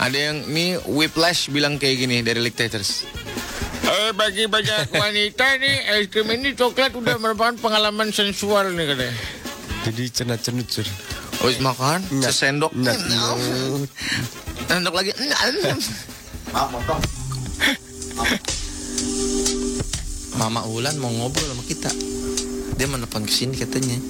Ada 0.00 0.32
yang 0.32 0.48
ini 0.48 0.80
Whiplash 0.88 1.52
bilang 1.52 1.76
kayak 1.76 1.96
gini 2.00 2.24
dari 2.24 2.40
Lictators. 2.40 3.04
Eh, 3.84 4.16
bagi 4.16 4.48
banyak 4.48 4.96
wanita 4.96 5.60
nih, 5.60 5.76
es 5.92 6.08
krim 6.08 6.32
ini 6.32 6.56
coklat 6.56 6.96
udah 6.96 7.20
merupakan 7.20 7.52
pengalaman 7.60 8.08
sensual 8.08 8.72
nih 8.72 8.96
katanya. 8.96 9.16
Jadi 9.84 10.02
cenat-cenut, 10.08 10.68
Sur. 10.72 10.88
Habis 11.44 11.60
makan, 11.60 12.00
Nggak. 12.08 12.32
sesendok. 12.32 12.72
Nggak. 12.72 12.96
Sendok 14.68 14.94
lagi. 14.96 15.12
Mama 20.40 20.64
Ulan 20.64 20.96
mau 20.96 21.12
ngobrol 21.12 21.44
sama 21.44 21.64
kita. 21.68 21.92
Dia 22.80 22.88
menelpon 22.88 23.28
ke 23.28 23.32
sini 23.32 23.52
katanya. 23.52 24.00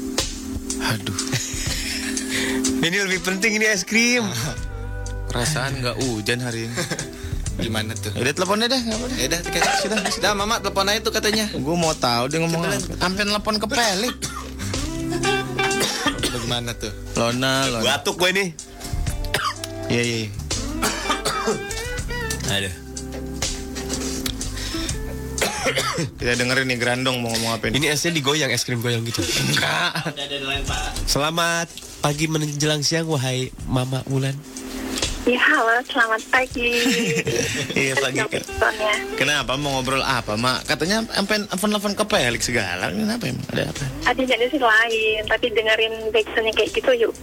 Aduh, 0.95 1.19
Ini 2.87 2.97
lebih 3.11 3.27
penting 3.27 3.59
ini 3.59 3.67
es 3.67 3.83
krim. 3.83 4.23
perasaan 5.31 5.79
nggak 5.79 5.97
hujan 6.03 6.43
hari 6.43 6.67
ini. 6.67 6.75
Gimana 7.63 7.95
tuh? 7.95 8.11
Udah 8.19 8.33
teleponnya 8.35 8.67
deh, 8.67 8.81
nggak 8.83 8.99
apa-apa. 8.99 9.15
Ya 9.15 9.27
udah, 9.31 9.41
sudah, 9.79 9.99
sudah, 10.19 10.31
Mama 10.35 10.59
telepon 10.59 10.91
aja 10.91 11.01
tuh 11.07 11.13
katanya. 11.15 11.47
Gue 11.55 11.77
mau 11.79 11.95
tahu 11.95 12.27
dia 12.27 12.43
ngomong 12.43 12.67
apa. 12.67 12.77
Sampai 12.99 13.23
telepon 13.23 13.55
ke 13.63 13.67
Pelik. 13.71 14.17
Bagaimana 16.31 16.75
tuh? 16.75 16.91
Lona, 17.15 17.69
Lona. 17.71 17.85
Batuk 17.87 18.19
gue 18.19 18.31
nih. 18.35 18.49
Iya, 19.87 20.03
iya. 20.03 20.17
iya. 20.27 20.31
Ada. 22.51 22.71
Kita 26.17 26.33
dengerin 26.35 26.67
nih 26.73 26.79
Grandong 26.81 27.21
mau 27.21 27.31
ngomong 27.31 27.61
apa 27.61 27.71
ini. 27.71 27.85
Ini 27.85 27.87
esnya 27.93 28.11
digoyang, 28.11 28.51
es 28.51 28.65
krim 28.65 28.81
goyang 28.81 29.05
gitu. 29.05 29.21
Enggak. 29.21 30.17
Selamat 31.05 31.69
pagi 32.01 32.27
menjelang 32.27 32.81
siang, 32.81 33.07
wahai 33.07 33.53
Mama 33.69 34.01
Ulan. 34.09 34.35
Ya 35.31 35.39
halo, 35.39 35.79
selamat 35.87 36.23
pagi. 36.27 36.75
Iya 37.79 37.95
pagi 38.03 38.19
Kenapa 39.15 39.55
mau 39.55 39.79
ngobrol 39.79 40.03
apa, 40.03 40.35
Mak? 40.35 40.67
Katanya 40.67 41.07
sampai 41.07 41.47
telepon 41.47 41.95
ke 41.95 42.03
Pelik 42.03 42.43
segala. 42.43 42.91
Kenapa 42.91 43.31
emang? 43.31 43.47
Ada 43.55 43.71
apa? 43.71 43.85
ada 44.11 44.47
sih 44.51 44.59
lain, 44.59 45.23
tapi 45.31 45.55
dengerin 45.55 46.11
backsoundnya 46.11 46.51
kayak 46.51 46.75
gitu 46.75 46.91
yuk. 47.07 47.15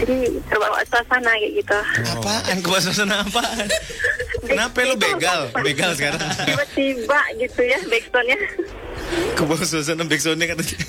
Jadi 0.00 0.40
terbawa 0.48 0.80
suasana 0.88 1.36
kayak 1.36 1.52
gitu. 1.60 1.78
Apaan? 2.16 2.56
Kebasasan 2.64 3.12
apaan? 3.12 3.68
Kenapa 4.48 4.76
lu 4.80 4.96
begal? 4.96 5.52
Begal 5.60 5.92
sekarang. 6.00 6.24
Tiba-tiba 6.48 7.20
gitu 7.44 7.60
ya 7.60 7.78
backsoundnya. 7.92 8.38
Kebawa 9.36 9.64
suasana 9.68 10.08
backsoundnya 10.08 10.48
katanya. 10.48 10.80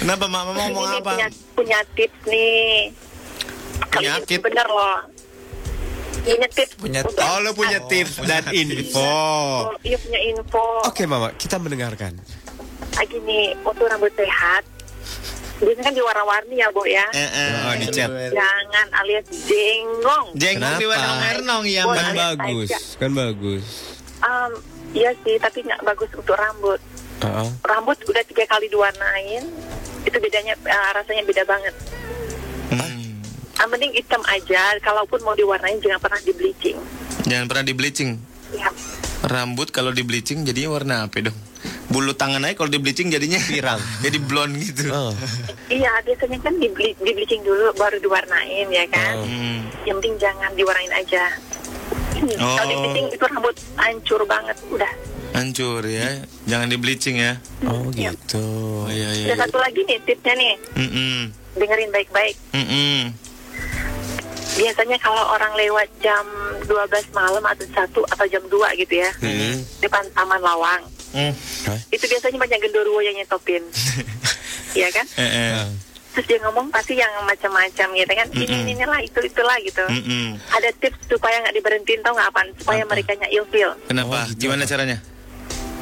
Kenapa 0.00 0.24
Mak? 0.24 0.40
Mama 0.40 0.72
ngomong 0.72 0.88
Ini 0.88 0.98
apa? 1.04 1.12
Punya, 1.12 1.28
punya 1.52 1.78
tips 1.92 2.20
nih. 2.32 2.96
penyakit. 3.92 4.40
Bener 4.40 4.68
loh. 4.72 5.13
Ini 6.24 6.46
tips. 6.48 6.74
Punya 6.76 7.00
untuk- 7.00 7.20
Oh, 7.20 7.38
lo 7.38 7.52
punya 7.52 7.78
tips 7.84 8.24
dan 8.24 8.48
info. 8.50 8.96
Oh, 8.98 9.76
Iya 9.80 9.96
punya 9.98 10.20
info. 10.24 10.64
Oke, 10.84 11.04
Mama, 11.04 11.28
kita 11.36 11.56
mendengarkan. 11.56 12.16
Ah, 12.94 13.04
gini, 13.04 13.52
untuk 13.60 13.84
rambut 13.84 14.08
sehat. 14.14 14.64
Biasanya 15.54 15.84
kan 15.84 15.94
diwarna-warni 15.94 16.56
ya, 16.56 16.68
Bu 16.70 16.82
ya. 16.84 17.06
Oh, 17.62 17.74
dicat. 17.76 18.08
Jangan 18.30 18.86
alias 18.96 19.26
jengong. 19.44 20.26
Jenggot 20.34 20.76
di 20.76 20.86
warna 20.86 21.12
mernong 21.22 21.62
ya, 21.64 21.82
Kan 21.84 22.10
bagus, 22.12 22.68
aja. 22.68 22.78
kan 22.98 23.10
bagus. 23.12 23.64
Um, 24.18 24.52
iya 24.92 25.12
sih, 25.22 25.36
tapi 25.36 25.60
nggak 25.60 25.84
bagus 25.84 26.08
untuk 26.10 26.34
rambut. 26.34 26.80
Heeh. 27.20 27.48
Rambut 27.62 27.96
udah 28.02 28.22
tiga 28.24 28.44
kali 28.44 28.66
diwarnain, 28.66 29.44
itu 30.02 30.16
bedanya 30.18 30.56
eh, 30.58 30.90
rasanya 30.92 31.22
beda 31.22 31.44
banget. 31.44 31.74
Ah, 33.54 33.66
mending 33.66 33.94
hitam 33.94 34.20
aja. 34.26 34.74
Kalaupun 34.78 35.22
mau 35.22 35.32
diwarnain 35.32 35.78
jangan 35.78 35.98
pernah 35.98 36.20
di 36.20 36.32
bleaching. 36.32 36.78
Jangan 37.24 37.46
pernah 37.46 37.64
di 37.64 37.74
bleaching. 37.74 38.10
Ya. 38.50 38.68
Rambut 39.24 39.70
kalau 39.70 39.90
di 39.90 40.04
bleaching 40.04 40.44
jadinya 40.44 40.70
warna 40.72 40.94
apa 41.06 41.22
dong? 41.22 41.38
Bulu 41.88 42.12
tangan 42.12 42.44
aja 42.44 42.54
kalau 42.54 42.68
di 42.68 42.76
bleaching 42.76 43.08
jadinya 43.08 43.40
pirang. 43.40 43.80
Jadi 44.04 44.18
blonde 44.20 44.58
gitu. 44.60 44.90
Iya, 45.70 45.92
biasanya 46.02 46.38
kan 46.40 46.54
di, 46.56 46.68
ble- 46.68 46.96
di 46.96 47.10
bleaching 47.12 47.40
dulu 47.40 47.72
baru 47.74 47.96
diwarnain 47.98 48.68
ya 48.68 48.84
kan. 48.90 49.22
Hmm. 49.22 49.64
Yang 49.84 49.96
penting 50.02 50.14
jangan 50.18 50.50
diwarnain 50.52 50.92
aja. 50.92 51.24
Oh. 52.36 52.56
Kalau 52.56 52.68
di 52.68 52.76
bleaching 52.76 53.06
itu 53.12 53.24
rambut 53.24 53.56
hancur 53.76 54.20
banget, 54.24 54.56
udah. 54.68 54.92
Hancur 55.34 55.82
ya. 55.82 56.24
Jangan 56.44 56.68
di 56.68 56.76
bleaching 56.76 57.16
ya. 57.18 57.36
Oh, 57.64 57.88
gitu. 57.90 58.44
Oh, 58.84 58.88
iya 58.88 59.08
iya. 59.12 59.26
Ada 59.32 59.48
satu 59.48 59.58
lagi 59.58 59.80
nih 59.82 59.98
tipsnya 60.04 60.34
nih, 60.36 60.52
Mm-mm. 60.78 61.16
dengerin 61.58 61.90
baik-baik. 61.90 62.36
Mm-mm. 62.54 63.12
Biasanya 64.54 64.98
kalau 65.02 65.34
orang 65.34 65.50
lewat 65.58 65.90
jam 65.98 66.22
12 66.62 66.70
malam 67.10 67.42
atau 67.42 67.66
satu 67.74 68.00
atau 68.06 68.26
jam 68.30 68.42
2 68.46 68.54
gitu 68.78 69.02
ya, 69.02 69.10
Hmm. 69.18 69.58
depan 69.82 70.06
Taman 70.14 70.38
Lawang. 70.38 70.82
Itu 71.90 72.04
biasanya 72.06 72.38
banyak 72.38 72.58
genderuwo 72.60 73.02
yang 73.02 73.14
nyetopin. 73.14 73.62
Iya 74.74 74.90
kan? 74.90 75.06
Eh, 75.14 75.22
eh. 75.22 75.70
Terus 76.18 76.26
dia 76.26 76.38
ngomong 76.42 76.66
pasti 76.66 76.98
yang 76.98 77.10
macam-macam 77.22 77.94
gitu 77.94 78.10
kan. 78.10 78.26
Ini 78.34 78.42
Mm-mm. 78.42 78.72
ini 78.74 78.82
lah 78.82 78.98
itu 78.98 79.22
itulah 79.22 79.54
gitu. 79.62 79.86
Mm-mm. 79.86 80.34
Ada 80.50 80.74
tips 80.82 80.98
supaya 81.06 81.38
nggak 81.38 81.54
diberhentiin 81.54 82.02
tau 82.02 82.10
nggak 82.10 82.26
apaan? 82.34 82.50
Supaya 82.58 82.82
mereka 82.82 83.14
nya 83.14 83.30
ilfil. 83.30 83.70
Kenapa? 83.86 84.26
Gimana 84.34 84.66
caranya? 84.66 84.98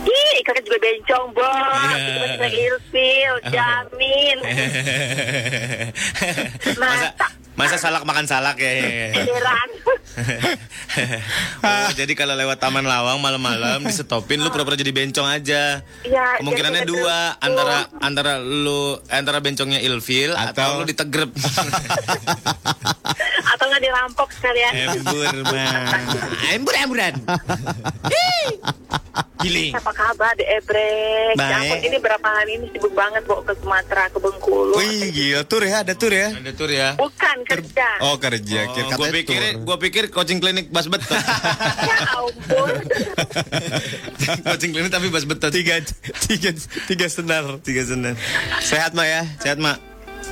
Ih, 0.03 0.39
juga 0.43 0.79
bencong, 0.79 1.27
bos. 1.35 1.95
Iya. 1.95 2.27
Juga 2.35 2.49
ilfil, 2.49 3.35
jamin. 3.51 4.39
masa 6.83 7.07
masa 7.53 7.77
salak 7.77 8.03
makan 8.09 8.27
salak 8.27 8.57
ya. 8.59 8.73
Heran. 9.13 9.71
oh, 11.65 11.89
jadi 11.97 12.13
kalau 12.13 12.37
lewat 12.37 12.61
Taman 12.61 12.85
Lawang 12.85 13.21
malam-malam 13.21 13.85
disetopin 13.85 14.41
lu 14.41 14.53
pura-pura 14.53 14.77
jadi 14.77 14.93
bencong 14.93 15.29
aja. 15.29 15.81
Iya. 16.05 16.41
Kemungkinannya 16.41 16.85
dua, 16.85 17.37
betul. 17.37 17.47
antara 17.49 17.77
antara 18.01 18.33
lu 18.41 19.01
antara 19.09 19.39
bencongnya 19.41 19.81
ilfil 19.81 20.37
atau, 20.37 20.83
lu 20.83 20.85
ditegrep. 20.89 21.31
Atau 23.53 23.69
nggak 23.69 23.85
dirampok 23.85 24.33
sekalian. 24.33 24.97
Embur 24.97 25.29
mah. 25.53 25.93
Embur 26.57 26.73
emburan. 26.73 27.13
Giling. 29.45 29.77
Apa 29.93 30.09
kabar 30.09 30.33
di 30.41 30.45
Ebrek? 30.49 31.37
Baik. 31.37 31.53
Ya 31.53 31.57
ampun, 31.61 31.79
ini 31.85 31.97
berapa 32.01 32.25
hari 32.25 32.57
ini 32.57 32.65
sibuk 32.73 32.97
banget 32.97 33.29
bawa 33.29 33.45
ke 33.45 33.53
Sumatera, 33.61 34.09
ke 34.09 34.19
Bengkulu. 34.25 34.73
Wih, 34.81 35.13
gila 35.13 35.45
tur 35.45 35.61
ya, 35.61 35.85
ada 35.85 35.93
tur 35.93 36.09
ya. 36.09 36.33
Ada 36.33 36.53
tur 36.57 36.71
ya. 36.73 36.97
Bukan 36.97 37.37
kerja. 37.45 37.89
Oh, 38.01 38.17
kerja. 38.17 38.61
Oh, 38.65 38.73
Kira 38.73 38.89
gua 38.89 38.97
katanya 38.97 39.13
pikir 39.13 39.41
gua 39.69 39.77
pikir 39.77 40.05
coaching 40.09 40.41
klinik 40.41 40.73
bas 40.73 40.89
betot. 40.89 41.13
Ya 41.85 41.97
ampun. 42.09 42.73
coaching 44.49 44.73
klinik 44.73 44.89
tapi 44.89 45.13
bas 45.13 45.29
betot. 45.29 45.53
Tiga, 45.53 45.85
tiga, 46.25 46.57
tiga 46.89 47.07
senar. 47.13 47.45
Tiga 47.61 47.85
senar. 47.85 48.17
Sehat 48.65 48.97
mak 48.97 49.05
ya, 49.05 49.29
sehat 49.45 49.61
mak. 49.61 49.77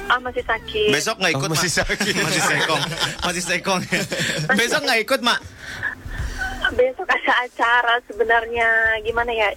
Ah 0.09 0.17
masih 0.25 0.41
sakit. 0.41 0.89
Besok 0.89 1.21
nggak 1.21 1.33
ikut 1.37 1.49
Oh, 1.49 1.53
masih 1.53 1.69
mak. 1.69 1.79
sakit. 1.85 2.15
masih 2.17 2.43
sekong, 2.49 2.83
masih 3.29 3.43
sekong. 3.45 3.81
Besok 4.57 4.81
nggak 4.89 5.01
ikut 5.05 5.21
mak. 5.21 5.39
Besok 6.71 7.09
ada 7.11 7.33
acara 7.43 7.99
sebenarnya 8.07 8.99
gimana 9.03 9.35
ya? 9.35 9.51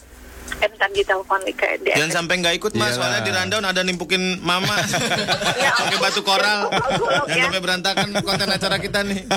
Eh 0.64 0.68
bentar 0.72 0.88
di 0.96 1.04
ke. 1.52 1.68
Jangan 1.92 2.12
sampai 2.24 2.40
nggak 2.40 2.56
ikut 2.56 2.72
mas, 2.80 2.96
Iyalah. 2.96 2.96
soalnya 2.96 3.20
di 3.28 3.32
rundown 3.36 3.66
ada 3.68 3.82
nimpukin 3.84 4.40
mama 4.40 4.80
Ya 5.64 5.76
pakai 5.84 6.00
batu 6.00 6.24
koral. 6.24 6.72
Jangan 6.72 7.36
ya. 7.36 7.44
sampai 7.52 7.60
berantakan 7.60 8.08
konten 8.24 8.48
acara 8.48 8.80
kita 8.80 9.04
nih. 9.04 9.28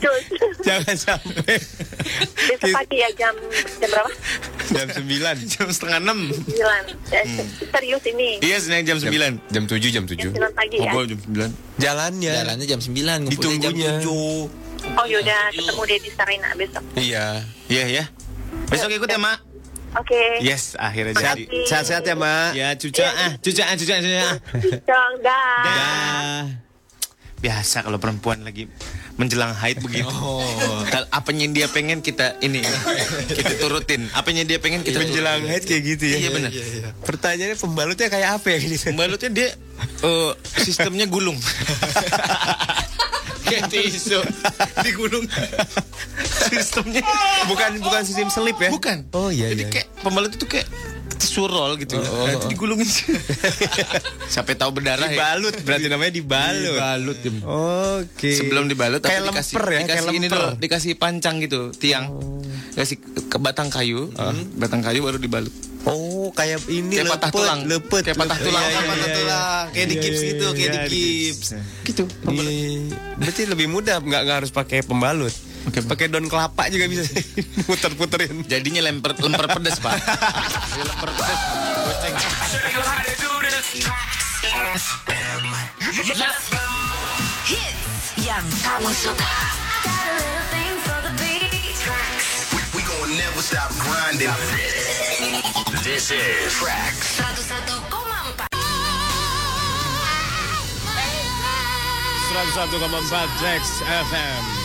Jangan 0.66 0.96
sampai 0.98 1.54
Besok 2.34 2.68
pagi 2.74 2.96
ya 2.98 3.08
jam 3.14 3.34
jam 3.78 3.88
berapa? 3.88 4.10
jam 4.74 4.88
sembilan. 4.90 5.34
Jam 5.46 5.66
setengah 5.70 5.98
enam. 6.02 6.18
9. 6.34 7.14
Ya, 7.14 7.22
Serius 7.70 8.04
ini. 8.10 8.42
Iya, 8.42 8.56
senin 8.58 8.82
jam 8.82 8.98
sembilan. 8.98 9.32
Jam 9.54 9.64
tujuh, 9.70 9.90
jam 9.94 10.04
tujuh. 10.10 10.34
Jam 10.34 10.50
9 10.50 10.58
pagi 10.58 10.76
ya. 10.82 10.90
Jam 10.90 11.20
sembilan. 11.22 11.50
Jalannya. 11.78 12.34
Jalannya 12.34 12.66
jam 12.66 12.80
9, 12.82 12.90
ngumpulnya 12.90 13.58
jam 13.62 13.72
Ditunggunya. 13.78 13.92
7. 14.02 14.98
Oh 15.00 15.06
yaudah 15.08 15.48
ketemu 15.54 15.82
dia 15.86 15.98
di 16.02 16.10
Sarina 16.12 16.48
besok. 16.58 16.82
Iya. 16.98 17.26
Iya 17.70 17.84
ya. 18.02 18.04
Besok 18.68 18.90
ikut 18.90 19.08
ya 19.08 19.20
mak. 19.22 19.53
Oke. 19.94 20.42
Yes, 20.42 20.74
akhirnya 20.74 21.14
Sehat- 21.14 21.38
jadi. 21.38 21.44
Sehat-sehat 21.66 22.02
ya, 22.02 22.14
Mak. 22.18 22.50
Ya, 22.58 22.68
cuca 22.74 23.04
ah, 23.06 23.32
cuca 23.38 23.62
ah, 23.62 23.74
cuca 23.78 23.94
cuca. 24.02 24.18
ah. 24.18 24.36
Dong, 24.82 25.12
dah. 25.22 25.62
Dah. 25.62 26.42
Biasa 27.44 27.84
kalau 27.84 28.00
perempuan 28.00 28.40
lagi 28.40 28.64
menjelang 29.20 29.52
haid 29.52 29.78
begitu. 29.84 30.08
Kalau 30.92 31.06
apanya 31.12 31.44
yang 31.44 31.52
dia 31.52 31.68
pengen 31.68 32.00
kita 32.00 32.40
ini 32.40 32.64
kita 33.28 33.60
turutin. 33.60 34.08
Apanya 34.16 34.48
dia 34.48 34.56
pengen 34.56 34.80
kita 34.80 35.04
Menjelang 35.04 35.44
haid 35.44 35.68
kayak 35.68 35.82
gitu 35.84 36.04
ya. 36.08 36.16
Iya 36.24 36.28
benar. 36.32 36.50
Pertanyaannya 37.04 37.58
pembalutnya 37.60 38.08
kayak 38.08 38.40
apa 38.40 38.46
ya 38.48 38.58
ini? 38.64 38.80
Pembalutnya 38.80 39.28
dia 39.28 39.48
eh, 40.02 40.32
sistemnya 40.56 41.04
gulung. 41.04 41.36
Kayak 43.44 43.68
tisu 43.68 44.20
digulung. 44.82 45.26
sistemnya 46.48 47.02
bukan 47.48 47.80
bukan 47.80 48.02
sistem 48.04 48.28
selip 48.32 48.56
ya? 48.60 48.70
bukan. 48.72 49.04
Oh 49.12 49.28
iya 49.28 49.52
Jadi 49.52 49.62
iya. 49.68 49.72
kayak 49.72 49.86
pembalut 50.00 50.32
itu 50.32 50.46
kayak 50.48 50.68
tisu 51.14 51.44
roll 51.44 51.76
gitu. 51.76 51.96
Oh, 51.96 52.04
oh, 52.04 52.26
itu 52.26 52.46
oh. 52.46 52.50
digulungin. 52.50 52.88
Sampai 54.34 54.54
tahu 54.54 54.70
berdarah 54.72 55.06
ya. 55.06 55.14
Dibalut 55.14 55.54
berarti 55.62 55.86
namanya 55.86 56.12
dibalut. 56.12 56.76
Dibalut. 56.76 57.16
Oke. 58.00 58.30
Sebelum 58.32 58.64
dibalut 58.66 58.98
tapi 58.98 59.12
kayak 59.12 59.22
dikasih, 59.28 59.54
lemper 59.54 59.66
ya, 59.66 59.78
dikasih 59.78 59.88
kayak 59.88 60.04
ini 60.10 60.26
lemper. 60.26 60.38
dulu, 60.38 60.48
dikasih 60.58 60.92
pancang 60.96 61.36
gitu, 61.38 61.60
tiang. 61.72 62.04
Kasih 62.74 62.96
ke 63.00 63.36
batang 63.38 63.68
kayu, 63.68 64.10
batang 64.54 64.80
kayu 64.80 65.00
baru 65.00 65.18
dibalut. 65.18 65.52
Oh, 65.84 66.32
kayak 66.32 66.64
ini 66.66 66.96
Kayak 66.96 67.12
patah 67.12 67.28
tulang. 67.28 67.60
lepet, 67.68 68.02
Kayak 68.08 68.16
patah 68.16 68.38
lepet. 68.40 68.46
tulang. 68.48 68.64
Iya, 68.64 68.72
iya, 68.72 68.80
Patah 68.80 68.96
iya, 69.04 69.14
tulang. 69.14 69.64
Kayak 69.68 69.84
di 69.84 69.94
Iya, 69.94 70.00
gips 70.00 70.16
iya, 70.16 70.28
gitu, 70.32 70.46
kayak 70.48 70.70
di 70.72 70.78
iya, 70.78 70.88
gips. 70.88 71.48
Gitu. 71.84 72.02
Iya. 72.24 72.44
Berarti 73.20 73.42
lebih 73.44 73.66
mudah, 73.68 73.96
nggak 74.00 74.20
nggak 74.24 74.36
harus 74.40 74.50
pakai 74.50 74.80
pembalut. 74.80 75.34
Pakai 75.64 76.12
daun 76.12 76.28
kelapa 76.28 76.68
juga 76.68 76.84
bisa 76.90 77.08
muter-puterin. 77.68 78.44
Jadinya 78.44 78.84
lemper 78.84 79.16
lemper 79.16 79.48
pedes, 79.48 79.80
Pak. 79.80 79.96
Lemper 80.84 81.10
pedes. 81.12 81.40
Goceng. 81.88 82.14
Hits 87.44 88.06
yang 88.20 88.44
kamu 88.64 88.90
suka. 88.92 89.32
Never 93.04 93.42
stop 93.42 93.70
grinding. 93.78 94.32
This 95.84 96.10
is 96.10 96.52
Tracks. 96.56 97.20
101,4 97.20 98.48
101,4 102.32 103.38
Trax 103.38 103.62
FM. 103.84 104.63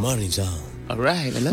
Morning 0.00 0.32
Zone. 0.32 0.64
Alright, 0.88 1.28
lala. 1.36 1.52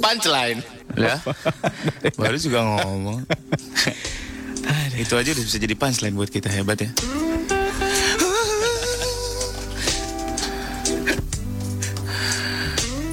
Punchline. 0.00 0.64
Ya. 0.96 1.20
Baru 2.20 2.40
juga 2.40 2.64
ngomong. 2.64 3.28
Itu 4.96 5.20
aja 5.20 5.28
udah 5.36 5.44
bisa 5.44 5.60
jadi 5.60 5.76
punchline 5.76 6.16
buat 6.16 6.32
kita 6.32 6.48
hebat 6.48 6.80
ya. 6.80 6.90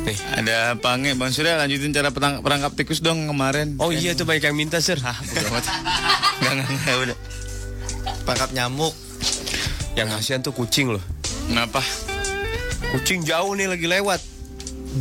Nih, 0.08 0.16
ada 0.40 0.80
pange 0.80 1.12
Bang 1.20 1.36
Surya 1.36 1.60
lanjutin 1.60 1.92
cara 1.92 2.16
perangkap 2.16 2.72
tikus 2.72 3.04
dong 3.04 3.28
kemarin. 3.28 3.76
Oh 3.84 3.92
iya 3.92 4.16
tuh 4.16 4.24
banyak 4.24 4.48
yang 4.48 4.56
minta 4.56 4.80
sir. 4.80 4.96
Ah, 5.04 5.20
bodo 5.20 5.44
amat. 5.52 5.66
Enggak, 6.40 6.72
enggak, 6.72 6.96
udah. 7.04 7.18
Tangkap 8.24 8.52
nyamuk. 8.56 9.09
Yang 9.98 10.08
kasihan 10.16 10.42
tuh 10.42 10.54
kucing 10.54 10.94
loh. 10.94 11.04
Kenapa? 11.50 11.82
Kucing 12.94 13.26
jauh 13.26 13.54
nih 13.54 13.70
lagi 13.70 13.86
lewat. 13.86 14.22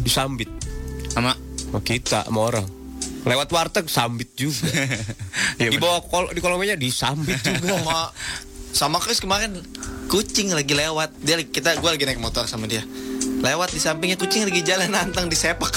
Disambit. 0.05 0.49
Sama 1.13 1.33
Sama 1.59 1.81
kita, 1.85 2.25
sama 2.25 2.41
orang. 2.45 2.67
Lewat 3.25 3.49
warteg 3.51 3.87
sambit 3.91 4.33
juga. 4.35 4.69
Iya, 5.59 5.75
di 5.75 5.79
bawah 5.83 6.07
kol 6.07 6.31
di 6.31 6.39
kolom 6.39 6.63
meja 6.63 6.79
disambit 6.79 7.35
juga. 7.43 7.75
sama 7.75 8.15
sama 8.71 8.97
Chris 9.03 9.19
kemarin 9.19 9.59
kucing 10.07 10.55
lagi 10.55 10.71
lewat 10.71 11.11
dia 11.19 11.35
kita 11.43 11.75
gue 11.83 11.91
lagi 11.91 12.07
naik 12.07 12.23
motor 12.23 12.47
sama 12.47 12.71
dia 12.71 12.87
lewat 13.43 13.75
di 13.75 13.83
sampingnya 13.83 14.15
kucing 14.15 14.47
lagi 14.47 14.63
jalan 14.63 14.87
nantang 14.87 15.27
disepak 15.27 15.73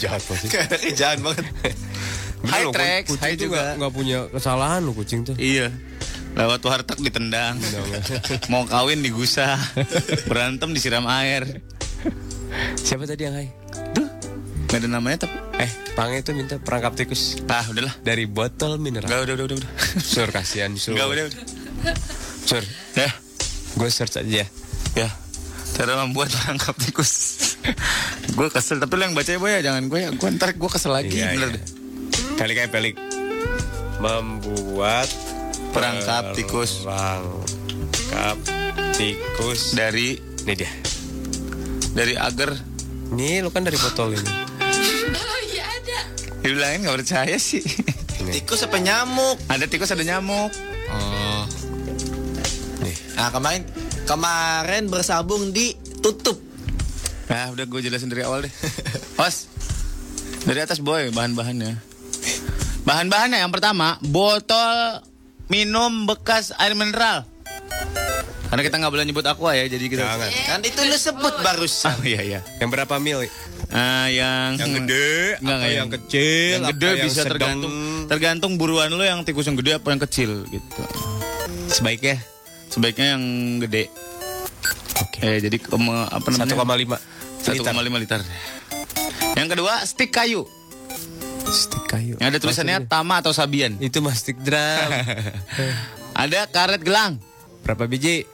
jahat 0.00 0.24
banget 0.24 0.48
kerjaan 0.88 1.20
banget 1.20 1.44
Bener 2.40 2.48
Hai 2.48 2.64
Trax, 2.72 3.02
kucing 3.12 3.28
hai 3.28 3.34
juga. 3.36 3.76
nggak 3.76 3.92
punya 3.92 4.18
kesalahan 4.32 4.80
lo 4.80 4.96
kucing 4.96 5.20
tuh. 5.28 5.36
Iya. 5.36 5.68
Lewat 6.32 6.62
warteg 6.62 6.98
ditendang. 7.00 7.58
Mau 8.46 8.64
kawin 8.64 9.00
digusah. 9.00 9.58
Berantem 10.24 10.70
disiram 10.70 11.04
air. 11.06 11.60
Siapa 12.76 13.04
tadi 13.04 13.22
yang 13.22 13.34
hai? 13.34 13.48
Gak 14.66 14.78
ada 14.80 14.88
namanya 14.88 15.26
tapi. 15.26 15.34
Eh, 15.58 15.70
Pang 15.92 16.08
itu 16.08 16.30
minta 16.30 16.54
perangkap 16.56 16.94
tikus 16.94 17.42
Ah, 17.44 17.66
udahlah. 17.66 17.90
dari 18.00 18.24
botol 18.24 18.78
mineral. 18.78 19.10
Gak 19.10 19.20
udah 19.24 19.34
udah 19.34 19.46
udah 19.46 19.56
udah. 19.58 19.70
Sur 20.00 20.30
kasihan 20.30 20.70
sur. 20.74 20.94
Gak 20.94 21.04
udah 21.04 21.24
udah. 21.26 21.42
Sur, 22.40 22.62
Ya. 22.94 23.10
gue 23.72 23.88
search 23.88 24.16
aja 24.16 24.42
ya. 24.42 24.46
Ya. 24.96 25.08
Cara 25.74 25.98
membuat 26.00 26.30
perangkap 26.32 26.78
tikus. 26.78 27.12
gue 28.30 28.48
kesel 28.48 28.78
tapi 28.78 28.94
lu 28.94 29.02
yang 29.04 29.14
baca 29.14 29.26
ya 29.26 29.38
ya 29.38 29.60
jangan 29.64 29.82
gue 29.86 29.98
ya. 30.00 30.10
Gue 30.14 30.28
ntar 30.32 30.54
gue 30.54 30.70
kesel 30.70 30.94
lagi 30.94 31.10
Iya, 31.12 31.34
bener 31.34 31.48
iya. 31.50 31.56
deh. 31.58 31.64
Kali 32.38 32.52
kayak 32.54 32.70
pelik. 32.70 32.96
Membuat 33.98 35.10
Perangkap 35.70 36.34
tikus. 36.34 36.82
Perangkap 36.84 38.36
tikus. 38.94 39.72
Dari 39.72 40.18
Ini 40.46 40.54
dia. 40.56 40.70
dari 41.90 42.14
agar 42.14 42.54
Nih 43.10 43.42
lu 43.42 43.50
kan 43.50 43.66
dari 43.66 43.74
botol 43.76 44.14
ini. 44.14 44.30
Oh 45.10 45.40
iya 45.50 45.64
ada. 45.66 45.98
dibilangin 46.40 46.86
gak 46.86 46.96
percaya 47.02 47.36
sih. 47.36 47.60
tikus 48.30 48.62
apa 48.62 48.78
nyamuk 48.78 49.36
ada 49.50 49.66
tikus 49.66 49.90
ada 49.90 50.06
nyamuk. 50.06 50.54
oh 50.94 51.42
Nih. 52.80 52.94
nah 53.18 53.28
kemarin 53.34 53.66
kemarin 54.06 54.86
bersambung 54.86 55.50
ditutup 55.50 56.38
Nah 57.26 57.54
udah 57.54 57.62
gue 57.62 57.80
jelasin 57.80 58.10
dari 58.10 58.26
awal 58.26 58.42
deh. 58.42 58.52
Os. 59.22 59.46
Dari 60.42 60.58
atas 60.58 60.82
boy 60.82 61.14
bahan-bahannya. 61.14 61.78
Bahan-bahannya 62.82 63.38
yang 63.38 63.54
pertama 63.54 64.02
botol 64.02 64.98
minum 65.50 66.06
bekas 66.06 66.54
air 66.56 66.72
mineral. 66.72 67.26
Karena 68.50 68.66
kita 68.66 68.82
nggak 68.82 68.90
boleh 68.90 69.04
nyebut 69.06 69.22
aqua 69.22 69.54
ya, 69.54 69.66
jadi 69.66 69.84
kita. 69.86 70.02
Jangan. 70.02 70.30
kan 70.44 70.60
itu 70.66 70.80
lu 70.82 70.96
sebut 70.96 71.34
barusan 71.38 71.94
Oh 71.94 72.02
iya 72.02 72.18
iya. 72.20 72.40
Yang 72.58 72.70
berapa 72.74 72.94
mil? 72.98 73.22
Ah, 73.70 74.10
yang 74.10 74.58
Yang 74.58 74.70
gede, 74.82 75.10
Enggak, 75.38 75.38
apa 75.38 75.54
enggak, 75.54 75.70
yang 75.70 75.88
kecil, 75.88 76.50
yang 76.50 76.62
apa 76.62 76.70
gede 76.74 76.86
yang 76.88 77.06
bisa 77.06 77.14
sedang? 77.14 77.30
tergantung 77.30 77.74
tergantung 78.10 78.52
buruan 78.58 78.90
lo 78.90 79.06
yang 79.06 79.22
tikus 79.22 79.46
yang 79.46 79.54
gede 79.54 79.78
apa 79.78 79.94
yang 79.94 80.02
kecil 80.02 80.30
gitu. 80.46 80.82
Sebaiknya 81.68 82.18
sebaiknya 82.66 83.14
yang 83.14 83.22
gede. 83.62 83.86
Oke. 84.98 85.18
Eh 85.22 85.38
jadi 85.38 85.56
kema- 85.62 86.10
apa 86.10 86.26
namanya? 86.28 86.50
1,5 86.50 86.98
1,5 87.40 88.02
liter. 88.02 88.20
Yang 89.38 89.48
kedua 89.48 89.72
stick 89.86 90.10
kayu. 90.10 90.42
Stick 91.50 91.84
kayu. 91.90 92.14
Yang 92.22 92.28
ada 92.30 92.38
tulisannya 92.38 92.76
Maksudnya? 92.86 92.94
Tama 92.94 93.14
atau 93.18 93.32
Sabian. 93.34 93.74
Itu 93.82 93.98
mah 93.98 94.14
stick 94.14 94.38
drum. 94.38 94.90
Ada 96.22 96.46
karet 96.46 96.82
gelang. 96.82 97.18
berapa 97.66 97.90
biji? 97.90 98.24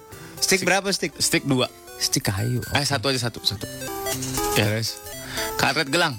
Stick 0.41 0.63
berapa 0.63 0.87
stick? 0.93 1.17
Stick 1.17 1.49
dua. 1.49 1.73
Stick 1.97 2.29
kayu. 2.29 2.61
Eh 2.77 2.85
satu 2.85 3.09
aja 3.09 3.29
satu 3.29 3.41
satu. 3.41 3.65
Ya. 4.57 4.69
Terus 4.69 5.01
Karet 5.57 5.89
gelang. 5.89 6.17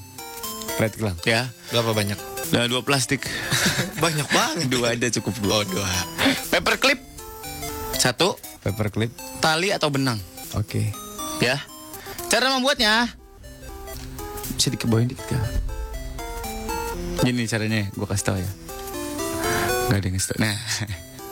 red 0.78 0.94
gelang. 0.94 1.18
Ya. 1.26 1.50
berapa 1.74 1.94
banyak 1.94 2.18
Dan 2.54 2.70
dua 2.70 2.86
plastik. 2.86 3.26
banyak 4.04 4.28
banget 4.30 4.66
dua 4.70 4.94
aja 4.94 5.10
cukup 5.22 5.34
dua. 5.42 5.62
oh 5.62 5.64
dua 5.66 5.90
Paper 6.54 6.78
clip. 6.82 7.00
Satu. 7.98 8.38
Paperclip. 8.62 9.10
Tali 9.42 9.74
atau 9.74 9.90
benang. 9.90 10.22
Oke. 10.54 10.94
Ya. 11.42 11.58
Cara 12.30 12.54
membuatnya. 12.54 13.10
Bisa 14.54 14.70
dikebawain 14.70 15.10
dikit? 15.10 15.67
Gini 17.20 17.44
caranya, 17.46 17.88
gue 17.88 18.08
kasih 18.08 18.26
tau 18.26 18.38
ya. 18.38 18.52
Gak 19.88 19.98
ada 19.98 20.06
yang 20.06 20.16
kasih 20.16 20.30
tau. 20.30 20.38
Nah. 20.40 20.58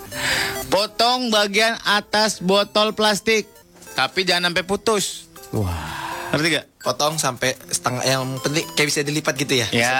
Potong 0.73 1.29
bagian 1.29 1.77
atas 1.81 2.41
botol 2.41 2.91
plastik. 2.91 3.45
Tapi 3.93 4.23
jangan 4.23 4.51
sampai 4.51 4.63
putus. 4.63 5.29
Wah. 5.51 6.03
Ngerti 6.33 6.49
gak? 6.51 6.65
potong 6.85 7.17
sampai 7.17 7.57
setengah 7.65 8.05
yang 8.05 8.21
penting 8.37 8.61
kayak 8.77 8.93
bisa 8.93 9.01
dilipat 9.01 9.33
gitu 9.35 9.57
ya 9.57 9.65
Ya. 9.73 9.97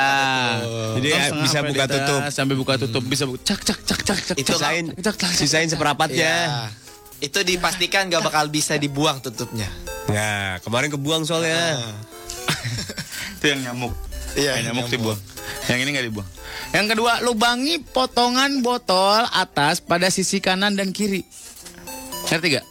Jadi 0.94 1.07
ya, 1.10 1.34
bisa 1.34 1.66
buka 1.66 1.74
di 1.82 1.90
atas, 1.90 1.98
tutup. 1.98 2.22
Sampai 2.30 2.56
buka 2.56 2.74
tutup. 2.78 3.02
Bisa 3.02 3.24
buka. 3.26 3.41
Cak, 3.41 3.62
cak, 3.64 3.80
cak, 3.82 3.99
cak, 4.03 4.20
cak. 4.22 4.36
Itu 4.38 4.53
cak. 4.53 4.57
Sisain, 4.62 4.86
Cak, 4.91 5.02
cak, 5.02 5.16
cak. 5.18 5.32
sisain 5.34 5.68
seperempatnya. 5.68 6.34
Ya. 6.45 6.70
itu 7.18 7.41
dipastikan 7.41 8.06
gak 8.06 8.22
bakal 8.22 8.52
bisa 8.52 8.76
dibuang 8.76 9.18
tutupnya 9.18 9.66
Ya, 10.06 10.60
kemarin 10.62 10.91
kebuang 10.91 11.24
soalnya. 11.24 11.80
Itu 13.36 13.45
yang 13.48 13.66
nyamuk. 13.66 13.95
Iya, 14.36 14.60
Yang 14.60 14.66
nyamuk 14.70 14.78
nyamuk. 14.78 14.94
dibuang. 14.94 15.20
Yang 15.66 15.80
ini 15.80 15.90
nggak 15.92 16.06
dibuang. 16.06 16.30
Yang 16.72 16.86
kedua, 16.92 17.14
lubangi 17.22 17.82
potongan 17.82 18.60
botol 18.60 19.26
atas 19.28 19.80
pada 19.80 20.08
sisi 20.08 20.38
kanan 20.38 20.74
dan 20.74 20.90
kiri. 20.90 21.24
Ngerti 22.26 22.48
gak? 22.52 22.66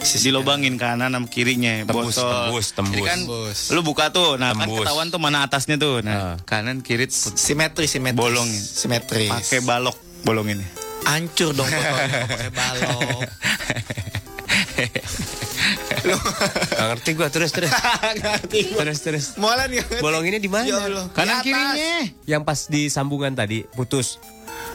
Sisi 0.00 0.28
lubangin 0.28 0.76
kanan 0.76 1.10
sama 1.10 1.24
kirinya 1.24 1.80
Tembus, 1.82 2.12
botol. 2.12 2.28
tembus, 2.44 2.66
tembus. 2.70 2.92
Jadi 2.92 3.02
kan 3.02 3.18
Tembus. 3.20 3.58
lu 3.70 3.80
buka 3.80 4.04
tuh, 4.10 4.36
nah 4.36 4.52
kan 4.52 4.68
Tembus. 4.68 4.84
ketahuan 4.84 5.08
tuh 5.08 5.16
mana 5.18 5.38
atasnya 5.42 5.76
tuh. 5.76 6.00
Nah, 6.00 6.12
Ah. 6.12 6.34
kanan 6.42 6.80
kiri 6.80 7.08
simetri 7.08 7.84
simetris 7.84 8.12
Bolongin. 8.14 8.60
simetris 8.60 9.30
pakai 9.30 9.60
balok 9.60 9.96
bolonginnya. 10.22 10.68
hancur 11.04 11.52
dong 11.52 11.64
botolnya 11.64 12.20
pakai 12.26 12.50
balok 12.50 13.20
Gak 16.74 16.86
ngerti 16.94 17.10
gua 17.16 17.28
terus 17.32 17.50
terus. 17.54 17.70
ngerti 18.20 18.74
terus 18.74 18.98
terus. 19.00 19.24
Molan 19.40 19.70
gak 19.70 20.02
Bolonginnya 20.02 20.40
di 20.42 20.50
mana? 20.50 20.66
Ya 20.66 20.84
Allah. 20.84 21.06
Kanan 21.14 21.40
Di 21.40 21.50
kirinya. 21.50 21.94
Yang 22.26 22.42
pas 22.44 22.58
di 22.68 22.82
sambungan 22.90 23.32
tadi 23.32 23.64
putus. 23.72 24.18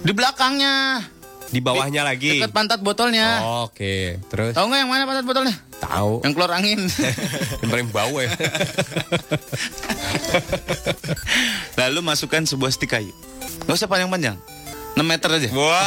Di 0.01 0.11
belakangnya. 0.15 1.03
Di 1.49 1.59
bawahnya 1.59 2.05
lagi. 2.05 2.37
Dekat 2.39 2.53
pantat 2.53 2.79
botolnya. 2.79 3.41
Oke, 3.65 4.21
terus 4.29 4.53
Tahu 4.53 4.69
nggak 4.69 4.79
yang 4.85 4.89
mana 4.89 5.03
pantat 5.09 5.25
botolnya? 5.25 5.55
tahu. 5.79 6.21
Yang 6.21 6.33
keluar 6.35 6.51
angin. 6.53 6.79
Yang 7.63 7.69
paling 7.71 7.89
bau 7.89 8.15
ya. 8.19 8.29
Lalu 11.79 11.99
masukkan 12.03 12.43
sebuah 12.45 12.69
stik 12.69 12.91
kayu. 12.91 13.15
Gak 13.65 13.75
usah 13.79 13.87
panjang-panjang. 13.87 14.35
6 14.93 15.01
meter 15.01 15.29
aja. 15.31 15.49
Wah. 15.55 15.79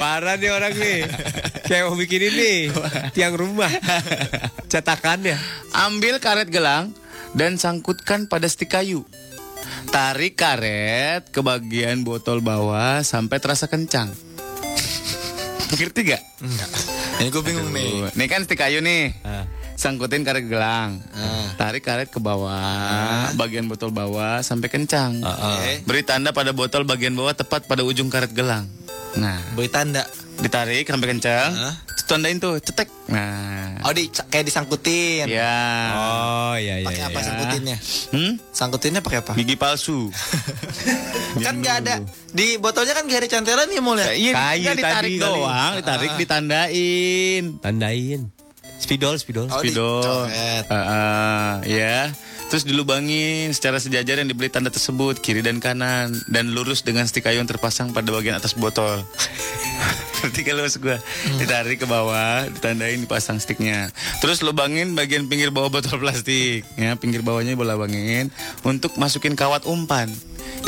Parah 0.00 0.36
nih 0.36 0.50
orang 0.50 0.74
nih. 0.74 1.00
Kayak 1.64 1.84
mau 1.88 1.96
bikin 1.96 2.22
ini 2.32 2.52
tiang 3.12 3.34
rumah. 3.36 3.70
Cetakannya. 4.72 5.36
Ambil 5.74 6.18
karet 6.20 6.48
gelang 6.48 6.92
dan 7.36 7.56
sangkutkan 7.60 8.26
pada 8.26 8.48
stik 8.48 8.72
kayu. 8.72 9.04
Tarik 9.88 10.36
karet 10.36 11.28
ke 11.30 11.40
bagian 11.44 12.02
botol 12.02 12.40
bawah 12.40 13.04
sampai 13.04 13.38
terasa 13.38 13.68
kencang. 13.68 14.10
Ngerti 15.74 16.00
gak? 16.06 16.22
enggak 16.38 16.70
ini 17.18 17.30
gue 17.30 17.42
bingung 17.46 17.70
nih 17.70 18.10
Nih 18.14 18.26
kan 18.30 18.42
stik 18.46 18.58
kayu 18.58 18.82
nih. 18.82 19.14
Sangkutin 19.74 20.22
karet 20.22 20.44
gelang. 20.44 21.02
Tarik 21.54 21.82
karet 21.82 22.08
ke 22.08 22.18
bawah, 22.18 23.30
bagian 23.34 23.66
botol 23.66 23.90
bawah 23.90 24.40
sampai 24.40 24.66
kencang. 24.68 25.18
Oke. 25.20 25.82
Beri 25.82 26.02
tanda 26.02 26.30
pada 26.30 26.50
botol 26.50 26.82
bagian 26.82 27.12
bawah 27.12 27.32
tepat 27.32 27.64
pada 27.64 27.82
ujung 27.82 28.06
karet 28.06 28.30
gelang. 28.30 28.66
Nah, 29.14 29.38
beri 29.52 29.68
tanda 29.68 30.02
ditarik 30.36 30.84
sampai 30.84 31.08
kencang. 31.10 31.50
Terus 31.86 32.04
Tandain 32.04 32.36
tuh, 32.36 32.58
cetek. 32.58 32.90
Nah. 33.06 33.80
oh 33.80 33.92
di 33.92 34.08
kayak 34.08 34.44
disangkutin 34.44 35.24
Ya. 35.24 35.56
Oh 35.92 36.52
iya 36.54 36.80
iya. 36.80 36.86
pakai 36.86 37.04
apa 37.04 37.12
iya. 37.14 37.26
sangkutinnya 37.26 37.76
Hmm? 38.10 38.32
sangkutinnya 38.48 39.00
pakai 39.00 39.18
apa 39.20 39.32
Gigi 39.34 39.56
palsu. 39.56 40.08
kan 41.44 41.54
nggak 41.54 41.76
ada 41.80 41.94
di 42.30 42.56
botolnya 42.56 42.92
kan 42.92 43.04
gak 43.04 43.20
ada 43.20 43.28
cantelan 43.30 43.68
ya 43.68 43.80
mulai 43.80 44.16
Iya, 44.16 44.32
Kayu 44.32 44.68
ditarik 44.72 44.84
tadi 44.84 45.12
kali. 45.12 45.20
doang, 45.20 45.72
ditarik 45.76 46.10
Ah. 46.10 46.18
ditandain. 46.18 47.44
Tandain. 47.60 48.20
Spidol, 48.84 49.16
spidol. 49.16 49.48
Oh, 49.48 49.64
Spidol. 49.64 50.28
Ah, 50.68 50.76
ah, 50.76 51.52
ya. 51.64 52.12
Terus 52.52 52.68
dilubangin 52.68 53.48
secara 53.56 53.80
sejajar 53.80 54.20
yang 54.20 54.28
diberi 54.28 54.52
tanda 54.52 54.68
tersebut 54.68 55.24
kiri 55.24 55.40
dan 55.40 55.56
kanan 55.56 56.12
dan 56.28 56.52
lurus 56.52 56.84
dengan 56.84 57.08
stik 57.08 57.24
kayu 57.24 57.40
yang 57.40 57.48
terpasang 57.48 57.96
pada 57.96 58.12
bagian 58.12 58.36
atas 58.36 58.52
botol. 58.52 59.00
Berarti 60.20 60.40
kalau 60.44 60.68
maksud 60.68 60.84
gua 60.84 61.00
ditarik 61.40 61.80
ke 61.80 61.86
bawah, 61.88 62.44
ditandain 62.52 63.00
dipasang 63.00 63.40
stiknya. 63.40 63.88
Terus 64.20 64.44
lubangin 64.44 64.92
bagian 64.92 65.32
pinggir 65.32 65.48
bawah 65.48 65.72
botol 65.72 65.96
plastik, 65.96 66.68
ya 66.76 66.92
pinggir 67.00 67.24
bawahnya 67.24 67.56
bolabangin 67.56 68.28
untuk 68.68 69.00
masukin 69.00 69.32
kawat 69.32 69.64
umpan. 69.64 70.12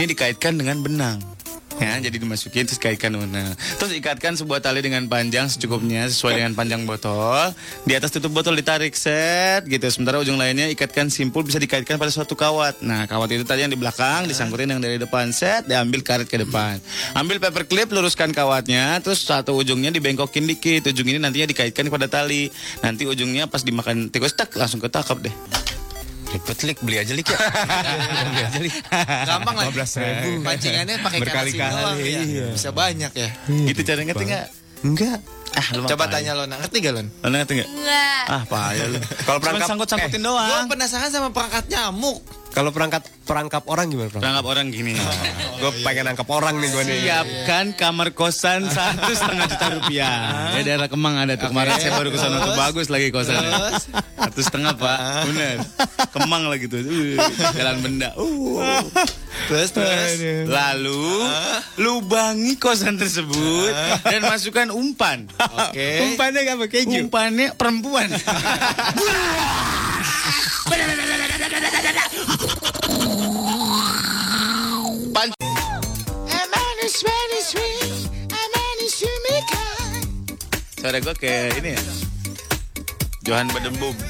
Ini 0.01 0.09
dikaitkan 0.09 0.57
dengan 0.57 0.81
benang. 0.81 1.36
Ya, 1.77 2.01
jadi 2.01 2.17
dimasukin 2.17 2.65
terus 2.65 2.81
kaitkan 2.81 3.13
nah. 3.13 3.53
Terus 3.77 3.93
ikatkan 4.01 4.33
sebuah 4.33 4.65
tali 4.65 4.81
dengan 4.81 5.05
panjang 5.13 5.45
secukupnya 5.53 6.09
sesuai 6.09 6.41
dengan 6.41 6.53
panjang 6.57 6.89
botol. 6.89 7.53
Di 7.85 7.93
atas 7.93 8.17
tutup 8.17 8.33
botol 8.33 8.57
ditarik 8.57 8.97
set 8.97 9.69
gitu. 9.69 9.85
Sementara 9.93 10.17
ujung 10.17 10.41
lainnya 10.41 10.73
ikatkan 10.73 11.13
simpul 11.13 11.45
bisa 11.45 11.61
dikaitkan 11.61 12.01
pada 12.01 12.09
suatu 12.09 12.33
kawat. 12.33 12.81
Nah, 12.81 13.05
kawat 13.05 13.29
itu 13.37 13.45
tadi 13.45 13.69
yang 13.69 13.73
di 13.73 13.77
belakang 13.77 14.25
disangkutin 14.25 14.73
yang 14.73 14.81
dari 14.81 14.97
depan 14.97 15.37
set, 15.37 15.69
diambil 15.69 16.01
karet 16.01 16.29
ke 16.33 16.41
depan. 16.41 16.81
Ambil 17.13 17.37
paper 17.45 17.69
clip, 17.69 17.93
luruskan 17.93 18.33
kawatnya, 18.33 18.97
terus 19.05 19.21
satu 19.21 19.53
ujungnya 19.53 19.93
dibengkokin 19.93 20.49
dikit. 20.49 20.89
Ujung 20.89 21.13
ini 21.13 21.21
nantinya 21.21 21.53
dikaitkan 21.53 21.93
kepada 21.93 22.09
tali. 22.09 22.49
Nanti 22.81 23.05
ujungnya 23.05 23.53
pas 23.53 23.61
dimakan 23.61 24.09
tikus 24.09 24.33
tak 24.33 24.57
langsung 24.57 24.81
ketangkap 24.81 25.21
deh. 25.21 25.35
Ribet 26.37 26.61
lik, 26.63 26.79
beli 26.85 26.97
aja 27.01 27.13
lik 27.13 27.27
ya. 27.27 27.39
beli 28.29 28.43
aja 28.45 28.59
lik. 28.61 28.75
Gampang 29.25 29.57
lah. 29.57 29.65
15 29.73 30.05
ribu. 30.05 30.29
Pancingannya 30.45 30.97
pakai 31.01 31.19
Berkali-kali, 31.25 31.51
karasi 31.57 31.81
doang 31.81 31.97
ya. 31.97 32.21
iya. 32.21 32.47
Bisa 32.53 32.69
banyak 32.71 33.13
ya. 33.17 33.29
Gitu 33.49 33.81
cara 33.83 34.01
ngerti 34.05 34.25
nggak? 34.27 34.47
Enggak. 34.85 35.19
Ah, 35.57 35.67
lu 35.73 35.89
Coba 35.89 36.05
tanya 36.13 36.37
Lona, 36.37 36.61
ngerti 36.61 36.85
gak 36.85 36.93
Lon? 36.93 37.09
Lo 37.09 37.33
ngerti 37.33 37.53
nggak? 37.57 37.69
Enggak. 37.73 38.25
Ah, 38.29 38.43
payah 38.45 38.87
lu. 38.93 38.99
Kalau 39.01 39.39
Cuma 39.41 39.45
perangkap 39.49 39.69
sangkut-sangkutin 39.73 40.21
Gue 40.21 40.29
doang. 40.29 40.65
penasaran 40.69 41.09
sama 41.09 41.29
perangkat 41.33 41.65
nyamuk. 41.73 42.21
Kalau 42.57 42.73
perangkat 42.73 43.05
perangkap 43.29 43.69
orang 43.69 43.93
gimana, 43.93 44.09
Bang? 44.17 44.25
Perangkap 44.25 44.47
orang 44.49 44.67
gini. 44.73 44.97
gue 45.61 45.71
pengen 45.85 46.09
nangkap 46.09 46.25
orang 46.33 46.57
nih 46.57 46.73
gue 46.73 46.83
nih. 46.89 46.99
Siapkan 47.05 47.77
kamar 47.77 48.17
kosan 48.17 48.65
satu 48.73 49.13
setengah 49.13 49.45
juta 49.45 49.67
rupiah. 49.77 50.57
Ya 50.57 50.61
daerah 50.65 50.89
Kemang 50.89 51.21
ada 51.21 51.37
tuh 51.37 51.53
kemarin 51.53 51.77
saya 51.77 52.01
baru 52.01 52.09
ke 52.09 52.17
sana 52.17 52.41
tuh 52.41 52.57
bagus 52.57 52.89
lagi 52.89 53.13
kosannya. 53.13 53.77
Satu 54.17 54.41
setengah 54.41 54.73
pak, 54.73 54.99
bener. 55.29 55.57
Kemang 56.17 56.49
lagi 56.49 56.65
tuh, 56.65 56.81
Uh, 56.87 57.19
jalan 57.53 57.77
benda. 57.85 58.17
Uh. 58.17 58.81
Terus 59.53 59.77
terus. 59.77 60.17
Lalu 60.49 61.29
lubangi 61.77 62.57
kosan 62.57 62.97
tersebut 62.97 63.69
dan 64.01 64.25
masukkan 64.25 64.73
umpan. 64.73 65.29
Oke. 65.37 66.09
Umpannya 66.09 66.57
apa 66.57 66.65
keju? 66.73 67.05
Umpannya 67.05 67.53
perempuan. 67.53 68.09
Pan 75.17 75.33
Suara 80.77 81.01
gue 81.01 81.15
kayak 81.17 81.57
ini 81.57 81.73
ya 81.73 81.83
Johan 83.25 83.49
Badenboom 83.49 83.97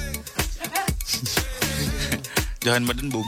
Johan 2.66 2.90
Badenboom 2.90 3.22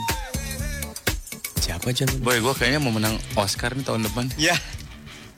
Siapa 1.63 1.95
John? 1.95 2.11
Boy 2.19 2.43
gue 2.43 2.51
kayaknya 2.51 2.83
mau 2.83 2.91
menang 2.91 3.15
Oscar 3.39 3.71
nih 3.71 3.87
tahun 3.87 4.11
depan 4.11 4.27
Ya. 4.35 4.59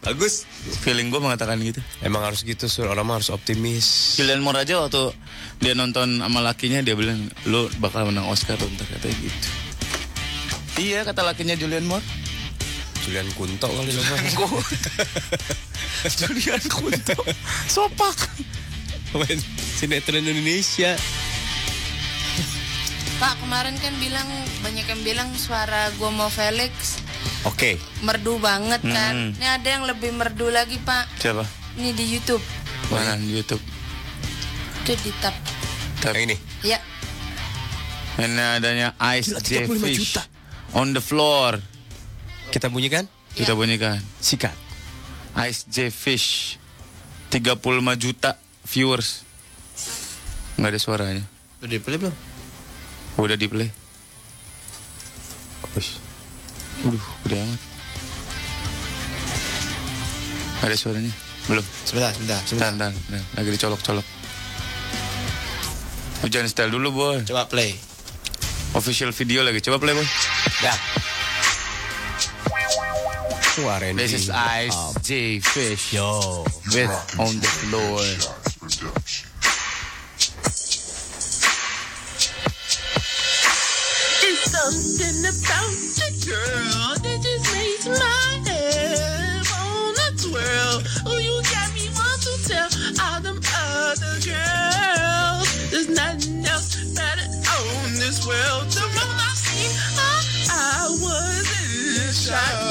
Bagus. 0.01 0.49
Feeling 0.81 1.13
gue 1.13 1.21
mengatakan 1.21 1.61
gitu 1.61 1.77
Emang 2.01 2.25
harus 2.25 2.41
gitu, 2.41 2.65
Sur. 2.65 2.89
Orang 2.89 3.05
harus 3.13 3.29
optimis. 3.29 4.17
Julian 4.17 4.41
Moore 4.41 4.65
aja 4.65 4.81
waktu 4.81 5.13
dia 5.61 5.77
nonton 5.77 6.25
sama 6.25 6.41
lakinya 6.41 6.81
dia 6.81 6.97
bilang 6.97 7.21
lu 7.45 7.69
bakal 7.77 8.09
menang 8.09 8.25
Oscar 8.33 8.57
tuh 8.57 8.65
ntar 8.73 8.89
katanya 8.97 9.29
gitu 9.29 9.49
Iya 10.81 11.05
kata 11.05 11.21
lakinya 11.21 11.53
Julian 11.53 11.85
Moore 11.85 12.01
Julian 13.01 13.29
Kunto 13.33 13.67
kali 13.67 13.91
lo 13.93 14.01
Julian 16.21 16.61
Kunto 16.69 17.17
Sopak 17.65 18.17
Main 19.11 19.43
sinetron 19.75 20.23
Indonesia. 20.23 20.95
Pak 23.19 23.43
kemarin 23.43 23.75
kan 23.77 23.93
bilang 23.99 24.25
banyak 24.63 24.87
yang 24.87 25.01
bilang 25.03 25.29
suara 25.35 25.91
gua 25.99 26.09
mau 26.15 26.31
Felix 26.31 27.03
Oke. 27.43 27.75
merdu 28.01 28.39
banget 28.39 28.81
kan. 28.81 29.13
Hmm. 29.13 29.31
Ini 29.35 29.47
ada 29.61 29.67
yang 29.67 29.83
lebih 29.83 30.15
merdu 30.15 30.47
lagi 30.47 30.79
Pak. 30.79 31.19
Siapa? 31.19 31.43
Ini 31.77 31.91
di 31.91 32.05
YouTube. 32.07 32.41
Mana 32.87 33.15
di 33.15 33.35
Youtube 33.35 33.61
Itu 34.83 34.95
di 35.05 35.11
tab. 35.21 35.35
Yang 36.07 36.31
ini. 36.31 36.35
Ya. 36.65 36.79
Ini 38.17 38.57
adanya 38.57 38.95
Ice 39.19 39.37
J 39.43 39.69
35 39.69 39.85
Fish 39.85 40.15
juta. 40.15 40.23
On 40.71 40.95
the 40.95 41.03
floor 41.03 41.59
Kita 42.51 42.67
bunyikan? 42.67 43.07
Kita 43.31 43.55
bunyikan 43.55 43.95
Sikat. 44.19 44.51
Ice 45.47 45.63
J 45.71 45.87
Fish 45.87 46.59
35 47.31 47.55
juta 47.95 48.35
viewers 48.67 49.23
Nggak 50.59 50.69
ada 50.75 50.79
suaranya 50.83 51.23
Udah 51.63 51.71
di 51.71 51.79
play 51.79 51.95
belum? 51.95 52.15
Udah 53.15 53.37
di 53.39 53.47
play 53.47 53.69
Ush. 55.79 55.95
Aduh, 56.83 56.99
udah 57.31 57.39
amat 57.39 57.61
Ada 60.67 60.75
suaranya? 60.75 61.13
Belum 61.47 61.63
Sebentar, 61.87 62.11
sebentar, 62.11 62.39
Sebentar, 62.43 62.69
sebentar, 62.75 62.89
sebentar. 62.91 63.23
Lagi 63.39 63.49
dicolok-colok 63.55 64.07
Hujan 66.27 66.45
style 66.51 66.69
dulu 66.75 66.91
boy 66.91 67.17
Coba 67.23 67.47
play. 67.47 67.79
Official 68.75 69.15
video 69.15 69.47
lagi 69.47 69.63
Coba 69.63 69.79
play 69.79 69.95
boy 69.95 70.03
Ya. 70.59 70.75
Suara 73.51 73.93
This 73.93 74.13
is 74.13 74.29
Ice 74.29 74.95
um, 74.95 75.01
J 75.03 75.39
Fish 75.39 75.91
Yo. 75.91 76.45
With 76.71 76.89
On 77.19 77.35
the 77.35 77.51
Floor 77.59 77.99
It's 84.23 84.51
something 84.55 85.19
about 85.27 85.75
the 85.99 86.09
girl 86.31 86.95
that 87.03 87.19
just 87.19 87.45
makes 87.51 87.87
my 87.91 88.23
head 88.47 89.43
wanna 89.51 90.07
twirl. 90.15 90.75
Oh, 91.11 91.19
you 91.19 91.35
got 91.51 91.73
me 91.75 91.91
want 91.91 92.21
to 92.23 92.33
tell 92.47 92.69
all 93.03 93.19
them 93.19 93.39
other 93.51 94.15
girls 94.23 95.47
there's 95.71 95.89
nothing 95.89 96.45
else 96.45 96.75
better 96.95 97.27
on 97.27 97.99
this 97.99 98.25
world. 98.25 98.71
The 98.71 98.87
moment 98.95 99.19
I 99.19 99.33
seen 99.35 99.75
her, 99.75 100.19
I 100.51 100.87
was 101.03 101.47
in 101.59 102.13
shock, 102.13 102.70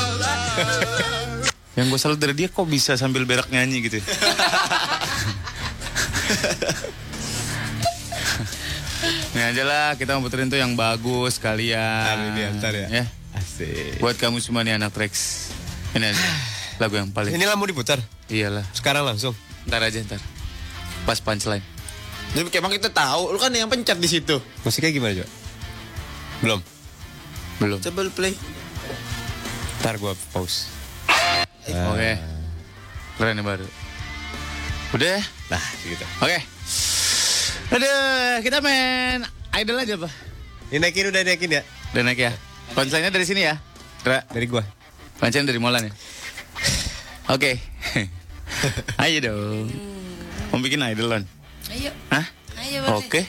Yang 1.78 1.86
gue 1.88 2.00
salut 2.00 2.20
dari 2.20 2.36
dia 2.36 2.48
kok 2.52 2.68
bisa 2.68 3.00
sambil 3.00 3.24
berak 3.24 3.48
nyanyi 3.48 3.80
gitu 3.88 3.96
ya? 4.00 4.04
Ini 9.32 9.40
aja 9.48 9.64
lah 9.64 9.88
kita 9.96 10.12
mau 10.20 10.28
puterin 10.28 10.52
tuh 10.52 10.60
yang 10.60 10.76
bagus 10.76 11.40
kalian. 11.40 12.36
ini 12.36 12.52
ntar 12.60 12.76
ya. 12.76 12.86
Ya. 13.02 13.04
Asik. 13.32 13.96
Buat 13.96 14.20
kamu 14.20 14.44
semua 14.44 14.60
nih 14.60 14.76
anak 14.76 14.92
Trax. 14.92 15.48
Ini 15.96 16.12
aja. 16.12 16.26
Lagu 16.76 17.00
yang 17.00 17.08
paling. 17.08 17.32
Inilah 17.32 17.56
mau 17.56 17.64
diputar. 17.64 17.96
Iyalah. 18.28 18.68
Sekarang 18.76 19.08
langsung. 19.08 19.32
Ntar 19.64 19.80
aja 19.88 20.04
ntar. 20.04 20.20
Pas 21.08 21.16
punchline. 21.24 21.64
Jadi 22.36 22.48
emang 22.60 22.72
kita 22.72 22.92
tahu, 22.92 23.32
lu 23.32 23.38
kan 23.40 23.52
yang 23.52 23.72
pencet 23.72 23.96
di 23.96 24.08
situ. 24.08 24.36
Musiknya 24.64 24.92
gimana 24.92 25.12
coba? 25.20 25.28
Belum. 26.44 26.60
Belum. 27.60 27.78
Coba 27.80 28.00
play. 28.12 28.36
Ntar 29.82 29.98
gua 29.98 30.14
pause. 30.30 30.70
Oke. 31.66 32.14
Keren 33.18 33.34
nih 33.34 33.42
baru. 33.42 33.66
Udah 34.94 35.18
ya? 35.18 35.20
Nah, 35.50 35.62
gitu. 35.82 36.06
Oke. 36.22 36.38
Aduh, 37.74 38.38
kita 38.46 38.62
main 38.62 39.26
idol 39.58 39.82
aja, 39.82 39.98
Pak. 39.98 40.12
Ini 40.70 40.78
naikin 40.78 41.10
udah 41.10 41.22
naikin 41.26 41.50
ya? 41.50 41.62
Udah 41.90 42.02
naik 42.06 42.20
ya? 42.22 42.32
Punchline-nya 42.78 43.10
dari 43.10 43.26
sini 43.26 43.42
ya? 43.42 43.58
Ra. 44.06 44.22
Dari 44.30 44.46
gua. 44.46 44.62
Punchline 45.18 45.50
dari 45.50 45.58
Molan 45.58 45.90
ya? 45.90 45.92
Oke. 47.34 47.58
Ayo 49.02 49.18
dong. 49.18 49.66
Mau 50.54 50.62
bikin 50.62 50.78
idol, 50.78 51.10
Lon? 51.10 51.24
Ayo. 51.74 51.90
Hah? 52.14 52.26
Ayo. 52.62 52.86
Oke. 53.02 53.26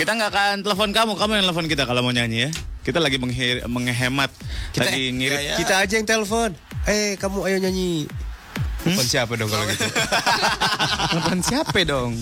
Kita 0.00 0.16
nggak 0.16 0.32
akan 0.32 0.54
telepon 0.64 0.96
kamu, 0.96 1.12
kamu 1.12 1.32
yang 1.36 1.44
telepon 1.44 1.68
kita 1.68 1.84
kalau 1.84 2.00
mau 2.00 2.08
nyanyi 2.08 2.48
ya. 2.48 2.50
Kita 2.80 2.96
lagi 2.96 3.16
menghir- 3.16 3.64
menghemat, 3.66 4.32
Kita 4.70 4.88
lagi 4.88 5.12
ngirit. 5.12 5.36
gaya- 5.36 5.56
Kita 5.56 5.74
aja 5.78 5.94
yang 5.94 6.08
telepon. 6.08 6.50
Eh, 6.84 7.14
kamu 7.16 7.44
ayo 7.44 7.56
nyanyi. 7.58 8.08
Telepon 8.80 9.04
siapa 9.04 9.32
dong 9.36 9.46
kalau 9.46 9.64
gitu? 9.66 9.84
Telepon 11.12 11.38
siapa 11.42 11.78
dong? 11.84 12.12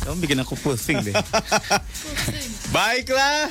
Kamu 0.00 0.16
bikin 0.18 0.38
aku 0.38 0.54
pusing 0.54 1.02
deh. 1.02 1.10
Baiklah. 2.74 3.50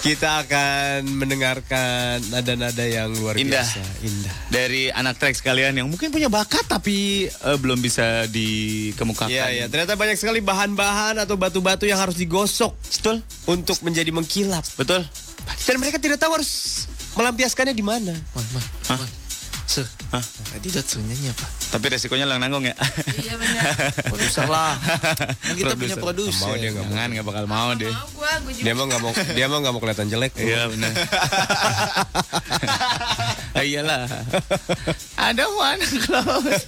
Kita 0.00 0.48
akan 0.48 1.04
mendengarkan 1.12 2.24
nada-nada 2.32 2.80
yang 2.88 3.12
luar 3.12 3.36
Indah. 3.36 3.60
biasa. 3.60 3.84
Indah. 4.00 4.34
Dari 4.48 4.88
anak 4.88 5.20
track 5.20 5.36
sekalian 5.36 5.76
yang 5.76 5.92
mungkin 5.92 6.08
punya 6.08 6.32
bakat 6.32 6.64
tapi 6.64 7.28
eh, 7.28 7.58
belum 7.60 7.84
bisa 7.84 8.24
dikemukakan. 8.32 9.28
Iya, 9.28 9.46
iya. 9.52 9.64
Ternyata 9.68 10.00
banyak 10.00 10.16
sekali 10.16 10.40
bahan-bahan 10.40 11.20
atau 11.20 11.36
batu-batu 11.36 11.84
yang 11.84 12.00
harus 12.00 12.16
digosok. 12.16 12.72
Betul. 12.72 13.20
Untuk 13.44 13.76
menjadi 13.84 14.08
mengkilap. 14.08 14.64
Betul. 14.80 15.04
Dan 15.68 15.76
mereka 15.76 16.00
tidak 16.00 16.16
tahu 16.16 16.40
harus 16.40 16.84
melampiaskannya 17.20 17.76
di 17.76 17.84
mana. 17.84 18.16
Hah? 20.10 20.24
Tadi 20.26 20.74
datsunya 20.74 21.14
apa? 21.30 21.46
Tapi 21.70 21.86
resikonya 21.86 22.26
lang 22.26 22.42
nanggung 22.42 22.66
ya. 22.66 22.74
Iya 23.14 23.38
benar. 23.38 23.62
Produser 24.10 24.42
lah. 24.50 24.74
Kan 25.38 25.54
kita 25.54 25.78
punya 25.78 25.94
produser. 26.02 26.50
Mau 26.50 26.58
dia 26.58 26.74
nggak 26.74 26.82
mau. 26.82 26.94
Jangan 26.98 27.10
nggak 27.14 27.26
bakal 27.30 27.44
mau 27.46 27.70
deh. 27.78 27.94
Mau 27.94 28.10
gua, 28.18 28.30
gua 28.42 28.50
juga. 28.50 28.66
Dia 28.66 28.74
mah 28.74 28.84
nggak 28.90 29.00
mau. 29.06 29.12
Dia 29.38 29.46
mah 29.46 29.58
nggak 29.62 29.72
mau 29.72 29.78
kelihatan 29.78 30.10
jelek. 30.10 30.34
Iya 30.34 30.66
benar. 30.66 30.90
ah, 33.54 33.62
iyalah. 33.62 34.02
Ada 35.14 35.46
one 35.46 35.82
close. 36.02 36.66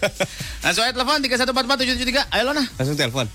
Langsung 0.62 0.86
aja 0.86 0.94
telepon 0.94 1.18
3144773. 1.26 2.30
Ayo 2.30 2.42
Lona. 2.46 2.62
Langsung 2.78 2.94
telepon. 2.94 3.26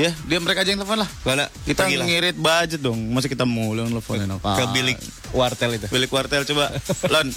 Iya, 0.00 0.12
dia 0.24 0.38
mereka 0.40 0.64
aja 0.64 0.72
yang 0.72 0.80
telepon 0.80 1.04
lah. 1.04 1.10
Mana? 1.28 1.44
Kita 1.68 1.84
Pergilah. 1.84 2.06
ngirit 2.08 2.36
budget 2.40 2.80
dong. 2.80 2.96
Masa 3.12 3.28
kita 3.28 3.44
mulu 3.44 3.84
telepon 3.84 4.16
enak. 4.16 4.40
ke 4.40 4.64
bilik 4.72 4.98
wartel 5.36 5.76
itu. 5.76 5.86
Bilik 5.92 6.08
kuartel 6.08 6.42
coba. 6.48 6.72
Lon. 7.12 7.28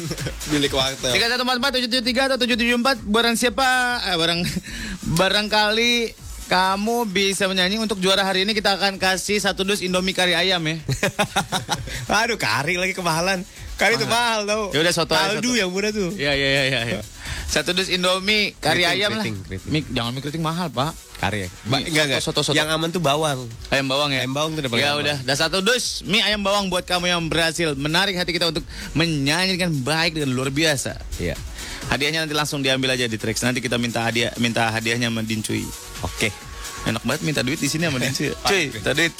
Bilik 0.47 0.71
wartel. 0.71 1.11
Tiga 1.11 1.27
satu 1.27 1.43
empat 1.43 1.57
empat 1.59 1.71
tujuh 1.75 1.89
tujuh 1.91 2.05
tiga 2.07 2.21
atau 2.31 2.39
tujuh 2.39 2.55
tujuh 2.55 2.75
empat 2.79 3.03
barang 3.03 3.35
siapa 3.35 3.67
eh, 4.07 4.15
barang 4.15 4.39
barangkali 5.19 5.91
kamu 6.47 7.07
bisa 7.07 7.47
menyanyi 7.47 7.79
untuk 7.79 7.99
juara 8.03 8.23
hari 8.23 8.43
ini 8.47 8.51
kita 8.55 8.75
akan 8.75 8.99
kasih 8.99 9.39
satu 9.39 9.63
dus 9.63 9.83
Indomie 9.83 10.15
kari 10.15 10.31
ayam 10.35 10.63
ya. 10.63 10.79
Aduh, 12.23 12.39
kari 12.39 12.79
lagi 12.79 12.95
kemahalan. 12.95 13.43
Kari 13.73 13.97
itu 13.97 14.05
mahal 14.05 14.45
tau. 14.45 14.69
Ya 14.69 14.79
udah 14.85 14.93
soto 14.93 15.17
aja, 15.17 15.39
Kaldu 15.39 15.57
yang 15.57 15.73
murah 15.73 15.89
tuh. 15.89 16.13
Iya 16.13 16.31
iya 16.37 16.47
iya 16.69 16.81
iya. 16.87 17.01
Satu 17.47 17.71
dus 17.71 17.87
Indomie 17.87 18.55
kari 18.57 18.81
Keriting, 18.81 18.97
ayam 18.97 19.09
lah. 19.13 19.23
keriting, 19.23 19.35
keriting. 19.45 19.69
Mie, 19.69 19.83
jangan 19.93 20.09
mie 20.13 20.21
keriting 20.21 20.43
mahal 20.43 20.67
pak. 20.69 20.91
Kari 21.21 21.45
ya. 21.45 21.49
Mie, 21.69 21.85
enggak, 21.87 22.03
enggak. 22.09 22.21
soto, 22.25 22.41
soto. 22.41 22.57
Yang 22.57 22.69
aman 22.73 22.89
tuh 22.89 23.03
bawang. 23.03 23.45
Ayam 23.69 23.85
bawang 23.87 24.09
ya. 24.11 24.25
Ayam 24.25 24.33
bawang 24.33 24.51
tuh 24.57 24.61
udah 24.65 24.71
paling 24.73 24.83
Ya 24.83 24.91
udah, 24.97 25.17
dah 25.21 25.35
satu 25.37 25.61
dus 25.61 26.01
mie 26.03 26.23
ayam 26.25 26.41
bawang 26.41 26.67
buat 26.73 26.83
kamu 26.83 27.13
yang 27.13 27.21
berhasil 27.29 27.77
menarik 27.77 28.17
hati 28.17 28.33
kita 28.33 28.49
untuk 28.49 28.65
menyanyi 28.97 29.55
dengan 29.55 29.73
baik 29.85 30.17
dan 30.17 30.33
luar 30.33 30.49
biasa. 30.49 30.97
Iya. 31.21 31.37
Hadiahnya 31.91 32.23
nanti 32.25 32.33
langsung 32.33 32.63
diambil 32.63 32.95
aja 32.95 33.05
di 33.05 33.19
Trax. 33.19 33.43
Nanti 33.43 33.59
kita 33.59 33.75
minta 33.77 34.01
hadiah 34.01 34.31
minta 34.39 34.71
hadiahnya 34.71 35.11
sama 35.11 35.21
Dincuy. 35.21 35.63
Oke. 36.01 36.31
Enak 36.83 36.99
banget 37.07 37.21
minta 37.23 37.41
duit 37.43 37.59
di 37.59 37.71
sini 37.71 37.87
sama 37.87 37.99
Dincuy. 37.99 38.31
Cuy, 38.43 38.63
minta 38.75 38.91
duit. 38.91 39.13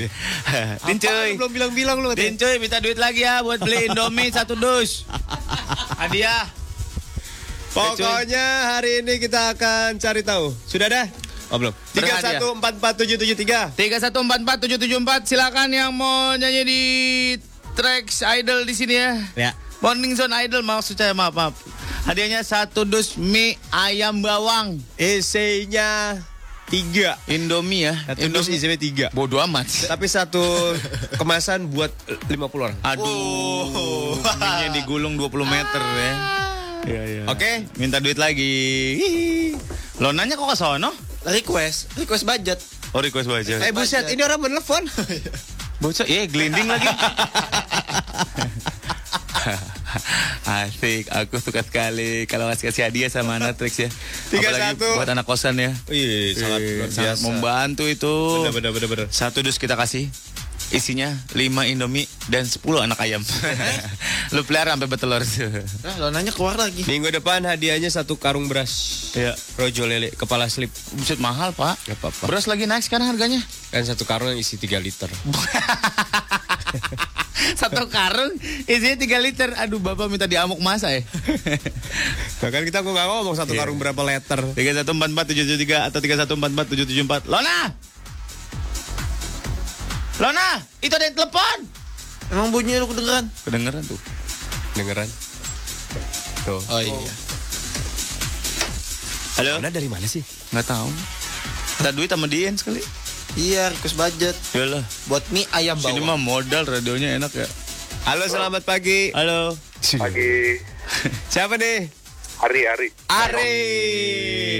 Dincuy. 0.88 1.28
Belum 1.38 1.52
bilang-bilang 1.52 1.98
lu. 2.02 2.10
Dincuy 2.14 2.58
minta 2.58 2.82
duit 2.82 2.98
lagi 2.98 3.22
ya 3.22 3.42
buat 3.42 3.62
beli 3.62 3.90
Indomie 3.90 4.30
satu 4.30 4.54
dus. 4.58 5.06
Hadiah. 6.00 6.61
Pokoknya 7.72 8.76
hari 8.76 9.00
ini 9.00 9.16
kita 9.16 9.56
akan 9.56 9.96
cari 9.96 10.20
tahu. 10.20 10.52
Sudah 10.68 10.92
dah? 10.92 11.06
Oh 11.48 11.56
belum. 11.56 11.72
Tiga 11.96 12.20
satu 12.20 12.52
empat 12.52 12.76
empat 12.76 12.94
tujuh 13.00 13.16
tujuh 13.16 13.32
tiga. 13.32 13.72
3144774 13.80 15.28
silakan 15.28 15.68
yang 15.72 15.88
mau 15.96 16.36
nyanyi 16.36 16.62
di 16.68 16.82
Trax 17.72 18.28
Idol 18.40 18.68
di 18.68 18.76
sini 18.76 18.94
ya. 19.00 19.12
Ya. 19.36 19.50
Morning 19.80 20.12
Zone 20.12 20.36
Idol 20.44 20.60
maksud 20.60 21.00
saya 21.00 21.16
maaf 21.16 21.32
maaf. 21.32 21.56
Hadiahnya 22.04 22.44
satu 22.44 22.84
dus 22.84 23.16
mie 23.16 23.56
ayam 23.72 24.20
bawang. 24.20 24.76
Isinya 25.00 26.20
tiga. 26.68 27.16
Indomie 27.24 27.88
ya. 27.88 27.96
Satu 28.04 28.28
dus 28.28 28.52
isinya 28.52 28.76
tiga. 28.76 29.08
Bodoh 29.16 29.40
amat. 29.48 29.88
Tapi 29.88 30.04
satu 30.12 30.44
kemasan 31.16 31.72
buat 31.72 31.88
50 32.28 32.36
orang. 32.52 32.76
Aduh. 32.84 34.20
Mie-nya 34.20 34.68
digulung 34.76 35.16
20 35.16 35.48
meter 35.48 35.80
ya. 35.80 36.12
Iya 36.82 37.02
iya. 37.04 37.22
Oke. 37.30 37.66
Minta 37.78 38.02
duit 38.02 38.18
lagi. 38.18 38.52
Hihi. 38.98 39.54
Lo 40.02 40.10
nanya 40.10 40.34
kok 40.34 40.50
ke 40.50 40.56
sono? 40.56 40.90
Request, 41.22 41.94
request 41.94 42.24
budget. 42.26 42.58
Oh 42.90 42.98
request 42.98 43.30
budget. 43.30 43.62
Eh 43.62 43.70
buset, 43.70 44.10
ini 44.10 44.20
orang 44.20 44.42
menelpon. 44.42 44.82
Bocah, 45.78 46.06
iya 46.06 46.26
gelinding 46.26 46.66
lagi. 46.66 46.86
Asik, 50.42 51.06
aku 51.10 51.38
suka 51.38 51.62
sekali 51.62 52.26
kalau 52.26 52.50
ngasih 52.50 52.70
kasih 52.70 52.82
hadiah 52.88 53.10
sama 53.10 53.38
anak 53.38 53.54
Trix 53.54 53.78
ya. 53.78 53.88
Tiga 54.30 54.50
Apalagi 54.50 54.74
satu. 54.74 54.88
buat 54.98 55.08
anak 55.08 55.26
kosan 55.26 55.54
ya. 55.56 55.70
Iya, 55.86 56.34
sangat 56.34 56.60
sangat 56.90 57.16
biasa. 57.18 57.24
membantu 57.26 57.84
itu. 57.86 58.14
Bener 58.42 58.52
bener 58.54 58.70
bener 58.74 58.88
bener. 58.90 59.06
Satu 59.10 59.40
dus 59.40 59.58
kita 59.58 59.78
kasih. 59.78 60.10
Isinya 60.72 61.12
5 61.36 61.68
Indomie 61.68 62.08
dan 62.32 62.48
10 62.48 62.64
anak 62.80 62.96
ayam. 63.04 63.20
Lu 64.34 64.40
pelihara 64.48 64.72
sampai 64.72 64.88
bertelur. 64.88 65.20
Nah, 65.84 65.94
lo 66.00 66.08
nanya 66.08 66.32
keluar 66.32 66.56
lagi. 66.56 66.80
Minggu 66.88 67.12
depan 67.12 67.44
hadiahnya 67.44 67.92
satu 67.92 68.16
karung 68.16 68.48
beras. 68.48 68.72
Iya. 69.12 69.36
Rojo 69.60 69.84
lele 69.84 70.08
kepala 70.16 70.48
slip. 70.48 70.72
Buset 70.96 71.20
mahal, 71.20 71.52
Pak. 71.52 71.76
Gak 71.84 72.00
apa-apa. 72.00 72.24
Beras 72.24 72.48
lagi 72.48 72.64
naik 72.64 72.88
sekarang 72.88 73.12
harganya. 73.12 73.44
Kan 73.68 73.84
satu 73.84 74.08
karung 74.08 74.32
yang 74.32 74.40
isi 74.40 74.56
3 74.56 74.80
liter. 74.80 75.12
Satu 77.52 77.90
karung 77.90 78.32
isinya 78.70 78.96
3 78.96 79.24
liter. 79.24 79.50
Aduh, 79.58 79.82
Bapak 79.82 80.08
minta 80.08 80.30
diamuk 80.30 80.62
masa 80.62 80.94
ya. 80.94 81.02
Nah, 82.42 82.50
kan 82.50 82.66
kita 82.66 82.82
kok 82.82 82.90
nggak 82.90 83.06
ngomong 83.06 83.38
satu 83.38 83.54
karung 83.54 83.78
berapa 83.78 84.02
liter. 84.02 84.42
3144773 84.58 85.94
atau 85.94 86.02
3144774. 86.02 87.30
Lona! 87.30 87.70
Lona, 90.20 90.60
itu 90.84 90.92
ada 90.92 91.08
yang 91.08 91.16
telepon. 91.16 91.58
Emang 92.28 92.48
bunyinya 92.52 92.84
lu 92.84 92.88
kedengeran? 92.92 93.24
Kedengeran 93.48 93.82
tuh. 93.84 94.00
Dengeran. 94.76 95.08
Tuh. 96.44 96.60
Oh 96.68 96.80
iya. 96.84 97.12
Halo? 99.40 99.52
Mana 99.64 99.72
dari 99.72 99.88
mana 99.88 100.04
sih? 100.04 100.20
Nggak 100.52 100.68
tahu. 100.68 100.88
Ada 101.80 101.90
duit 101.96 102.12
sama 102.12 102.28
Dian 102.28 102.56
sekali. 102.60 102.84
Iya, 103.40 103.72
request 103.72 103.96
budget. 103.96 104.36
Yalah. 104.52 104.84
Buat 105.08 105.24
mie 105.32 105.48
ayam 105.56 105.80
Sini 105.80 106.04
bawang. 106.04 106.04
Oh. 106.04 106.08
mah 106.12 106.20
modal 106.20 106.68
radionya 106.68 107.16
enak 107.16 107.32
ya. 107.32 107.48
Halo, 108.04 108.28
selamat 108.28 108.68
pagi. 108.68 109.16
Halo. 109.16 109.56
Pagi. 109.96 110.60
Siapa 111.32 111.56
nih? 111.56 111.88
Ari, 112.44 112.60
Ari. 112.68 112.88
Ari. 113.08 113.54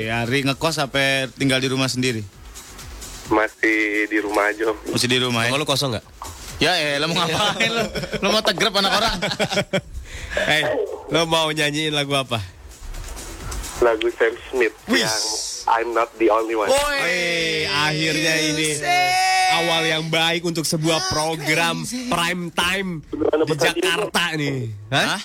Ari 0.09 0.39
ngekos 0.49 0.81
sampai 0.81 1.29
tinggal 1.37 1.61
di 1.61 1.69
rumah 1.69 1.93
sendiri. 1.93 2.25
Masih 3.33 4.07
di 4.13 4.19
rumah 4.21 4.53
aja. 4.53 4.69
Masih 4.93 5.09
di 5.09 5.19
rumah 5.19 5.49
ya? 5.49 5.57
Kalau 5.57 5.65
lu 5.65 5.67
kosong 5.67 5.97
nggak? 5.97 6.05
Ya, 6.61 6.73
eh, 6.79 7.01
lo 7.01 7.09
mau 7.11 7.17
ngapain 7.27 7.71
lo? 7.73 7.85
Lo 8.21 8.29
mau 8.29 8.43
tegrep 8.45 8.75
anak 8.77 8.93
orang? 8.93 9.17
Eh, 10.33 10.65
lo 11.13 11.29
mau 11.29 11.53
nyanyiin 11.53 11.93
lagu 11.93 12.17
apa? 12.17 12.41
Lagu 13.85 14.09
Sam 14.17 14.33
Smith 14.49 14.73
yang 14.89 15.21
I'm 15.69 15.93
Not 15.93 16.09
the 16.17 16.33
Only 16.33 16.57
One. 16.57 16.73
Wih, 16.73 17.69
akhirnya 17.69 18.35
ini 18.41 18.69
awal 19.53 19.83
yang 19.85 20.05
baik 20.09 20.49
untuk 20.49 20.65
sebuah 20.65 21.13
program 21.13 21.85
prime 21.85 22.49
time 22.49 23.05
di 23.45 23.55
Jakarta 23.61 24.33
nih. 24.33 24.73
Hah? 24.89 25.21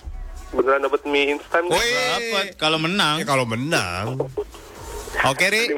Beneran 0.51 0.87
dapat 0.87 1.01
mie 1.07 1.39
instan? 1.39 1.63
Dapat 1.71 2.59
kalau 2.59 2.79
menang. 2.79 3.23
Ya, 3.23 3.25
kalau 3.27 3.45
menang. 3.47 4.05
Oke, 5.23 5.45
Ri. 5.49 5.71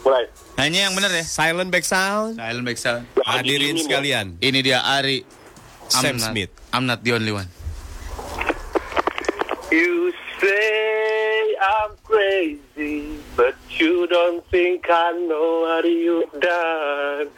Mulai. 0.00 0.24
Hanya 0.56 0.88
yang 0.88 0.94
benar 0.96 1.12
ya. 1.12 1.24
Silent 1.24 1.68
back 1.68 1.84
sound. 1.84 2.36
Silent 2.40 2.64
back 2.64 2.78
sound. 2.80 3.04
Hadirin 3.20 3.76
sekalian. 3.76 4.40
Ini 4.40 4.58
dia 4.64 4.80
Ari 4.80 5.24
Sam 5.88 6.16
not- 6.16 6.32
Smith. 6.32 6.50
I'm 6.72 6.86
not 6.88 7.04
the 7.04 7.12
only 7.12 7.32
one. 7.32 7.48
You 9.70 10.10
say 10.40 11.54
I'm 11.60 11.94
crazy, 12.02 13.20
but 13.36 13.54
you 13.78 14.06
don't 14.08 14.42
think 14.50 14.88
I 14.90 15.12
know 15.28 15.68
what 15.68 15.84
you've 15.86 16.32
done. 16.40 17.28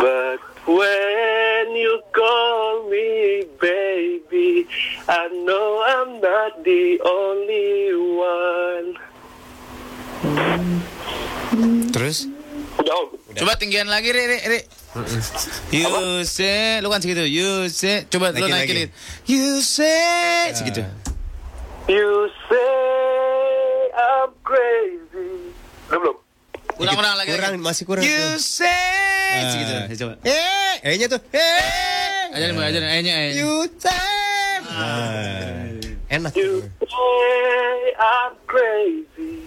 But 0.00 0.40
when 0.64 1.64
you 1.76 2.00
call 2.14 2.88
me 2.88 3.44
baby, 3.60 4.64
I 5.08 5.28
know 5.44 5.66
I'm 5.84 6.20
not 6.24 6.64
the 6.64 7.00
only 7.04 7.92
one. 8.16 8.86
Terus? 11.90 12.26
Udah 12.74 12.94
om. 12.94 13.08
Coba 13.34 13.58
tinggian 13.58 13.86
lagi, 13.86 14.10
Ri, 14.10 14.24
Ri, 14.26 14.38
Ri. 14.46 14.60
You 15.74 15.90
say, 16.22 16.78
lu 16.78 16.86
kan 16.86 17.02
segitu. 17.02 17.26
You 17.26 17.66
say, 17.66 18.06
coba 18.06 18.30
lu 18.30 18.46
Naikin 18.46 18.54
lagi. 18.54 18.94
You 19.26 19.58
say, 19.58 20.54
segitu. 20.54 20.86
You 21.90 22.30
say 22.46 22.74
I'm 23.92 24.30
crazy. 24.40 25.50
Udah 25.90 25.98
belum? 25.98 26.16
Kurang, 26.74 26.94
kurang 26.94 27.14
lagi. 27.18 27.30
Kurang, 27.34 27.52
masih 27.58 27.84
kurang. 27.84 28.02
You 28.06 28.38
say, 28.38 28.70
Ah. 29.34 29.50
segitu. 29.50 29.72
Ya, 29.74 29.94
coba. 29.98 30.14
Eh, 30.22 30.74
E-nya 30.94 31.06
tuh. 31.10 31.20
Eh. 31.34 32.34
Ajarin, 32.34 32.54
Mbak, 32.54 32.66
ajarin. 32.70 32.88
E-nya, 32.98 33.14
E. 33.18 33.26
You 33.34 33.50
say. 33.78 34.62
Ah, 34.64 35.70
Enak. 36.08 36.32
You 36.38 36.66
say 36.86 37.74
I'm 37.94 38.34
crazy. 38.46 39.43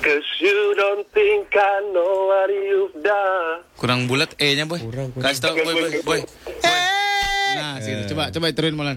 Cause 0.00 0.24
you 0.40 0.72
don't 0.80 1.04
think 1.12 1.52
I 1.52 1.92
know 1.92 2.32
what 2.32 2.48
you've 2.48 2.96
done. 3.04 3.68
Kurang 3.76 4.08
bulat 4.08 4.32
E-nya, 4.40 4.64
boy. 4.64 4.80
Kasih 5.20 5.40
tau, 5.44 5.52
boy, 5.52 5.76
boy, 5.76 5.76
boy. 5.76 6.00
Boy. 6.00 6.20
Nah, 7.52 7.76
situ. 7.84 8.16
Coba 8.16 8.32
coba 8.32 8.48
turunin 8.56 8.76
Molan. 8.80 8.96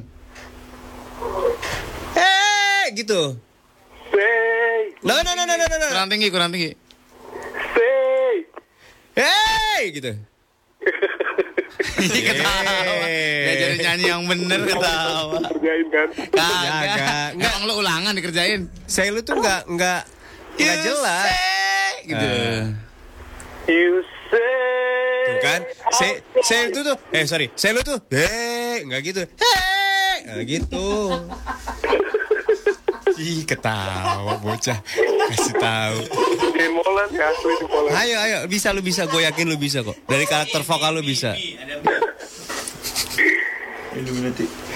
Eh, 2.15 2.95
gitu. 2.95 3.35
No, 5.03 5.13
no, 5.19 5.31
no, 5.35 5.43
no, 5.43 5.53
no, 5.59 5.65
no, 5.67 5.75
no. 5.75 5.87
Kurang 5.91 6.07
tinggi, 6.07 6.27
kurang 6.31 6.49
tinggi. 6.55 6.71
Hey, 9.13 9.91
gitu. 9.91 10.15
ketawa. 12.07 13.05
Diajarin 13.43 13.79
nyanyi 13.83 14.05
yang 14.07 14.23
bener 14.23 14.59
ketawa. 14.63 15.39
Kerjain 15.51 15.87
kan? 15.91 16.07
Kagak. 16.31 17.29
Emang 17.35 17.63
lu 17.67 17.73
ulangan 17.83 18.15
dikerjain. 18.15 18.71
Saya 18.87 19.11
lu 19.11 19.19
tuh 19.19 19.35
nggak 19.35 19.67
nggak 19.67 20.01
nggak 20.59 20.77
jelas. 20.83 21.31
Gitu. 22.03 22.31
You 23.63 24.03
say 24.27 24.73
Tuh 25.23 25.37
kan? 25.39 25.61
Saya 25.95 26.13
saya 26.43 26.61
itu 26.67 26.79
tuh 26.83 26.95
eh 27.15 27.23
sorry, 27.23 27.47
saya 27.55 27.71
lu 27.79 27.81
tuh 27.81 27.99
eh 28.11 28.83
nggak 28.83 29.01
gitu. 29.07 29.23
Hey, 29.39 30.15
nggak 30.27 30.45
gitu. 30.47 30.87
Ih, 33.13 33.45
ketawa 33.45 34.41
bocah. 34.41 34.79
Kasih 35.31 35.55
tahu. 35.61 35.99
Molan 36.73 37.09
ya, 37.13 37.29
asli 37.29 37.53
di 37.61 37.65
Molan. 37.69 37.93
Ayo, 37.93 38.17
ayo, 38.17 38.37
bisa 38.49 38.73
lu 38.73 38.81
bisa, 38.81 39.05
gue 39.05 39.21
yakin 39.21 39.45
lu 39.45 39.55
bisa 39.61 39.85
kok. 39.85 39.93
Dari 40.09 40.25
karakter 40.25 40.65
vokal 40.65 40.97
lu 40.97 41.05
bisa. 41.05 41.37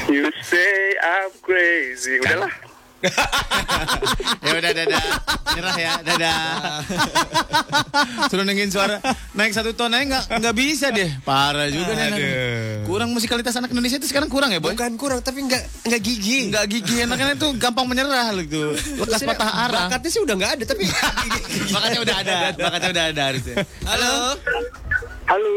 You 0.05 0.29
say 0.45 0.93
I'm 1.01 1.33
crazy. 1.41 2.21
Udahlah. 2.21 2.66
ya 4.45 4.51
udah 4.57 4.71
dadah. 4.73 5.03
Nyerah 5.57 5.75
ya, 5.77 5.93
dadah. 6.01 6.41
Suruh 8.29 8.45
nengin 8.45 8.69
suara 8.73 8.97
naik 9.37 9.53
satu 9.53 9.73
ton 9.77 9.93
aja 9.93 10.03
nggak 10.05 10.23
nggak 10.41 10.55
bisa 10.57 10.89
deh. 10.89 11.09
Parah 11.21 11.69
juga 11.69 11.93
nih. 11.93 12.05
anak. 12.09 12.19
Kurang 12.89 13.09
musikalitas 13.13 13.53
anak 13.57 13.69
Indonesia 13.69 14.01
itu 14.01 14.09
sekarang 14.09 14.29
kurang 14.29 14.49
ya, 14.49 14.57
Boy? 14.57 14.73
Bukan 14.73 14.97
kurang, 14.97 15.19
tapi 15.21 15.45
nggak 15.45 15.87
nggak 15.87 16.01
gigi. 16.01 16.49
Nggak 16.49 16.65
gigi, 16.69 16.95
anaknya 17.05 17.37
itu 17.37 17.49
gampang 17.61 17.85
menyerah 17.85 18.33
gitu. 18.41 18.73
Lekas 18.97 19.21
patah 19.25 19.51
arang. 19.69 19.89
Bakatnya 19.89 20.09
sih 20.09 20.21
udah 20.21 20.35
nggak 20.37 20.51
ada, 20.57 20.63
tapi 20.65 20.83
Bakatnya 21.75 21.99
udah 22.01 22.15
ada, 22.21 22.35
bakatnya 22.57 22.89
udah 22.93 23.05
ada 23.13 23.21
harusnya. 23.33 23.55
Halo. 23.85 24.13
Halo. 25.27 25.53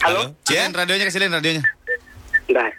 Halo. 0.00 0.20
Kasihin 0.48 0.72
radionya, 0.72 1.04
kasihin 1.08 1.32
radionya. 1.32 1.62
Bentar. 2.48 2.72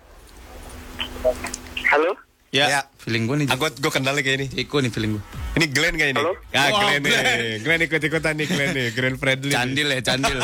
Halo. 1.92 2.31
Ya, 2.52 2.84
feeling 3.00 3.32
gue 3.32 3.36
nih. 3.40 3.48
Aku 3.48 3.72
gue 3.72 3.92
kenal 3.96 4.12
nih 4.12 4.28
kayak 4.28 4.38
ini. 4.44 4.48
Iko 4.68 4.84
nih 4.84 4.92
feeling 4.92 5.16
gue. 5.16 5.24
Ini 5.56 5.66
Glenn 5.72 5.96
kayak 5.96 6.12
ini. 6.12 6.20
Halo? 6.20 6.36
Ah, 6.52 6.68
Wow, 6.68 6.80
Glenn 6.84 7.00
nih. 7.00 7.12
Glenn. 7.16 7.40
Glenn 7.64 7.82
ikut-ikutan 7.88 8.34
nih, 8.36 8.48
Glenn 8.52 8.72
nih. 8.76 8.88
Glenn 8.92 9.16
Fredly. 9.16 9.52
Candil 9.56 9.88
ya, 9.88 10.00
candil. 10.04 10.36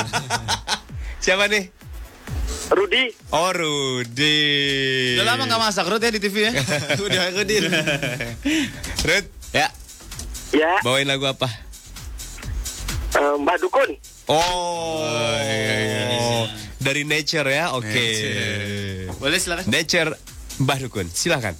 Siapa 1.23 1.51
nih? 1.51 1.67
Rudi. 2.71 3.11
Oh, 3.31 3.51
Rudy. 3.51 4.39
Udah 5.19 5.35
lama 5.35 5.43
gak 5.45 5.59
masak 5.61 5.83
Rut 5.83 5.99
ya 5.99 6.07
di 6.07 6.19
TV 6.19 6.47
ya? 6.47 6.51
Udah 7.05 7.27
Rudin. 7.35 7.63
Rud, 9.03 9.25
ya. 9.51 9.67
Ya, 10.55 10.79
bawain 10.79 11.11
lagu 11.11 11.27
apa? 11.27 11.51
eh, 13.13 13.35
Mbak 13.35 13.55
Dukun. 13.59 13.89
Oh, 14.27 15.03
dari 16.79 17.03
Nature 17.03 17.51
ya, 17.51 17.75
oke. 17.75 18.07
Boleh 19.19 19.39
silakan. 19.39 19.67
Nature, 19.67 20.15
Mbah 20.63 20.77
Dukun, 20.79 21.07
silakan. 21.07 21.51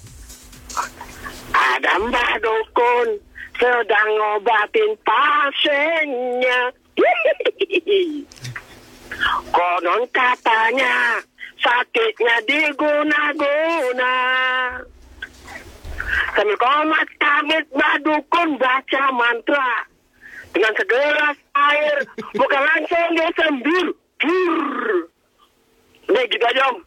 Ada 1.68 2.00
Mbak 2.00 2.32
Dukun 2.40 3.08
sedang 3.60 4.10
ngobatin 4.16 4.96
pasiennya. 5.04 6.72
Konon 9.54 10.02
katanya 10.14 11.20
sakitnya 11.60 12.36
diguna-guna. 12.48 14.16
Sambil 16.32 16.56
komat 16.56 17.08
kamit 17.20 17.64
Mbak 17.74 17.96
Dukun 18.06 18.56
baca 18.56 19.04
mantra. 19.12 19.84
Dengan 20.56 20.72
segelas 20.72 21.36
air 21.52 21.96
bukan 22.32 22.62
langsung 22.64 23.12
dia. 23.12 23.92
Bur. 24.18 25.06
Udah 26.10 26.24
gitu 26.26 26.42
aja 26.42 26.62
om. 26.74 26.82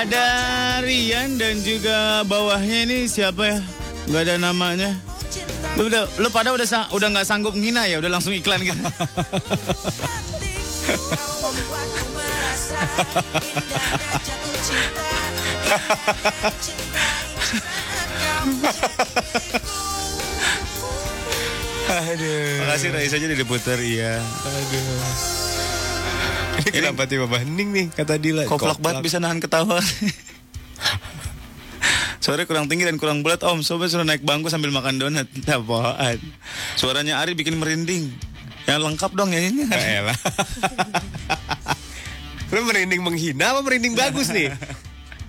Ada 0.00 0.80
Rian 1.20 1.36
dan 1.36 1.60
juga 1.60 2.24
bawahnya 2.24 2.88
ini 2.88 3.04
siapa 3.04 3.44
ya? 3.44 3.60
Gak 4.08 4.24
ada 4.24 4.40
namanya. 4.40 4.96
Lu 5.76 5.92
udah, 5.92 6.08
lu 6.16 6.32
pada 6.32 6.48
udah 6.48 6.64
sa- 6.64 6.88
udah 6.96 7.12
nggak 7.12 7.28
sanggup 7.28 7.52
ngina 7.52 7.84
ya, 7.84 8.00
udah 8.00 8.08
langsung 8.08 8.32
iklan 8.32 8.64
gitu. 8.64 8.80
Aduh. 21.90 22.64
Makasih 22.64 22.88
Raisa 22.94 23.16
aja 23.18 23.26
diputar 23.28 23.78
iya. 23.82 24.22
Aduh. 24.22 25.02
Ini 26.60 26.70
kenapa 26.70 27.04
tiba-tiba 27.04 27.40
hening 27.40 27.68
nih 27.72 27.86
kata 27.90 28.16
Dila? 28.16 28.44
Koplak 28.46 28.78
banget 28.78 29.02
bisa 29.04 29.18
nahan 29.18 29.36
ketawa. 29.36 29.80
Suaranya 32.30 32.46
kurang 32.46 32.70
tinggi 32.70 32.86
dan 32.86 32.94
kurang 32.94 33.26
bulat 33.26 33.42
om. 33.42 33.58
Sobat 33.58 33.90
suruh 33.90 34.06
naik 34.06 34.22
bangku 34.22 34.54
sambil 34.54 34.70
makan 34.70 35.02
donat. 35.02 35.26
Apaan 35.50 36.22
Suaranya 36.78 37.18
Ari 37.18 37.34
bikin 37.34 37.58
merinding. 37.58 38.06
Yang 38.70 38.86
lengkap 38.86 39.18
dong 39.18 39.34
nyanyinya. 39.34 39.66
Elah. 39.74 40.14
Lu 42.54 42.62
merinding 42.62 43.02
menghina 43.02 43.50
apa 43.50 43.66
merinding 43.66 43.98
bagus 43.98 44.30
nih? 44.30 44.46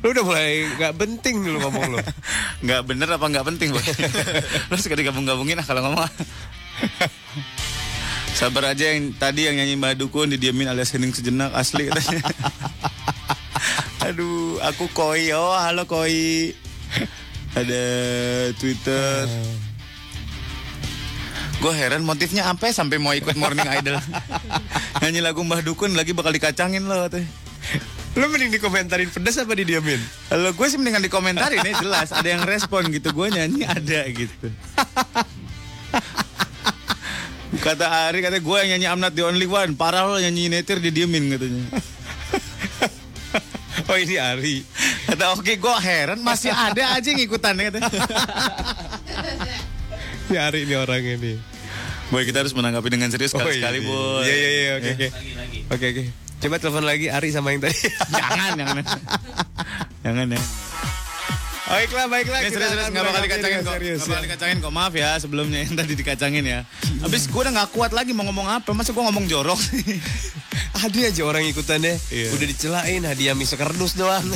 Lu 0.06 0.14
udah 0.14 0.22
mulai 0.22 0.69
gak 0.78 0.94
penting 1.02 1.41
lu 1.41 1.57
ngomong 1.65 1.90
lu. 1.90 1.98
Nggak 2.69 2.82
bener 2.86 3.10
apa 3.10 3.26
nggak 3.26 3.45
penting 3.49 3.73
boy 3.73 3.82
Lu 4.69 4.78
suka 4.78 4.94
digabung-gabungin 4.94 5.57
ah 5.57 5.65
kalau 5.65 5.82
ngomong. 5.82 6.06
Sabar 8.38 8.78
aja 8.78 8.94
yang 8.94 9.18
tadi 9.18 9.49
yang 9.49 9.57
nyanyi 9.57 9.73
Mbak 9.73 10.06
Dukun 10.06 10.38
Didiamin 10.38 10.69
alias 10.69 10.94
hening 10.94 11.18
sejenak 11.18 11.49
asli 11.57 11.90
katanya. 11.90 12.30
Aduh 14.06 14.61
aku 14.61 14.86
Koi. 14.94 15.34
Oh 15.34 15.57
halo 15.57 15.90
Koi 15.90 16.69
Ada 17.52 17.84
Twitter. 18.56 19.28
Gue 21.61 21.73
heran 21.78 22.02
motifnya 22.02 22.49
apa 22.49 22.72
ya 22.72 22.73
sampai 22.73 22.98
mau 22.98 23.14
ikut 23.14 23.38
Morning 23.38 23.68
Idol. 23.68 23.99
Nyanyi 25.03 25.19
lagu 25.22 25.44
Mbah 25.45 25.61
Dukun 25.61 25.94
lagi 25.94 26.15
bakal 26.15 26.34
dikacangin 26.34 26.86
loh 26.88 27.06
katanya 27.06 27.30
Lu 28.11 28.28
mending 28.28 28.52
dikomentarin 28.52 29.07
pedas 29.07 29.40
apa 29.40 29.56
didiamin? 29.56 30.02
Kalau 30.28 30.52
gue 30.52 30.68
sih 30.68 30.76
mendingan 30.76 31.06
dikomentarin 31.06 31.64
ya 31.64 31.80
jelas. 31.80 32.11
Ada 32.11 32.28
yang 32.40 32.44
respon 32.44 32.91
gitu. 32.91 33.15
Gue 33.15 33.32
nyanyi 33.32 33.64
ada 33.64 33.99
gitu. 34.11 34.48
Kata 37.61 38.10
Ari 38.10 38.19
katanya 38.26 38.44
gue 38.44 38.57
yang 38.64 38.69
nyanyi 38.76 38.88
I'm 38.91 38.99
not 38.99 39.14
the 39.15 39.23
only 39.23 39.48
one. 39.48 39.80
Parah 39.80 40.07
lo 40.07 40.19
nyanyi 40.19 40.52
netir 40.52 40.84
didiemin 40.84 41.36
katanya 41.36 41.64
Oh 43.88 43.98
ini 43.98 44.15
Ari. 44.19 44.68
Kata 45.07 45.35
oke 45.35 45.53
gue 45.56 45.76
heran 45.80 46.19
masih 46.19 46.52
ada 46.52 46.95
aja 46.95 47.07
yang 47.07 47.23
ikutannya 47.23 47.72
katanya 47.72 47.88
Ini 50.31 50.38
Ari 50.39 50.60
ini 50.68 50.76
orangnya 50.76 51.15
nih. 51.19 51.38
Boy 52.11 52.27
kita 52.27 52.43
harus 52.43 52.52
menanggapi 52.52 52.91
dengan 52.91 53.07
serius 53.07 53.31
sekali-sekali 53.31 53.80
iya, 53.80 53.88
boy 53.88 54.23
Iya 54.27 54.35
iya 54.35 54.49
iya 54.52 54.72
oke 54.76 54.89
oke. 54.95 55.07
Oke 55.72 55.85
oke. 55.95 56.03
Coba 56.41 56.56
telepon 56.60 56.84
lagi 56.84 57.07
Ari 57.07 57.30
sama 57.31 57.56
yang 57.56 57.64
tadi. 57.64 57.80
Jangan 58.11 58.52
jangan 58.60 58.76
Jangan 60.03 60.27
ya 60.35 60.41
Baiklah 61.72 62.06
baiklah. 62.06 62.39
Kita 62.41 62.52
serius, 62.53 62.69
serius 62.69 62.88
nggak 62.91 63.03
bakal 63.03 63.22
dikacangin 63.23 63.60
kok. 63.60 63.73
Serius. 63.73 63.98
Nggak 63.98 64.10
bakal 64.10 64.23
dikacangin 64.23 64.57
kok. 64.60 64.72
Maaf 64.72 64.93
ya 64.93 65.10
sebelumnya 65.15 65.60
yang 65.64 65.73
tadi 65.73 65.93
dikacangin 65.95 66.43
ya. 66.43 66.60
Habis 66.99 67.26
gue 67.26 67.39
udah 67.39 67.53
nggak 67.53 67.69
kuat 67.72 67.91
lagi 67.91 68.11
mau 68.11 68.27
ngomong 68.27 68.48
apa. 68.52 68.69
Masa 68.72 68.91
gue 68.91 68.99
ngomong 68.99 69.26
jorok 69.26 69.56
sih. 69.68 69.80
Ada 70.73 70.99
aja 71.07 71.22
orang 71.23 71.48
ikutannya. 71.48 71.95
Iya. 72.10 72.27
Udah 72.31 72.45
dicelain 72.45 73.02
hadiah 73.02 73.31
mie 73.31 73.45
sekerdus 73.45 73.95
doang. 73.95 74.23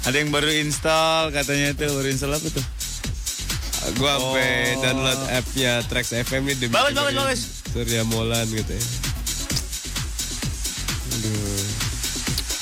Ada 0.00 0.16
yang 0.16 0.28
baru 0.28 0.48
install 0.60 1.28
katanya 1.30 1.72
tuh 1.72 1.92
baru 1.92 2.08
install 2.08 2.32
apa 2.32 2.48
tuh? 2.50 2.64
Sampai 3.80 4.12
Oh. 4.20 4.36
download 4.84 5.20
app-nya 5.32 5.80
Trax 5.82 6.12
FM 6.14 6.44
ini 6.44 6.54
demi 6.54 6.72
Bagus, 6.72 6.92
bagus, 6.92 7.14
bagus. 7.16 7.40
Surya 7.72 8.02
Molan 8.04 8.44
gitu 8.46 8.76
ya. 8.76 8.82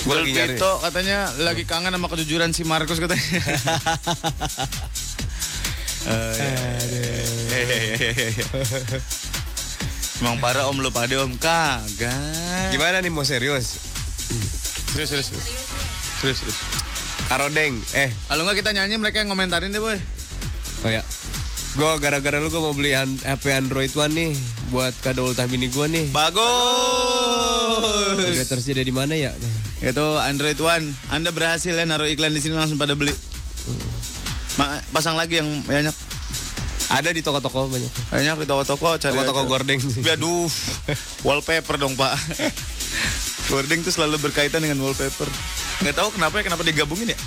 Gua 0.09 0.25
lagi 0.25 0.33
nyari. 0.33 0.57
Bulpito 0.57 0.73
katanya 0.81 1.19
lagi 1.45 1.69
kangen 1.69 1.93
sama 1.93 2.09
kejujuran 2.09 2.57
si 2.57 2.65
Markus 2.65 2.97
katanya. 2.97 3.21
Iya. 6.09 6.49
Emang 10.25 10.41
parah 10.41 10.65
om 10.73 10.81
lu 10.81 10.89
pada 10.89 11.21
om 11.21 11.37
kagak. 11.37 12.73
Gimana 12.73 13.05
nih 13.05 13.13
mau 13.13 13.29
serius? 13.29 13.77
Serius 14.97 15.13
serius. 15.13 15.29
Serius 15.29 15.37
serius. 16.17 16.39
serius. 16.41 16.59
Karodeng, 17.29 17.77
eh. 17.93 18.09
Kalau 18.25 18.49
nggak 18.49 18.65
kita 18.65 18.73
nyanyi 18.73 18.97
mereka 18.97 19.21
yang 19.21 19.29
komentarin 19.29 19.69
deh 19.69 19.83
boy. 19.85 20.01
Oh 20.87 20.91
ya. 20.91 21.05
Gua 21.79 21.95
gara-gara 21.97 22.37
lu 22.37 22.51
gua 22.51 22.59
mau 22.61 22.75
beli 22.75 22.91
an- 22.93 23.23
HP 23.23 23.55
Android 23.55 23.95
One 23.95 24.11
nih 24.11 24.31
buat 24.69 24.91
kado 24.99 25.23
ultah 25.25 25.47
bini 25.47 25.71
gua 25.71 25.87
nih. 25.87 26.11
Bagus. 26.11 26.43
Udah 28.19 28.47
tersedia 28.49 28.83
di 28.83 28.91
mana 28.91 29.15
ya? 29.15 29.31
Itu 29.79 30.19
Android 30.19 30.59
One. 30.59 30.91
Anda 31.07 31.31
berhasil 31.31 31.71
ya 31.71 31.87
naruh 31.87 32.05
iklan 32.05 32.35
di 32.35 32.43
sini 32.43 32.53
langsung 32.53 32.77
pada 32.77 32.93
beli. 32.93 33.15
Ma- 34.59 34.83
pasang 34.91 35.15
lagi 35.15 35.39
yang 35.39 35.47
banyak. 35.63 35.95
Ada 36.89 37.13
di 37.13 37.21
toko-toko 37.21 37.69
banyak. 37.69 37.93
Banyak 38.11 38.35
di 38.43 38.47
toko-toko 38.47 38.99
cari 38.99 39.15
Toko-toko 39.15 39.41
aja. 39.41 39.51
gordeng. 39.53 39.79
Aduh, 40.09 40.51
wallpaper 41.23 41.79
dong 41.79 41.95
pak. 41.95 42.19
gordeng 43.47 43.81
tuh 43.81 43.95
selalu 43.95 44.19
berkaitan 44.19 44.59
dengan 44.59 44.83
wallpaper. 44.83 45.31
Nggak 45.79 45.95
tahu 45.95 46.09
kenapa 46.11 46.35
ya, 46.35 46.51
kenapa 46.51 46.67
digabungin 46.67 47.15
ya? 47.15 47.19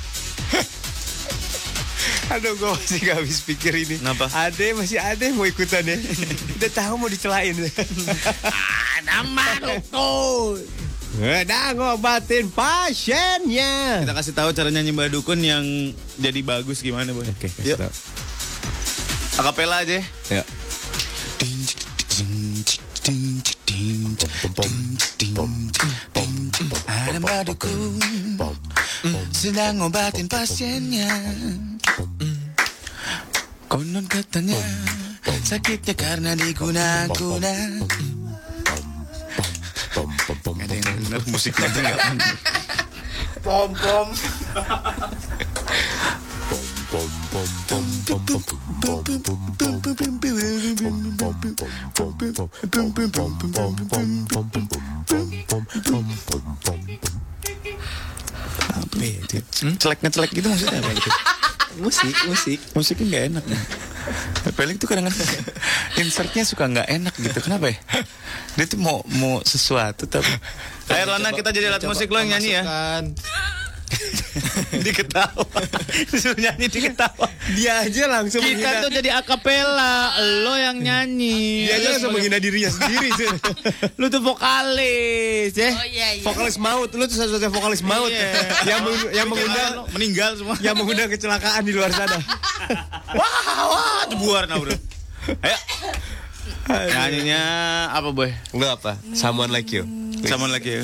Aduh, 2.32 2.56
gue 2.56 2.70
masih 2.72 3.00
gak 3.04 3.16
habis 3.20 3.44
pikir 3.44 3.76
ini. 3.76 4.00
Kenapa? 4.00 4.32
Ade 4.32 4.72
masih 4.72 5.04
yang 5.04 5.36
mau 5.36 5.44
ikutan 5.44 5.84
ya. 5.84 6.00
Udah 6.56 6.72
tahu 6.72 6.94
mau 6.96 7.12
dicelain. 7.12 7.52
Nama 9.04 9.46
dukun. 9.60 10.64
Udah 11.20 11.76
ngobatin 11.76 12.48
pasiennya. 12.56 14.08
Kita 14.08 14.16
kasih 14.16 14.32
tahu 14.32 14.56
cara 14.56 14.72
nyanyi 14.72 14.96
Mbak 14.96 15.12
Dukun 15.12 15.44
yang 15.44 15.64
jadi 16.16 16.40
bagus 16.40 16.80
gimana 16.80 17.12
boy. 17.12 17.28
Oke, 17.28 17.52
kasih 17.52 17.76
Yuk. 17.76 17.92
Akapela 19.36 19.84
aja. 19.84 20.00
Ya. 20.32 20.44
Ada 26.88 27.20
Mbak 27.20 27.40
Dukun 27.52 28.00
sedang 29.36 29.84
ngobatin 29.84 30.32
pasiennya. 30.32 31.12
Konon 33.72 34.06
katanya 34.08 34.60
sakitnya 35.44 35.96
karena 35.96 36.32
diguna-guna. 36.36 37.54
Ada 40.62 40.76
yang 40.76 40.88
denger 41.04 41.22
musiknya 41.28 41.68
tuh 41.76 41.82
nggak? 41.84 42.00
Pom 43.44 43.72
pom. 43.76 44.08
Apa 58.72 59.04
itu? 59.04 59.38
Celek 59.80 60.00
ngecelek 60.04 60.32
gitu 60.36 60.48
maksudnya 60.48 60.80
apa 60.80 60.92
gitu? 60.96 61.10
Musik, 61.80 62.14
musik. 62.30 62.60
Musiknya 62.76 63.06
nggak 63.08 63.26
enak. 63.32 63.44
Peling 64.58 64.78
tuh 64.82 64.90
kadang-kadang 64.90 65.30
insertnya 66.02 66.44
suka 66.44 66.68
nggak 66.68 66.88
enak 66.90 67.14
gitu. 67.16 67.40
Kenapa 67.40 67.72
ya? 67.72 67.78
Dia 68.58 68.66
tuh 68.68 68.80
mau 68.82 69.06
mau 69.16 69.40
sesuatu 69.46 70.10
tapi. 70.10 70.32
Ayo 70.92 71.08
Rona 71.08 71.32
kita 71.32 71.54
jadi 71.56 71.72
alat 71.72 71.86
musik 71.88 72.12
lo 72.12 72.20
yang 72.20 72.36
nyanyi 72.36 72.60
ya. 72.60 72.64
diketawa. 74.86 75.44
Disuruh 76.12 76.38
nyanyi 76.38 76.68
diketawa. 76.68 77.28
Dia 77.52 77.84
aja 77.84 78.04
langsung 78.08 78.40
Kita 78.40 78.56
menghina. 78.56 78.82
tuh 78.82 78.92
jadi 78.92 79.10
akapela, 79.14 80.16
lo 80.42 80.56
yang 80.56 80.78
nyanyi. 80.78 81.68
Dia 81.68 81.76
aja 81.76 81.88
langsung 81.92 82.12
sebagai- 82.12 82.32
menghina 82.32 82.38
dirinya 82.40 82.70
sendiri 82.70 83.08
sih. 83.14 83.28
Lu 84.00 84.08
tuh 84.08 84.22
vokalis, 84.22 85.52
ya. 85.54 85.70
Oh 85.72 85.86
iya 85.86 86.08
iya. 86.16 86.24
Vokalis 86.24 86.56
maut, 86.58 86.90
lu 86.90 87.04
tuh 87.04 87.18
satu-satunya 87.18 87.50
vokalis 87.50 87.82
maut 87.82 88.08
Iya. 88.08 88.30
yang 88.66 88.80
meng- 88.82 89.12
yang 89.12 89.28
mengundang 89.28 89.72
meninggal 89.92 90.32
semua. 90.34 90.56
yang 90.60 90.76
mengundang 90.76 91.08
kecelakaan 91.08 91.62
di 91.62 91.72
luar 91.72 91.92
sana. 91.92 92.18
Wah, 93.12 93.36
wah, 93.68 94.02
jebuar 94.08 94.46
nah, 94.46 94.58
Bro. 94.58 94.74
Ayo. 95.38 95.60
Nyanyinya 96.72 97.42
apa, 97.92 98.10
Boy? 98.10 98.32
Enggak 98.52 98.72
apa? 98.80 98.92
Someone 99.12 99.52
like 99.52 99.68
you. 99.70 99.84
Sama 100.22 100.46
lagi 100.46 100.78
ya. 100.78 100.84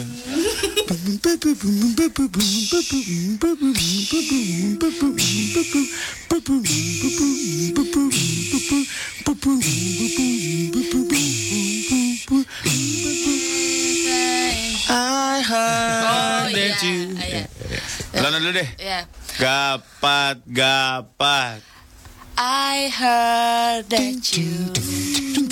I 14.89 15.41
heard 15.43 16.07
Oh 16.07 16.47
iya. 16.49 16.55
that 16.55 16.81
you. 16.83 16.99
iya. 17.19 17.43
Lana 18.17 18.37
dulu 18.39 18.51
deh. 18.55 18.69
Iya. 18.79 18.99
Gapat, 19.37 20.41
gapat. 20.49 21.59
I 22.37 22.89
heard 22.93 23.89
that 23.89 24.21
you 24.37 24.73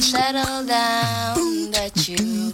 settle 0.01 0.65
down, 0.65 1.73
that 1.73 1.93
you 2.09 2.53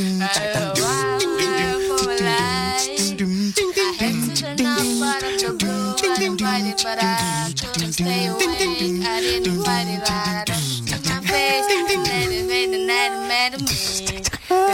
but 6.83 6.97
I 6.97 7.53
couldn't 7.53 7.93
stay 7.93 8.25
awake. 8.25 9.05
I 9.05 9.21
didn't 9.21 9.61
fight 9.63 9.87
it, 9.87 10.01
I 10.09 10.43
don't 10.45 10.81
my 11.05 11.21
face. 11.21 11.67
And 11.93 12.05
then 12.05 12.27
it 12.31 12.45
made 12.49 12.69
the 12.73 12.81
night 12.85 13.13
mad 13.29 13.53
at 13.53 13.61
me. 13.61 14.21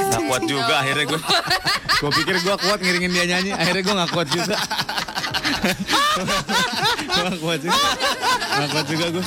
Gak 0.08 0.22
kuat 0.26 0.42
juga 0.48 0.74
akhirnya 0.82 1.06
gue. 1.14 1.22
gue 2.02 2.12
pikir 2.24 2.36
gue 2.42 2.56
kuat 2.64 2.80
ngiringin 2.80 3.12
dia 3.12 3.26
nyanyi. 3.28 3.52
Akhirnya 3.54 3.84
gue 3.84 3.96
gak 4.00 4.12
kuat 4.16 4.28
juga. 4.32 4.58
gue 7.12 7.24
gak 7.28 7.40
kuat 7.44 7.60
juga. 7.60 7.90
Gak 8.56 8.70
kuat 8.72 8.86
juga 8.88 9.06
gue. 9.20 9.26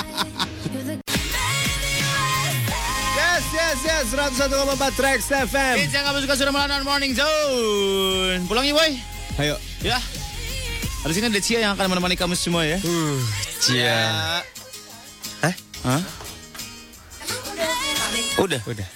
Yes, 3.20 3.44
yes, 3.52 3.78
yes. 3.84 4.06
101,4 4.16 4.98
Trax 4.98 5.20
FM. 5.28 5.74
Kids 5.84 5.92
yang 5.92 6.04
kamu 6.08 6.18
suka 6.24 6.34
sudah 6.38 6.52
melawan 6.54 6.82
Morning 6.86 7.12
Zone. 7.12 8.40
Pulang 8.48 8.64
yuk 8.64 8.80
boy. 8.80 8.90
Ayo. 9.36 9.56
Ya. 9.84 10.00
Di 11.00 11.12
sini 11.16 11.26
ada 11.32 11.40
Cia 11.40 11.58
yang 11.64 11.72
akan 11.74 11.86
menemani 11.96 12.14
kamu 12.14 12.36
semua 12.36 12.62
ya. 12.68 12.76
Cia. 13.58 13.98
Hah? 15.40 15.54
Hah? 15.88 16.02
Udah. 18.38 18.60
Udah. 18.68 18.88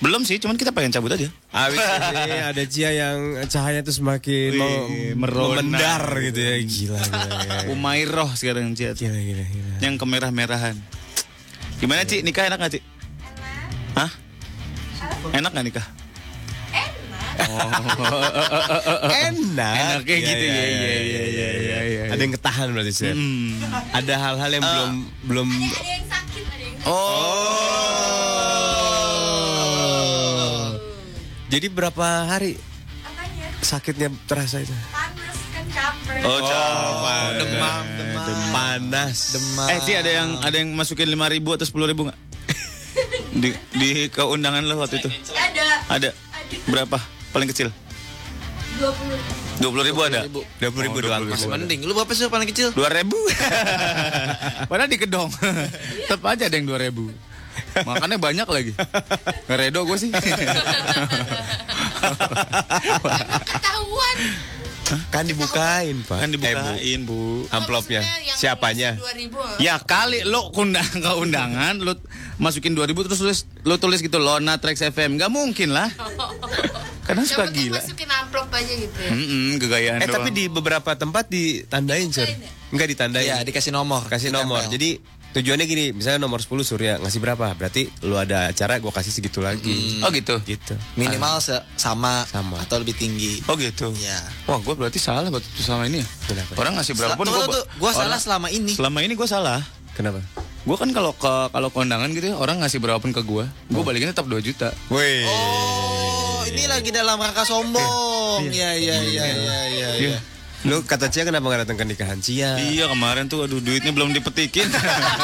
Belum 0.00 0.24
sih, 0.24 0.40
cuman 0.40 0.56
kita 0.56 0.72
pengen 0.72 0.96
cabut 0.96 1.12
aja. 1.12 1.28
Habis 1.52 1.76
ini 1.76 2.40
ada 2.40 2.62
Cia 2.64 2.90
yang 2.96 3.36
cahaya 3.44 3.84
tuh 3.84 3.92
semakin 3.92 4.56
Wih, 4.56 5.12
memendar 5.12 6.08
gitu 6.24 6.40
ya. 6.40 6.56
Gila, 6.64 7.00
gila, 7.04 7.34
gila. 7.44 7.60
Umairoh 7.68 8.30
sekarang 8.32 8.72
Cia. 8.72 8.96
Gila, 8.96 9.20
gila, 9.20 9.44
gila. 9.44 9.74
Yang 9.84 9.94
kemerah-merahan. 10.00 10.80
Gimana 11.84 12.08
Ci, 12.08 12.24
nikah 12.24 12.48
enak 12.48 12.56
gak 12.64 12.72
Ci? 12.78 12.80
Hah? 13.98 14.10
Enak 15.36 15.52
gak 15.52 15.66
nikah? 15.68 15.86
Enak. 19.28 19.74
Enaknya 19.76 20.16
Iya, 20.16 20.28
gitu 20.28 20.44
iya, 20.44 20.54
ya, 20.54 20.66
iya, 20.66 20.90
ya, 20.90 21.00
iya, 21.00 21.22
ya, 21.24 21.24
ya, 21.24 21.50
ya, 21.56 21.78
ya. 21.88 22.02
Ada 22.12 22.20
yang 22.20 22.34
ketahan 22.36 22.66
berarti 22.74 22.92
sih. 22.92 23.12
Hmm. 23.12 23.60
Ada 23.92 24.14
hal-hal 24.18 24.50
yang 24.50 24.64
belum 24.64 24.90
belum 25.26 25.48
Oh. 29.80 30.76
Jadi 31.50 31.66
berapa 31.68 32.06
hari 32.30 32.56
sakitnya 33.60 34.08
terasa 34.24 34.62
itu? 34.62 34.72
Panas 34.88 35.36
kan 35.52 35.64
capek. 35.68 36.24
Oh, 36.24 36.40
demam, 36.40 37.36
demam, 37.36 37.84
demam. 38.24 38.50
panas, 38.54 39.36
demam. 39.36 39.68
Eh, 39.68 39.78
Ci 39.84 39.92
ada 39.98 40.10
yang 40.10 40.38
ada 40.40 40.56
yang 40.56 40.70
masukin 40.72 41.10
5 41.10 41.28
ribu 41.28 41.52
atau 41.52 41.66
10 41.68 41.90
ribu 41.90 42.08
nggak? 42.08 42.18
di, 43.42 43.50
di 43.76 44.08
keundangan 44.08 44.64
lo 44.64 44.80
waktu 44.80 45.02
itu? 45.02 45.10
Ada. 45.34 45.66
Ada. 45.90 46.10
Berapa? 46.70 47.19
Paling 47.30 47.48
kecil? 47.50 47.68
20. 48.80 49.60
20 49.60 49.88
ribu 49.92 50.00
ada? 50.00 50.24
20 50.24 50.86
ribu 50.88 50.98
doang. 51.04 51.28
Masih 51.28 51.52
mending. 51.52 51.84
Lu 51.84 51.92
berapa 51.92 52.10
sih 52.16 52.26
paling 52.32 52.48
kecil? 52.48 52.72
2 52.72 52.80
ribu. 52.96 53.18
Padahal 54.70 54.88
di 54.88 54.96
kedong. 54.96 55.28
Tetap 56.08 56.24
aja 56.24 56.48
ada 56.48 56.56
yang 56.56 56.66
2 56.66 56.80
ribu. 56.80 57.12
Makanya 57.84 58.16
banyak 58.16 58.48
lagi. 58.48 58.72
Ngeredo 59.46 59.84
gue 59.84 59.98
sih. 60.00 60.10
Ketahuan. 63.50 64.16
Kan 65.08 65.24
dibukain, 65.24 66.02
Pak. 66.02 66.18
Kan 66.18 66.28
dibukain, 66.30 66.98
Bu. 67.02 67.46
Amplopnya. 67.48 68.02
Siapanya? 68.32 68.96
2000. 68.96 69.58
Ya 69.58 69.78
kali 69.78 70.22
lo 70.22 70.50
undang 70.52 70.86
ke 70.86 71.10
undangan 71.12 71.76
lo 71.76 71.94
masukin 72.36 72.72
2000 72.72 73.06
terus 73.06 73.18
tulis 73.18 73.40
lo 73.62 73.76
tulis 73.76 74.00
gitu 74.00 74.16
Lona 74.16 74.56
Trax 74.56 74.80
FM 74.86 75.14
nggak 75.14 75.28
mungkin 75.28 75.70
lah 75.70 75.92
karena 77.06 77.22
suka 77.22 77.44
penting 77.44 77.68
gila 77.68 77.76
masukin 77.76 78.08
amplop 78.08 78.48
aja 78.48 78.72
gitu 78.72 78.98
ya. 78.98 79.10
Mm-mm, 79.10 79.46
gegayaan 79.58 79.98
Eh 79.98 80.06
doang. 80.06 80.16
tapi 80.16 80.28
di 80.30 80.44
beberapa 80.46 80.90
tempat 80.94 81.26
ditandain, 81.26 82.08
Sir. 82.08 82.30
Enggak 82.70 82.86
ditandain. 82.88 83.26
Iya, 83.26 83.36
dikasih 83.42 83.70
nomor. 83.70 84.06
Kasih 84.06 84.30
nomor. 84.30 84.62
Jadi 84.64 85.02
tujuannya 85.30 85.64
gini, 85.64 85.84
misalnya 85.90 86.20
nomor 86.20 86.38
10 86.38 86.50
Surya 86.60 86.98
ngasih 86.98 87.18
berapa? 87.18 87.54
Berarti 87.54 87.86
lu 88.02 88.14
ada 88.14 88.50
acara 88.50 88.76
gua 88.76 88.90
kasih 88.90 89.10
segitu 89.10 89.38
lagi. 89.38 90.02
Oh 90.02 90.10
gitu. 90.10 90.42
Gitu. 90.42 90.74
Minimal 90.94 91.38
se- 91.38 91.62
sama, 91.74 92.26
Sama. 92.26 92.58
atau 92.58 92.78
lebih 92.78 92.92
tinggi. 92.92 93.38
Oh 93.46 93.54
gitu. 93.54 93.94
Iya. 93.94 94.18
Wah, 94.44 94.58
gue 94.58 94.74
berarti 94.74 94.98
salah 94.98 95.22
waktu 95.24 95.46
itu 95.46 95.62
sama 95.62 95.86
ini 95.86 96.02
ya. 96.02 96.06
Kenapa? 96.26 96.52
Orang 96.56 96.74
ngasih 96.74 96.94
berapa 96.94 97.14
pun 97.14 97.26
orang- 97.26 97.94
salah 97.94 98.18
selama 98.18 98.48
ini. 98.50 98.72
Selama 98.72 98.98
ini 99.00 99.14
gue 99.14 99.24
salah. 99.24 99.62
Kenapa? 99.94 100.18
Gue 100.60 100.76
kan 100.76 100.92
kalau 100.92 101.12
ke 101.12 101.32
kalau 101.48 101.68
kondangan 101.70 102.10
gitu 102.10 102.32
ya, 102.32 102.36
orang 102.36 102.60
ngasih 102.60 102.78
berapa 102.78 103.00
pun 103.00 103.10
ke 103.10 103.22
gue, 103.22 103.44
gue 103.48 103.82
balikin 103.82 104.10
tetap 104.10 104.28
2 104.28 104.38
juta. 104.38 104.74
Woi. 104.88 105.24
Oh, 105.24 106.44
ini 106.44 106.66
lagi 106.66 106.90
dalam 106.90 107.16
rangka 107.16 107.42
sombong. 107.42 108.44
Iya, 108.44 108.76
iya, 108.76 108.96
iya, 109.00 109.24
iya, 109.30 109.58
iya. 109.66 109.88
Iya. 109.96 110.18
Lu 110.68 110.84
kata 110.84 111.08
Cia 111.08 111.24
kenapa 111.24 111.48
gak 111.48 111.64
datang 111.64 111.80
ke 111.80 111.84
nikahan 111.88 112.20
Cia? 112.20 112.60
Iya 112.60 112.92
kemarin 112.92 113.32
tuh 113.32 113.48
aduh 113.48 113.64
duitnya 113.64 113.96
belum 113.96 114.12
dipetikin. 114.12 114.68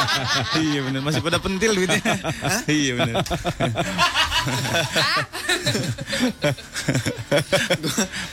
iya 0.65 0.81
bener 0.81 1.05
masih 1.05 1.21
pada 1.21 1.37
pentil 1.37 1.77
duitnya. 1.77 2.01
iya 2.65 2.97
bener. 2.97 3.21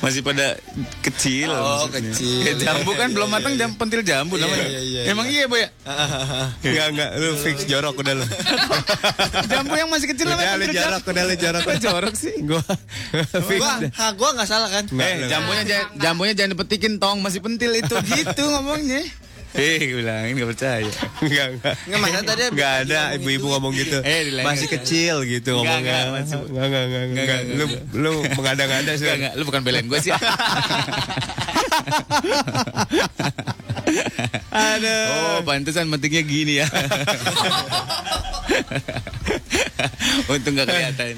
masih 0.04 0.20
pada 0.24 0.56
kecil. 1.04 1.52
Oh, 1.52 1.84
maksudnya. 1.84 2.00
kecil. 2.12 2.40
Ya, 2.40 2.52
jambu 2.56 2.96
kan 2.96 3.12
belum 3.12 3.28
matang 3.28 3.54
jam 3.60 3.76
pentil 3.76 4.00
jambu 4.00 4.40
namanya. 4.40 4.64
iya, 4.64 4.80
iya, 4.80 5.00
Emang 5.12 5.28
iya 5.28 5.44
bu 5.44 5.60
ya? 5.60 5.68
Enggak, 6.64 6.86
enggak. 6.94 7.10
Lu 7.20 7.36
fix 7.36 7.68
jorok 7.68 8.00
udah 8.00 8.14
lu. 8.16 8.24
jambu 9.50 9.74
yang 9.76 9.90
masih 9.92 10.08
kecil 10.12 10.26
namanya 10.30 10.56
Udah 10.56 10.56
lu 10.56 10.64
pentil 10.64 10.80
jorok, 10.80 11.02
udah 11.04 11.24
lu 11.24 11.34
jorok. 11.36 11.62
Kok 11.64 11.78
jorok 11.80 12.14
sih? 12.16 12.34
Gua 12.44 12.62
fix. 13.44 13.60
Gua, 13.60 13.72
ha, 13.92 14.04
gua 14.16 14.28
nggak 14.38 14.48
salah 14.48 14.68
kan? 14.70 14.84
Eh 14.88 15.28
jambunya 15.28 15.64
jangan 15.68 15.86
jambunya 16.00 16.32
jangan 16.32 16.50
dipetikin 16.56 16.93
tong 16.96 17.20
masih 17.20 17.38
pentil 17.38 17.70
itu 17.72 17.94
gitu 18.14 18.42
ngomongnya. 18.50 19.00
Eh, 19.54 19.78
gue 19.78 20.02
bilangin 20.02 20.34
gak 20.34 20.50
percaya. 20.50 20.90
Enggak, 21.22 21.46
enggak. 21.54 21.74
Nggak 21.86 22.00
masalah 22.02 22.26
tadi 22.26 22.42
Enggak 22.50 22.74
ada 22.82 23.14
ibu-ibu 23.14 23.46
ngomong 23.54 23.70
gitu. 23.78 24.02
Eh, 24.02 24.42
Masih 24.42 24.66
kecil 24.66 25.22
gitu 25.22 25.62
Enggak, 25.62 25.78
ngomongnya. 25.78 25.94
enggak, 25.94 26.10
Enggak, 26.10 26.42
enggak, 26.42 26.50
enggak, 26.50 26.82
Enggak, 26.82 27.02
enggak. 27.06 27.38
enggak, 27.38 27.54
Lu 27.54 27.70
lu 28.02 28.12
mengada-ngada 28.34 28.98
sih. 28.98 29.06
Enggak, 29.06 29.14
enggak, 29.14 29.38
lu 29.38 29.46
bukan 29.46 29.62
belain 29.62 29.86
gue 29.86 29.94
sih. 30.02 30.10
Aduh. 34.50 35.06
Oh, 35.10 35.38
pantesan 35.42 35.86
metiknya 35.86 36.22
gini 36.22 36.62
ya. 36.62 36.66
Untung 40.24 40.54
gak 40.56 40.68
kelihatan. 40.68 41.14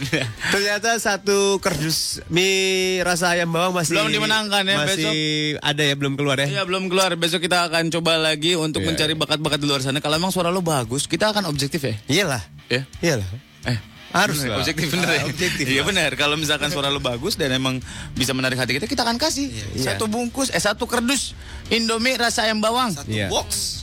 Ternyata 0.51 0.99
satu 0.99 1.59
kardus 1.59 2.23
mie 2.27 3.03
rasa 3.03 3.35
ayam 3.35 3.51
bawang 3.51 3.75
masih 3.75 3.95
Belum 3.95 4.11
dimenangkan 4.11 4.63
ya, 4.67 4.77
Masih 4.83 5.17
ada 5.61 5.83
ya 5.83 5.95
belum 5.95 6.15
keluar 6.19 6.37
ya. 6.43 6.47
Iya 6.49 6.63
belum 6.67 6.89
keluar. 6.91 7.15
Besok 7.15 7.45
kita 7.45 7.67
akan 7.71 7.91
coba 7.93 8.19
lagi 8.19 8.55
untuk 8.59 8.83
Iya. 8.83 8.89
mencari 8.93 9.15
bakat-bakat 9.15 9.59
di 9.59 9.67
luar 9.67 9.81
sana. 9.83 9.99
Kalau 9.99 10.17
emang 10.19 10.31
suara 10.31 10.51
lo 10.51 10.63
bagus, 10.63 11.07
kita 11.07 11.31
akan 11.31 11.47
objektif 11.51 11.83
ya. 11.83 11.95
Iyalah. 12.07 12.43
Ya. 12.67 12.83
Iyalah. 13.03 13.29
Eh, 13.67 13.79
Harus 14.19 14.41
lah. 14.43 14.57
objektif 14.57 14.89
bener 14.89 15.09
ya. 15.11 15.23
Objektif 15.25 15.65
Iya 15.65 15.83
benar. 15.83 16.11
Kalau 16.15 16.35
misalkan 16.35 16.69
suara 16.69 16.89
lo 16.89 16.99
bagus 16.99 17.35
dan 17.35 17.51
emang 17.51 17.79
bisa 18.13 18.33
menarik 18.33 18.57
hati 18.57 18.75
kita, 18.75 18.85
kita 18.85 19.03
akan 19.03 19.17
kasih 19.17 19.53
Iya. 19.73 19.93
satu 19.93 20.07
bungkus, 20.07 20.49
eh 20.49 20.59
satu 20.59 20.85
kerdus 20.85 21.37
Indomie 21.69 22.15
rasa 22.15 22.45
ayam 22.45 22.59
bawang. 22.59 22.91
Satu 22.91 23.09
Iya. 23.09 23.29
box. 23.29 23.83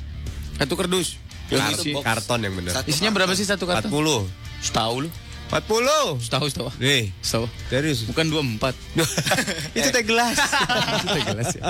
Satu 0.55 0.73
kerdus. 0.73 1.21
Yang 1.47 1.77
isi- 1.77 1.93
karton 1.95 2.39
yang 2.39 2.53
benar. 2.53 2.73
Satu 2.73 2.87
isinya 2.87 3.11
berapa 3.11 3.31
sih 3.31 3.45
satu 3.45 3.63
karton? 3.63 3.87
40. 3.87 4.25
Setahu 4.59 5.05
lu. 5.05 5.09
40. 5.51 6.17
Setahu 6.17 6.45
setahu. 6.47 6.69
Nih, 6.79 7.13
Setahu. 7.19 7.45
serius. 7.69 8.09
Bukan 8.09 8.25
24. 8.25 8.73
Itu 9.77 9.89
teh 9.91 10.01
gelas. 10.01 10.33
Itu 10.97 11.07
teh 11.11 11.23
gelas 11.23 11.49
ya. 11.53 11.63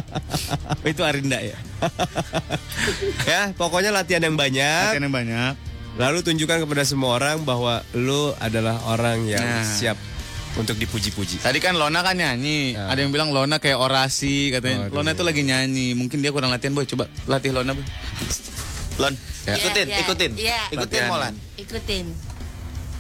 Oh, 0.74 0.88
itu 0.88 1.02
Arinda 1.04 1.36
ya. 1.38 1.58
ya, 3.30 3.42
pokoknya 3.54 3.92
latihan 3.92 4.24
yang 4.24 4.36
banyak. 4.36 4.96
Latihan 4.96 5.04
yang 5.04 5.12
banyak. 5.12 5.54
Lalu 5.94 6.26
tunjukkan 6.26 6.66
kepada 6.66 6.84
semua 6.84 7.22
orang 7.22 7.46
bahwa 7.46 7.86
lu 7.94 8.34
adalah 8.42 8.82
orang 8.88 9.30
yang 9.30 9.46
Nah. 9.46 9.62
siap 9.62 9.98
untuk 10.54 10.74
dipuji-puji. 10.76 11.38
Tadi 11.40 11.58
kan 11.58 11.78
Lona 11.78 12.02
kan 12.02 12.18
nyanyi. 12.18 12.74
Ya. 12.74 12.90
Ada 12.90 13.06
yang 13.06 13.14
bilang 13.14 13.30
Lona 13.30 13.58
kayak 13.58 13.78
orasi 13.78 14.50
katanya. 14.50 14.90
Aduh. 14.90 15.02
Lona 15.02 15.14
itu 15.14 15.22
lagi 15.22 15.42
nyanyi. 15.42 15.94
Mungkin 15.94 16.22
dia 16.22 16.34
kurang 16.34 16.50
latihan 16.50 16.74
boy. 16.74 16.86
Coba 16.86 17.06
latih 17.26 17.54
Lona 17.54 17.78
boy. 17.78 17.86
Lon. 18.98 19.14
Ya. 19.44 19.58
Ikutin, 19.58 19.86
Iya, 19.86 19.98
ikutin. 20.02 20.32
Iya. 20.34 20.60
Ikutin 20.72 21.02
Latihan. 21.04 21.10
Molan. 21.10 21.34
Ikutin. 21.58 22.06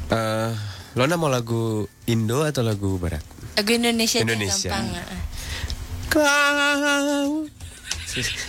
Eh, 0.09 0.51
Lona 0.93 1.15
mau 1.15 1.29
lagu 1.29 1.85
Indo 2.05 2.43
atau 2.43 2.61
lagu 2.61 2.97
Barat? 2.97 3.21
Lagu 3.55 3.69
Indonesia, 3.71 4.21
Indonesia. 4.21 4.69
gampang. 4.69 4.85
Kau. 6.09 7.45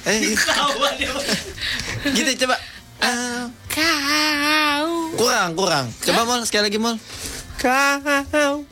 Eh, 0.05 0.37
gitu 2.13 2.31
coba. 2.45 2.57
Kau. 3.69 4.89
kurang, 5.19 5.51
kurang. 5.59 5.87
Coba 6.01 6.21
Mol, 6.25 6.41
sekali 6.47 6.71
lagi 6.71 6.79
Mol. 6.79 6.97
Kau 7.59 8.65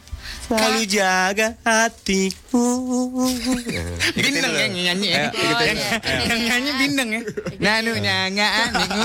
selalu 0.52 0.82
jaga 0.84 1.56
hatiku. 1.64 2.66
Bindeng 4.12 4.52
yang 4.52 4.72
nyanyi 4.74 5.09
ya. 5.09 5.24
Yang, 5.32 5.78
yang 6.28 6.40
nyanyi 6.44 6.70
bindeng 6.76 7.09
ya. 7.09 7.20
Nanu 7.56 7.92
nyanga 7.96 8.48
ningu. 8.76 9.04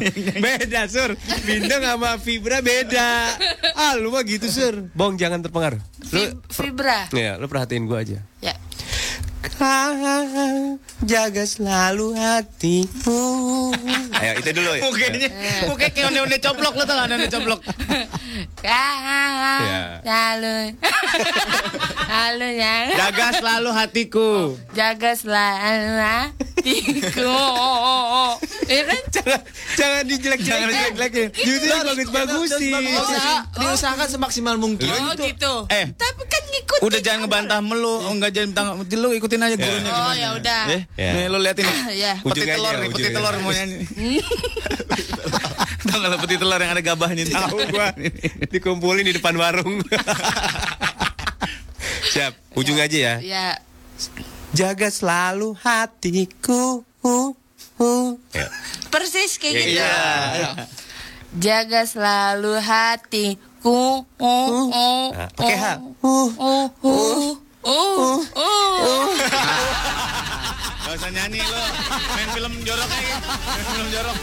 beda 0.44 0.88
sur 0.88 1.12
Bindeng 1.44 1.84
sama 1.84 2.16
Vibra 2.16 2.64
beda 2.64 3.36
Ah 3.76 3.92
lu 4.00 4.08
mah 4.08 4.24
gitu 4.24 4.48
sur 4.48 4.88
Bong 4.96 5.20
jangan 5.20 5.44
terpengaruh 5.44 5.76
Lu 6.08 6.40
Vibra. 6.48 7.04
Ya, 7.12 7.36
lu 7.36 7.44
perhatiin 7.44 7.84
gua 7.84 8.00
aja 8.00 8.24
Ya. 8.40 8.56
Jaga 11.00 11.44
selalu 11.48 12.12
hatiku 12.12 13.20
Ayo 14.20 14.32
itu 14.36 14.50
dulu 14.52 14.70
ya 14.76 14.82
Mukanya, 14.84 15.28
mukanya 15.64 15.90
kayak 15.96 16.06
onde-onde 16.12 16.38
coplok 16.44 16.74
lo 16.76 16.84
tau 16.84 16.96
gak 17.00 17.04
onde-onde 17.08 17.28
coplok. 17.32 17.60
Kau. 18.60 18.68
Ya. 19.64 20.00
Lalu. 20.04 20.76
Lalu 22.04 22.46
nyanga. 22.60 22.94
Jaga 23.00 23.26
selalu 23.40 23.70
hatiku. 23.72 24.30
Jaga 24.76 25.10
selalu 25.16 25.92
hatiku. 26.04 27.36
Iya 28.68 28.82
kan? 28.86 29.02
Jangan, 29.10 29.40
jangan 29.74 30.02
dijelek 30.06 30.40
jangan 30.44 30.66
dijelek-jelekin 30.70 31.28
Justru 31.34 31.74
bagus-bagusin 31.82 32.82
Usaha, 32.94 33.36
diusahakan 33.56 34.08
semaksimal 34.08 34.54
mungkin. 34.60 34.92
Oh 34.92 35.16
gitu. 35.16 35.64
Eh, 35.72 35.90
Tapi 35.96 36.22
kan 36.28 36.42
ngikutin. 36.44 36.82
udah 36.84 37.00
jangan 37.00 37.20
ngebantah 37.24 37.60
melu. 37.64 38.04
Oh, 38.04 38.12
enggak 38.12 38.36
jangan 38.36 38.50
tanggung. 38.52 38.84
Lu 39.00 39.08
ikutin 39.30 39.46
aja 39.46 39.54
gurunya 39.54 39.78
Oh 39.86 40.10
gimana. 40.10 40.18
ya 40.18 40.28
udah. 40.34 40.62
Eh, 40.68 40.82
Ya. 40.98 41.10
nih 41.14 41.24
lu 41.30 41.38
liatin 41.38 41.62
nih. 41.62 41.76
Ya. 42.02 42.12
Peti 42.18 42.42
telur 42.42 42.74
nih, 42.74 42.88
peti 42.90 43.08
telur 43.08 43.34
mau 43.38 43.52
nyanyi. 43.54 43.76
Tahu 45.80 45.96
nggak 45.96 46.20
peti 46.20 46.34
telur 46.36 46.58
yang 46.58 46.72
ada 46.74 46.82
gabahnya 46.82 47.22
itu? 47.22 47.32
Tahu 47.32 47.56
gua 47.70 47.88
Dikumpulin 48.52 49.00
di 49.02 49.14
depan 49.14 49.32
warung 49.32 49.80
Siap 52.10 52.32
Ujung 52.52 52.76
aja 52.76 52.90
ya 52.92 53.14
Ya. 53.22 53.46
Jaga 54.50 54.90
selalu 54.90 55.54
hatiku 55.56 56.82
Ya. 58.34 58.46
Persis 58.90 59.38
kayak 59.38 59.54
gitu. 59.56 59.78
Iya. 59.78 60.68
Jaga 61.32 61.86
selalu 61.86 62.58
hatiku. 62.58 63.48
Oh, 63.62 64.04
oh, 64.18 65.08
Nah, 65.12 65.28
pakai 65.30 65.56
H. 65.56 65.66
oh, 66.00 66.28
oh, 66.36 67.28
oh, 67.64 68.24
oh, 68.34 68.72
oh. 68.84 69.06
Gak 70.90 70.94
usah 70.96 71.10
nyanyi 71.14 71.38
lo. 71.44 71.62
Main 72.16 72.28
film 72.34 72.54
jorok 72.66 72.90
aja. 72.90 73.16
Main 73.46 73.66
film 73.70 73.88
jorok. 73.94 74.16